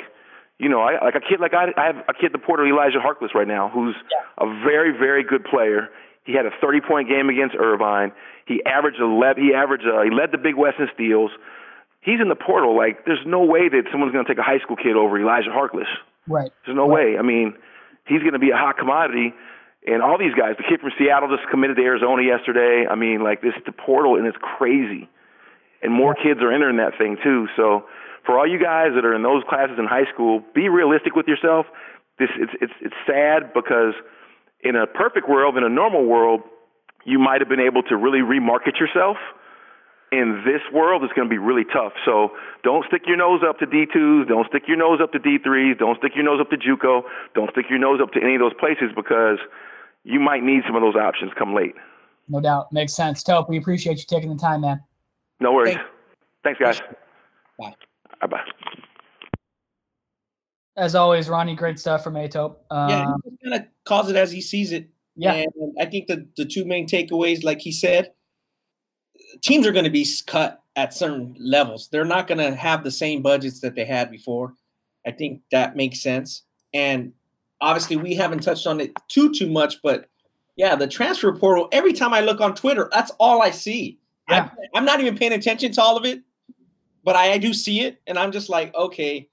you 0.58 0.68
know, 0.68 0.80
I 0.80 1.02
like 1.02 1.14
a 1.14 1.24
kid 1.24 1.40
like 1.40 1.54
I, 1.54 1.72
I 1.76 1.86
have 1.86 1.96
a 2.08 2.12
kid, 2.12 2.32
the 2.32 2.38
portal 2.38 2.66
Elijah 2.66 2.98
Harkless 2.98 3.32
right 3.34 3.48
now, 3.48 3.70
who's 3.72 3.96
a 4.36 4.46
very, 4.64 4.92
very 4.92 5.24
good 5.24 5.44
player. 5.44 5.88
He 6.24 6.34
had 6.34 6.44
a 6.44 6.50
30 6.60 6.80
point 6.80 7.08
game 7.08 7.30
against 7.30 7.54
Irvine. 7.54 8.12
He 8.46 8.62
averaged 8.66 9.00
11. 9.00 9.42
He 9.42 9.54
averaged. 9.54 9.84
Uh, 9.86 10.02
he 10.02 10.10
led 10.10 10.32
the 10.32 10.38
Big 10.38 10.56
West 10.56 10.76
in 10.78 10.88
steals. 10.92 11.30
He's 12.00 12.20
in 12.20 12.28
the 12.28 12.36
portal. 12.36 12.76
Like, 12.76 13.04
there's 13.04 13.24
no 13.26 13.44
way 13.44 13.68
that 13.68 13.82
someone's 13.90 14.12
going 14.12 14.24
to 14.24 14.30
take 14.30 14.38
a 14.38 14.46
high 14.46 14.58
school 14.62 14.76
kid 14.76 14.94
over 14.94 15.18
Elijah 15.18 15.50
Harkless. 15.50 15.90
Right. 16.28 16.52
There's 16.64 16.76
no 16.76 16.88
right. 16.88 17.14
way. 17.14 17.18
I 17.18 17.22
mean, 17.22 17.54
he's 18.06 18.20
going 18.20 18.34
to 18.34 18.38
be 18.38 18.50
a 18.50 18.56
hot 18.56 18.78
commodity. 18.78 19.34
And 19.86 20.02
all 20.02 20.18
these 20.18 20.34
guys, 20.34 20.58
the 20.58 20.66
kid 20.68 20.80
from 20.80 20.90
Seattle 20.98 21.30
just 21.30 21.48
committed 21.48 21.76
to 21.76 21.82
Arizona 21.82 22.22
yesterday. 22.22 22.86
I 22.90 22.96
mean, 22.96 23.22
like 23.22 23.40
this 23.40 23.54
the 23.64 23.72
portal 23.72 24.16
and 24.16 24.26
it's 24.26 24.38
crazy. 24.40 25.08
And 25.82 25.92
more 25.92 26.14
kids 26.14 26.42
are 26.42 26.50
entering 26.50 26.78
that 26.78 26.98
thing 26.98 27.16
too. 27.22 27.46
So 27.54 27.86
for 28.26 28.36
all 28.36 28.46
you 28.46 28.58
guys 28.58 28.98
that 28.98 29.04
are 29.06 29.14
in 29.14 29.22
those 29.22 29.44
classes 29.48 29.78
in 29.78 29.86
high 29.86 30.10
school, 30.12 30.42
be 30.54 30.68
realistic 30.68 31.14
with 31.14 31.28
yourself. 31.28 31.66
This 32.18 32.30
it's 32.34 32.52
it's 32.60 32.72
it's 32.80 32.98
sad 33.06 33.54
because 33.54 33.94
in 34.60 34.74
a 34.74 34.86
perfect 34.86 35.28
world, 35.28 35.56
in 35.56 35.62
a 35.62 35.68
normal 35.68 36.04
world, 36.04 36.42
you 37.04 37.20
might 37.20 37.40
have 37.40 37.48
been 37.48 37.62
able 37.62 37.82
to 37.84 37.96
really 37.96 38.20
remarket 38.20 38.80
yourself. 38.80 39.16
In 40.10 40.42
this 40.46 40.62
world, 40.72 41.02
it's 41.02 41.12
going 41.12 41.28
to 41.28 41.32
be 41.32 41.38
really 41.38 41.64
tough. 41.64 41.92
So 42.04 42.30
don't 42.62 42.86
stick 42.86 43.02
your 43.06 43.16
nose 43.16 43.42
up 43.46 43.58
to 43.58 43.66
D2s. 43.66 44.28
Don't 44.28 44.46
stick 44.48 44.62
your 44.66 44.78
nose 44.78 44.98
up 45.02 45.12
to 45.12 45.18
D3s. 45.18 45.78
Don't 45.78 45.98
stick 45.98 46.12
your 46.14 46.24
nose 46.24 46.40
up 46.40 46.50
to 46.50 46.56
JUCO. 46.56 47.02
Don't 47.34 47.50
stick 47.50 47.66
your 47.68 47.78
nose 47.78 48.00
up 48.00 48.12
to 48.12 48.22
any 48.22 48.34
of 48.34 48.40
those 48.40 48.54
places 48.58 48.90
because 48.94 49.38
you 50.06 50.20
might 50.20 50.44
need 50.44 50.62
some 50.64 50.76
of 50.76 50.82
those 50.82 50.94
options 50.94 51.32
come 51.36 51.52
late. 51.52 51.74
No 52.28 52.40
doubt. 52.40 52.72
Makes 52.72 52.94
sense. 52.94 53.22
Tope, 53.22 53.48
we 53.48 53.58
appreciate 53.58 53.98
you 53.98 54.04
taking 54.06 54.30
the 54.30 54.40
time, 54.40 54.60
man. 54.60 54.80
No 55.40 55.52
worries. 55.52 55.76
Thanks, 56.44 56.60
guys. 56.60 56.80
Bye. 57.58 57.74
Bye 58.20 58.26
bye. 58.28 58.44
As 60.76 60.94
always, 60.94 61.28
Ronnie, 61.28 61.56
great 61.56 61.78
stuff 61.78 62.04
from 62.04 62.14
Etop. 62.14 62.56
Um, 62.70 62.88
yeah, 62.88 63.06
he 63.24 63.50
kind 63.50 63.62
of 63.62 63.68
calls 63.84 64.08
it 64.08 64.16
as 64.16 64.30
he 64.30 64.40
sees 64.40 64.72
it. 64.72 64.88
Yeah. 65.16 65.32
And 65.32 65.74
I 65.80 65.86
think 65.86 66.06
the, 66.06 66.26
the 66.36 66.44
two 66.44 66.64
main 66.64 66.86
takeaways, 66.86 67.42
like 67.42 67.60
he 67.60 67.72
said, 67.72 68.12
teams 69.42 69.66
are 69.66 69.72
going 69.72 69.86
to 69.86 69.90
be 69.90 70.06
cut 70.26 70.62
at 70.76 70.94
certain 70.94 71.34
levels. 71.40 71.88
They're 71.90 72.04
not 72.04 72.28
going 72.28 72.38
to 72.38 72.54
have 72.54 72.84
the 72.84 72.90
same 72.90 73.22
budgets 73.22 73.60
that 73.60 73.74
they 73.74 73.84
had 73.84 74.10
before. 74.10 74.54
I 75.06 75.10
think 75.10 75.40
that 75.50 75.74
makes 75.74 76.00
sense. 76.00 76.42
And 76.74 77.12
obviously, 77.60 77.96
we 77.96 78.14
haven't 78.14 78.40
touched 78.42 78.66
on 78.66 78.80
it 78.80 78.92
too 79.08 79.32
too 79.32 79.48
much, 79.50 79.80
but 79.82 80.08
yeah, 80.56 80.74
the 80.74 80.86
transfer 80.86 81.32
portal. 81.32 81.68
Every 81.72 81.92
time 81.92 82.12
I 82.14 82.20
look 82.20 82.40
on 82.40 82.54
Twitter, 82.54 82.88
that's 82.92 83.10
all 83.20 83.42
I 83.42 83.50
see. 83.50 83.98
Yeah. 84.28 84.48
I, 84.52 84.78
I'm 84.78 84.84
not 84.84 85.00
even 85.00 85.16
paying 85.16 85.32
attention 85.32 85.72
to 85.72 85.82
all 85.82 85.96
of 85.96 86.04
it, 86.04 86.20
but 87.04 87.14
I, 87.16 87.32
I 87.32 87.38
do 87.38 87.52
see 87.54 87.82
it, 87.82 88.00
and 88.06 88.18
I'm 88.18 88.32
just 88.32 88.48
like, 88.48 88.74
okay, 88.74 89.28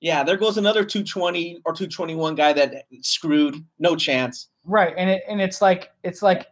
yeah, 0.00 0.22
there 0.22 0.36
goes 0.36 0.58
another 0.58 0.84
220 0.84 1.62
or 1.64 1.72
221 1.72 2.34
guy 2.34 2.52
that 2.52 2.84
screwed. 3.00 3.64
No 3.78 3.96
chance. 3.96 4.48
Right, 4.64 4.94
and 4.96 5.08
it, 5.10 5.22
and 5.28 5.40
it's 5.40 5.60
like 5.62 5.90
it's 6.02 6.22
like 6.22 6.46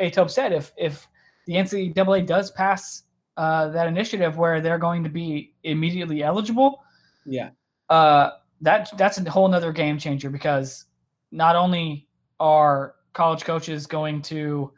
Etop 0.00 0.30
said, 0.30 0.52
if 0.52 0.72
if 0.76 1.06
the 1.46 1.54
NCAA 1.54 2.26
does 2.26 2.50
pass 2.52 3.02
uh, 3.36 3.68
that 3.68 3.88
initiative 3.88 4.36
where 4.36 4.60
they're 4.60 4.78
going 4.78 5.02
to 5.04 5.10
be 5.10 5.54
immediately 5.64 6.22
eligible, 6.22 6.82
Yeah. 7.24 7.50
uh, 7.88 8.30
that 8.60 8.90
that's 8.96 9.18
a 9.18 9.30
whole 9.30 9.48
nother 9.48 9.72
game 9.72 9.98
changer 9.98 10.30
because 10.30 10.84
not 11.30 11.56
only 11.56 12.08
are 12.40 12.94
college 13.12 13.44
coaches 13.44 13.86
going 13.86 14.22
to 14.22 14.72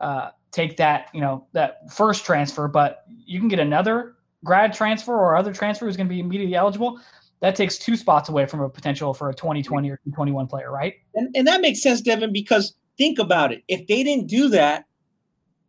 uh, 0.00 0.30
take 0.52 0.76
that 0.76 1.08
you 1.12 1.20
know 1.20 1.46
that 1.52 1.92
first 1.92 2.24
transfer, 2.24 2.68
but 2.68 3.04
you 3.08 3.38
can 3.38 3.48
get 3.48 3.58
another 3.58 4.16
grad 4.44 4.72
transfer 4.72 5.14
or 5.14 5.36
other 5.36 5.52
transfer 5.52 5.86
who's 5.86 5.96
going 5.96 6.06
to 6.06 6.14
be 6.14 6.20
immediately 6.20 6.54
eligible. 6.54 7.00
That 7.40 7.54
takes 7.54 7.76
two 7.76 7.96
spots 7.96 8.28
away 8.30 8.46
from 8.46 8.60
a 8.60 8.68
potential 8.68 9.12
for 9.12 9.28
a 9.28 9.34
2020 9.34 9.90
or 9.90 9.96
2021 9.96 10.46
player, 10.46 10.70
right? 10.70 10.94
And, 11.14 11.34
and 11.36 11.46
that 11.46 11.60
makes 11.60 11.82
sense, 11.82 12.00
Devin, 12.00 12.32
because 12.32 12.74
think 12.96 13.18
about 13.18 13.52
it. 13.52 13.62
If 13.68 13.86
they 13.86 14.02
didn't 14.02 14.26
do 14.26 14.48
that, 14.50 14.86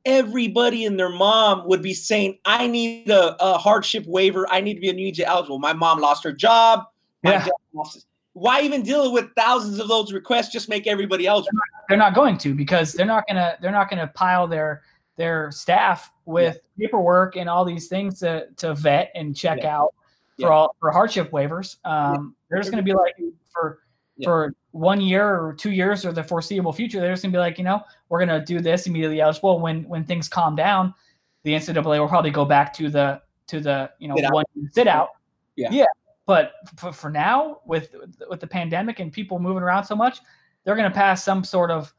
everybody 0.05 0.85
and 0.85 0.97
their 0.97 1.09
mom 1.09 1.67
would 1.67 1.81
be 1.81 1.93
saying, 1.93 2.39
I 2.45 2.67
need 2.67 3.09
a, 3.09 3.35
a 3.43 3.57
hardship 3.57 4.05
waiver. 4.07 4.47
I 4.49 4.61
need 4.61 4.75
to 4.75 4.79
be 4.79 4.89
a 4.89 4.93
immediately 4.93 5.25
eligible. 5.25 5.59
My 5.59 5.73
mom 5.73 5.99
lost 5.99 6.23
her 6.23 6.31
job. 6.31 6.85
Yeah. 7.23 7.43
dad 7.45 7.51
lost 7.73 7.95
his- 7.95 8.05
Why 8.33 8.61
even 8.61 8.83
deal 8.83 9.11
with 9.11 9.33
thousands 9.35 9.79
of 9.79 9.87
those 9.87 10.13
requests? 10.13 10.49
Just 10.49 10.69
make 10.69 10.85
everybody 10.87 11.25
else. 11.25 11.47
They're 11.89 11.97
not 11.97 12.13
going 12.13 12.37
to 12.39 12.53
because 12.53 12.93
they're 12.93 13.05
not 13.05 13.25
gonna 13.27 13.57
they're 13.61 13.71
not 13.71 13.89
gonna 13.89 14.07
pile 14.07 14.47
their 14.47 14.83
their 15.15 15.49
staff 15.51 16.11
with 16.25 16.59
paperwork 16.79 17.35
and 17.35 17.49
all 17.49 17.65
these 17.65 17.87
things 17.87 18.19
to 18.19 18.47
to 18.57 18.75
vet 18.75 19.11
and 19.15 19.35
check 19.35 19.59
Yeah. 19.63 19.77
out 19.79 19.93
for 20.39 20.41
Yeah. 20.43 20.47
all 20.49 20.75
for 20.79 20.91
hardship 20.91 21.31
waivers. 21.31 21.77
Um, 21.85 22.35
They're 22.49 22.59
just 22.59 22.69
gonna 22.69 22.83
be 22.83 22.93
like 22.93 23.15
for 23.51 23.79
Yeah. 24.17 24.25
for 24.27 24.53
one 24.71 25.01
year 25.01 25.27
or 25.43 25.53
two 25.53 25.71
years 25.71 26.05
or 26.05 26.11
the 26.11 26.23
foreseeable 26.23 26.71
future. 26.73 26.99
They're 26.99 27.13
just 27.13 27.23
gonna 27.23 27.31
be 27.31 27.39
like, 27.39 27.57
you 27.57 27.63
know, 27.63 27.81
we're 28.09 28.19
gonna 28.19 28.45
do 28.45 28.59
this 28.59 28.85
immediately 28.85 29.19
eligible. 29.21 29.59
When 29.59 29.83
when 29.89 30.03
things 30.03 30.29
calm 30.29 30.55
down, 30.55 30.93
the 31.41 31.55
NCAA 31.55 31.97
will 31.99 32.07
probably 32.07 32.29
go 32.31 32.45
back 32.45 32.71
to 32.73 32.89
the 32.91 33.19
to 33.47 33.59
the 33.59 33.89
you 33.97 34.07
know 34.07 34.15
Sit 34.15 34.25
out. 34.25 34.33
one 34.33 34.45
sit 34.73 34.87
out. 34.87 35.09
Yeah. 35.55 35.69
Yeah. 35.71 35.85
But 36.27 36.51
for, 36.75 36.91
for 36.91 37.09
now, 37.09 37.61
with 37.65 37.95
with 38.29 38.41
the 38.41 38.47
pandemic 38.47 38.99
and 38.99 39.11
people 39.11 39.39
moving 39.39 39.63
around 39.63 39.85
so 39.85 39.95
much, 39.95 40.19
they're 40.63 40.75
going 40.75 40.91
to 40.91 40.95
pass 40.95 41.23
some 41.23 41.43
sort 41.43 41.71
of 41.71 41.91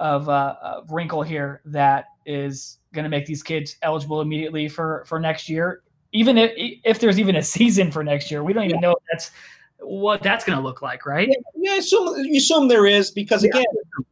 of 0.00 0.28
uh, 0.28 0.82
wrinkle 0.88 1.22
here 1.22 1.60
that 1.66 2.06
is 2.24 2.78
going 2.94 3.02
to 3.02 3.10
make 3.10 3.26
these 3.26 3.42
kids 3.42 3.76
eligible 3.82 4.20
immediately 4.20 4.68
for 4.68 5.04
for 5.06 5.18
next 5.18 5.48
year. 5.48 5.82
Even 6.12 6.38
if 6.38 6.52
if 6.56 7.00
there's 7.00 7.18
even 7.18 7.36
a 7.36 7.42
season 7.56 7.90
for 7.90 8.04
next 8.04 8.30
year, 8.30 8.44
we 8.44 8.52
don't 8.52 8.64
even 8.64 8.80
know 8.80 8.92
if 8.92 9.02
that's 9.10 9.32
what 9.80 10.22
that's 10.22 10.44
going 10.44 10.56
to 10.56 10.62
look 10.62 10.80
like, 10.80 11.04
right? 11.04 11.28
Yeah, 11.28 11.72
yeah, 11.72 11.78
assume 11.78 12.24
you 12.24 12.38
assume 12.38 12.68
there 12.68 12.86
is 12.86 13.10
because 13.10 13.42
Yeah. 13.42 13.50
again, 13.50 13.64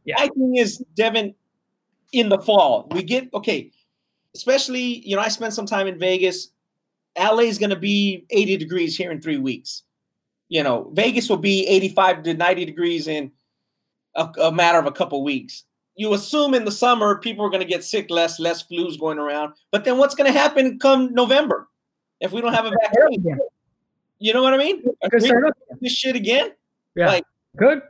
Yeah. 0.03 0.15
my 0.19 0.27
thing 0.27 0.57
is 0.57 0.79
Devin 0.95 1.33
in 2.11 2.27
the 2.27 2.39
fall. 2.39 2.89
We 2.91 3.03
get 3.03 3.33
okay, 3.33 3.71
especially 4.35 5.07
you 5.07 5.15
know 5.15 5.21
I 5.21 5.29
spent 5.29 5.53
some 5.53 5.65
time 5.65 5.87
in 5.87 5.97
Vegas. 5.97 6.49
LA 7.17 7.39
is 7.43 7.57
going 7.57 7.69
to 7.71 7.75
be 7.75 8.25
80 8.29 8.57
degrees 8.57 8.95
here 8.97 9.11
in 9.11 9.21
three 9.21 9.37
weeks. 9.37 9.83
You 10.49 10.63
know, 10.63 10.91
Vegas 10.93 11.29
will 11.29 11.37
be 11.37 11.65
85 11.67 12.23
to 12.23 12.33
90 12.33 12.65
degrees 12.65 13.07
in 13.07 13.31
a, 14.15 14.29
a 14.41 14.51
matter 14.51 14.79
of 14.79 14.85
a 14.85 14.91
couple 14.91 15.23
weeks. 15.23 15.63
You 15.95 16.13
assume 16.13 16.53
in 16.53 16.65
the 16.65 16.71
summer 16.71 17.17
people 17.19 17.45
are 17.45 17.49
going 17.49 17.61
to 17.61 17.67
get 17.67 17.83
sick 17.83 18.09
less, 18.09 18.39
less 18.39 18.63
flus 18.63 18.99
going 18.99 19.17
around. 19.19 19.53
But 19.71 19.83
then 19.85 19.97
what's 19.97 20.15
going 20.15 20.31
to 20.31 20.37
happen 20.37 20.79
come 20.79 21.13
November 21.13 21.67
if 22.19 22.31
we 22.31 22.41
don't 22.41 22.53
have 22.53 22.65
a 22.65 22.71
vaccine? 22.81 23.37
You 24.19 24.33
know 24.33 24.41
what 24.41 24.53
I 24.53 24.57
mean? 24.57 24.83
This 25.81 25.93
shit 25.93 26.15
again 26.15 26.51
Yeah. 26.95 27.07
Like- 27.07 27.25
Good. 27.57 27.81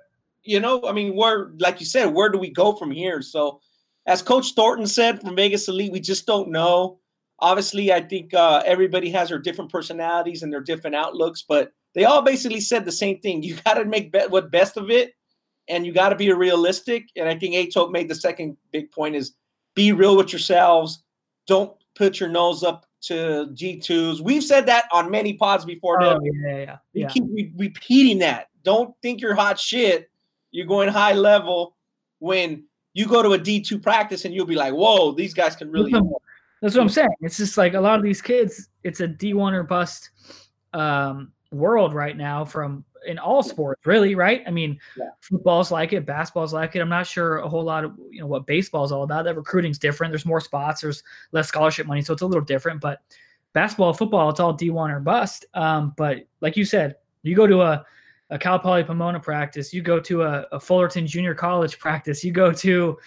you 0.43 0.59
know, 0.59 0.82
I 0.86 0.91
mean, 0.91 1.15
where, 1.15 1.51
like 1.59 1.80
you 1.80 1.86
said, 1.86 2.05
where 2.13 2.30
do 2.30 2.39
we 2.39 2.49
go 2.49 2.74
from 2.76 2.89
here? 2.89 3.22
So, 3.22 3.61
as 4.07 4.24
Coach 4.24 4.53
Thornton 4.55 4.88
said 4.88 5.22
from 5.22 5.36
Vegas 5.36 5.67
Elite, 5.67 5.91
we 5.91 5.99
just 5.99 6.26
don't 6.26 6.49
know. 6.49 6.97
Obviously, 7.41 7.91
I 7.91 8.01
think 8.01 8.33
uh, 8.33 8.61
everybody 8.65 9.09
has 9.11 9.29
their 9.29 9.39
different 9.39 9.71
personalities 9.71 10.43
and 10.43 10.53
their 10.53 10.61
different 10.61 10.95
outlooks, 10.95 11.43
but 11.47 11.73
they 11.93 12.05
all 12.05 12.21
basically 12.21 12.61
said 12.61 12.85
the 12.85 12.91
same 12.91 13.19
thing. 13.19 13.43
You 13.43 13.55
got 13.65 13.75
to 13.75 13.85
make 13.85 14.11
be- 14.11 14.19
what 14.29 14.51
best 14.51 14.77
of 14.77 14.89
it, 14.89 15.13
and 15.67 15.85
you 15.85 15.93
got 15.93 16.09
to 16.09 16.15
be 16.15 16.31
realistic. 16.31 17.09
And 17.15 17.27
I 17.27 17.37
think 17.37 17.55
Etop 17.55 17.91
made 17.91 18.09
the 18.09 18.15
second 18.15 18.57
big 18.71 18.91
point 18.91 19.15
is 19.15 19.33
be 19.75 19.91
real 19.91 20.15
with 20.17 20.31
yourselves. 20.31 21.03
Don't 21.47 21.73
put 21.95 22.19
your 22.19 22.29
nose 22.29 22.63
up 22.63 22.85
to 23.01 23.47
D2s. 23.53 24.21
We've 24.21 24.43
said 24.43 24.65
that 24.67 24.85
on 24.91 25.09
many 25.09 25.33
pods 25.33 25.65
before. 25.65 26.01
Oh, 26.03 26.19
yeah, 26.23 26.57
yeah, 26.57 26.77
We 26.93 27.01
yeah. 27.01 27.07
keep 27.07 27.23
re- 27.31 27.51
repeating 27.57 28.19
that. 28.19 28.47
Don't 28.63 28.93
think 29.01 29.21
you're 29.21 29.33
hot 29.35 29.59
shit. 29.59 30.09
You're 30.51 30.67
going 30.67 30.89
high 30.89 31.13
level 31.13 31.75
when 32.19 32.65
you 32.93 33.07
go 33.07 33.23
to 33.23 33.33
a 33.33 33.39
D2 33.39 33.81
practice 33.81 34.25
and 34.25 34.33
you'll 34.33 34.45
be 34.45 34.55
like, 34.55 34.73
whoa, 34.73 35.13
these 35.13 35.33
guys 35.33 35.55
can 35.55 35.71
really. 35.71 35.93
That's 36.62 36.76
what- 36.76 36.82
I'm 36.82 36.89
saying. 36.89 37.09
It's 37.22 37.38
just 37.38 37.57
like 37.57 37.74
a 37.74 37.82
lot 37.82 37.97
of 37.97 38.03
these 38.03 38.22
kids, 38.22 38.70
it's 38.84 38.99
a 39.01 39.07
D1 39.07 39.53
or 39.53 39.64
bust 39.64 40.09
um, 40.74 41.32
world 41.51 41.93
right 41.93 42.16
now 42.16 42.45
from 42.45 42.86
in 43.07 43.18
all 43.18 43.41
sports, 43.41 43.84
really, 43.86 44.14
right? 44.14 44.43
I 44.45 44.51
mean, 44.51 44.80
Yeah. 44.95 45.05
football's 45.22 45.72
like 45.72 45.91
it, 45.91 46.05
basketball's 46.05 46.53
like 46.53 46.76
it. 46.76 46.80
I'm 46.82 46.89
not 46.89 47.07
sure 47.07 47.38
a 47.39 47.49
whole 47.49 47.64
lot 47.64 47.84
of 47.84 47.97
you 48.12 48.22
know 48.22 48.28
what 48.28 48.45
baseball's 48.45 48.91
all 48.91 49.01
about. 49.03 49.26
That 49.26 49.36
recruiting's 49.36 49.80
different. 49.80 50.12
There's 50.12 50.26
more 50.26 50.39
spots, 50.39 50.82
there's 50.82 51.03
less 51.32 51.47
scholarship 51.47 51.88
money, 51.88 52.01
so 52.03 52.14
it's 52.14 52.22
a 52.22 52.28
little 52.28 52.43
different. 52.43 52.80
But 52.80 53.01
basketball, 53.53 53.93
football, 53.93 54.30
it's 54.30 54.39
all 54.39 54.53
D1 54.55 54.91
or 54.95 54.99
bust. 54.99 55.45
Um, 55.55 55.93
but 55.97 56.20
like 56.41 56.55
you 56.55 56.64
said, 56.64 56.95
you 57.24 57.36
go 57.36 57.47
to 57.47 57.62
a 57.64 57.84
a 58.30 58.39
Cal 58.39 58.57
Poly 58.59 58.84
Pomona 58.84 59.20
practice, 59.20 59.74
you 59.74 59.82
go 59.82 59.99
to 59.99 60.22
a, 60.24 60.45
a 60.53 60.59
Fullerton 60.59 61.05
Junior 61.05 61.36
College 61.36 61.78
practice, 61.80 62.24
you 62.24 62.32
go 62.32 62.53
to 62.53 62.97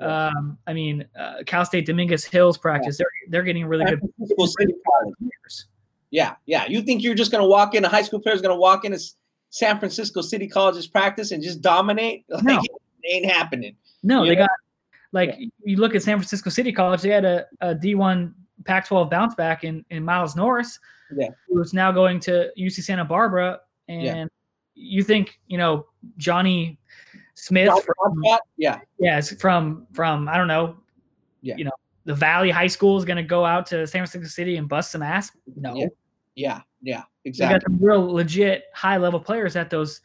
um, 0.00 0.58
I 0.66 0.72
mean, 0.72 1.06
uh, 1.18 1.42
Cal 1.46 1.64
State 1.64 1.86
Dominguez 1.86 2.24
Hills 2.24 2.56
practice. 2.58 2.98
They're 2.98 3.06
they're 3.30 3.42
getting 3.42 3.66
really 3.66 3.84
good 3.84 4.00
Francisco 4.16 4.46
City 4.46 4.74
College. 4.86 5.14
players. 5.18 5.66
Yeah, 6.10 6.36
yeah. 6.46 6.66
You 6.66 6.82
think 6.82 7.02
you're 7.02 7.14
just 7.14 7.30
going 7.30 7.42
to 7.42 7.48
walk 7.48 7.74
in, 7.74 7.84
a 7.84 7.88
high 7.88 8.02
school 8.02 8.20
player 8.20 8.34
is 8.34 8.40
going 8.40 8.54
to 8.54 8.60
walk 8.60 8.84
in 8.84 8.92
a 8.92 8.96
S- 8.96 9.16
San 9.50 9.78
Francisco 9.78 10.20
City 10.22 10.48
College's 10.48 10.86
practice 10.86 11.32
and 11.32 11.42
just 11.42 11.60
dominate? 11.60 12.24
Like, 12.30 12.44
No. 12.44 12.60
it 13.02 13.08
ain't 13.12 13.26
happening. 13.30 13.76
No, 14.02 14.22
You 14.22 14.30
they 14.30 14.36
know? 14.36 14.42
got 14.42 14.50
like 15.12 15.36
you 15.64 15.76
look 15.76 15.94
at 15.94 16.02
San 16.02 16.16
Francisco 16.18 16.48
City 16.50 16.72
College. 16.72 17.02
They 17.02 17.10
had 17.10 17.24
a, 17.24 17.46
a 17.60 17.74
D1 17.74 18.32
Pac-12 18.64 19.10
bounce 19.10 19.34
back 19.34 19.64
in 19.64 19.84
in 19.90 20.04
Miles 20.04 20.34
Norris, 20.36 20.78
Yeah. 21.14 21.28
who's 21.48 21.72
now 21.74 21.90
going 21.92 22.20
to 22.20 22.50
UC 22.58 22.82
Santa 22.84 23.04
Barbara. 23.04 23.60
And 23.88 24.02
Yeah. 24.02 24.24
you 24.74 25.02
think 25.02 25.38
you 25.46 25.58
know 25.58 25.86
Johnny 26.18 26.78
Smith? 27.38 27.70
From? 27.70 28.22
Yeah, 28.56 28.80
yes, 28.98 29.32
from 29.40 29.86
from 29.92 30.28
I 30.28 30.36
don't 30.36 30.48
know. 30.48 30.76
Yeah. 31.40 31.56
You 31.56 31.64
know 31.64 31.72
the 32.04 32.14
Valley 32.14 32.50
High 32.50 32.68
School 32.68 32.96
is 32.96 33.04
going 33.04 33.18
to 33.18 33.22
go 33.22 33.44
out 33.44 33.66
to 33.66 33.86
San 33.86 34.00
Francisco 34.00 34.26
City 34.26 34.56
and 34.56 34.66
bust 34.66 34.92
some 34.92 35.02
ass. 35.02 35.30
No. 35.56 35.74
Yeah. 35.74 35.86
Yeah, 36.34 36.60
yeah, 36.82 37.02
You 37.24 37.30
exactly. 37.30 37.54
got 37.54 37.62
some 37.64 37.78
real 37.84 38.12
legit 38.12 38.66
high 38.72 38.96
level 38.96 39.18
players 39.18 39.56
at 39.56 39.70
those 39.70 40.00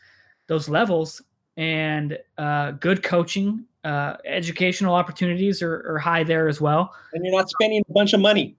those 0.48 0.68
levels, 0.68 1.22
and 1.58 2.18
uh, 2.40 2.72
good 2.72 3.04
coaching, 3.04 3.66
uh, 3.84 4.16
educational 4.26 4.96
opportunities 4.96 5.62
are, 5.62 5.88
are 5.88 6.00
high 6.00 6.24
there 6.24 6.48
as 6.48 6.60
well. 6.60 6.92
And 7.14 7.24
you're 7.24 7.36
not 7.36 7.52
spending 7.52 7.84
a 7.88 7.94
bunch 7.94 8.14
of 8.14 8.20
money. 8.20 8.58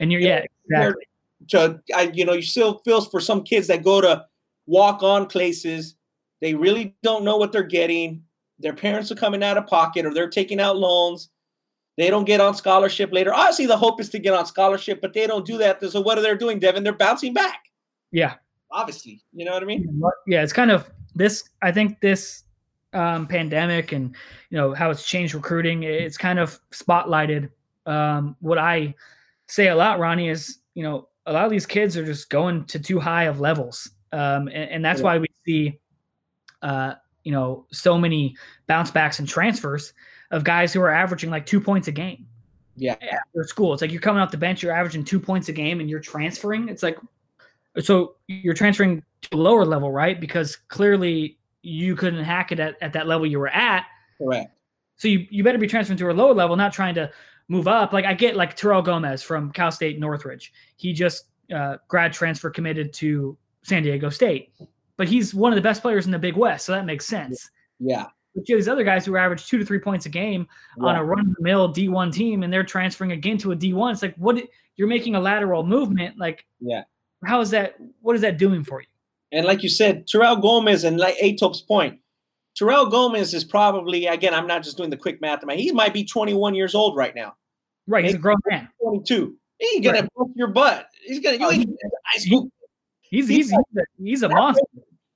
And 0.00 0.12
you're 0.12 0.20
yeah, 0.20 0.42
exactly. 0.68 1.06
to 1.48 1.80
I, 1.96 2.10
you 2.12 2.26
know 2.26 2.34
you 2.34 2.42
still 2.42 2.82
feels 2.84 3.08
for 3.08 3.20
some 3.20 3.42
kids 3.42 3.68
that 3.68 3.82
go 3.82 4.02
to 4.02 4.26
walk 4.66 5.02
on 5.02 5.26
places 5.26 5.93
they 6.44 6.54
really 6.54 6.94
don't 7.02 7.24
know 7.24 7.36
what 7.36 7.52
they're 7.52 7.62
getting 7.62 8.22
their 8.58 8.72
parents 8.74 9.10
are 9.10 9.16
coming 9.16 9.42
out 9.42 9.56
of 9.56 9.66
pocket 9.66 10.06
or 10.06 10.14
they're 10.14 10.28
taking 10.28 10.60
out 10.60 10.76
loans 10.76 11.30
they 11.96 12.10
don't 12.10 12.24
get 12.24 12.40
on 12.40 12.54
scholarship 12.54 13.12
later 13.12 13.32
obviously 13.34 13.66
the 13.66 13.76
hope 13.76 14.00
is 14.00 14.08
to 14.10 14.18
get 14.18 14.34
on 14.34 14.46
scholarship 14.46 15.00
but 15.00 15.12
they 15.12 15.26
don't 15.26 15.46
do 15.46 15.58
that 15.58 15.82
so 15.90 16.00
what 16.00 16.18
are 16.18 16.22
they 16.22 16.34
doing 16.36 16.58
devin 16.58 16.82
they're 16.84 16.92
bouncing 16.92 17.32
back 17.32 17.64
Yeah, 18.12 18.34
obviously 18.70 19.22
you 19.32 19.44
know 19.44 19.52
what 19.52 19.62
i 19.62 19.66
mean 19.66 20.00
yeah. 20.26 20.42
It's 20.42 20.52
kind 20.52 20.70
of 20.70 20.88
this. 21.14 21.44
I 21.62 21.70
think 21.72 22.00
this 22.00 22.42
um, 22.92 23.26
pandemic 23.26 23.92
and 23.92 24.14
you 24.50 24.58
know 24.58 24.74
how 24.74 24.90
it's 24.90 25.06
changed 25.06 25.34
recruiting. 25.34 25.82
It's 25.84 26.16
kind 26.16 26.38
of 26.38 26.58
spotlighted. 26.72 27.50
Um, 27.86 28.36
what 28.40 28.58
I 28.58 28.94
say 29.48 29.68
a 29.68 29.76
lot, 29.76 29.98
Ronnie, 29.98 30.28
is 30.28 30.58
you 30.74 30.82
know 30.82 31.08
a 31.26 31.32
lot 31.32 31.44
of 31.44 31.50
these 31.50 31.66
kids 31.66 31.96
are 31.96 32.04
just 32.04 32.30
going 32.30 32.64
to 32.66 32.78
too 32.78 32.98
high 33.00 33.24
of 33.24 33.40
levels, 33.40 33.90
um, 34.12 34.48
and, 34.48 34.70
and 34.70 34.84
that's 34.84 35.00
Yeah. 35.00 35.04
why 35.04 35.18
we 35.18 35.26
see, 35.46 35.78
uh, 36.64 36.94
you 37.22 37.30
know, 37.30 37.66
so 37.70 37.96
many 37.96 38.36
bounce 38.66 38.90
backs 38.90 39.20
and 39.20 39.28
transfers 39.28 39.92
of 40.32 40.42
guys 40.42 40.72
who 40.72 40.80
are 40.80 40.90
averaging 40.90 41.30
like 41.30 41.46
two 41.46 41.60
points 41.60 41.86
a 41.86 41.92
game 41.92 42.26
yeah 42.76 42.96
after 43.12 43.44
school. 43.44 43.72
It's 43.72 43.82
like 43.82 43.92
you're 43.92 44.00
coming 44.00 44.20
off 44.20 44.30
the 44.30 44.36
bench, 44.36 44.62
you're 44.62 44.72
averaging 44.72 45.04
two 45.04 45.20
points 45.20 45.48
a 45.48 45.52
game, 45.52 45.80
and 45.80 45.88
you're 45.88 46.00
transferring. 46.00 46.68
It's 46.68 46.82
like, 46.82 46.98
so 47.78 48.16
you're 48.26 48.54
transferring 48.54 49.02
to 49.22 49.28
a 49.32 49.36
lower 49.36 49.64
level, 49.64 49.92
right? 49.92 50.20
Because 50.20 50.56
clearly 50.56 51.38
you 51.62 51.94
couldn't 51.94 52.24
hack 52.24 52.52
it 52.52 52.60
at, 52.60 52.76
at 52.82 52.92
that 52.92 53.06
level 53.06 53.26
you 53.26 53.38
were 53.38 53.48
at. 53.48 53.86
correct 54.18 54.50
So 54.96 55.08
you, 55.08 55.26
you 55.30 55.42
better 55.42 55.58
be 55.58 55.66
transferring 55.66 55.98
to 55.98 56.10
a 56.10 56.12
lower 56.12 56.34
level, 56.34 56.56
not 56.56 56.72
trying 56.72 56.94
to 56.94 57.10
move 57.48 57.68
up. 57.68 57.92
Like 57.92 58.04
I 58.04 58.14
get 58.14 58.36
like 58.36 58.54
Terrell 58.54 58.82
Gomez 58.82 59.22
from 59.22 59.50
Cal 59.52 59.70
State 59.70 59.98
Northridge. 59.98 60.52
He 60.76 60.92
just 60.92 61.26
uh, 61.54 61.76
grad 61.88 62.12
transfer 62.12 62.50
committed 62.50 62.92
to 62.94 63.36
San 63.62 63.82
Diego 63.82 64.08
State, 64.08 64.52
but 64.96 65.08
he's 65.08 65.34
one 65.34 65.52
of 65.52 65.56
the 65.56 65.62
best 65.62 65.82
players 65.82 66.06
in 66.06 66.12
the 66.12 66.18
Big 66.18 66.36
West, 66.36 66.66
so 66.66 66.72
that 66.72 66.86
makes 66.86 67.06
sense. 67.06 67.50
yeah 67.80 68.06
But 68.34 68.48
you 68.48 68.54
have 68.56 68.60
these 68.64 68.68
other 68.68 68.84
guys 68.84 69.04
who 69.06 69.16
average 69.16 69.46
two 69.46 69.58
to 69.58 69.64
three 69.64 69.78
points 69.80 70.06
a 70.06 70.08
game 70.08 70.46
on 70.80 70.96
a 70.96 71.04
run 71.04 71.20
of 71.20 71.34
the 71.34 71.42
mill 71.42 71.72
D1 71.72 72.12
team 72.12 72.42
and 72.42 72.52
they're 72.52 72.64
transferring 72.64 73.12
again 73.12 73.38
to 73.38 73.52
a 73.52 73.56
D1. 73.56 73.92
It's 73.92 74.02
like, 74.02 74.14
what 74.16 74.36
you're 74.76 74.88
making 74.88 75.14
a 75.14 75.20
lateral 75.20 75.64
movement. 75.64 76.18
Like, 76.18 76.44
Yeah. 76.60 76.82
how 77.24 77.40
is 77.40 77.50
that? 77.50 77.76
What 78.00 78.16
is 78.16 78.22
that 78.22 78.38
doing 78.38 78.64
for 78.64 78.80
you? 78.80 78.86
And 79.32 79.46
like 79.46 79.62
you 79.62 79.68
said, 79.68 80.06
Terrell 80.06 80.36
Gomez 80.36 80.84
and 80.84 80.96
like 80.98 81.16
Etop's 81.22 81.60
point, 81.60 81.98
Terrell 82.56 82.86
Gomez 82.86 83.34
is 83.34 83.42
probably 83.44 84.06
again. 84.06 84.32
I'm 84.34 84.46
not 84.46 84.62
just 84.62 84.76
doing 84.76 84.90
the 84.90 84.96
quick 84.96 85.20
math. 85.20 85.42
He 85.50 85.72
might 85.72 85.92
be 85.92 86.04
21 86.04 86.54
years 86.54 86.74
old 86.74 86.96
right 86.96 87.14
now. 87.14 87.34
Right. 87.88 88.04
He's 88.04 88.14
a 88.14 88.18
grown 88.18 88.36
man. 88.48 88.68
22. 88.80 89.36
He 89.58 89.66
ain't 89.76 89.84
gonna 89.84 90.00
Right. 90.02 90.08
bust 90.16 90.30
your 90.36 90.48
butt. 90.48 90.88
He's 91.04 91.20
gonna. 91.20 91.36
You 91.36 91.46
Oh, 91.46 91.50
ain't 91.52 91.68
he- 91.68 91.76
high 92.06 92.18
school. 92.18 92.50
He's, 93.14 93.28
he's, 93.28 93.50
he's, 93.50 93.52
a, 93.52 93.82
he's 94.02 94.22
a 94.22 94.28
monster. 94.28 94.64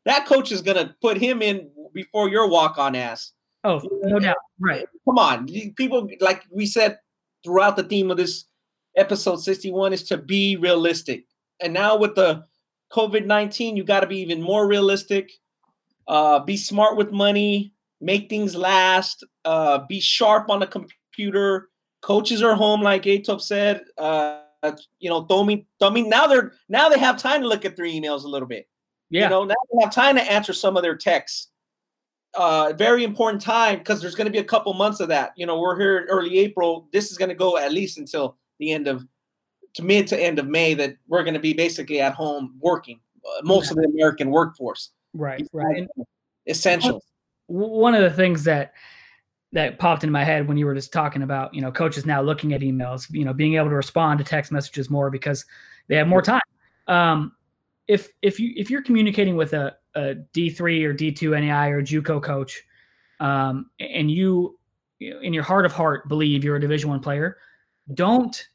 That 0.05 0.27
coach 0.27 0.53
is 0.53 0.63
gonna 0.63 0.95
put 1.03 1.19
him 1.19 1.43
in 1.43 1.69
before 1.93 2.29
your 2.29 2.49
walk 2.49 2.79
on 2.79 2.95
ass. 2.95 3.33
Oh, 3.65 3.81
no 4.03 4.19
doubt. 4.21 4.37
Right. 4.61 4.87
Come 5.05 5.19
on, 5.19 5.47
people. 5.75 6.09
Like 6.21 6.45
we 6.51 6.67
said 6.67 6.99
throughout 7.45 7.77
the 7.77 7.83
theme 7.83 8.11
of 8.11 8.17
this 8.17 8.45
episode 8.97 9.37
61 9.37 9.93
is 9.93 10.03
to 10.05 10.17
be 10.17 10.57
realistic. 10.57 11.25
And 11.61 11.73
now 11.73 11.97
with 11.97 12.15
the 12.15 12.45
COVID 12.93 13.27
19, 13.27 13.77
you 13.77 13.85
got 13.85 14.01
to 14.01 14.07
be 14.07 14.19
even 14.19 14.41
more 14.41 14.67
realistic. 14.67 15.31
Uh, 16.07 16.39
be 16.39 16.57
smart 16.57 16.97
with 16.97 17.13
money. 17.13 17.73
Make 18.01 18.31
things 18.31 18.55
last. 18.55 19.25
Uh, 19.45 19.81
be 19.89 20.01
sharp 20.01 20.51
on 20.51 20.61
the 20.61 20.67
computer. 20.67 21.69
Coaches 22.01 22.43
are 22.43 22.55
home, 22.55 22.81
like 22.81 23.03
Etop 23.03 23.41
said. 23.41 23.83
Uh, 23.99 24.41
you 24.99 25.09
know, 25.09 25.25
Tommy, 25.25 25.67
Tommy. 25.79 26.03
Now 26.03 26.27
they're 26.27 26.53
now 26.69 26.89
they 26.89 26.99
have 26.99 27.17
time 27.17 27.43
to 27.43 27.49
look 27.49 27.65
at 27.65 27.77
their 27.77 27.87
emails 27.87 28.25
a 28.25 28.29
little 28.29 28.49
bit. 28.49 28.69
Yeah. 29.11 29.25
You 29.25 29.31
know, 29.31 29.45
now 29.45 29.55
they 29.73 29.83
have 29.83 29.93
time 29.93 30.17
to 30.17 30.23
answer 30.23 30.53
some 30.53 30.77
of 30.77 30.83
their 30.83 30.97
texts. 30.97 31.49
Uh, 32.35 32.73
very 32.77 33.05
important 33.05 33.43
time 33.43 33.79
because 33.79 34.01
there's 34.01 34.15
going 34.15 34.27
to 34.27 34.33
be 34.33 34.39
a 34.39 34.45
couple 34.45 34.73
months 34.75 35.01
of 35.01 35.09
that. 35.09 35.33
You 35.37 35.47
know, 35.47 35.59
we're 35.61 35.79
here 35.79 35.99
in 35.99 36.09
early 36.09 36.39
April. 36.39 36.89
This 36.93 37.11
is 37.11 37.19
going 37.19 37.31
to 37.31 37.35
go 37.35 37.57
at 37.57 37.73
least 37.73 37.99
until 37.99 38.37
the 38.59 38.73
end 38.73 38.87
of 38.87 39.07
to 39.75 39.83
mid 39.83 40.07
to 40.09 40.21
end 40.21 40.39
of 40.39 40.47
May. 40.47 40.75
That 40.75 40.97
we're 41.07 41.25
going 41.25 41.35
to 41.35 41.41
be 41.41 41.55
basically 41.55 42.01
at 42.01 42.15
home 42.15 42.57
working. 42.61 43.01
Uh, 43.25 43.43
most 43.45 43.71
of 43.71 43.77
the 43.77 43.85
American 43.85 44.31
workforce. 44.31 44.91
right. 45.15 45.47
Right. 45.53 45.87
Essential. 46.47 47.03
one 47.47 47.95
of 47.95 48.03
the 48.03 48.11
things 48.11 48.45
that 48.45 48.73
that 49.53 49.79
popped 49.79 50.05
into 50.05 50.13
my 50.13 50.25
head 50.25 50.47
when 50.47 50.57
you 50.57 50.67
were 50.67 50.75
just 50.75 50.93
talking 50.93 51.23
about 51.23 51.53
you 51.55 51.61
know 51.61 51.73
coaches 51.73 52.05
now 52.05 52.21
looking 52.21 52.53
at 52.53 52.61
emails 52.61 53.11
you 53.11 53.25
know 53.25 53.33
being 53.33 53.55
able 53.55 53.69
to 53.69 53.75
respond 53.75 54.19
to 54.19 54.25
text 54.25 54.53
messages 54.53 54.91
more 54.91 55.11
because 55.11 55.45
they 55.89 55.97
have 55.97 56.07
more 56.07 56.23
time 56.23 56.41
um, 56.87 57.33
if 57.87 58.11
if 58.23 58.39
you 58.39 58.53
if 58.57 58.71
you're 58.71 58.83
communicating 58.83 59.37
with 59.37 59.53
a, 59.55 59.77
a 59.95 60.15
d3 60.35 60.85
or 60.85 60.95
d2 60.95 61.23
NAIA 61.31 61.71
or 61.71 61.83
juco 61.83 62.23
coach 62.23 62.63
um, 63.21 63.71
and 63.81 64.11
you 64.11 64.59
in 65.01 65.33
your 65.33 65.45
heart 65.45 65.65
of 65.65 65.73
heart 65.73 66.09
believe 66.09 66.45
you're 66.45 66.57
a 66.57 66.61
division 66.61 66.91
one 66.91 67.01
player 67.01 67.39
don't 67.95 68.49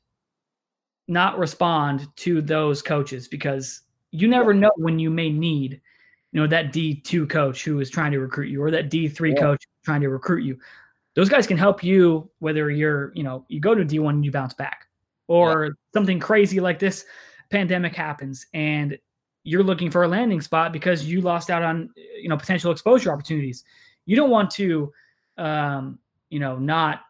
not 1.07 1.37
respond 1.37 2.07
to 2.15 2.41
those 2.41 2.81
coaches 2.81 3.27
because 3.27 3.81
you 4.11 4.27
never 4.27 4.53
know 4.53 4.71
when 4.77 4.99
you 4.99 5.09
may 5.09 5.29
need 5.29 5.81
you 6.31 6.41
know 6.41 6.47
that 6.47 6.73
D2 6.73 7.29
coach 7.29 7.63
who 7.63 7.79
is 7.79 7.89
trying 7.89 8.11
to 8.11 8.19
recruit 8.19 8.47
you 8.47 8.61
or 8.61 8.71
that 8.71 8.89
D3 8.89 9.33
Yeah. 9.33 9.39
coach 9.39 9.63
trying 9.85 10.01
to 10.01 10.09
recruit 10.09 10.43
you. 10.43 10.57
Those 11.15 11.29
guys 11.29 11.47
can 11.47 11.57
help 11.57 11.83
you 11.83 12.29
whether 12.39 12.71
you're, 12.71 13.11
you 13.15 13.23
know, 13.23 13.45
you 13.47 13.59
go 13.59 13.75
to 13.75 13.85
D1 13.85 14.09
and 14.09 14.25
you 14.25 14.31
bounce 14.31 14.53
back 14.53 14.87
or 15.27 15.77
something 15.93 16.19
crazy 16.19 16.59
like 16.59 16.79
this 16.79 17.05
pandemic 17.49 17.95
happens 17.95 18.47
and 18.53 18.97
you're 19.43 19.63
looking 19.63 19.91
for 19.91 20.03
a 20.03 20.07
landing 20.07 20.41
spot 20.41 20.73
because 20.73 21.05
you 21.05 21.21
lost 21.21 21.49
out 21.49 21.61
on, 21.61 21.89
you 22.19 22.29
know, 22.29 22.37
potential 22.37 22.71
exposure 22.71 23.11
opportunities. 23.11 23.63
You 24.05 24.15
don't 24.15 24.29
want 24.29 24.49
to 24.51 24.91
um, 25.37 25.99
you 26.29 26.39
know, 26.39 26.57
not 26.57 27.01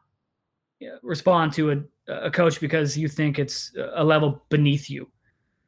respond 1.02 1.54
to 1.54 1.72
a 1.72 1.78
a 2.10 2.30
coach 2.30 2.60
because 2.60 2.98
you 2.98 3.08
think 3.08 3.40
it's 3.40 3.72
a 3.94 4.04
level 4.04 4.44
beneath 4.50 4.90
you. 4.90 5.10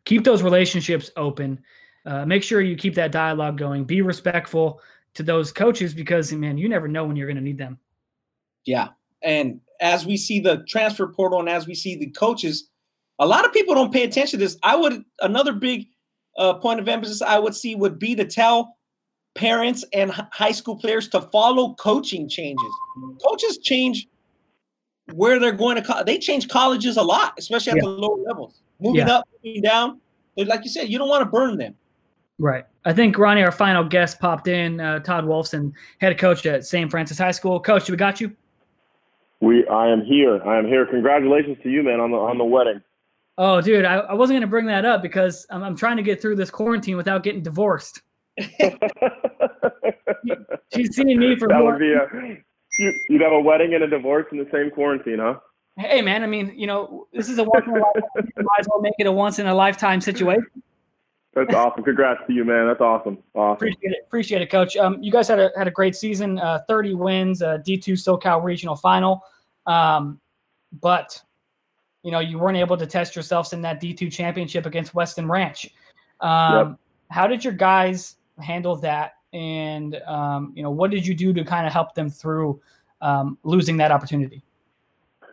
Keep 0.03 0.25
those 0.25 0.43
relationships 0.43 1.09
open 1.15 1.63
uh, 2.05 2.25
make 2.25 2.43
sure 2.43 2.61
you 2.61 2.75
keep 2.75 2.93
that 2.95 3.11
dialogue 3.11 3.57
going. 3.57 3.83
Be 3.83 4.01
respectful 4.01 4.79
to 5.15 5.23
those 5.23 5.51
coaches 5.51 5.93
because, 5.93 6.31
man, 6.31 6.57
you 6.57 6.69
never 6.69 6.87
know 6.87 7.05
when 7.05 7.15
you're 7.15 7.27
going 7.27 7.37
to 7.37 7.43
need 7.43 7.57
them. 7.57 7.79
Yeah. 8.65 8.89
And 9.23 9.59
as 9.81 10.05
we 10.05 10.17
see 10.17 10.39
the 10.39 10.63
transfer 10.67 11.07
portal 11.07 11.39
and 11.39 11.49
as 11.49 11.67
we 11.67 11.75
see 11.75 11.95
the 11.95 12.07
coaches, 12.11 12.69
a 13.19 13.25
lot 13.25 13.45
of 13.45 13.53
people 13.53 13.75
don't 13.75 13.93
pay 13.93 14.03
attention 14.03 14.39
to 14.39 14.45
this. 14.45 14.57
I 14.63 14.75
would 14.75 15.03
another 15.21 15.53
big 15.53 15.87
uh, 16.37 16.55
point 16.55 16.79
of 16.79 16.87
emphasis 16.87 17.21
I 17.21 17.39
would 17.39 17.55
see 17.55 17.75
would 17.75 17.97
be 17.99 18.15
to 18.15 18.25
tell 18.25 18.77
parents 19.35 19.83
and 19.93 20.11
high 20.11 20.51
school 20.51 20.75
players 20.77 21.07
to 21.09 21.21
follow 21.21 21.73
coaching 21.75 22.27
changes. 22.29 22.71
Coaches 23.25 23.57
change 23.59 24.07
where 25.13 25.39
they're 25.39 25.51
going 25.51 25.75
to. 25.75 25.81
Co- 25.81 26.03
they 26.03 26.17
change 26.17 26.47
colleges 26.49 26.97
a 26.97 27.03
lot, 27.03 27.33
especially 27.37 27.71
at 27.71 27.77
Yeah. 27.77 27.83
the 27.83 27.89
lower 27.89 28.17
levels. 28.17 28.61
Moving 28.79 29.07
Yeah. 29.07 29.15
up, 29.17 29.27
moving 29.43 29.61
down. 29.61 30.01
Like 30.37 30.63
you 30.63 30.69
said, 30.69 30.89
you 30.89 30.97
don't 30.97 31.07
want 31.09 31.21
to 31.23 31.29
burn 31.29 31.57
them. 31.57 31.75
Right. 32.37 32.65
I 32.83 32.91
think 32.91 33.17
Ronnie, 33.17 33.43
our 33.43 33.51
final 33.51 33.83
guest, 33.85 34.19
popped 34.19 34.49
in. 34.49 34.81
Uh, 34.81 34.99
Todd 34.99 35.23
Wolfson, 35.25 35.71
head 36.01 36.17
coach 36.17 36.45
at 36.45 36.65
St. 36.65 36.91
Francis 36.91 37.17
High 37.17 37.31
School. 37.31 37.59
Coach, 37.61 37.89
we 37.89 37.95
got 37.95 38.19
you. 38.19 38.35
We, 39.41 39.67
I 39.67 39.87
am 39.89 40.03
here. 40.03 40.41
I 40.43 40.57
am 40.57 40.65
here. 40.65 40.85
Congratulations 40.85 41.57
to 41.63 41.69
you, 41.69 41.83
man, 41.83 41.99
on 41.99 42.11
the 42.11 42.17
on 42.17 42.37
the 42.37 42.45
wedding. 42.45 42.81
Oh, 43.37 43.59
dude, 43.61 43.83
I, 43.83 43.95
I 43.95 44.13
wasn't 44.13 44.35
going 44.35 44.41
to 44.41 44.47
bring 44.47 44.65
that 44.67 44.85
up 44.85 45.01
because 45.01 45.45
I'm, 45.49 45.61
I'm 45.61 45.75
trying 45.75 45.97
to 45.97 46.03
get 46.03 46.21
through 46.21 46.37
this 46.37 46.49
quarantine 46.49 46.95
without 46.95 47.21
getting 47.23 47.43
divorced. 47.43 48.01
She's 50.73 50.95
seen 50.95 51.19
me 51.19 51.35
for 51.35 51.49
that 51.49 51.59
more. 51.59 51.73
would 51.73 51.79
be 51.79 51.91
a. 51.93 52.07
You, 52.77 52.93
you'd 53.09 53.21
have 53.21 53.31
a 53.33 53.39
wedding 53.39 53.73
and 53.73 53.83
a 53.83 53.87
divorce 53.87 54.25
in 54.31 54.37
the 54.37 54.47
same 54.51 54.69
quarantine, 54.71 55.19
huh? 55.19 55.39
Hey, 55.77 56.01
man, 56.01 56.23
I 56.23 56.27
mean, 56.27 56.53
you 56.55 56.67
know, 56.67 57.07
this 57.13 57.29
is 57.29 57.37
a 57.37 57.43
once 57.43 57.65
in 57.67 57.73
a 57.73 57.79
lifetime. 57.79 58.31
Might 58.37 58.59
as 58.59 58.67
well 58.69 58.81
make 58.81 58.93
it 58.97 59.07
a 59.07 59.11
once 59.11 59.39
in 59.39 59.47
a 59.47 59.53
lifetime 59.53 59.99
situation. 60.01 60.45
That's 61.35 61.53
awesome. 61.53 61.83
Congrats 61.83 62.21
to 62.27 62.33
you, 62.33 62.45
man. 62.45 62.65
That's 62.65 62.79
awesome. 62.79 63.17
Awesome. 63.33 63.55
Appreciate 63.55 63.91
it, 63.91 64.05
appreciate 64.07 64.41
it, 64.41 64.49
Coach. 64.49 64.77
Um, 64.77 65.03
you 65.03 65.11
guys 65.11 65.27
had 65.27 65.37
a 65.37 65.51
had 65.57 65.67
a 65.67 65.71
great 65.71 65.93
season. 65.93 66.39
Uh, 66.39 66.59
Thirty 66.67 66.93
wins, 66.93 67.41
uh, 67.41 67.57
D 67.57 67.77
two 67.77 67.93
SoCal 67.93 68.41
regional 68.41 68.75
final, 68.75 69.21
um, 69.67 70.19
but 70.81 71.21
you 72.03 72.11
know 72.11 72.19
you 72.19 72.39
weren't 72.39 72.57
able 72.57 72.77
to 72.77 72.87
test 72.87 73.17
yourselves 73.17 73.51
in 73.51 73.61
that 73.63 73.81
D 73.81 73.93
two 73.93 74.09
championship 74.09 74.65
against 74.65 74.95
Weston 74.95 75.27
Ranch. 75.27 75.69
Um, 76.21 76.77
How 77.11 77.27
did 77.27 77.43
your 77.43 77.53
guys 77.53 78.15
handle 78.39 78.77
that? 78.77 79.15
And 79.33 79.95
um, 80.07 80.53
you 80.55 80.63
know 80.63 80.71
what 80.71 80.89
did 80.89 81.05
you 81.05 81.13
do 81.13 81.33
to 81.33 81.43
kind 81.43 81.67
of 81.67 81.73
help 81.73 81.95
them 81.95 82.09
through 82.09 82.61
um, 83.01 83.37
losing 83.43 83.75
that 83.77 83.91
opportunity? 83.91 84.41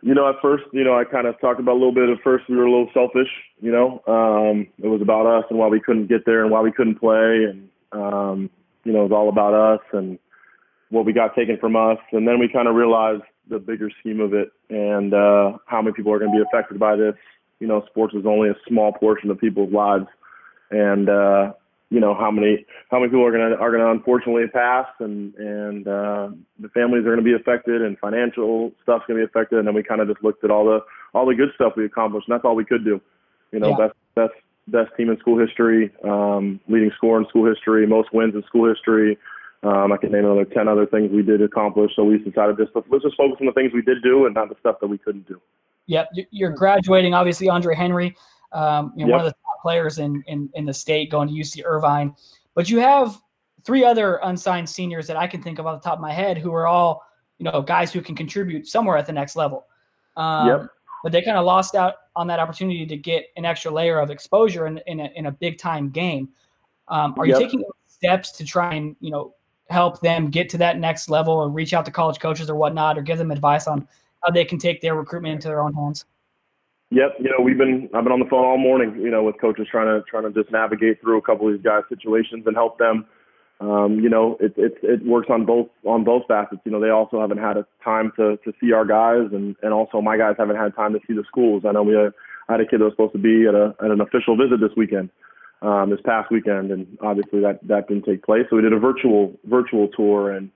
you 0.03 0.13
know, 0.13 0.27
at 0.27 0.35
first, 0.41 0.65
you 0.73 0.83
know, 0.83 0.99
I 0.99 1.05
kind 1.05 1.27
of 1.27 1.39
talked 1.39 1.61
about 1.61 1.71
a 1.71 1.79
little 1.79 1.93
bit. 1.93 2.09
At 2.09 2.21
first, 2.21 2.49
we 2.49 2.57
were 2.57 2.65
a 2.65 2.69
little 2.69 2.89
selfish. 2.93 3.29
You 3.63 3.71
know, 3.71 4.03
um, 4.07 4.67
it 4.83 4.89
was 4.89 5.01
about 5.01 5.25
us 5.25 5.45
and 5.49 5.57
why 5.57 5.67
we 5.67 5.79
couldn't 5.79 6.07
get 6.07 6.25
there 6.25 6.41
and 6.43 6.51
why 6.51 6.59
we 6.59 6.73
couldn't 6.73 6.99
play, 6.99 7.45
and 7.49 7.69
um, 7.93 8.49
you 8.83 8.91
know, 8.91 9.05
it 9.05 9.09
was 9.09 9.11
all 9.13 9.29
about 9.29 9.53
us 9.53 9.79
and 9.93 10.19
what 10.89 11.05
we 11.05 11.13
got 11.13 11.33
taken 11.33 11.57
from 11.57 11.77
us. 11.77 11.97
And 12.11 12.27
then 12.27 12.39
we 12.39 12.49
kind 12.49 12.67
of 12.67 12.75
realized 12.75 13.23
the 13.49 13.59
bigger 13.59 13.89
scheme 14.01 14.19
of 14.19 14.33
it 14.33 14.51
and 14.69 15.13
uh, 15.13 15.53
how 15.65 15.81
many 15.81 15.93
people 15.93 16.11
are 16.11 16.19
going 16.19 16.33
to 16.33 16.37
be 16.37 16.43
affected 16.43 16.77
by 16.77 16.97
this. 16.97 17.13
You 17.61 17.67
know, 17.67 17.85
sports 17.85 18.13
is 18.13 18.25
only 18.25 18.49
a 18.49 18.55
small 18.67 18.91
portion 18.91 19.31
of 19.31 19.39
people's 19.39 19.71
lives, 19.71 20.07
and 20.69 21.07
uh, 21.07 21.53
you 21.89 22.01
know 22.01 22.13
how 22.13 22.31
many 22.31 22.65
how 22.91 22.99
many 22.99 23.11
people 23.11 23.25
are 23.25 23.31
gonna 23.31 23.55
are 23.55 23.71
gonna 23.71 23.91
unfortunately 23.91 24.43
pass 24.51 24.87
and 24.99 25.33
and 25.35 25.87
uh, 25.87 26.27
the 26.59 26.67
families 26.73 27.05
are 27.05 27.11
gonna 27.11 27.21
be 27.21 27.33
affected 27.33 27.81
and 27.81 27.97
financial 27.99 28.73
stuff's 28.83 29.05
gonna 29.07 29.21
be 29.21 29.23
affected. 29.23 29.59
And 29.59 29.65
then 29.69 29.73
we 29.73 29.83
kind 29.83 30.01
of 30.01 30.09
just 30.09 30.21
looked 30.21 30.43
at 30.43 30.51
all 30.51 30.65
the 30.65 30.79
all 31.13 31.25
the 31.25 31.33
good 31.33 31.51
stuff 31.55 31.73
we 31.77 31.85
accomplished. 31.85 32.27
And 32.27 32.35
that's 32.35 32.43
all 32.43 32.57
we 32.57 32.65
could 32.65 32.83
do 32.83 32.99
you 33.53 33.59
know 33.59 33.69
yeah. 33.69 33.87
best 33.87 33.93
best 34.15 34.33
best 34.67 34.91
team 34.97 35.09
in 35.09 35.17
school 35.19 35.39
history 35.39 35.91
um, 36.03 36.59
leading 36.67 36.91
score 36.97 37.17
in 37.19 37.25
school 37.27 37.45
history 37.45 37.87
most 37.87 38.13
wins 38.13 38.35
in 38.35 38.43
school 38.43 38.67
history 38.67 39.17
um, 39.63 39.93
I 39.93 39.97
can 39.97 40.11
name 40.11 40.25
another 40.25 40.45
ten 40.45 40.67
other 40.67 40.85
things 40.85 41.11
we 41.11 41.21
did 41.21 41.41
accomplish 41.41 41.91
so 41.95 42.03
we 42.03 42.17
decided 42.17 42.57
just 42.57 42.71
let's 42.75 43.03
just 43.03 43.15
focus 43.15 43.37
on 43.39 43.45
the 43.45 43.53
things 43.53 43.71
we 43.73 43.81
did 43.81 44.03
do 44.03 44.25
and 44.25 44.35
not 44.35 44.49
the 44.49 44.55
stuff 44.59 44.77
that 44.81 44.87
we 44.87 44.97
couldn't 44.97 45.27
do 45.27 45.39
yep 45.85 46.09
you're 46.31 46.51
graduating 46.51 47.13
obviously 47.13 47.47
Andre 47.47 47.75
Henry 47.75 48.15
um, 48.53 48.93
you 48.95 49.05
know, 49.05 49.09
yep. 49.09 49.17
one 49.17 49.25
of 49.25 49.31
the 49.31 49.37
top 49.45 49.61
players 49.61 49.97
in, 49.97 50.23
in, 50.27 50.49
in 50.53 50.65
the 50.65 50.73
state 50.73 51.09
going 51.09 51.27
to 51.27 51.33
UC 51.33 51.63
Irvine. 51.65 52.15
But 52.55 52.69
you 52.69 52.79
have 52.79 53.19
three 53.65 53.83
other 53.83 54.19
unsigned 54.23 54.69
seniors 54.69 55.07
that 55.07 55.17
I 55.17 55.27
can 55.27 55.41
think 55.41 55.59
of 55.59 55.65
off 55.65 55.81
the 55.81 55.89
top 55.89 55.97
of 55.97 56.01
my 56.01 56.13
head 56.13 56.37
who 56.37 56.53
are 56.53 56.67
all, 56.67 57.03
you 57.39 57.45
know, 57.45 57.61
guys 57.61 57.91
who 57.91 58.01
can 58.01 58.15
contribute 58.15 58.67
somewhere 58.67 58.97
at 58.97 59.05
the 59.05 59.11
next 59.11 59.35
level. 59.35 59.65
Um, 60.15 60.47
yep. 60.47 60.67
But 61.03 61.11
they 61.11 61.21
kind 61.21 61.37
of 61.37 61.45
lost 61.45 61.75
out 61.75 61.95
on 62.15 62.27
that 62.27 62.39
opportunity 62.39 62.85
to 62.85 62.97
get 62.97 63.25
an 63.35 63.45
extra 63.45 63.71
layer 63.71 63.99
of 63.99 64.09
exposure 64.09 64.65
in, 64.67 64.79
in, 64.87 65.01
a, 65.01 65.11
in 65.15 65.25
a 65.27 65.31
big 65.31 65.57
time 65.57 65.89
game. 65.89 66.29
Um, 66.87 67.13
are 67.17 67.25
yep. 67.25 67.39
you 67.39 67.45
taking 67.45 67.63
steps 67.87 68.31
to 68.31 68.45
try 68.45 68.73
and, 68.73 68.95
you 68.99 69.11
know, 69.11 69.35
help 69.69 70.01
them 70.01 70.29
get 70.29 70.49
to 70.49 70.57
that 70.57 70.79
next 70.79 71.09
level 71.09 71.33
or 71.33 71.49
reach 71.49 71.73
out 71.73 71.85
to 71.85 71.91
college 71.91 72.19
coaches 72.19 72.49
or 72.49 72.55
whatnot 72.55 72.97
or 72.97 73.01
give 73.01 73.17
them 73.17 73.31
advice 73.31 73.67
on 73.67 73.87
how 74.23 74.31
they 74.31 74.45
can 74.45 74.57
take 74.57 74.81
their 74.81 74.95
recruitment 74.95 75.33
into 75.33 75.47
their 75.47 75.61
own 75.61 75.73
hands? 75.73 76.05
Yep, 76.91 77.15
you 77.19 77.25
know 77.25 77.43
we've 77.43 77.57
been 77.57 77.89
I've 77.95 78.03
been 78.03 78.13
on 78.13 78.19
the 78.19 78.29
phone 78.29 78.45
all 78.45 78.57
morning, 78.57 78.95
you 79.01 79.09
know, 79.09 79.23
with 79.23 79.41
coaches 79.41 79.67
trying 79.71 79.87
to 79.87 80.05
trying 80.07 80.31
to 80.31 80.31
just 80.31 80.51
navigate 80.51 81.01
through 81.01 81.17
a 81.17 81.21
couple 81.23 81.47
of 81.47 81.53
these 81.53 81.63
guys' 81.63 81.81
situations 81.89 82.43
and 82.45 82.55
help 82.55 82.77
them. 82.77 83.07
Um, 83.59 83.99
you 83.99 84.09
know, 84.09 84.37
it 84.39 84.53
it 84.57 84.75
it 84.81 85.05
works 85.05 85.27
on 85.29 85.45
both 85.45 85.67
on 85.85 86.03
both 86.03 86.23
facets. 86.27 86.61
You 86.65 86.71
know, 86.71 86.81
they 86.81 86.89
also 86.89 87.21
haven't 87.21 87.37
had 87.37 87.57
a 87.57 87.65
time 87.83 88.11
to 88.17 88.37
to 88.37 88.53
see 88.59 88.73
our 88.73 88.85
guys, 88.85 89.31
and 89.31 89.55
and 89.61 89.73
also 89.73 90.01
my 90.01 90.17
guys 90.17 90.35
haven't 90.37 90.57
had 90.57 90.75
time 90.75 90.93
to 90.93 90.99
see 91.07 91.13
the 91.13 91.23
schools. 91.27 91.63
I 91.65 91.71
know 91.71 91.83
we 91.83 91.93
had, 91.93 92.13
a 92.59 92.65
kid 92.65 92.79
that 92.81 92.85
was 92.85 92.93
supposed 92.93 93.13
to 93.13 93.19
be 93.19 93.47
at 93.47 93.55
a 93.55 93.73
at 93.83 93.91
an 93.91 94.01
official 94.01 94.35
visit 94.35 94.59
this 94.59 94.75
weekend, 94.75 95.09
um, 95.61 95.91
this 95.91 96.01
past 96.03 96.31
weekend, 96.31 96.71
and 96.71 96.97
obviously 97.01 97.39
that 97.41 97.59
that 97.67 97.87
didn't 97.87 98.05
take 98.05 98.23
place. 98.23 98.45
So 98.49 98.57
we 98.57 98.63
did 98.63 98.73
a 98.73 98.79
virtual 98.79 99.33
virtual 99.45 99.87
tour 99.87 100.31
and 100.31 100.49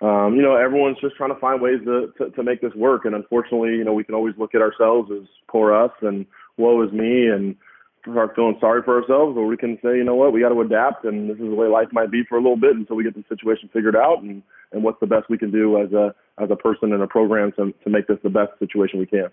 um, 0.00 0.36
you 0.36 0.42
know, 0.42 0.54
everyone's 0.54 0.98
just 1.00 1.16
trying 1.16 1.34
to 1.34 1.40
find 1.40 1.60
ways 1.60 1.80
to, 1.84 2.12
to, 2.18 2.30
to 2.30 2.42
make 2.44 2.60
this 2.60 2.74
work. 2.74 3.04
And 3.04 3.16
unfortunately, 3.16 3.70
you 3.70 3.84
know, 3.84 3.92
we 3.92 4.04
can 4.04 4.14
always 4.14 4.34
look 4.38 4.54
at 4.54 4.60
ourselves 4.60 5.10
as 5.10 5.26
poor 5.48 5.74
us 5.74 5.90
and 6.02 6.24
woe 6.56 6.82
is 6.82 6.92
me 6.92 7.26
and 7.26 7.56
start 8.02 8.34
feeling 8.34 8.56
sorry 8.60 8.82
for 8.82 9.00
ourselves, 9.00 9.36
or 9.36 9.46
we 9.46 9.56
can 9.56 9.78
say, 9.82 9.96
you 9.96 10.04
know 10.04 10.14
what, 10.14 10.32
we 10.32 10.40
got 10.40 10.50
to 10.50 10.60
adapt, 10.60 11.04
and 11.04 11.28
this 11.28 11.36
is 11.36 11.48
the 11.48 11.54
way 11.54 11.66
life 11.66 11.88
might 11.92 12.10
be 12.10 12.24
for 12.28 12.36
a 12.36 12.40
little 12.40 12.56
bit 12.56 12.76
until 12.76 12.96
we 12.96 13.04
get 13.04 13.14
the 13.14 13.24
situation 13.28 13.68
figured 13.72 13.96
out, 13.96 14.22
and 14.22 14.42
and 14.72 14.82
what's 14.82 15.00
the 15.00 15.06
best 15.06 15.28
we 15.30 15.38
can 15.38 15.50
do 15.50 15.80
as 15.80 15.92
a 15.92 16.14
as 16.42 16.50
a 16.50 16.56
person 16.56 16.92
in 16.92 17.02
a 17.02 17.06
program 17.06 17.52
to 17.52 17.72
to 17.84 17.90
make 17.90 18.06
this 18.06 18.18
the 18.22 18.30
best 18.30 18.52
situation 18.58 18.98
we 18.98 19.06
can. 19.06 19.28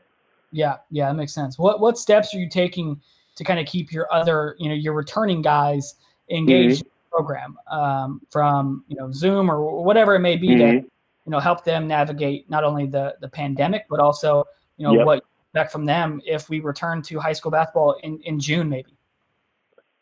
Yeah, 0.52 0.78
yeah, 0.92 1.08
that 1.08 1.16
makes 1.16 1.34
sense. 1.34 1.58
What 1.58 1.80
what 1.80 1.98
steps 1.98 2.34
are 2.34 2.40
you 2.40 2.50
taking 2.50 3.02
to 3.36 3.44
kind 3.44 3.60
of 3.60 3.66
keep 3.66 3.92
your 3.92 4.12
other, 4.14 4.56
you 4.60 4.70
know, 4.70 4.76
your 4.76 4.94
returning 4.94 5.42
guys 5.42 5.96
engaged? 6.30 6.82
Mm-hmm 6.82 6.90
program 7.16 7.58
um, 7.72 8.22
from 8.30 8.84
you 8.88 8.98
know 8.98 9.12
Zoom 9.12 9.50
or 9.50 9.84
whatever 9.84 10.16
it 10.16 10.20
may 10.20 10.36
be 10.36 10.50
mm-hmm. 10.50 10.60
to 10.60 10.74
you 10.74 11.32
know 11.32 11.40
help 11.40 11.64
them 11.64 11.88
navigate 11.88 12.50
not 12.50 12.64
only 12.64 12.86
the 12.86 13.16
the 13.22 13.30
pandemic 13.30 13.86
but 13.90 14.00
also 14.00 14.44
you 14.78 14.86
know 14.86 14.94
yep. 14.94 15.06
what 15.06 15.24
back 15.56 15.72
from 15.72 15.86
them 15.86 16.22
if 16.26 16.48
we 16.50 16.60
return 16.60 17.02
to 17.02 17.20
high 17.20 17.34
school 17.34 17.52
basketball 17.52 17.98
in 18.04 18.20
in 18.24 18.40
June 18.40 18.70
maybe. 18.70 18.96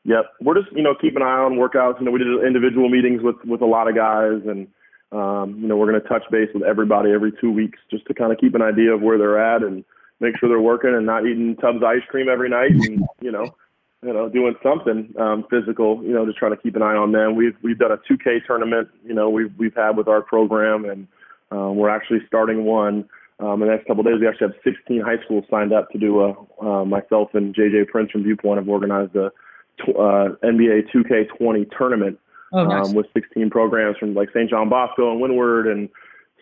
Yep, 0.04 0.26
we're 0.42 0.62
just 0.62 0.76
you 0.76 0.84
know 0.84 0.94
keep 1.00 1.16
an 1.16 1.22
eye 1.22 1.40
on 1.40 1.54
workouts. 1.54 2.00
You 2.00 2.06
know, 2.06 2.12
we 2.12 2.20
did 2.20 2.28
individual 2.46 2.90
meetings 2.90 3.22
with 3.24 3.38
with 3.46 3.62
a 3.62 3.66
lot 3.66 3.88
of 3.88 3.96
guys, 3.96 4.42
and 4.46 4.68
um, 5.14 5.58
you 5.62 5.68
know 5.68 5.78
we're 5.78 5.90
going 5.90 6.02
to 6.02 6.08
touch 6.10 6.24
base 6.30 6.50
with 6.54 6.64
everybody 6.64 7.12
every 7.12 7.32
two 7.40 7.52
weeks 7.52 7.80
just 7.90 8.06
to 8.08 8.14
kind 8.14 8.34
of 8.34 8.38
keep 8.40 8.54
an 8.56 8.62
idea 8.62 8.94
of 8.94 9.02
where 9.02 9.18
they're 9.18 9.40
at 9.40 9.64
and 9.64 9.86
make 10.20 10.38
sure 10.38 10.50
they're 10.50 10.60
working 10.60 10.94
and 10.94 11.06
not 11.06 11.26
eating 11.26 11.56
tubs 11.56 11.78
of 11.78 11.84
ice 11.84 12.04
cream 12.10 12.28
every 12.28 12.50
night, 12.50 12.72
and 12.72 13.06
you 13.22 13.32
know 13.32 13.56
you 14.04 14.12
know, 14.12 14.28
doing 14.28 14.56
something 14.62 15.14
um, 15.18 15.46
physical, 15.50 16.04
you 16.04 16.14
know, 16.14 16.26
just 16.26 16.38
trying 16.38 16.52
to 16.52 16.58
keep 16.58 16.76
an 16.76 16.82
eye 16.82 16.96
on 16.96 17.12
them. 17.12 17.36
We've 17.36 17.56
we've 17.62 17.80
done 17.80 17.92
a 17.92 17.98
2K 17.98 18.46
tournament, 18.46 18.90
you 19.06 19.14
know, 19.14 19.30
we've 19.30 19.52
we've 19.58 19.76
had 19.76 19.96
with 19.96 20.08
our 20.08 20.22
program, 20.22 20.86
and 20.86 21.08
um, 21.52 21.78
we're 21.78 21.90
actually 21.90 22.20
starting 22.28 22.66
one. 22.66 23.08
Um, 23.44 23.62
in 23.62 23.68
the 23.68 23.76
next 23.76 23.88
couple 23.88 24.02
of 24.02 24.06
days, 24.06 24.22
we 24.22 24.28
actually 24.28 24.48
have 24.48 24.56
16 24.64 25.02
high 25.02 25.22
schools 25.26 25.44
signed 25.52 25.74
up 25.74 25.90
to 25.92 25.98
do 25.98 26.22
a. 26.22 26.32
Uh, 26.62 26.86
myself 26.86 27.30
and 27.34 27.54
JJ 27.54 27.88
Prince 27.88 28.12
from 28.12 28.24
Viewpoint 28.24 28.58
have 28.58 28.70
organized 28.70 29.16
a 29.16 29.26
uh, 29.26 30.30
NBA 30.44 30.90
2K20 30.96 31.78
tournament 31.78 32.20
oh, 32.54 32.64
nice. 32.64 32.88
um, 32.88 32.94
with 32.94 33.08
16 33.14 33.50
programs 33.50 33.98
from 33.98 34.14
like 34.14 34.30
St. 34.30 34.50
John 34.50 34.70
Bosco 34.70 35.12
and 35.12 35.20
Windward 35.20 35.68
and 35.68 35.90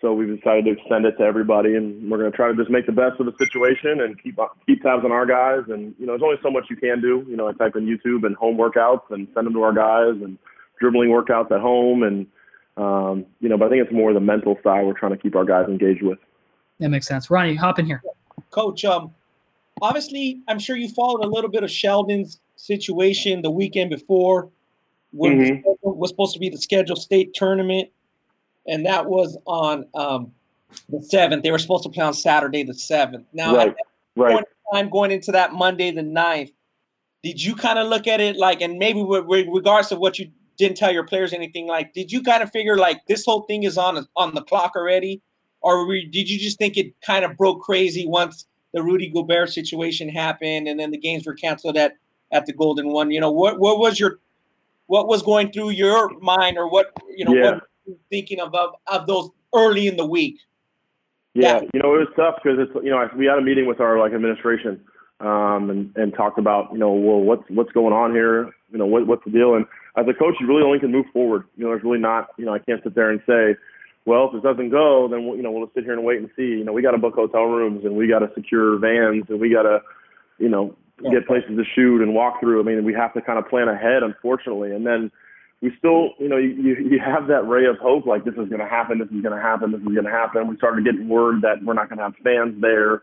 so 0.02 0.12
we've 0.12 0.36
decided 0.36 0.64
to 0.64 0.72
extend 0.72 1.06
it 1.06 1.16
to 1.18 1.22
everybody, 1.22 1.76
and 1.76 2.10
we're 2.10 2.18
going 2.18 2.30
to 2.30 2.36
try 2.36 2.48
to 2.48 2.56
just 2.56 2.68
make 2.68 2.86
the 2.86 2.92
best 2.92 3.20
of 3.20 3.26
the 3.26 3.32
situation 3.38 4.00
and 4.00 4.20
keep 4.20 4.36
keep 4.66 4.82
tabs 4.82 5.04
on 5.04 5.12
our 5.12 5.24
guys. 5.24 5.62
And 5.68 5.94
you 5.96 6.06
know, 6.06 6.12
there's 6.12 6.22
only 6.24 6.38
so 6.42 6.50
much 6.50 6.64
you 6.68 6.76
can 6.76 7.00
do. 7.00 7.24
You 7.28 7.36
know, 7.36 7.46
I 7.46 7.52
type 7.52 7.76
in 7.76 7.86
YouTube 7.86 8.26
and 8.26 8.34
home 8.34 8.58
workouts 8.58 9.08
and 9.10 9.28
send 9.32 9.46
them 9.46 9.54
to 9.54 9.62
our 9.62 9.72
guys 9.72 10.20
and 10.20 10.38
dribbling 10.80 11.10
workouts 11.10 11.52
at 11.52 11.60
home, 11.60 12.02
and 12.02 12.26
um, 12.76 13.24
you 13.38 13.48
know, 13.48 13.56
but 13.56 13.66
I 13.66 13.68
think 13.70 13.84
it's 13.84 13.94
more 13.94 14.12
the 14.12 14.18
mental 14.18 14.56
side 14.64 14.84
we're 14.84 14.98
trying 14.98 15.12
to 15.12 15.22
keep 15.22 15.36
our 15.36 15.44
guys 15.44 15.68
engaged 15.68 16.02
with. 16.02 16.18
That 16.82 16.90
makes 16.90 17.06
sense. 17.06 17.30
Ronnie, 17.30 17.54
hop 17.54 17.78
in 17.78 17.86
here. 17.86 18.02
Coach, 18.50 18.84
um, 18.84 19.14
obviously, 19.80 20.40
I'm 20.48 20.58
sure 20.58 20.76
you 20.76 20.88
followed 20.88 21.24
a 21.24 21.28
little 21.28 21.50
bit 21.50 21.62
of 21.62 21.70
Sheldon's 21.70 22.40
situation 22.56 23.42
the 23.42 23.50
weekend 23.50 23.90
before 23.90 24.50
when 25.12 25.38
mm-hmm. 25.38 25.68
was 25.82 26.10
supposed 26.10 26.34
to 26.34 26.40
be 26.40 26.48
the 26.48 26.58
scheduled 26.58 27.00
state 27.00 27.34
tournament 27.34 27.88
and 28.66 28.86
that 28.86 29.06
was 29.06 29.36
on 29.46 29.86
um, 29.94 30.32
the 30.88 31.02
seventh. 31.02 31.42
They 31.42 31.50
were 31.50 31.58
supposed 31.58 31.84
to 31.84 31.88
play 31.88 32.04
on 32.04 32.14
Saturday 32.14 32.62
the 32.62 32.74
seventh. 32.74 33.26
Now, 33.32 33.54
right, 33.54 33.74
right. 34.16 34.44
time 34.72 34.90
going 34.90 35.10
into 35.10 35.32
that 35.32 35.52
Monday 35.52 35.90
the 35.90 36.02
9th, 36.02 36.52
did 37.22 37.42
you 37.42 37.54
kind 37.54 37.78
of 37.78 37.88
look 37.88 38.06
at 38.06 38.20
it 38.20 38.36
like, 38.36 38.60
and 38.60 38.78
maybe 38.78 39.02
with, 39.02 39.24
regards 39.28 39.92
of 39.92 39.98
what 39.98 40.18
you 40.18 40.30
didn't 40.58 40.76
tell 40.76 40.92
your 40.92 41.04
players 41.04 41.32
anything 41.32 41.66
like, 41.66 41.92
did 41.92 42.12
you 42.12 42.22
kind 42.22 42.42
of 42.42 42.50
figure 42.50 42.76
like 42.76 43.04
this 43.06 43.24
whole 43.24 43.42
thing 43.42 43.62
is 43.64 43.78
on 43.78 44.06
on 44.16 44.34
the 44.34 44.42
clock 44.42 44.72
already, 44.76 45.20
or 45.62 45.86
did 45.86 46.28
you 46.28 46.38
just 46.38 46.58
think 46.58 46.76
it 46.76 46.94
kind 47.00 47.24
of 47.24 47.36
broke 47.36 47.62
crazy 47.62 48.06
once 48.06 48.46
the 48.72 48.82
Rudy 48.82 49.08
Gobert 49.08 49.50
situation 49.50 50.08
happened 50.08 50.66
and 50.66 50.80
then 50.80 50.90
the 50.90 50.98
games 50.98 51.26
were 51.26 51.34
canceled 51.34 51.76
at 51.76 51.96
at 52.32 52.46
the 52.46 52.52
Golden 52.52 52.88
One? 52.88 53.10
You 53.10 53.20
know, 53.20 53.30
what 53.30 53.58
what 53.58 53.78
was 53.78 53.98
your 53.98 54.18
what 54.86 55.08
was 55.08 55.22
going 55.22 55.52
through 55.52 55.70
your 55.70 56.10
mind, 56.20 56.58
or 56.58 56.68
what 56.68 56.92
you 57.16 57.24
know, 57.24 57.34
yeah. 57.34 57.50
what 57.52 57.98
thinking 58.10 58.40
of, 58.40 58.54
of, 58.54 58.70
of 58.86 59.06
those 59.06 59.30
early 59.54 59.86
in 59.86 59.96
the 59.96 60.06
week? 60.06 60.38
Yeah, 61.34 61.60
yeah. 61.60 61.60
you 61.72 61.80
know, 61.82 61.94
it 61.94 61.98
was 61.98 62.08
tough 62.16 62.34
because 62.42 62.58
it's 62.58 62.84
you 62.84 62.90
know 62.90 63.08
we 63.16 63.26
had 63.26 63.38
a 63.38 63.42
meeting 63.42 63.66
with 63.66 63.80
our 63.80 63.98
like 63.98 64.12
administration 64.12 64.80
um, 65.20 65.70
and 65.70 65.96
and 65.96 66.14
talked 66.14 66.38
about 66.38 66.72
you 66.72 66.78
know 66.78 66.92
well 66.92 67.20
what's 67.20 67.44
what's 67.48 67.72
going 67.72 67.94
on 67.94 68.12
here, 68.12 68.50
you 68.70 68.78
know 68.78 68.86
what 68.86 69.06
what's 69.06 69.24
the 69.24 69.30
deal, 69.30 69.54
and 69.54 69.64
as 69.96 70.06
a 70.08 70.14
coach 70.14 70.34
you 70.40 70.46
really 70.46 70.62
only 70.62 70.78
can 70.78 70.92
move 70.92 71.06
forward. 71.12 71.44
You 71.56 71.64
know, 71.64 71.70
there's 71.70 71.82
really 71.82 71.98
not 71.98 72.28
you 72.36 72.44
know 72.44 72.52
I 72.52 72.58
can't 72.58 72.82
sit 72.82 72.94
there 72.94 73.10
and 73.10 73.20
say, 73.26 73.56
well 74.04 74.28
if 74.28 74.34
it 74.34 74.42
doesn't 74.42 74.70
go 74.70 75.08
then 75.10 75.26
we'll, 75.26 75.36
you 75.36 75.42
know 75.42 75.50
we'll 75.50 75.70
sit 75.74 75.84
here 75.84 75.94
and 75.94 76.04
wait 76.04 76.18
and 76.18 76.30
see. 76.36 76.42
You 76.42 76.64
know 76.64 76.72
we 76.72 76.82
got 76.82 76.92
to 76.92 76.98
book 76.98 77.14
hotel 77.14 77.44
rooms 77.44 77.84
and 77.84 77.96
we 77.96 78.08
got 78.08 78.20
to 78.20 78.30
secure 78.34 78.78
vans 78.78 79.24
and 79.28 79.40
we 79.40 79.50
got 79.50 79.62
to 79.62 79.80
you 80.38 80.48
know 80.48 80.74
get 81.10 81.26
places 81.26 81.50
to 81.56 81.64
shoot 81.74 82.02
and 82.02 82.14
walk 82.14 82.40
through. 82.40 82.60
I 82.60 82.64
mean 82.64 82.84
we 82.84 82.94
have 82.94 83.14
to 83.14 83.22
kind 83.22 83.38
of 83.38 83.48
plan 83.48 83.68
ahead 83.68 84.02
unfortunately, 84.02 84.72
and 84.72 84.86
then 84.86 85.10
we 85.62 85.70
still, 85.78 86.10
you 86.18 86.28
know, 86.28 86.36
you, 86.36 86.74
you 86.74 86.98
have 86.98 87.28
that 87.28 87.46
ray 87.46 87.66
of 87.66 87.78
hope, 87.78 88.04
like 88.04 88.24
this 88.24 88.34
is 88.34 88.48
going 88.48 88.58
to 88.58 88.66
happen, 88.66 88.98
this 88.98 89.08
is 89.08 89.22
going 89.22 89.34
to 89.34 89.40
happen, 89.40 89.70
this 89.70 89.80
is 89.80 89.94
going 89.94 90.04
to 90.04 90.10
happen. 90.10 90.48
We 90.48 90.56
started 90.56 90.84
getting 90.84 91.08
word 91.08 91.42
that 91.42 91.64
we're 91.64 91.74
not 91.74 91.88
going 91.88 91.98
to 91.98 92.04
have 92.04 92.14
fans 92.24 92.60
there. 92.60 93.02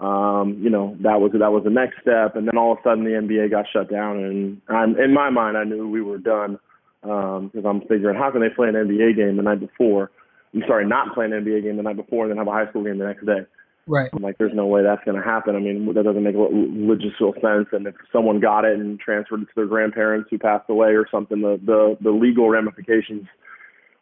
Um, 0.00 0.58
you 0.60 0.68
know, 0.68 0.96
that 1.02 1.20
was 1.20 1.30
that 1.30 1.52
was 1.52 1.62
the 1.62 1.70
next 1.70 2.00
step, 2.02 2.34
and 2.34 2.48
then 2.48 2.58
all 2.58 2.72
of 2.72 2.78
a 2.78 2.82
sudden 2.82 3.04
the 3.04 3.10
NBA 3.10 3.52
got 3.52 3.66
shut 3.72 3.88
down, 3.88 4.16
and 4.16 4.60
I'm, 4.68 4.98
in 4.98 5.14
my 5.14 5.30
mind 5.30 5.56
I 5.56 5.62
knew 5.62 5.88
we 5.88 6.02
were 6.02 6.18
done 6.18 6.58
because 7.02 7.64
um, 7.64 7.66
I'm 7.66 7.80
figuring 7.82 8.18
how 8.18 8.32
can 8.32 8.40
they 8.40 8.48
play 8.48 8.68
an 8.68 8.74
NBA 8.74 9.14
game 9.14 9.36
the 9.36 9.44
night 9.44 9.60
before? 9.60 10.10
I'm 10.54 10.62
sorry, 10.66 10.86
not 10.86 11.14
play 11.14 11.24
an 11.24 11.32
NBA 11.32 11.62
game 11.62 11.76
the 11.76 11.82
night 11.82 11.96
before, 11.96 12.24
and 12.24 12.30
then 12.30 12.38
have 12.38 12.48
a 12.48 12.50
high 12.50 12.68
school 12.68 12.84
game 12.84 12.98
the 12.98 13.06
next 13.06 13.24
day. 13.24 13.46
Right. 13.86 14.10
I'm 14.12 14.22
like, 14.22 14.38
there's 14.38 14.54
no 14.54 14.66
way 14.66 14.82
that's 14.82 15.04
going 15.04 15.16
to 15.16 15.24
happen. 15.24 15.56
I 15.56 15.58
mean, 15.58 15.92
that 15.94 16.04
doesn't 16.04 16.22
make 16.22 16.36
logistical 16.36 17.34
sense. 17.40 17.68
And 17.72 17.86
if 17.86 17.94
someone 18.12 18.38
got 18.38 18.64
it 18.64 18.78
and 18.78 19.00
transferred 19.00 19.42
it 19.42 19.46
to 19.46 19.52
their 19.56 19.66
grandparents 19.66 20.28
who 20.30 20.38
passed 20.38 20.70
away 20.70 20.90
or 20.90 21.06
something, 21.10 21.40
the 21.40 21.58
the, 21.64 21.96
the 22.00 22.10
legal 22.10 22.48
ramifications 22.48 23.26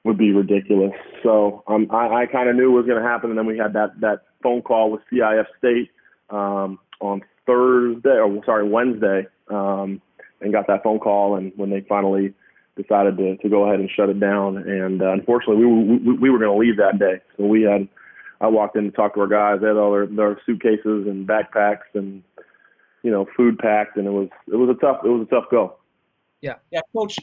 would 0.05 0.19
be 0.19 0.33
ridiculous. 0.33 0.93
So 1.23 1.63
um, 1.67 1.87
I, 1.91 2.23
I 2.23 2.27
kind 2.27 2.49
of 2.49 2.57
knew 2.57 2.73
it 2.73 2.77
was 2.77 2.87
going 2.87 3.03
to 3.03 3.09
happen, 3.09 3.31
and 3.31 3.39
then 3.39 3.47
we 3.47 3.57
had 3.57 3.73
that 3.73 4.01
that 4.01 4.23
phone 4.43 4.63
call 4.63 4.91
with 4.91 5.01
CIF 5.13 5.47
State 5.59 5.91
um, 6.29 6.79
on 7.01 7.23
Thursday, 7.47 8.19
or 8.19 8.45
sorry, 8.45 8.69
Wednesday, 8.69 9.27
um, 9.49 10.03
and 10.41 10.53
got 10.53 10.67
that 10.67 10.83
phone 10.83 10.99
call. 10.99 11.37
And 11.37 11.53
when 11.57 11.71
they 11.71 11.81
finally 11.89 12.35
decided 12.81 13.17
to, 13.19 13.37
to 13.37 13.49
go 13.49 13.65
ahead 13.65 13.81
and 13.81 13.91
shut 13.95 14.09
it 14.09 14.21
down, 14.21 14.57
and 14.57 15.03
uh, 15.03 15.13
unfortunately, 15.13 15.65
we, 15.65 15.99
we, 15.99 16.13
we 16.15 16.31
were 16.31 16.39
going 16.39 16.53
to 16.53 16.59
leave 16.59 16.77
that 16.77 16.99
day. 16.99 17.21
So 17.37 17.45
we 17.47 17.63
had, 17.63 17.89
I 18.41 18.49
walked 18.49 18.77
in 18.77 18.85
to 18.85 18.91
talk 18.91 19.15
to 19.15 19.21
our 19.21 19.27
guys. 19.27 19.61
They 19.61 19.69
had 19.69 19.77
all 19.77 19.93
their, 19.93 20.07
their 20.07 20.41
suitcases 20.47 21.07
and 21.07 21.27
backpacks 21.27 21.89
and 21.95 22.23
you 23.03 23.11
know 23.11 23.27
food 23.37 23.59
packed, 23.59 23.97
and 23.97 24.07
it 24.07 24.11
was 24.11 24.29
it 24.53 24.57
was 24.57 24.69
a 24.69 24.81
tough 24.81 25.01
it 25.05 25.09
was 25.09 25.27
a 25.27 25.35
tough 25.35 25.45
go. 25.51 25.77
Yeah, 26.41 26.55
yeah, 26.71 26.81
coach. 26.95 27.17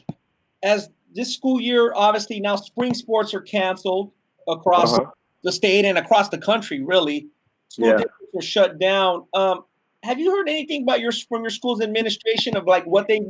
As 0.62 0.90
this 1.14 1.34
school 1.34 1.60
year, 1.60 1.92
obviously 1.94 2.40
now 2.40 2.56
spring 2.56 2.94
sports 2.94 3.34
are 3.34 3.40
canceled 3.40 4.12
across 4.48 4.94
uh-huh. 4.94 5.10
the 5.42 5.52
state 5.52 5.84
and 5.84 5.98
across 5.98 6.28
the 6.28 6.38
country. 6.38 6.82
Really, 6.82 7.28
school 7.68 7.88
yeah. 7.88 8.04
were 8.32 8.42
shut 8.42 8.78
down. 8.78 9.26
Um, 9.34 9.64
have 10.02 10.18
you 10.18 10.30
heard 10.30 10.48
anything 10.48 10.82
about 10.82 11.00
your 11.00 11.12
from 11.12 11.42
your 11.42 11.50
school's 11.50 11.80
administration 11.80 12.56
of 12.56 12.64
like 12.64 12.84
what 12.84 13.08
they 13.08 13.20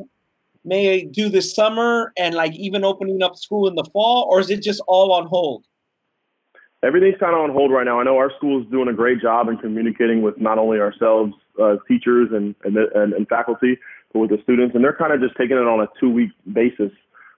may 0.64 1.05
do 1.05 1.28
this 1.28 1.55
summer 1.55 2.12
and 2.16 2.35
like 2.35 2.55
even 2.55 2.85
opening 2.85 3.22
up 3.22 3.36
school 3.36 3.68
in 3.68 3.74
the 3.74 3.85
fall, 3.93 4.28
or 4.30 4.40
is 4.40 4.51
it 4.51 4.62
just 4.62 4.80
all 4.86 5.12
on 5.12 5.26
hold? 5.26 5.64
Everything's 6.82 7.18
kind 7.18 7.35
of 7.35 7.40
on 7.40 7.51
hold 7.51 7.72
right 7.72 7.85
now. 7.85 7.98
I 7.98 8.05
know 8.05 8.16
our 8.18 8.30
school 8.36 8.62
is 8.62 8.70
doing 8.70 8.89
a 8.89 8.93
great 8.93 9.20
job 9.20 9.48
in 9.48 9.56
communicating 9.56 10.22
with 10.22 10.39
not 10.39 10.59
only 10.59 10.78
ourselves, 10.78 11.32
uh, 11.60 11.76
teachers 11.89 12.28
and, 12.32 12.55
and, 12.62 12.76
and 12.76 13.12
and 13.12 13.28
faculty, 13.28 13.78
but 14.12 14.20
with 14.20 14.30
the 14.30 14.39
students, 14.44 14.74
and 14.74 14.85
they're 14.85 14.97
kind 14.97 15.12
of 15.12 15.20
just 15.20 15.36
taking 15.36 15.56
it 15.56 15.66
on 15.66 15.80
a 15.80 15.89
two 15.98 16.10
week 16.10 16.30
basis. 16.52 16.93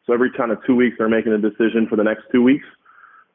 So 0.06 0.12
every 0.12 0.30
kind 0.30 0.50
of 0.50 0.58
two 0.66 0.76
weeks, 0.76 0.96
they're 0.98 1.08
making 1.08 1.32
a 1.32 1.38
decision 1.38 1.86
for 1.88 1.96
the 1.96 2.04
next 2.04 2.24
two 2.30 2.42
weeks. 2.42 2.66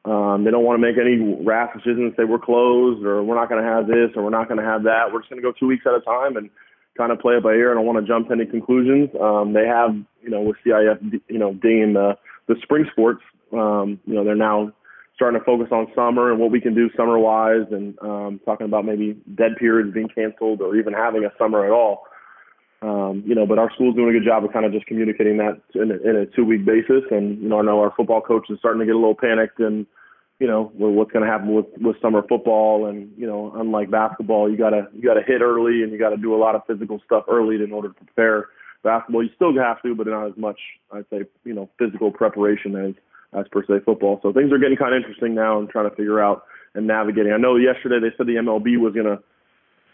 Um, 0.04 0.44
they 0.44 0.52
don't 0.52 0.62
want 0.62 0.80
to 0.80 0.86
make 0.86 0.96
any 0.98 1.42
rash 1.44 1.74
decisions, 1.74 1.98
and 1.98 2.14
say 2.16 2.22
we're 2.22 2.38
closed 2.38 3.04
or 3.04 3.24
we're 3.24 3.34
not 3.34 3.48
going 3.48 3.62
to 3.62 3.68
have 3.68 3.88
this 3.88 4.14
or 4.14 4.22
we're 4.22 4.30
not 4.30 4.46
going 4.46 4.60
to 4.60 4.64
have 4.64 4.84
that. 4.84 5.10
We're 5.12 5.20
just 5.20 5.30
going 5.30 5.42
to 5.42 5.46
go 5.46 5.52
two 5.58 5.66
weeks 5.66 5.84
at 5.86 5.94
a 5.94 6.00
time 6.00 6.36
and 6.36 6.48
kind 6.96 7.12
of 7.12 7.18
play 7.20 7.34
it 7.34 7.42
by 7.42 7.52
ear. 7.52 7.70
I 7.70 7.74
don't 7.74 7.86
want 7.86 7.98
to 8.04 8.06
jump 8.06 8.30
any 8.30 8.46
conclusions. 8.46 9.10
Um, 9.20 9.52
they 9.52 9.66
have, 9.66 9.94
you 10.22 10.30
know, 10.30 10.40
with 10.40 10.56
CIF, 10.64 11.20
you 11.28 11.38
know, 11.38 11.54
dinging 11.54 11.94
the, 11.94 12.16
the 12.48 12.56
spring 12.62 12.86
sports, 12.90 13.22
um, 13.52 14.00
you 14.06 14.14
know, 14.14 14.24
they're 14.24 14.34
now 14.34 14.72
starting 15.14 15.40
to 15.40 15.44
focus 15.44 15.68
on 15.72 15.86
summer 15.94 16.30
and 16.30 16.40
what 16.40 16.50
we 16.50 16.60
can 16.60 16.74
do 16.74 16.90
summer 16.96 17.18
wise 17.18 17.66
and 17.70 17.98
um, 18.02 18.40
talking 18.44 18.66
about 18.66 18.84
maybe 18.84 19.16
dead 19.34 19.56
periods 19.58 19.92
being 19.94 20.08
canceled 20.08 20.60
or 20.60 20.76
even 20.76 20.92
having 20.92 21.24
a 21.24 21.32
summer 21.38 21.64
at 21.64 21.72
all. 21.72 22.04
Um, 22.82 23.24
you 23.26 23.34
know, 23.34 23.46
but 23.46 23.58
our 23.58 23.70
school's 23.74 23.96
doing 23.96 24.10
a 24.10 24.18
good 24.18 24.26
job 24.26 24.44
of 24.44 24.52
kind 24.52 24.66
of 24.66 24.72
just 24.72 24.86
communicating 24.86 25.38
that 25.38 25.60
in 25.74 25.90
a, 25.90 25.94
in 26.08 26.16
a 26.16 26.26
two 26.26 26.44
week 26.44 26.66
basis. 26.66 27.02
And, 27.10 27.40
you 27.42 27.48
know, 27.48 27.60
I 27.60 27.62
know 27.62 27.80
our 27.80 27.94
football 27.96 28.20
coach 28.20 28.50
is 28.50 28.58
starting 28.58 28.80
to 28.80 28.86
get 28.86 28.94
a 28.94 28.98
little 28.98 29.14
panicked 29.14 29.58
and, 29.60 29.86
you 30.38 30.46
know, 30.46 30.70
what's 30.74 31.12
going 31.12 31.24
to 31.24 31.30
happen 31.30 31.54
with, 31.54 31.66
with 31.80 31.96
summer 32.02 32.22
football. 32.28 32.86
And, 32.86 33.10
you 33.16 33.26
know, 33.26 33.52
unlike 33.56 33.90
basketball, 33.90 34.50
you 34.50 34.58
gotta, 34.58 34.88
you 34.94 35.02
gotta 35.02 35.22
hit 35.26 35.40
early 35.40 35.82
and 35.82 35.92
you 35.92 35.98
gotta 35.98 36.18
do 36.18 36.34
a 36.34 36.36
lot 36.36 36.54
of 36.54 36.62
physical 36.66 37.00
stuff 37.04 37.24
early 37.28 37.56
in 37.56 37.72
order 37.72 37.88
to 37.88 37.94
prepare 37.94 38.48
basketball. 38.82 39.22
You 39.22 39.30
still 39.34 39.56
have 39.58 39.80
to, 39.82 39.94
but 39.94 40.06
not 40.06 40.26
as 40.26 40.36
much, 40.36 40.58
I'd 40.92 41.06
say, 41.10 41.22
you 41.44 41.54
know, 41.54 41.70
physical 41.78 42.10
preparation 42.10 42.76
as, 42.76 42.94
as 43.32 43.46
per 43.50 43.64
se 43.64 43.84
football. 43.84 44.20
So 44.22 44.32
things 44.32 44.52
are 44.52 44.58
getting 44.58 44.76
kind 44.76 44.94
of 44.94 45.02
interesting 45.02 45.34
now 45.34 45.58
and 45.58 45.68
trying 45.68 45.88
to 45.88 45.96
figure 45.96 46.20
out 46.20 46.44
and 46.74 46.86
navigating. 46.86 47.32
I 47.32 47.38
know 47.38 47.56
yesterday 47.56 47.98
they 48.00 48.14
said 48.16 48.26
the 48.26 48.36
MLB 48.36 48.78
was 48.78 48.92
going 48.92 49.06
to 49.06 49.18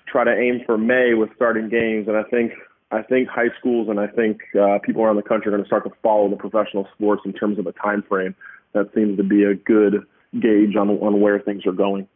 try 0.06 0.24
to 0.24 0.36
aim 0.36 0.60
for 0.66 0.77
May 0.77 1.14
with 1.14 1.31
starting 1.36 1.69
games, 1.69 2.09
and 2.09 2.16
I 2.16 2.24
think 2.24 2.52
I 2.90 3.01
think 3.02 3.28
high 3.28 3.48
schools 3.59 3.89
and 3.89 3.98
I 3.98 4.06
think 4.06 4.43
uh, 4.60 4.78
people 4.85 5.02
around 5.02 5.16
the 5.16 5.23
country 5.23 5.48
are 5.48 5.56
going 5.56 5.62
to 5.62 5.66
start 5.66 5.85
to 5.85 5.90
follow 6.02 6.28
the 6.28 6.36
professional 6.36 6.86
sports 6.94 7.23
in 7.24 7.32
terms 7.32 7.59
of 7.59 7.66
a 7.66 7.73
time 7.73 8.02
frame. 8.06 8.35
That 8.74 8.90
seems 8.94 9.16
to 9.16 9.23
be 9.23 9.44
a 9.44 9.55
good 9.55 10.05
gauge 10.41 10.77
on 10.77 10.91
on 10.91 11.21
where 11.21 11.39
things 11.41 11.67
are 11.67 11.73
going. 11.73 12.09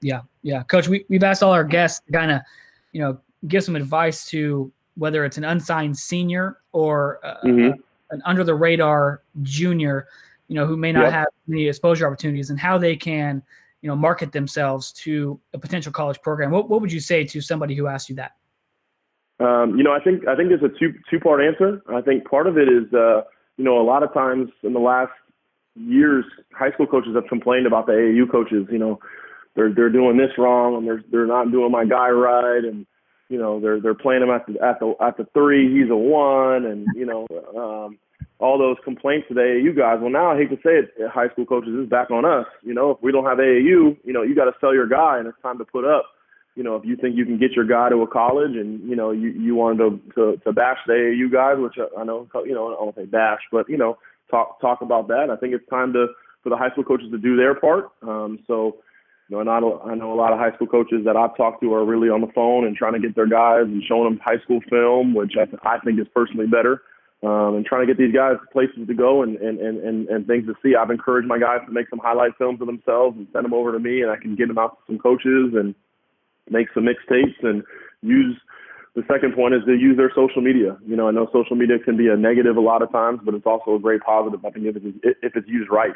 Yeah, 0.00 0.20
yeah, 0.42 0.62
Coach. 0.64 0.88
We 0.88 1.04
we've 1.08 1.24
asked 1.24 1.42
all 1.42 1.52
our 1.52 1.64
guests 1.64 2.00
to 2.06 2.12
kind 2.12 2.30
of, 2.30 2.40
you 2.92 3.00
know, 3.00 3.18
give 3.48 3.64
some 3.64 3.76
advice 3.76 4.26
to 4.26 4.70
whether 4.96 5.24
it's 5.24 5.38
an 5.38 5.44
unsigned 5.44 5.96
senior 5.96 6.58
or 6.72 7.20
uh, 7.24 7.36
mm-hmm. 7.44 7.80
an 8.10 8.22
under 8.24 8.44
the 8.44 8.54
radar 8.54 9.22
junior, 9.42 10.06
you 10.48 10.54
know, 10.54 10.66
who 10.66 10.76
may 10.76 10.92
not 10.92 11.04
yep. 11.04 11.12
have 11.12 11.26
any 11.48 11.66
exposure 11.68 12.06
opportunities, 12.06 12.50
and 12.50 12.60
how 12.60 12.78
they 12.78 12.94
can, 12.94 13.42
you 13.82 13.88
know, 13.88 13.96
market 13.96 14.30
themselves 14.32 14.92
to 14.92 15.40
a 15.52 15.58
potential 15.58 15.90
college 15.90 16.20
program. 16.22 16.50
What 16.50 16.68
what 16.68 16.80
would 16.80 16.92
you 16.92 17.00
say 17.00 17.24
to 17.24 17.40
somebody 17.40 17.74
who 17.74 17.86
asked 17.86 18.08
you 18.08 18.16
that? 18.16 18.32
Um, 19.40 19.76
you 19.76 19.82
know, 19.82 19.92
I 19.92 20.00
think 20.00 20.28
I 20.28 20.36
think 20.36 20.50
there's 20.50 20.62
a 20.62 20.78
two 20.78 20.94
two 21.10 21.18
part 21.18 21.40
answer. 21.42 21.82
I 21.88 22.00
think 22.02 22.28
part 22.28 22.46
of 22.46 22.56
it 22.56 22.68
is, 22.68 22.92
uh, 22.92 23.22
you 23.56 23.64
know, 23.64 23.80
a 23.80 23.82
lot 23.82 24.02
of 24.02 24.12
times 24.12 24.50
in 24.62 24.74
the 24.74 24.80
last 24.80 25.12
years, 25.74 26.24
high 26.52 26.70
school 26.72 26.86
coaches 26.86 27.14
have 27.14 27.28
complained 27.28 27.66
about 27.66 27.86
the 27.86 27.92
AAU 27.92 28.30
coaches. 28.30 28.66
You 28.70 28.78
know, 28.78 28.98
they're 29.54 29.72
they're 29.72 29.90
doing 29.90 30.16
this 30.16 30.30
wrong 30.38 30.76
and 30.76 30.86
they're 30.86 31.04
they're 31.10 31.26
not 31.26 31.50
doing 31.50 31.70
my 31.70 31.84
guy 31.84 32.10
right, 32.10 32.64
and 32.64 32.86
you 33.28 33.38
know 33.38 33.60
they're 33.60 33.80
they're 33.80 33.94
playing 33.94 34.22
him 34.22 34.30
at 34.30 34.46
the 34.46 34.60
at 34.64 34.80
the 34.80 34.94
at 35.00 35.16
the 35.16 35.26
three, 35.34 35.72
he's 35.72 35.90
a 35.90 35.96
one, 35.96 36.64
and 36.64 36.86
you 36.94 37.06
know 37.06 37.26
um, 37.56 37.98
all 38.38 38.58
those 38.58 38.76
complaints 38.84 39.28
to 39.28 39.34
the 39.34 39.40
AAU 39.40 39.76
guys. 39.76 39.98
Well, 40.00 40.10
now 40.10 40.32
I 40.32 40.36
hate 40.36 40.50
to 40.50 40.56
say 40.56 40.78
it, 40.78 40.92
high 41.08 41.28
school 41.28 41.46
coaches 41.46 41.74
is 41.74 41.88
back 41.88 42.10
on 42.10 42.24
us. 42.24 42.46
You 42.62 42.74
know, 42.74 42.92
if 42.92 42.98
we 43.02 43.12
don't 43.12 43.24
have 43.24 43.38
AAU, 43.38 43.96
you 44.04 44.12
know, 44.12 44.22
you 44.22 44.34
got 44.34 44.46
to 44.46 44.56
sell 44.60 44.74
your 44.74 44.88
guy, 44.88 45.18
and 45.18 45.28
it's 45.28 45.40
time 45.42 45.58
to 45.58 45.64
put 45.64 45.84
up 45.84 46.06
you 46.54 46.62
know, 46.62 46.76
if 46.76 46.84
you 46.84 46.96
think 46.96 47.16
you 47.16 47.24
can 47.24 47.38
get 47.38 47.52
your 47.52 47.64
guy 47.64 47.88
to 47.88 47.96
a 48.02 48.06
college 48.06 48.52
and, 48.52 48.88
you 48.88 48.94
know, 48.94 49.10
you, 49.10 49.30
you 49.30 49.54
wanted 49.54 49.78
to, 49.78 50.12
to, 50.14 50.36
to 50.44 50.52
bash 50.52 50.78
the 50.86 50.92
AAU 50.92 51.32
guys, 51.32 51.56
which 51.58 51.74
I 51.98 52.04
know, 52.04 52.28
you 52.44 52.54
know, 52.54 52.68
I 52.68 52.84
don't 52.84 52.94
say 52.94 53.06
bash, 53.06 53.40
but, 53.50 53.68
you 53.68 53.76
know, 53.76 53.98
talk, 54.30 54.60
talk 54.60 54.80
about 54.82 55.08
that. 55.08 55.28
I 55.30 55.36
think 55.36 55.54
it's 55.54 55.68
time 55.68 55.92
to, 55.92 56.06
for 56.42 56.50
the 56.50 56.56
high 56.56 56.70
school 56.70 56.84
coaches 56.84 57.10
to 57.10 57.18
do 57.18 57.36
their 57.36 57.54
part. 57.54 57.90
Um, 58.02 58.38
so, 58.46 58.76
you 59.28 59.36
know, 59.36 59.40
and 59.40 59.48
I, 59.48 59.56
I 59.90 59.94
know 59.94 60.12
a 60.12 60.20
lot 60.20 60.32
of 60.32 60.38
high 60.38 60.54
school 60.54 60.66
coaches 60.66 61.04
that 61.06 61.16
I've 61.16 61.36
talked 61.36 61.62
to 61.62 61.72
are 61.72 61.84
really 61.84 62.08
on 62.08 62.20
the 62.20 62.32
phone 62.34 62.66
and 62.66 62.76
trying 62.76 62.92
to 62.92 63.00
get 63.00 63.14
their 63.14 63.26
guys 63.26 63.64
and 63.64 63.82
showing 63.88 64.04
them 64.04 64.20
high 64.22 64.38
school 64.44 64.60
film, 64.68 65.14
which 65.14 65.32
I, 65.38 65.44
I 65.66 65.78
think 65.80 65.98
is 65.98 66.06
personally 66.14 66.46
better. 66.46 66.82
Um, 67.22 67.56
and 67.56 67.64
trying 67.64 67.86
to 67.86 67.90
get 67.90 67.96
these 67.96 68.12
guys 68.12 68.36
places 68.52 68.86
to 68.86 68.92
go 68.92 69.22
and, 69.22 69.38
and, 69.38 69.58
and, 69.58 69.78
and, 69.80 70.08
and 70.08 70.26
things 70.26 70.44
to 70.44 70.54
see. 70.62 70.74
I've 70.76 70.90
encouraged 70.90 71.26
my 71.26 71.38
guys 71.38 71.60
to 71.64 71.72
make 71.72 71.88
some 71.88 71.98
highlight 71.98 72.36
films 72.36 72.60
of 72.60 72.66
themselves 72.66 73.16
and 73.16 73.26
send 73.32 73.46
them 73.46 73.54
over 73.54 73.72
to 73.72 73.78
me, 73.78 74.02
and 74.02 74.10
I 74.10 74.16
can 74.16 74.36
get 74.36 74.48
them 74.48 74.58
out 74.58 74.76
to 74.76 74.92
some 74.92 74.98
coaches 74.98 75.54
and 75.54 75.74
make 76.50 76.66
some 76.74 76.84
mixtapes 76.84 77.42
and 77.42 77.62
use 78.02 78.36
the 78.94 79.02
second 79.10 79.34
point 79.34 79.54
is 79.54 79.62
to 79.66 79.74
use 79.74 79.96
their 79.96 80.12
social 80.14 80.40
media. 80.40 80.76
You 80.86 80.94
know, 80.96 81.08
I 81.08 81.10
know 81.10 81.28
social 81.32 81.56
media 81.56 81.78
can 81.78 81.96
be 81.96 82.08
a 82.08 82.16
negative 82.16 82.56
a 82.56 82.60
lot 82.60 82.80
of 82.80 82.92
times, 82.92 83.20
but 83.24 83.34
it's 83.34 83.46
also 83.46 83.74
a 83.74 83.78
great 83.78 84.02
positive. 84.02 84.44
I 84.44 84.50
think 84.50 84.66
if 84.66 84.76
it's, 84.76 84.98
if 85.22 85.36
it's 85.36 85.48
used 85.48 85.70
right. 85.70 85.94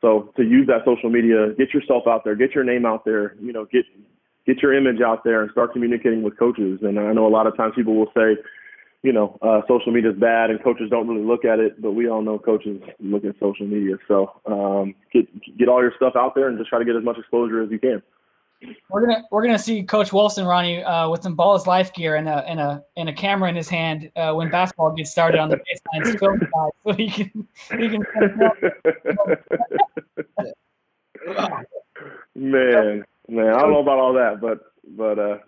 So 0.00 0.32
to 0.36 0.42
use 0.42 0.66
that 0.68 0.84
social 0.84 1.10
media, 1.10 1.54
get 1.58 1.74
yourself 1.74 2.04
out 2.06 2.24
there, 2.24 2.34
get 2.34 2.54
your 2.54 2.64
name 2.64 2.86
out 2.86 3.04
there. 3.04 3.34
You 3.40 3.52
know, 3.52 3.64
get 3.64 3.84
get 4.46 4.62
your 4.62 4.74
image 4.74 5.00
out 5.00 5.22
there 5.24 5.42
and 5.42 5.50
start 5.52 5.72
communicating 5.72 6.22
with 6.22 6.38
coaches. 6.38 6.80
And 6.82 6.98
I 6.98 7.12
know 7.12 7.26
a 7.26 7.30
lot 7.30 7.46
of 7.46 7.56
times 7.56 7.74
people 7.76 7.94
will 7.94 8.10
say, 8.14 8.36
you 9.02 9.12
know, 9.12 9.38
uh, 9.42 9.60
social 9.68 9.92
media 9.92 10.10
is 10.10 10.18
bad 10.18 10.50
and 10.50 10.62
coaches 10.62 10.88
don't 10.90 11.08
really 11.08 11.24
look 11.24 11.44
at 11.44 11.58
it, 11.58 11.80
but 11.80 11.92
we 11.92 12.08
all 12.08 12.22
know 12.22 12.38
coaches 12.38 12.80
look 13.00 13.24
at 13.24 13.34
social 13.40 13.66
media. 13.66 13.96
So 14.08 14.32
um, 14.46 14.94
get 15.12 15.26
get 15.58 15.68
all 15.68 15.82
your 15.82 15.92
stuff 15.96 16.14
out 16.16 16.34
there 16.34 16.48
and 16.48 16.58
just 16.58 16.70
try 16.70 16.78
to 16.78 16.84
get 16.84 16.96
as 16.96 17.04
much 17.04 17.18
exposure 17.18 17.62
as 17.62 17.70
you 17.70 17.78
can. 17.78 18.02
We're 18.90 19.06
gonna 19.06 19.24
we're 19.30 19.42
gonna 19.42 19.58
see 19.58 19.82
Coach 19.82 20.10
Wolfson, 20.10 20.46
Ronnie, 20.46 20.82
uh, 20.82 21.08
with 21.08 21.22
some 21.22 21.34
Ball 21.34 21.56
is 21.56 21.66
Life 21.66 21.92
gear 21.92 22.16
and 22.16 22.28
a 22.28 22.46
and 22.48 22.60
a 22.60 22.84
and 22.96 23.08
a 23.08 23.12
camera 23.12 23.48
in 23.48 23.56
his 23.56 23.68
hand 23.68 24.10
uh, 24.16 24.32
when 24.32 24.50
basketball 24.50 24.92
gets 24.92 25.10
started 25.10 25.40
on 25.40 25.48
the 25.48 25.56
baseline 25.56 26.18
film 26.18 26.38
side, 26.54 26.70
so 26.84 26.92
he 26.92 27.10
can 27.10 27.48
he 27.78 27.88
can. 27.88 28.04
man, 32.34 33.04
man, 33.28 33.48
I 33.48 33.60
don't 33.60 33.72
know 33.72 33.82
about 33.82 33.98
all 33.98 34.12
that, 34.14 34.40
but 34.40 34.60
but 34.96 35.18
uh, 35.18 35.38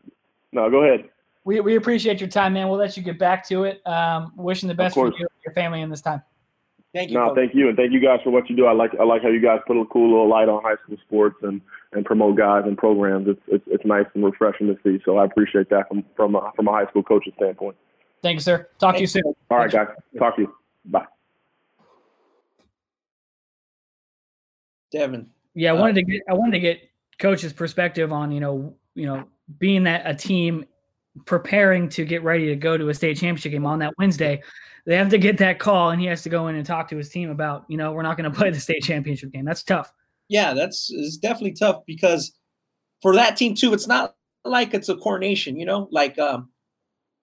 no, 0.53 0.70
go 0.70 0.85
ahead. 0.85 1.09
We 1.45 1.61
we 1.61 1.77
appreciate 1.77 2.20
your 2.20 2.31
time, 2.31 2.55
man. 2.55 2.69
We'll 2.69 2.78
let 2.78 2.97
you 2.97 3.03
get 3.03 3.19
back 3.19 3.47
to 3.49 3.65
it. 3.65 3.86
Um, 3.86 4.32
wishing 4.36 4.69
the 4.69 4.74
best 4.74 4.95
for 4.95 5.09
you 5.09 5.15
and 5.19 5.28
your 5.45 5.55
family 5.55 5.82
in 5.82 5.91
this 5.91 6.01
time. 6.01 6.23
Thank 6.95 7.11
you. 7.11 7.19
No, 7.19 7.28
coach. 7.28 7.36
thank 7.36 7.55
you, 7.55 7.69
and 7.69 7.77
thank 7.77 7.93
you 7.93 8.01
guys 8.01 8.20
for 8.23 8.31
what 8.31 8.49
you 8.49 8.57
do. 8.57 8.66
I 8.66 8.73
like 8.73 8.93
I 8.99 9.05
like 9.05 9.23
how 9.23 9.28
you 9.28 9.41
guys 9.41 9.61
put 9.66 9.77
a 9.77 9.85
cool 9.86 10.11
little 10.11 10.28
light 10.28 10.49
on 10.49 10.62
high 10.62 10.77
school 10.85 10.97
sports 11.05 11.36
and 11.43 11.61
and 11.95 12.05
promote 12.05 12.37
guys 12.37 12.62
and 12.66 12.77
programs. 12.77 13.29
It's 13.29 13.41
it's, 13.49 13.65
it's 13.66 13.85
nice 13.85 14.07
and 14.15 14.25
refreshing 14.25 14.66
to 14.69 14.77
see. 14.83 15.03
So 15.05 15.19
I 15.19 15.25
appreciate 15.25 15.71
that 15.71 15.89
from 15.89 16.05
from 16.16 16.35
a, 16.35 16.53
from 16.57 16.69
a 16.69 16.73
high 16.73 16.87
school 16.87 17.03
coach's 17.03 17.33
standpoint. 17.37 17.77
Thank 18.23 18.37
you, 18.37 18.41
sir. 18.41 18.69
Talk 18.79 18.95
Thanks. 18.95 19.12
to 19.12 19.19
you 19.19 19.23
soon. 19.25 19.35
All 19.51 19.59
right, 19.59 19.71
guys. 19.71 19.89
Talk 20.19 20.37
to 20.37 20.43
you. 20.43 20.55
Bye. 20.87 21.07
Devin. 24.93 25.29
Yeah, 25.55 25.71
I 25.71 25.73
wanted 25.75 25.97
uh, 25.97 26.01
to 26.01 26.03
get 26.03 26.23
I 26.29 26.35
wanted 26.35 26.53
to 26.53 26.61
get 26.61 26.91
coach's 27.19 27.53
perspective 27.53 28.12
on 28.12 28.33
you 28.33 28.41
know 28.41 28.75
you 28.95 29.07
know 29.07 29.25
being 29.59 29.85
that 29.85 30.03
a 30.05 30.15
team 30.15 30.65
preparing 31.27 31.89
to 31.89 32.05
get 32.05 32.25
ready 32.25 32.47
to 32.47 32.57
go 32.57 32.77
to 32.77 32.89
a 32.89 32.95
state 32.95 33.16
championship 33.16 33.53
game 33.53 33.66
on 33.66 33.79
that 33.79 33.95
Wednesday 33.99 34.43
they 34.87 34.97
have 34.97 35.09
to 35.11 35.19
get 35.19 35.39
that 35.39 35.59
call 35.59 35.91
and 35.91 36.01
he 36.01 36.07
has 36.07 36.23
to 36.23 36.29
go 36.29 36.49
in 36.49 36.57
and 36.57 36.66
talk 36.66 36.89
to 36.89 36.97
his 36.97 37.09
team 37.09 37.31
about, 37.31 37.65
you 37.69 37.77
know, 37.77 37.93
we're 37.93 38.03
not 38.03 38.16
going 38.16 38.31
to 38.31 38.37
play 38.37 38.51
the 38.51 38.61
state 38.61 38.83
championship 38.83 39.33
game. 39.33 39.45
That's 39.45 39.62
tough. 39.62 39.93
Yeah, 40.29 40.55
that's 40.55 40.91
it's 40.93 41.17
definitely 41.17 41.53
tough 41.53 41.83
because 41.87 42.33
for 43.03 43.15
that 43.15 43.37
team 43.37 43.55
too, 43.55 43.75
it's 43.75 43.87
not 43.87 44.15
like 44.45 44.75
it's 44.75 44.89
a 44.89 44.97
coronation, 44.97 45.57
you 45.57 45.67
know, 45.67 45.89
like 45.91 46.19
um, 46.19 46.51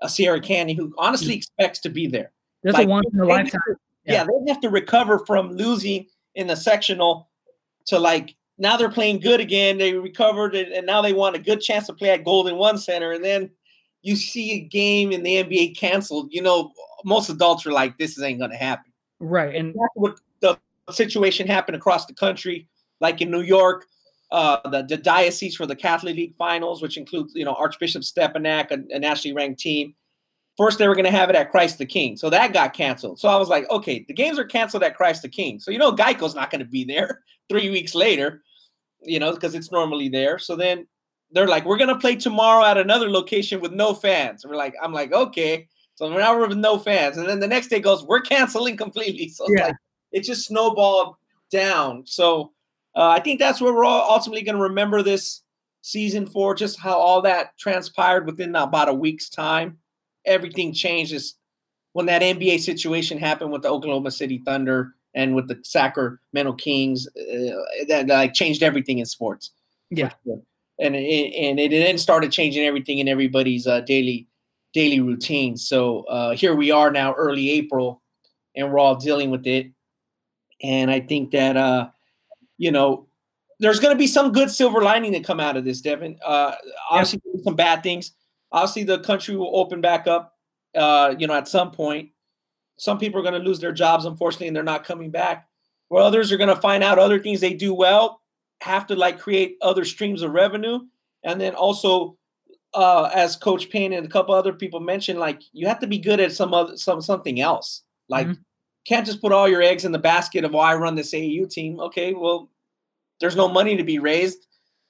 a 0.02 0.10
Sierra 0.10 0.40
Canyon 0.40 0.78
who 0.78 0.94
honestly 0.98 1.36
expects 1.36 1.80
to 1.80 1.90
be 1.90 2.08
there. 2.08 2.32
There's 2.64 2.76
like, 2.76 2.88
a 2.88 2.90
once 2.90 3.08
in 3.14 3.20
a 3.20 3.26
lifetime. 3.26 3.62
Yeah. 4.06 4.14
yeah, 4.14 4.24
they 4.24 4.52
have 4.52 4.62
to 4.62 4.70
recover 4.70 5.20
from 5.26 5.52
losing 5.52 6.08
in 6.36 6.48
the 6.48 6.56
sectional 6.56 7.30
to 7.88 8.00
like 8.00 8.36
now 8.58 8.78
they're 8.78 8.92
playing 8.92 9.20
good 9.20 9.40
again. 9.40 9.78
They 9.78 9.94
recovered 9.94 10.56
and, 10.56 10.72
and 10.72 10.86
now 10.86 11.02
they 11.02 11.14
want 11.14 11.36
a 11.36 11.40
good 11.40 11.62
chance 11.62 11.88
to 11.88 11.94
play 11.94 12.12
at 12.12 12.24
Golden 12.24 12.58
One 12.58 12.78
Center. 12.78 13.12
And 13.12 13.24
then 13.24 13.50
you 14.04 14.16
see 14.16 14.52
a 14.54 14.60
game 14.60 15.12
in 15.12 15.24
the 15.24 15.44
NBA 15.44 15.78
canceled. 15.78 16.30
You 16.32 16.42
know, 16.42 16.72
most 17.06 17.30
adults 17.30 17.66
are 17.66 17.72
like, 17.72 17.98
"This 17.98 18.20
ain't 18.22 18.40
gonna 18.40 18.58
happen." 18.58 18.92
Right, 19.20 19.56
and 19.56 19.70
that's 19.70 19.96
what 19.96 20.20
the 20.40 20.58
situation 20.90 21.48
happened 21.48 21.76
across 21.76 22.06
the 22.06 22.14
country, 22.14 22.68
like 23.02 23.22
in 23.22 23.32
New 23.32 23.42
York. 23.42 23.88
Uh, 24.32 24.70
the, 24.70 24.84
the 24.84 24.96
diocese 24.96 25.58
for 25.58 25.66
the 25.66 25.76
Catholic 25.76 26.16
League 26.16 26.36
finals, 26.38 26.82
which 26.82 26.98
includes 26.98 27.34
you 27.36 27.44
know 27.44 27.54
Archbishop 27.54 28.02
Stepinac, 28.04 28.72
a, 28.72 28.96
a 28.96 29.00
nationally 29.00 29.36
ranked 29.36 29.60
team. 29.60 29.94
First, 30.58 30.78
they 30.78 30.88
were 30.88 30.96
going 30.96 31.06
to 31.06 31.12
have 31.12 31.30
it 31.30 31.36
at 31.36 31.52
Christ 31.52 31.80
the 31.80 31.86
King, 31.86 32.16
so 32.16 32.30
that 32.30 32.54
got 32.54 32.74
canceled. 32.74 33.20
So 33.20 33.28
I 33.28 33.36
was 33.36 33.50
like, 33.50 33.70
okay, 33.70 34.06
the 34.08 34.14
games 34.14 34.40
are 34.40 34.46
canceled 34.46 34.84
at 34.84 34.96
Christ 34.96 35.24
the 35.24 35.30
King, 35.30 35.60
so 35.60 35.70
you 35.70 35.78
know 35.78 35.92
Geico's 35.92 36.34
not 36.34 36.50
going 36.50 36.60
to 36.60 36.70
be 36.70 36.86
there 36.86 37.24
three 37.50 37.70
weeks 37.70 37.94
later, 37.94 38.42
you 39.02 39.20
know, 39.20 39.34
because 39.34 39.54
it's 39.54 39.72
normally 39.72 40.08
there. 40.08 40.40
So 40.40 40.56
then 40.56 40.88
they're 41.32 41.48
like, 41.48 41.66
we're 41.66 41.78
going 41.78 41.90
to 41.90 41.98
play 42.00 42.16
tomorrow 42.16 42.64
at 42.66 42.78
another 42.78 43.10
location 43.10 43.60
with 43.60 43.74
no 43.74 43.94
fans. 43.94 44.46
we're 44.46 44.56
like, 44.56 44.76
I'm 44.82 44.94
like, 44.94 45.12
okay. 45.12 45.68
So 45.96 46.10
now 46.10 46.38
we're 46.38 46.48
with 46.48 46.58
no 46.58 46.80
fans, 46.80 47.18
and 47.18 47.28
then 47.28 47.42
the 47.42 47.48
next 47.48 47.68
day 47.68 47.82
goes, 47.82 48.06
we're 48.06 48.22
canceling 48.22 48.78
completely. 48.78 49.28
So 49.36 49.46
yeah. 49.50 49.68
like, 49.68 49.76
it 50.14 50.24
just 50.24 50.48
snowballed 50.48 51.16
down. 51.52 52.04
So 52.06 52.54
uh, 52.96 53.08
I 53.08 53.20
think 53.20 53.40
that's 53.40 53.62
where 53.62 53.74
we're 53.74 53.86
all 53.86 54.12
ultimately 54.12 54.44
going 54.44 54.58
to 54.58 54.64
remember 54.64 55.02
this 55.02 55.42
season 55.82 56.28
for, 56.28 56.54
just 56.54 56.80
how 56.80 56.98
all 56.98 57.22
that 57.22 57.58
transpired 57.58 58.26
within 58.26 58.56
about 58.56 58.90
a 58.90 58.94
week's 58.94 59.30
time. 59.30 59.78
Everything 60.26 60.74
changes 60.74 61.36
when 61.94 62.06
that 62.06 62.22
NBA 62.22 62.60
situation 62.60 63.18
happened 63.18 63.52
with 63.52 63.64
the 63.64 63.70
Oklahoma 63.70 64.12
City 64.12 64.42
Thunder 64.46 64.94
and 65.14 65.36
with 65.36 65.48
the 65.48 65.60
Sacramento 65.64 66.54
Kings. 66.54 67.08
Uh, 67.08 67.86
that, 67.88 68.08
like 68.08 68.34
changed 68.34 68.64
everything 68.64 69.00
in 69.00 69.06
sports. 69.06 69.52
Yeah, 69.90 70.12
sure. 70.24 70.42
and 70.80 70.96
it, 70.96 71.34
and 71.34 71.60
it 71.60 71.72
then 71.72 71.98
started 71.98 72.32
changing 72.32 72.64
everything 72.66 73.00
in 73.00 73.08
everybody's 73.08 73.68
uh, 73.68 73.82
daily 73.82 74.28
daily 74.74 75.00
routine. 75.00 75.58
So 75.58 76.04
uh, 76.04 76.34
here 76.34 76.56
we 76.56 76.72
are 76.72 76.92
now, 76.92 77.14
early 77.14 77.50
April, 77.52 78.02
and 78.56 78.72
we're 78.72 78.80
all 78.80 78.96
dealing 78.96 79.32
with 79.32 79.46
it. 79.46 79.68
And 80.64 80.92
I 80.92 81.02
think 81.02 81.32
that 81.32 81.58
uh, 81.58 81.90
you 82.62 82.72
know, 82.72 83.08
there's 83.60 83.80
going 83.80 83.94
to 83.94 83.98
be 83.98 84.06
some 84.06 84.32
good 84.32 84.52
silver 84.52 84.84
lining 84.84 85.14
that 85.14 85.24
come 85.24 85.40
out 85.40 85.58
of 85.58 85.66
this, 85.66 85.82
Devin. 85.82 86.16
Uh, 86.24 86.54
obviously, 86.92 87.20
yeah. 87.26 87.42
some 87.44 87.56
bad 87.56 87.82
things. 87.82 88.12
Obviously, 88.52 88.84
the 88.84 89.00
country 89.00 89.36
will 89.36 89.52
open 89.58 89.82
back 89.82 90.06
up. 90.06 90.36
Uh, 90.76 91.16
you 91.18 91.26
know, 91.26 91.34
at 91.34 91.48
some 91.48 91.72
point, 91.72 92.10
some 92.78 93.00
people 93.00 93.20
are 93.20 93.24
going 93.24 93.40
to 93.40 93.48
lose 93.48 93.60
their 93.60 93.72
jobs, 93.72 94.06
unfortunately, 94.06 94.46
and 94.48 94.56
they're 94.56 94.64
not 94.64 94.84
coming 94.84 95.10
back. 95.10 95.48
Where 95.88 96.04
others 96.04 96.32
are 96.32 96.38
going 96.38 96.54
to 96.54 96.62
find 96.62 96.84
out 96.84 97.00
other 97.00 97.20
things 97.20 97.42
they 97.42 97.56
do 97.56 97.74
well, 97.74 98.22
have 98.62 98.86
to 98.88 98.96
like 98.96 99.20
create 99.20 99.58
other 99.64 99.84
streams 99.84 100.22
of 100.22 100.32
revenue, 100.32 100.82
and 101.24 101.42
then 101.42 101.56
also, 101.56 102.16
uh, 102.76 103.10
as 103.12 103.36
Coach 103.36 103.72
Payne 103.72 103.92
and 103.92 104.06
a 104.06 104.10
couple 104.10 104.36
other 104.36 104.54
people 104.54 104.80
mentioned, 104.80 105.20
like 105.20 105.42
you 105.52 105.68
have 105.68 105.80
to 105.80 105.88
be 105.88 105.98
good 105.98 106.20
at 106.20 106.32
some 106.32 106.54
other 106.54 106.78
some 106.78 107.02
something 107.02 107.42
else. 107.42 107.82
Like 108.08 108.28
mm-hmm 108.28 108.42
can't 108.86 109.06
just 109.06 109.22
put 109.22 109.32
all 109.32 109.48
your 109.48 109.62
eggs 109.62 109.86
in 109.86 109.92
the 109.92 110.00
basket 110.00 110.44
of, 110.44 110.56
oh, 110.56 110.60
I 110.60 110.76
run 110.76 110.96
this 110.96 111.14
AAU 111.14 111.50
team. 111.50 111.80
Okay, 111.80 112.14
well, 112.14 112.50
there's 113.22 113.36
no 113.36 113.48
money 113.48 113.78
to 113.78 113.84
be 113.84 114.00
raised. 114.00 114.48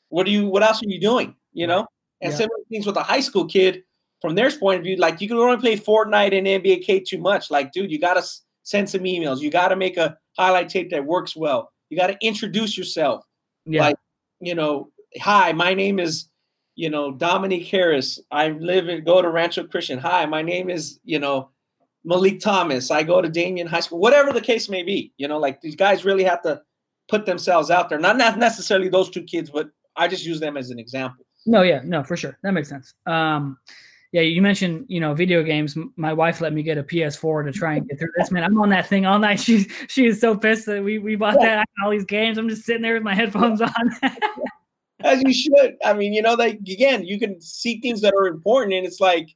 What 0.09 0.25
do 0.25 0.31
you? 0.31 0.47
What 0.47 0.63
else 0.63 0.81
are 0.81 0.89
you 0.89 0.99
doing? 0.99 1.35
You 1.53 1.67
know, 1.67 1.85
and 2.21 2.31
yeah. 2.31 2.37
similar 2.37 2.59
things 2.69 2.87
with 2.87 2.97
a 2.97 3.03
high 3.03 3.19
school 3.19 3.45
kid. 3.45 3.83
From 4.21 4.35
their 4.35 4.51
point 4.51 4.77
of 4.77 4.83
view, 4.83 4.97
like 4.97 5.19
you 5.19 5.27
can 5.27 5.37
only 5.37 5.57
play 5.57 5.75
Fortnite 5.75 6.37
and 6.37 6.45
NBA 6.45 6.83
K 6.85 6.99
too 6.99 7.17
much. 7.17 7.49
Like, 7.49 7.71
dude, 7.71 7.91
you 7.91 7.99
gotta 7.99 8.23
send 8.63 8.87
some 8.87 9.01
emails. 9.01 9.39
You 9.39 9.49
gotta 9.49 9.75
make 9.75 9.97
a 9.97 10.15
highlight 10.37 10.69
tape 10.69 10.91
that 10.91 11.05
works 11.05 11.35
well. 11.35 11.71
You 11.89 11.97
gotta 11.97 12.17
introduce 12.21 12.77
yourself. 12.77 13.25
Yeah. 13.65 13.81
Like, 13.81 13.95
you 14.39 14.53
know, 14.53 14.91
hi, 15.19 15.53
my 15.53 15.73
name 15.73 15.99
is, 15.99 16.29
you 16.75 16.89
know, 16.89 17.11
Dominique 17.11 17.67
Harris. 17.67 18.19
I 18.29 18.49
live 18.49 18.89
and 18.89 19.03
go 19.03 19.23
to 19.23 19.29
Rancho 19.29 19.65
Christian. 19.65 19.97
Hi, 19.97 20.25
my 20.27 20.43
name 20.43 20.69
is, 20.69 20.99
you 21.03 21.17
know, 21.17 21.49
Malik 22.03 22.39
Thomas. 22.39 22.91
I 22.91 23.01
go 23.01 23.21
to 23.21 23.29
Damien 23.29 23.67
High 23.67 23.79
School, 23.79 23.99
whatever 23.99 24.31
the 24.31 24.41
case 24.41 24.69
may 24.69 24.83
be. 24.83 25.13
You 25.17 25.27
know, 25.27 25.39
like 25.39 25.61
these 25.61 25.75
guys 25.75 26.05
really 26.05 26.23
have 26.23 26.41
to 26.43 26.61
put 27.11 27.25
themselves 27.25 27.69
out 27.69 27.89
there. 27.89 27.99
Not 27.99 28.17
not 28.17 28.39
necessarily 28.39 28.89
those 28.89 29.09
two 29.09 29.21
kids, 29.21 29.51
but 29.51 29.69
I 29.97 30.07
just 30.07 30.25
use 30.25 30.39
them 30.39 30.57
as 30.57 30.71
an 30.71 30.79
example. 30.79 31.25
No, 31.45 31.61
yeah, 31.61 31.81
no, 31.83 32.03
for 32.03 32.15
sure. 32.15 32.39
That 32.41 32.53
makes 32.53 32.69
sense. 32.69 32.93
Um, 33.05 33.57
yeah, 34.13 34.21
you 34.21 34.41
mentioned, 34.41 34.85
you 34.87 34.99
know, 34.99 35.13
video 35.13 35.43
games. 35.43 35.77
My 35.95 36.13
wife 36.13 36.41
let 36.41 36.53
me 36.53 36.63
get 36.63 36.77
a 36.77 36.83
PS4 36.83 37.45
to 37.45 37.51
try 37.51 37.75
and 37.75 37.87
get 37.87 37.99
through 37.99 38.11
this. 38.17 38.31
Man, 38.31 38.43
I'm 38.43 38.59
on 38.59 38.69
that 38.69 38.87
thing 38.87 39.05
all 39.05 39.19
night. 39.19 39.39
She 39.45 39.67
she 39.87 40.05
is 40.07 40.19
so 40.19 40.35
pissed 40.35 40.65
that 40.67 40.83
we 40.83 40.97
we 40.99 41.15
bought 41.15 41.39
that 41.41 41.67
all 41.83 41.91
these 41.91 42.05
games. 42.05 42.37
I'm 42.37 42.49
just 42.49 42.63
sitting 42.63 42.81
there 42.81 42.93
with 42.93 43.03
my 43.03 43.13
headphones 43.13 43.61
on. 43.61 43.73
As 45.03 45.21
you 45.23 45.33
should. 45.33 45.77
I 45.83 45.93
mean, 45.93 46.13
you 46.13 46.21
know, 46.21 46.35
like 46.35 46.59
again, 46.59 47.05
you 47.05 47.19
can 47.19 47.41
see 47.41 47.81
things 47.81 48.01
that 48.01 48.13
are 48.13 48.27
important, 48.27 48.73
and 48.73 48.85
it's 48.85 49.01
like 49.01 49.29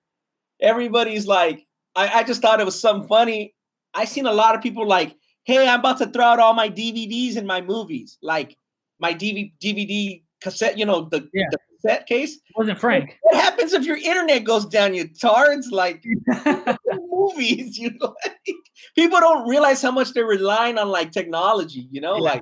everybody's 0.61 1.27
like, 1.27 1.65
I, 1.95 2.19
I 2.19 2.23
just 2.23 2.41
thought 2.41 2.61
it 2.61 2.65
was 2.65 2.80
something 2.80 3.07
funny. 3.07 3.53
I 3.93 4.06
seen 4.06 4.26
a 4.26 4.34
lot 4.34 4.56
of 4.56 4.61
people 4.61 4.88
like, 4.88 5.15
hey, 5.45 5.67
I'm 5.67 5.80
about 5.80 5.99
to 5.99 6.07
throw 6.07 6.26
out 6.26 6.39
all 6.39 6.53
my 6.53 6.69
DVDs 6.69 7.38
and 7.38 7.47
my 7.47 7.61
movies, 7.61 8.17
like 8.22 8.57
my 8.99 9.13
DVD, 9.13 9.51
DVD 9.61 10.22
cassette, 10.41 10.77
you 10.77 10.85
know, 10.85 11.07
the, 11.09 11.27
yeah. 11.34 11.45
the 11.51 11.57
cassette 11.76 12.07
case. 12.07 12.35
It 12.35 12.41
wasn't 12.55 12.80
Frank. 12.80 13.17
What 13.22 13.35
happens 13.35 13.73
if 13.73 13.85
your 13.85 13.97
internet 13.97 14.43
goes 14.43 14.65
down, 14.65 14.93
you 14.93 15.07
tards? 15.07 15.69
Like 15.72 16.03
movies, 17.09 17.77
you 17.77 17.91
know, 17.91 18.15
like, 18.26 18.55
people 18.95 19.19
don't 19.19 19.47
realize 19.47 19.81
how 19.81 19.91
much 19.91 20.13
they're 20.13 20.26
relying 20.26 20.77
on 20.77 20.89
like 20.89 21.11
technology, 21.11 21.88
you 21.91 22.01
know, 22.01 22.15
yeah. 22.15 22.22
like 22.22 22.41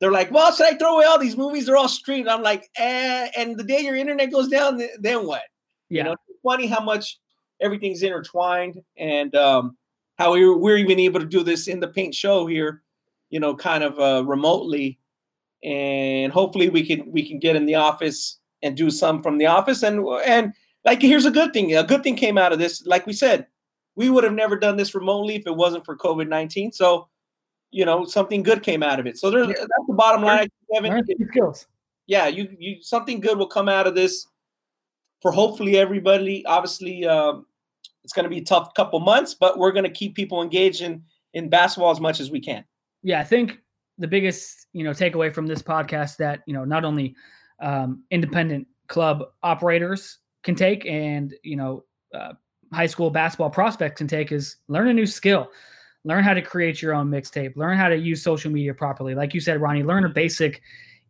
they're 0.00 0.12
like, 0.12 0.30
well, 0.30 0.52
should 0.52 0.66
I 0.66 0.76
throw 0.76 0.94
away 0.94 1.06
all 1.06 1.18
these 1.18 1.36
movies? 1.36 1.66
They're 1.66 1.76
all 1.76 1.88
streamed. 1.88 2.28
I'm 2.28 2.42
like, 2.42 2.68
eh, 2.76 3.30
and 3.36 3.58
the 3.58 3.64
day 3.64 3.80
your 3.80 3.96
internet 3.96 4.30
goes 4.30 4.48
down, 4.48 4.80
then 5.00 5.26
what? 5.26 5.42
Yeah. 5.90 5.98
You 5.98 6.04
know, 6.04 6.12
it's 6.12 6.38
funny 6.44 6.68
how 6.68 6.84
much 6.84 7.18
everything's 7.60 8.02
intertwined 8.02 8.80
and 8.96 9.34
um, 9.34 9.76
how 10.18 10.32
we 10.32 10.48
we're 10.48 10.76
even 10.76 10.98
able 10.98 11.20
to 11.20 11.26
do 11.26 11.42
this 11.42 11.68
in 11.68 11.80
the 11.80 11.88
paint 11.88 12.14
show 12.14 12.46
here, 12.46 12.82
you 13.30 13.40
know, 13.40 13.54
kind 13.54 13.84
of 13.84 13.98
uh, 13.98 14.24
remotely, 14.24 14.98
and 15.64 16.32
hopefully 16.32 16.68
we 16.68 16.84
can 16.84 17.10
we 17.10 17.26
can 17.26 17.38
get 17.38 17.56
in 17.56 17.66
the 17.66 17.76
office 17.76 18.38
and 18.62 18.76
do 18.76 18.90
some 18.90 19.22
from 19.22 19.38
the 19.38 19.46
office 19.46 19.84
and 19.84 20.04
and 20.26 20.52
like 20.84 21.00
here's 21.00 21.26
a 21.26 21.30
good 21.30 21.52
thing. 21.52 21.76
A 21.76 21.84
good 21.84 22.02
thing 22.02 22.16
came 22.16 22.38
out 22.38 22.52
of 22.52 22.58
this. 22.58 22.84
Like 22.86 23.06
we 23.06 23.12
said, 23.12 23.46
we 23.94 24.10
would 24.10 24.24
have 24.24 24.32
never 24.32 24.56
done 24.56 24.76
this 24.76 24.94
remotely 24.94 25.36
if 25.36 25.46
it 25.46 25.54
wasn't 25.54 25.84
for 25.84 25.96
COVID 25.96 26.28
nineteen. 26.28 26.72
So, 26.72 27.08
you 27.70 27.84
know, 27.84 28.04
something 28.04 28.42
good 28.42 28.62
came 28.62 28.82
out 28.82 28.98
of 28.98 29.06
it. 29.06 29.18
So 29.18 29.30
there's 29.30 29.48
yeah. 29.48 29.54
that's 29.54 29.86
the 29.86 29.94
bottom 29.94 30.22
line. 30.22 30.48
Kevin. 30.72 31.04
Skills. 31.30 31.66
Yeah, 32.06 32.26
you 32.26 32.56
you 32.58 32.82
something 32.82 33.20
good 33.20 33.38
will 33.38 33.46
come 33.48 33.68
out 33.68 33.86
of 33.86 33.94
this 33.94 34.26
for 35.20 35.30
hopefully 35.30 35.76
everybody. 35.76 36.44
Obviously, 36.46 37.06
um, 37.06 37.46
it's 38.04 38.12
going 38.12 38.24
to 38.24 38.30
be 38.30 38.38
a 38.38 38.44
tough 38.44 38.72
couple 38.74 39.00
months, 39.00 39.34
but 39.34 39.58
we're 39.58 39.72
going 39.72 39.84
to 39.84 39.90
keep 39.90 40.14
people 40.14 40.42
engaged 40.42 40.82
in 40.82 41.02
in 41.34 41.48
basketball 41.48 41.90
as 41.90 42.00
much 42.00 42.20
as 42.20 42.30
we 42.30 42.40
can. 42.40 42.64
Yeah, 43.02 43.20
I 43.20 43.24
think 43.24 43.58
the 43.98 44.08
biggest 44.08 44.66
you 44.72 44.84
know 44.84 44.90
takeaway 44.90 45.32
from 45.32 45.46
this 45.46 45.62
podcast 45.62 46.16
that 46.18 46.40
you 46.46 46.54
know 46.54 46.64
not 46.64 46.84
only 46.84 47.14
um, 47.60 48.04
independent 48.10 48.66
club 48.86 49.24
operators 49.42 50.18
can 50.42 50.54
take 50.54 50.86
and 50.86 51.34
you 51.42 51.56
know 51.56 51.84
uh, 52.14 52.32
high 52.72 52.86
school 52.86 53.10
basketball 53.10 53.50
prospects 53.50 53.98
can 53.98 54.08
take 54.08 54.32
is 54.32 54.56
learn 54.68 54.88
a 54.88 54.94
new 54.94 55.06
skill. 55.06 55.50
Learn 56.04 56.24
how 56.24 56.32
to 56.32 56.40
create 56.40 56.80
your 56.80 56.94
own 56.94 57.10
mixtape. 57.10 57.56
Learn 57.56 57.76
how 57.76 57.88
to 57.88 57.96
use 57.96 58.22
social 58.22 58.50
media 58.50 58.72
properly. 58.72 59.14
Like 59.14 59.34
you 59.34 59.40
said 59.40 59.60
ronnie 59.60 59.82
learn 59.82 60.04
a 60.04 60.08
basic 60.08 60.62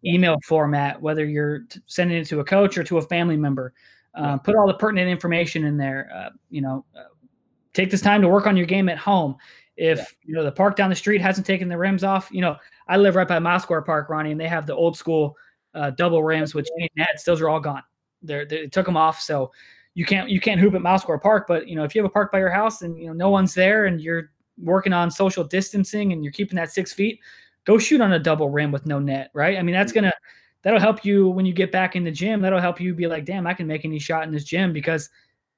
email 0.04 0.36
format 0.46 1.00
whether 1.02 1.24
you're 1.24 1.62
sending 1.86 2.18
it 2.18 2.24
to 2.24 2.38
a 2.38 2.44
coach 2.44 2.78
or 2.78 2.84
to 2.84 2.98
a 2.98 3.02
family 3.02 3.36
member 3.36 3.74
uh, 4.18 4.36
put 4.36 4.56
all 4.56 4.66
the 4.66 4.74
pertinent 4.74 5.08
information 5.08 5.64
in 5.64 5.76
there. 5.76 6.10
Uh, 6.14 6.30
you 6.50 6.60
know, 6.60 6.84
uh, 6.96 7.04
take 7.72 7.90
this 7.90 8.00
time 8.00 8.20
to 8.20 8.28
work 8.28 8.46
on 8.46 8.56
your 8.56 8.66
game 8.66 8.88
at 8.88 8.98
home. 8.98 9.36
If 9.76 9.98
yeah. 9.98 10.04
you 10.24 10.34
know 10.34 10.42
the 10.42 10.52
park 10.52 10.76
down 10.76 10.90
the 10.90 10.96
street 10.96 11.20
hasn't 11.20 11.46
taken 11.46 11.68
the 11.68 11.78
rims 11.78 12.02
off, 12.02 12.28
you 12.32 12.40
know 12.40 12.56
I 12.88 12.96
live 12.96 13.14
right 13.14 13.28
by 13.28 13.58
Square 13.58 13.82
Park, 13.82 14.08
Ronnie, 14.08 14.32
and 14.32 14.40
they 14.40 14.48
have 14.48 14.66
the 14.66 14.74
old 14.74 14.96
school 14.96 15.36
uh, 15.74 15.90
double 15.90 16.22
rims, 16.24 16.54
which 16.54 16.68
ain't 16.80 16.92
nets. 16.96 17.22
Those 17.22 17.40
are 17.40 17.48
all 17.48 17.60
gone. 17.60 17.82
They're, 18.22 18.44
they 18.44 18.66
took 18.66 18.86
them 18.86 18.96
off, 18.96 19.20
so 19.20 19.52
you 19.94 20.04
can't 20.04 20.28
you 20.28 20.40
can't 20.40 20.60
hoop 20.60 20.74
at 20.74 21.00
Square 21.00 21.18
Park. 21.18 21.46
But 21.46 21.68
you 21.68 21.76
know 21.76 21.84
if 21.84 21.94
you 21.94 22.02
have 22.02 22.10
a 22.10 22.12
park 22.12 22.32
by 22.32 22.40
your 22.40 22.50
house 22.50 22.82
and 22.82 22.98
you 22.98 23.06
know 23.06 23.12
no 23.12 23.30
one's 23.30 23.54
there 23.54 23.86
and 23.86 24.00
you're 24.00 24.32
working 24.60 24.92
on 24.92 25.10
social 25.10 25.44
distancing 25.44 26.12
and 26.12 26.24
you're 26.24 26.32
keeping 26.32 26.56
that 26.56 26.72
six 26.72 26.92
feet, 26.92 27.20
go 27.64 27.78
shoot 27.78 28.00
on 28.00 28.14
a 28.14 28.18
double 28.18 28.50
rim 28.50 28.72
with 28.72 28.84
no 28.86 28.98
net, 28.98 29.30
right? 29.32 29.56
I 29.56 29.62
mean 29.62 29.74
that's 29.74 29.92
gonna 29.92 30.12
that'll 30.62 30.80
help 30.80 31.04
you 31.04 31.28
when 31.28 31.46
you 31.46 31.52
get 31.52 31.72
back 31.72 31.96
in 31.96 32.04
the 32.04 32.10
gym. 32.10 32.40
That'll 32.40 32.60
help 32.60 32.80
you 32.80 32.94
be 32.94 33.06
like, 33.06 33.24
damn, 33.24 33.46
I 33.46 33.54
can 33.54 33.66
make 33.66 33.84
any 33.84 33.98
shot 33.98 34.24
in 34.24 34.32
this 34.32 34.44
gym 34.44 34.72
because 34.72 35.10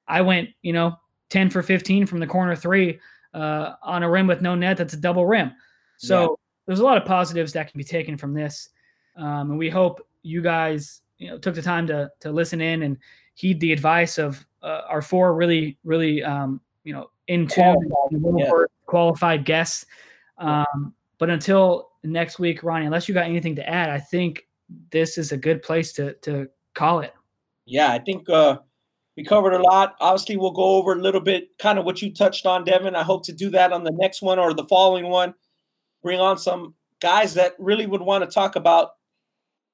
I 0.07 0.21
went, 0.21 0.49
you 0.61 0.73
know, 0.73 0.95
10 1.29 1.49
for 1.49 1.63
15 1.63 2.05
from 2.05 2.19
the 2.19 2.27
corner 2.27 2.55
three 2.55 2.99
uh, 3.33 3.73
on 3.81 4.03
a 4.03 4.09
rim 4.09 4.27
with 4.27 4.41
no 4.41 4.55
net. 4.55 4.77
That's 4.77 4.93
a 4.93 4.97
double 4.97 5.25
rim. 5.25 5.51
So 5.97 6.21
yeah. 6.21 6.27
there's 6.67 6.79
a 6.79 6.83
lot 6.83 6.97
of 6.97 7.05
positives 7.05 7.53
that 7.53 7.71
can 7.71 7.77
be 7.77 7.83
taken 7.83 8.17
from 8.17 8.33
this. 8.33 8.69
Um, 9.15 9.51
and 9.51 9.57
we 9.57 9.69
hope 9.69 10.05
you 10.23 10.41
guys, 10.41 11.01
you 11.17 11.29
know, 11.29 11.37
took 11.37 11.55
the 11.55 11.61
time 11.61 11.87
to, 11.87 12.11
to 12.19 12.31
listen 12.31 12.61
in 12.61 12.83
and 12.83 12.97
heed 13.35 13.59
the 13.59 13.71
advice 13.71 14.17
of 14.17 14.45
uh, 14.61 14.81
our 14.87 15.01
four 15.01 15.33
really, 15.33 15.77
really, 15.83 16.23
um, 16.23 16.61
you 16.83 16.93
know, 16.93 17.09
in 17.27 17.47
tune, 17.47 17.91
yeah. 18.37 18.51
qualified 18.85 19.45
guests. 19.45 19.85
Um, 20.37 20.93
but 21.17 21.29
until 21.29 21.91
next 22.03 22.39
week, 22.39 22.63
Ronnie, 22.63 22.85
unless 22.85 23.07
you 23.07 23.13
got 23.13 23.25
anything 23.25 23.55
to 23.55 23.69
add, 23.69 23.89
I 23.89 23.99
think 23.99 24.47
this 24.91 25.17
is 25.17 25.31
a 25.31 25.37
good 25.37 25.61
place 25.61 25.93
to 25.93 26.13
to 26.15 26.47
call 26.73 26.99
it. 26.99 27.13
Yeah, 27.65 27.91
I 27.91 27.99
think 27.99 28.29
uh, 28.29 28.57
we 29.15 29.23
covered 29.23 29.53
a 29.53 29.61
lot. 29.61 29.95
Obviously, 29.99 30.37
we'll 30.37 30.51
go 30.51 30.75
over 30.75 30.93
a 30.93 31.01
little 31.01 31.21
bit, 31.21 31.49
kind 31.59 31.77
of 31.77 31.85
what 31.85 32.01
you 32.01 32.13
touched 32.13 32.45
on, 32.45 32.63
Devin. 32.63 32.95
I 32.95 33.03
hope 33.03 33.25
to 33.25 33.33
do 33.33 33.49
that 33.51 33.71
on 33.71 33.83
the 33.83 33.91
next 33.91 34.21
one 34.21 34.39
or 34.39 34.53
the 34.53 34.65
following 34.65 35.09
one. 35.09 35.33
Bring 36.03 36.19
on 36.19 36.37
some 36.37 36.75
guys 36.99 37.33
that 37.35 37.53
really 37.59 37.85
would 37.85 38.01
want 38.01 38.23
to 38.23 38.29
talk 38.29 38.55
about 38.55 38.91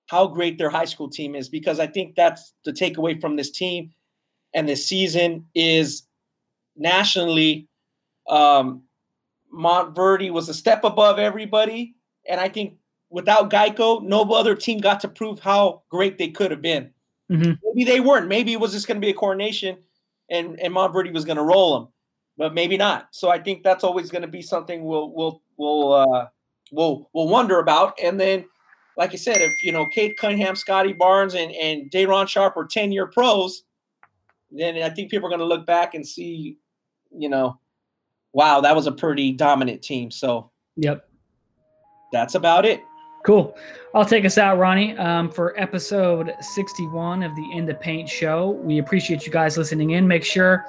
how 0.07 0.27
great 0.27 0.57
their 0.57 0.69
high 0.69 0.85
school 0.85 1.09
team 1.09 1.35
is, 1.35 1.49
because 1.49 1.79
I 1.79 1.87
think 1.87 2.15
that's 2.15 2.53
the 2.65 2.71
takeaway 2.71 3.19
from 3.19 3.35
this 3.35 3.51
team 3.51 3.91
and 4.53 4.67
this 4.67 4.87
season 4.87 5.45
is 5.53 6.03
nationally. 6.75 7.67
Um, 8.29 8.83
Montverde 9.53 10.31
was 10.31 10.49
a 10.49 10.53
step 10.53 10.83
above 10.83 11.19
everybody, 11.19 11.95
and 12.27 12.39
I 12.39 12.49
think 12.49 12.73
without 13.09 13.49
Geico, 13.49 14.03
no 14.03 14.21
other 14.23 14.55
team 14.55 14.79
got 14.79 14.99
to 15.01 15.07
prove 15.07 15.39
how 15.39 15.83
great 15.89 16.17
they 16.17 16.29
could 16.29 16.51
have 16.51 16.61
been. 16.61 16.91
Mm-hmm. 17.31 17.53
Maybe 17.63 17.83
they 17.89 17.99
weren't. 17.99 18.27
Maybe 18.27 18.53
it 18.53 18.59
was 18.59 18.71
just 18.71 18.87
going 18.87 18.97
to 18.97 19.05
be 19.05 19.11
a 19.11 19.13
coronation, 19.13 19.77
and 20.29 20.59
and 20.59 20.73
Montverde 20.73 21.13
was 21.13 21.25
going 21.25 21.37
to 21.37 21.43
roll 21.43 21.79
them, 21.79 21.89
but 22.37 22.53
maybe 22.53 22.77
not. 22.77 23.09
So 23.11 23.29
I 23.29 23.39
think 23.39 23.63
that's 23.63 23.83
always 23.83 24.09
going 24.09 24.21
to 24.21 24.27
be 24.27 24.41
something 24.41 24.85
we'll 24.85 25.11
we'll 25.13 25.41
we'll 25.57 25.93
uh, 25.93 26.27
we'll 26.71 27.09
we'll 27.13 27.27
wonder 27.27 27.59
about. 27.59 27.97
And 28.01 28.19
then, 28.19 28.45
like 28.95 29.11
I 29.11 29.17
said, 29.17 29.41
if 29.41 29.61
you 29.61 29.73
know 29.73 29.85
Cade 29.87 30.17
Cunningham, 30.17 30.55
Scottie 30.55 30.93
Barnes, 30.93 31.35
and 31.35 31.51
and 31.51 31.91
Day'Ron 31.91 32.27
Sharp 32.27 32.55
are 32.55 32.65
ten 32.65 32.93
year 32.93 33.07
pros, 33.07 33.63
then 34.49 34.81
I 34.81 34.89
think 34.89 35.11
people 35.11 35.27
are 35.27 35.31
going 35.31 35.39
to 35.39 35.45
look 35.45 35.65
back 35.65 35.95
and 35.95 36.07
see, 36.07 36.57
you 37.11 37.27
know, 37.27 37.59
wow, 38.31 38.61
that 38.61 38.75
was 38.75 38.87
a 38.87 38.91
pretty 38.93 39.33
dominant 39.33 39.81
team. 39.81 40.11
So 40.11 40.51
yep, 40.77 41.09
that's 42.13 42.35
about 42.35 42.65
it. 42.65 42.81
Cool. 43.25 43.55
I'll 43.93 44.05
take 44.05 44.25
us 44.25 44.37
out, 44.37 44.57
Ronnie, 44.57 44.97
um, 44.97 45.29
for 45.29 45.59
episode 45.59 46.33
61 46.39 47.23
of 47.23 47.35
the 47.35 47.51
In 47.51 47.65
the 47.65 47.73
Paint 47.73 48.07
Show. 48.07 48.51
We 48.51 48.77
appreciate 48.77 49.25
you 49.25 49.31
guys 49.31 49.57
listening 49.57 49.91
in. 49.91 50.07
Make 50.07 50.23
sure 50.23 50.65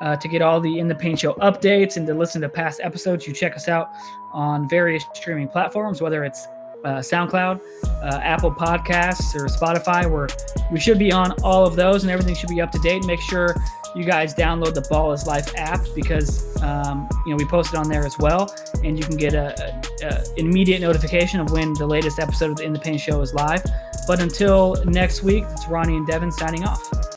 uh, 0.00 0.16
to 0.16 0.28
get 0.28 0.42
all 0.42 0.60
the 0.60 0.78
In 0.78 0.88
the 0.88 0.94
Paint 0.94 1.18
Show 1.18 1.34
updates 1.34 1.96
and 1.96 2.06
to 2.06 2.14
listen 2.14 2.40
to 2.42 2.48
past 2.48 2.80
episodes. 2.82 3.26
You 3.26 3.34
check 3.34 3.56
us 3.56 3.68
out 3.68 3.90
on 4.32 4.68
various 4.68 5.04
streaming 5.14 5.48
platforms, 5.48 6.00
whether 6.00 6.24
it's 6.24 6.46
uh, 6.84 6.98
SoundCloud, 6.98 7.60
uh, 7.84 8.20
Apple 8.22 8.52
Podcasts, 8.52 9.34
or 9.34 9.46
Spotify, 9.46 10.10
where 10.10 10.28
we 10.70 10.78
should 10.78 10.98
be 10.98 11.12
on 11.12 11.32
all 11.42 11.66
of 11.66 11.76
those 11.76 12.04
and 12.04 12.10
everything 12.10 12.34
should 12.34 12.48
be 12.48 12.60
up 12.60 12.70
to 12.72 12.78
date. 12.78 13.04
Make 13.04 13.20
sure 13.20 13.54
you 13.94 14.04
guys 14.04 14.34
download 14.34 14.74
the 14.74 14.86
Ball 14.88 15.12
is 15.12 15.26
Life 15.26 15.52
app 15.56 15.80
because 15.94 16.60
um, 16.62 17.08
you 17.24 17.30
know 17.30 17.36
we 17.36 17.44
post 17.46 17.72
it 17.72 17.76
on 17.78 17.88
there 17.88 18.04
as 18.04 18.18
well, 18.18 18.54
and 18.84 18.98
you 18.98 19.04
can 19.04 19.16
get 19.16 19.34
a, 19.34 19.82
immediate 20.36 20.80
notification 20.80 21.40
of 21.40 21.50
when 21.50 21.72
the 21.74 21.86
latest 21.86 22.18
episode 22.18 22.50
of 22.50 22.56
the 22.56 22.64
In 22.64 22.72
the 22.72 22.78
Paint 22.78 23.00
Show 23.00 23.20
is 23.20 23.34
live. 23.34 23.64
But 24.06 24.20
until 24.20 24.76
next 24.84 25.22
week, 25.22 25.44
it's 25.50 25.66
Ronnie 25.68 25.96
and 25.96 26.06
Devin 26.06 26.32
signing 26.32 26.64
off. 26.64 26.98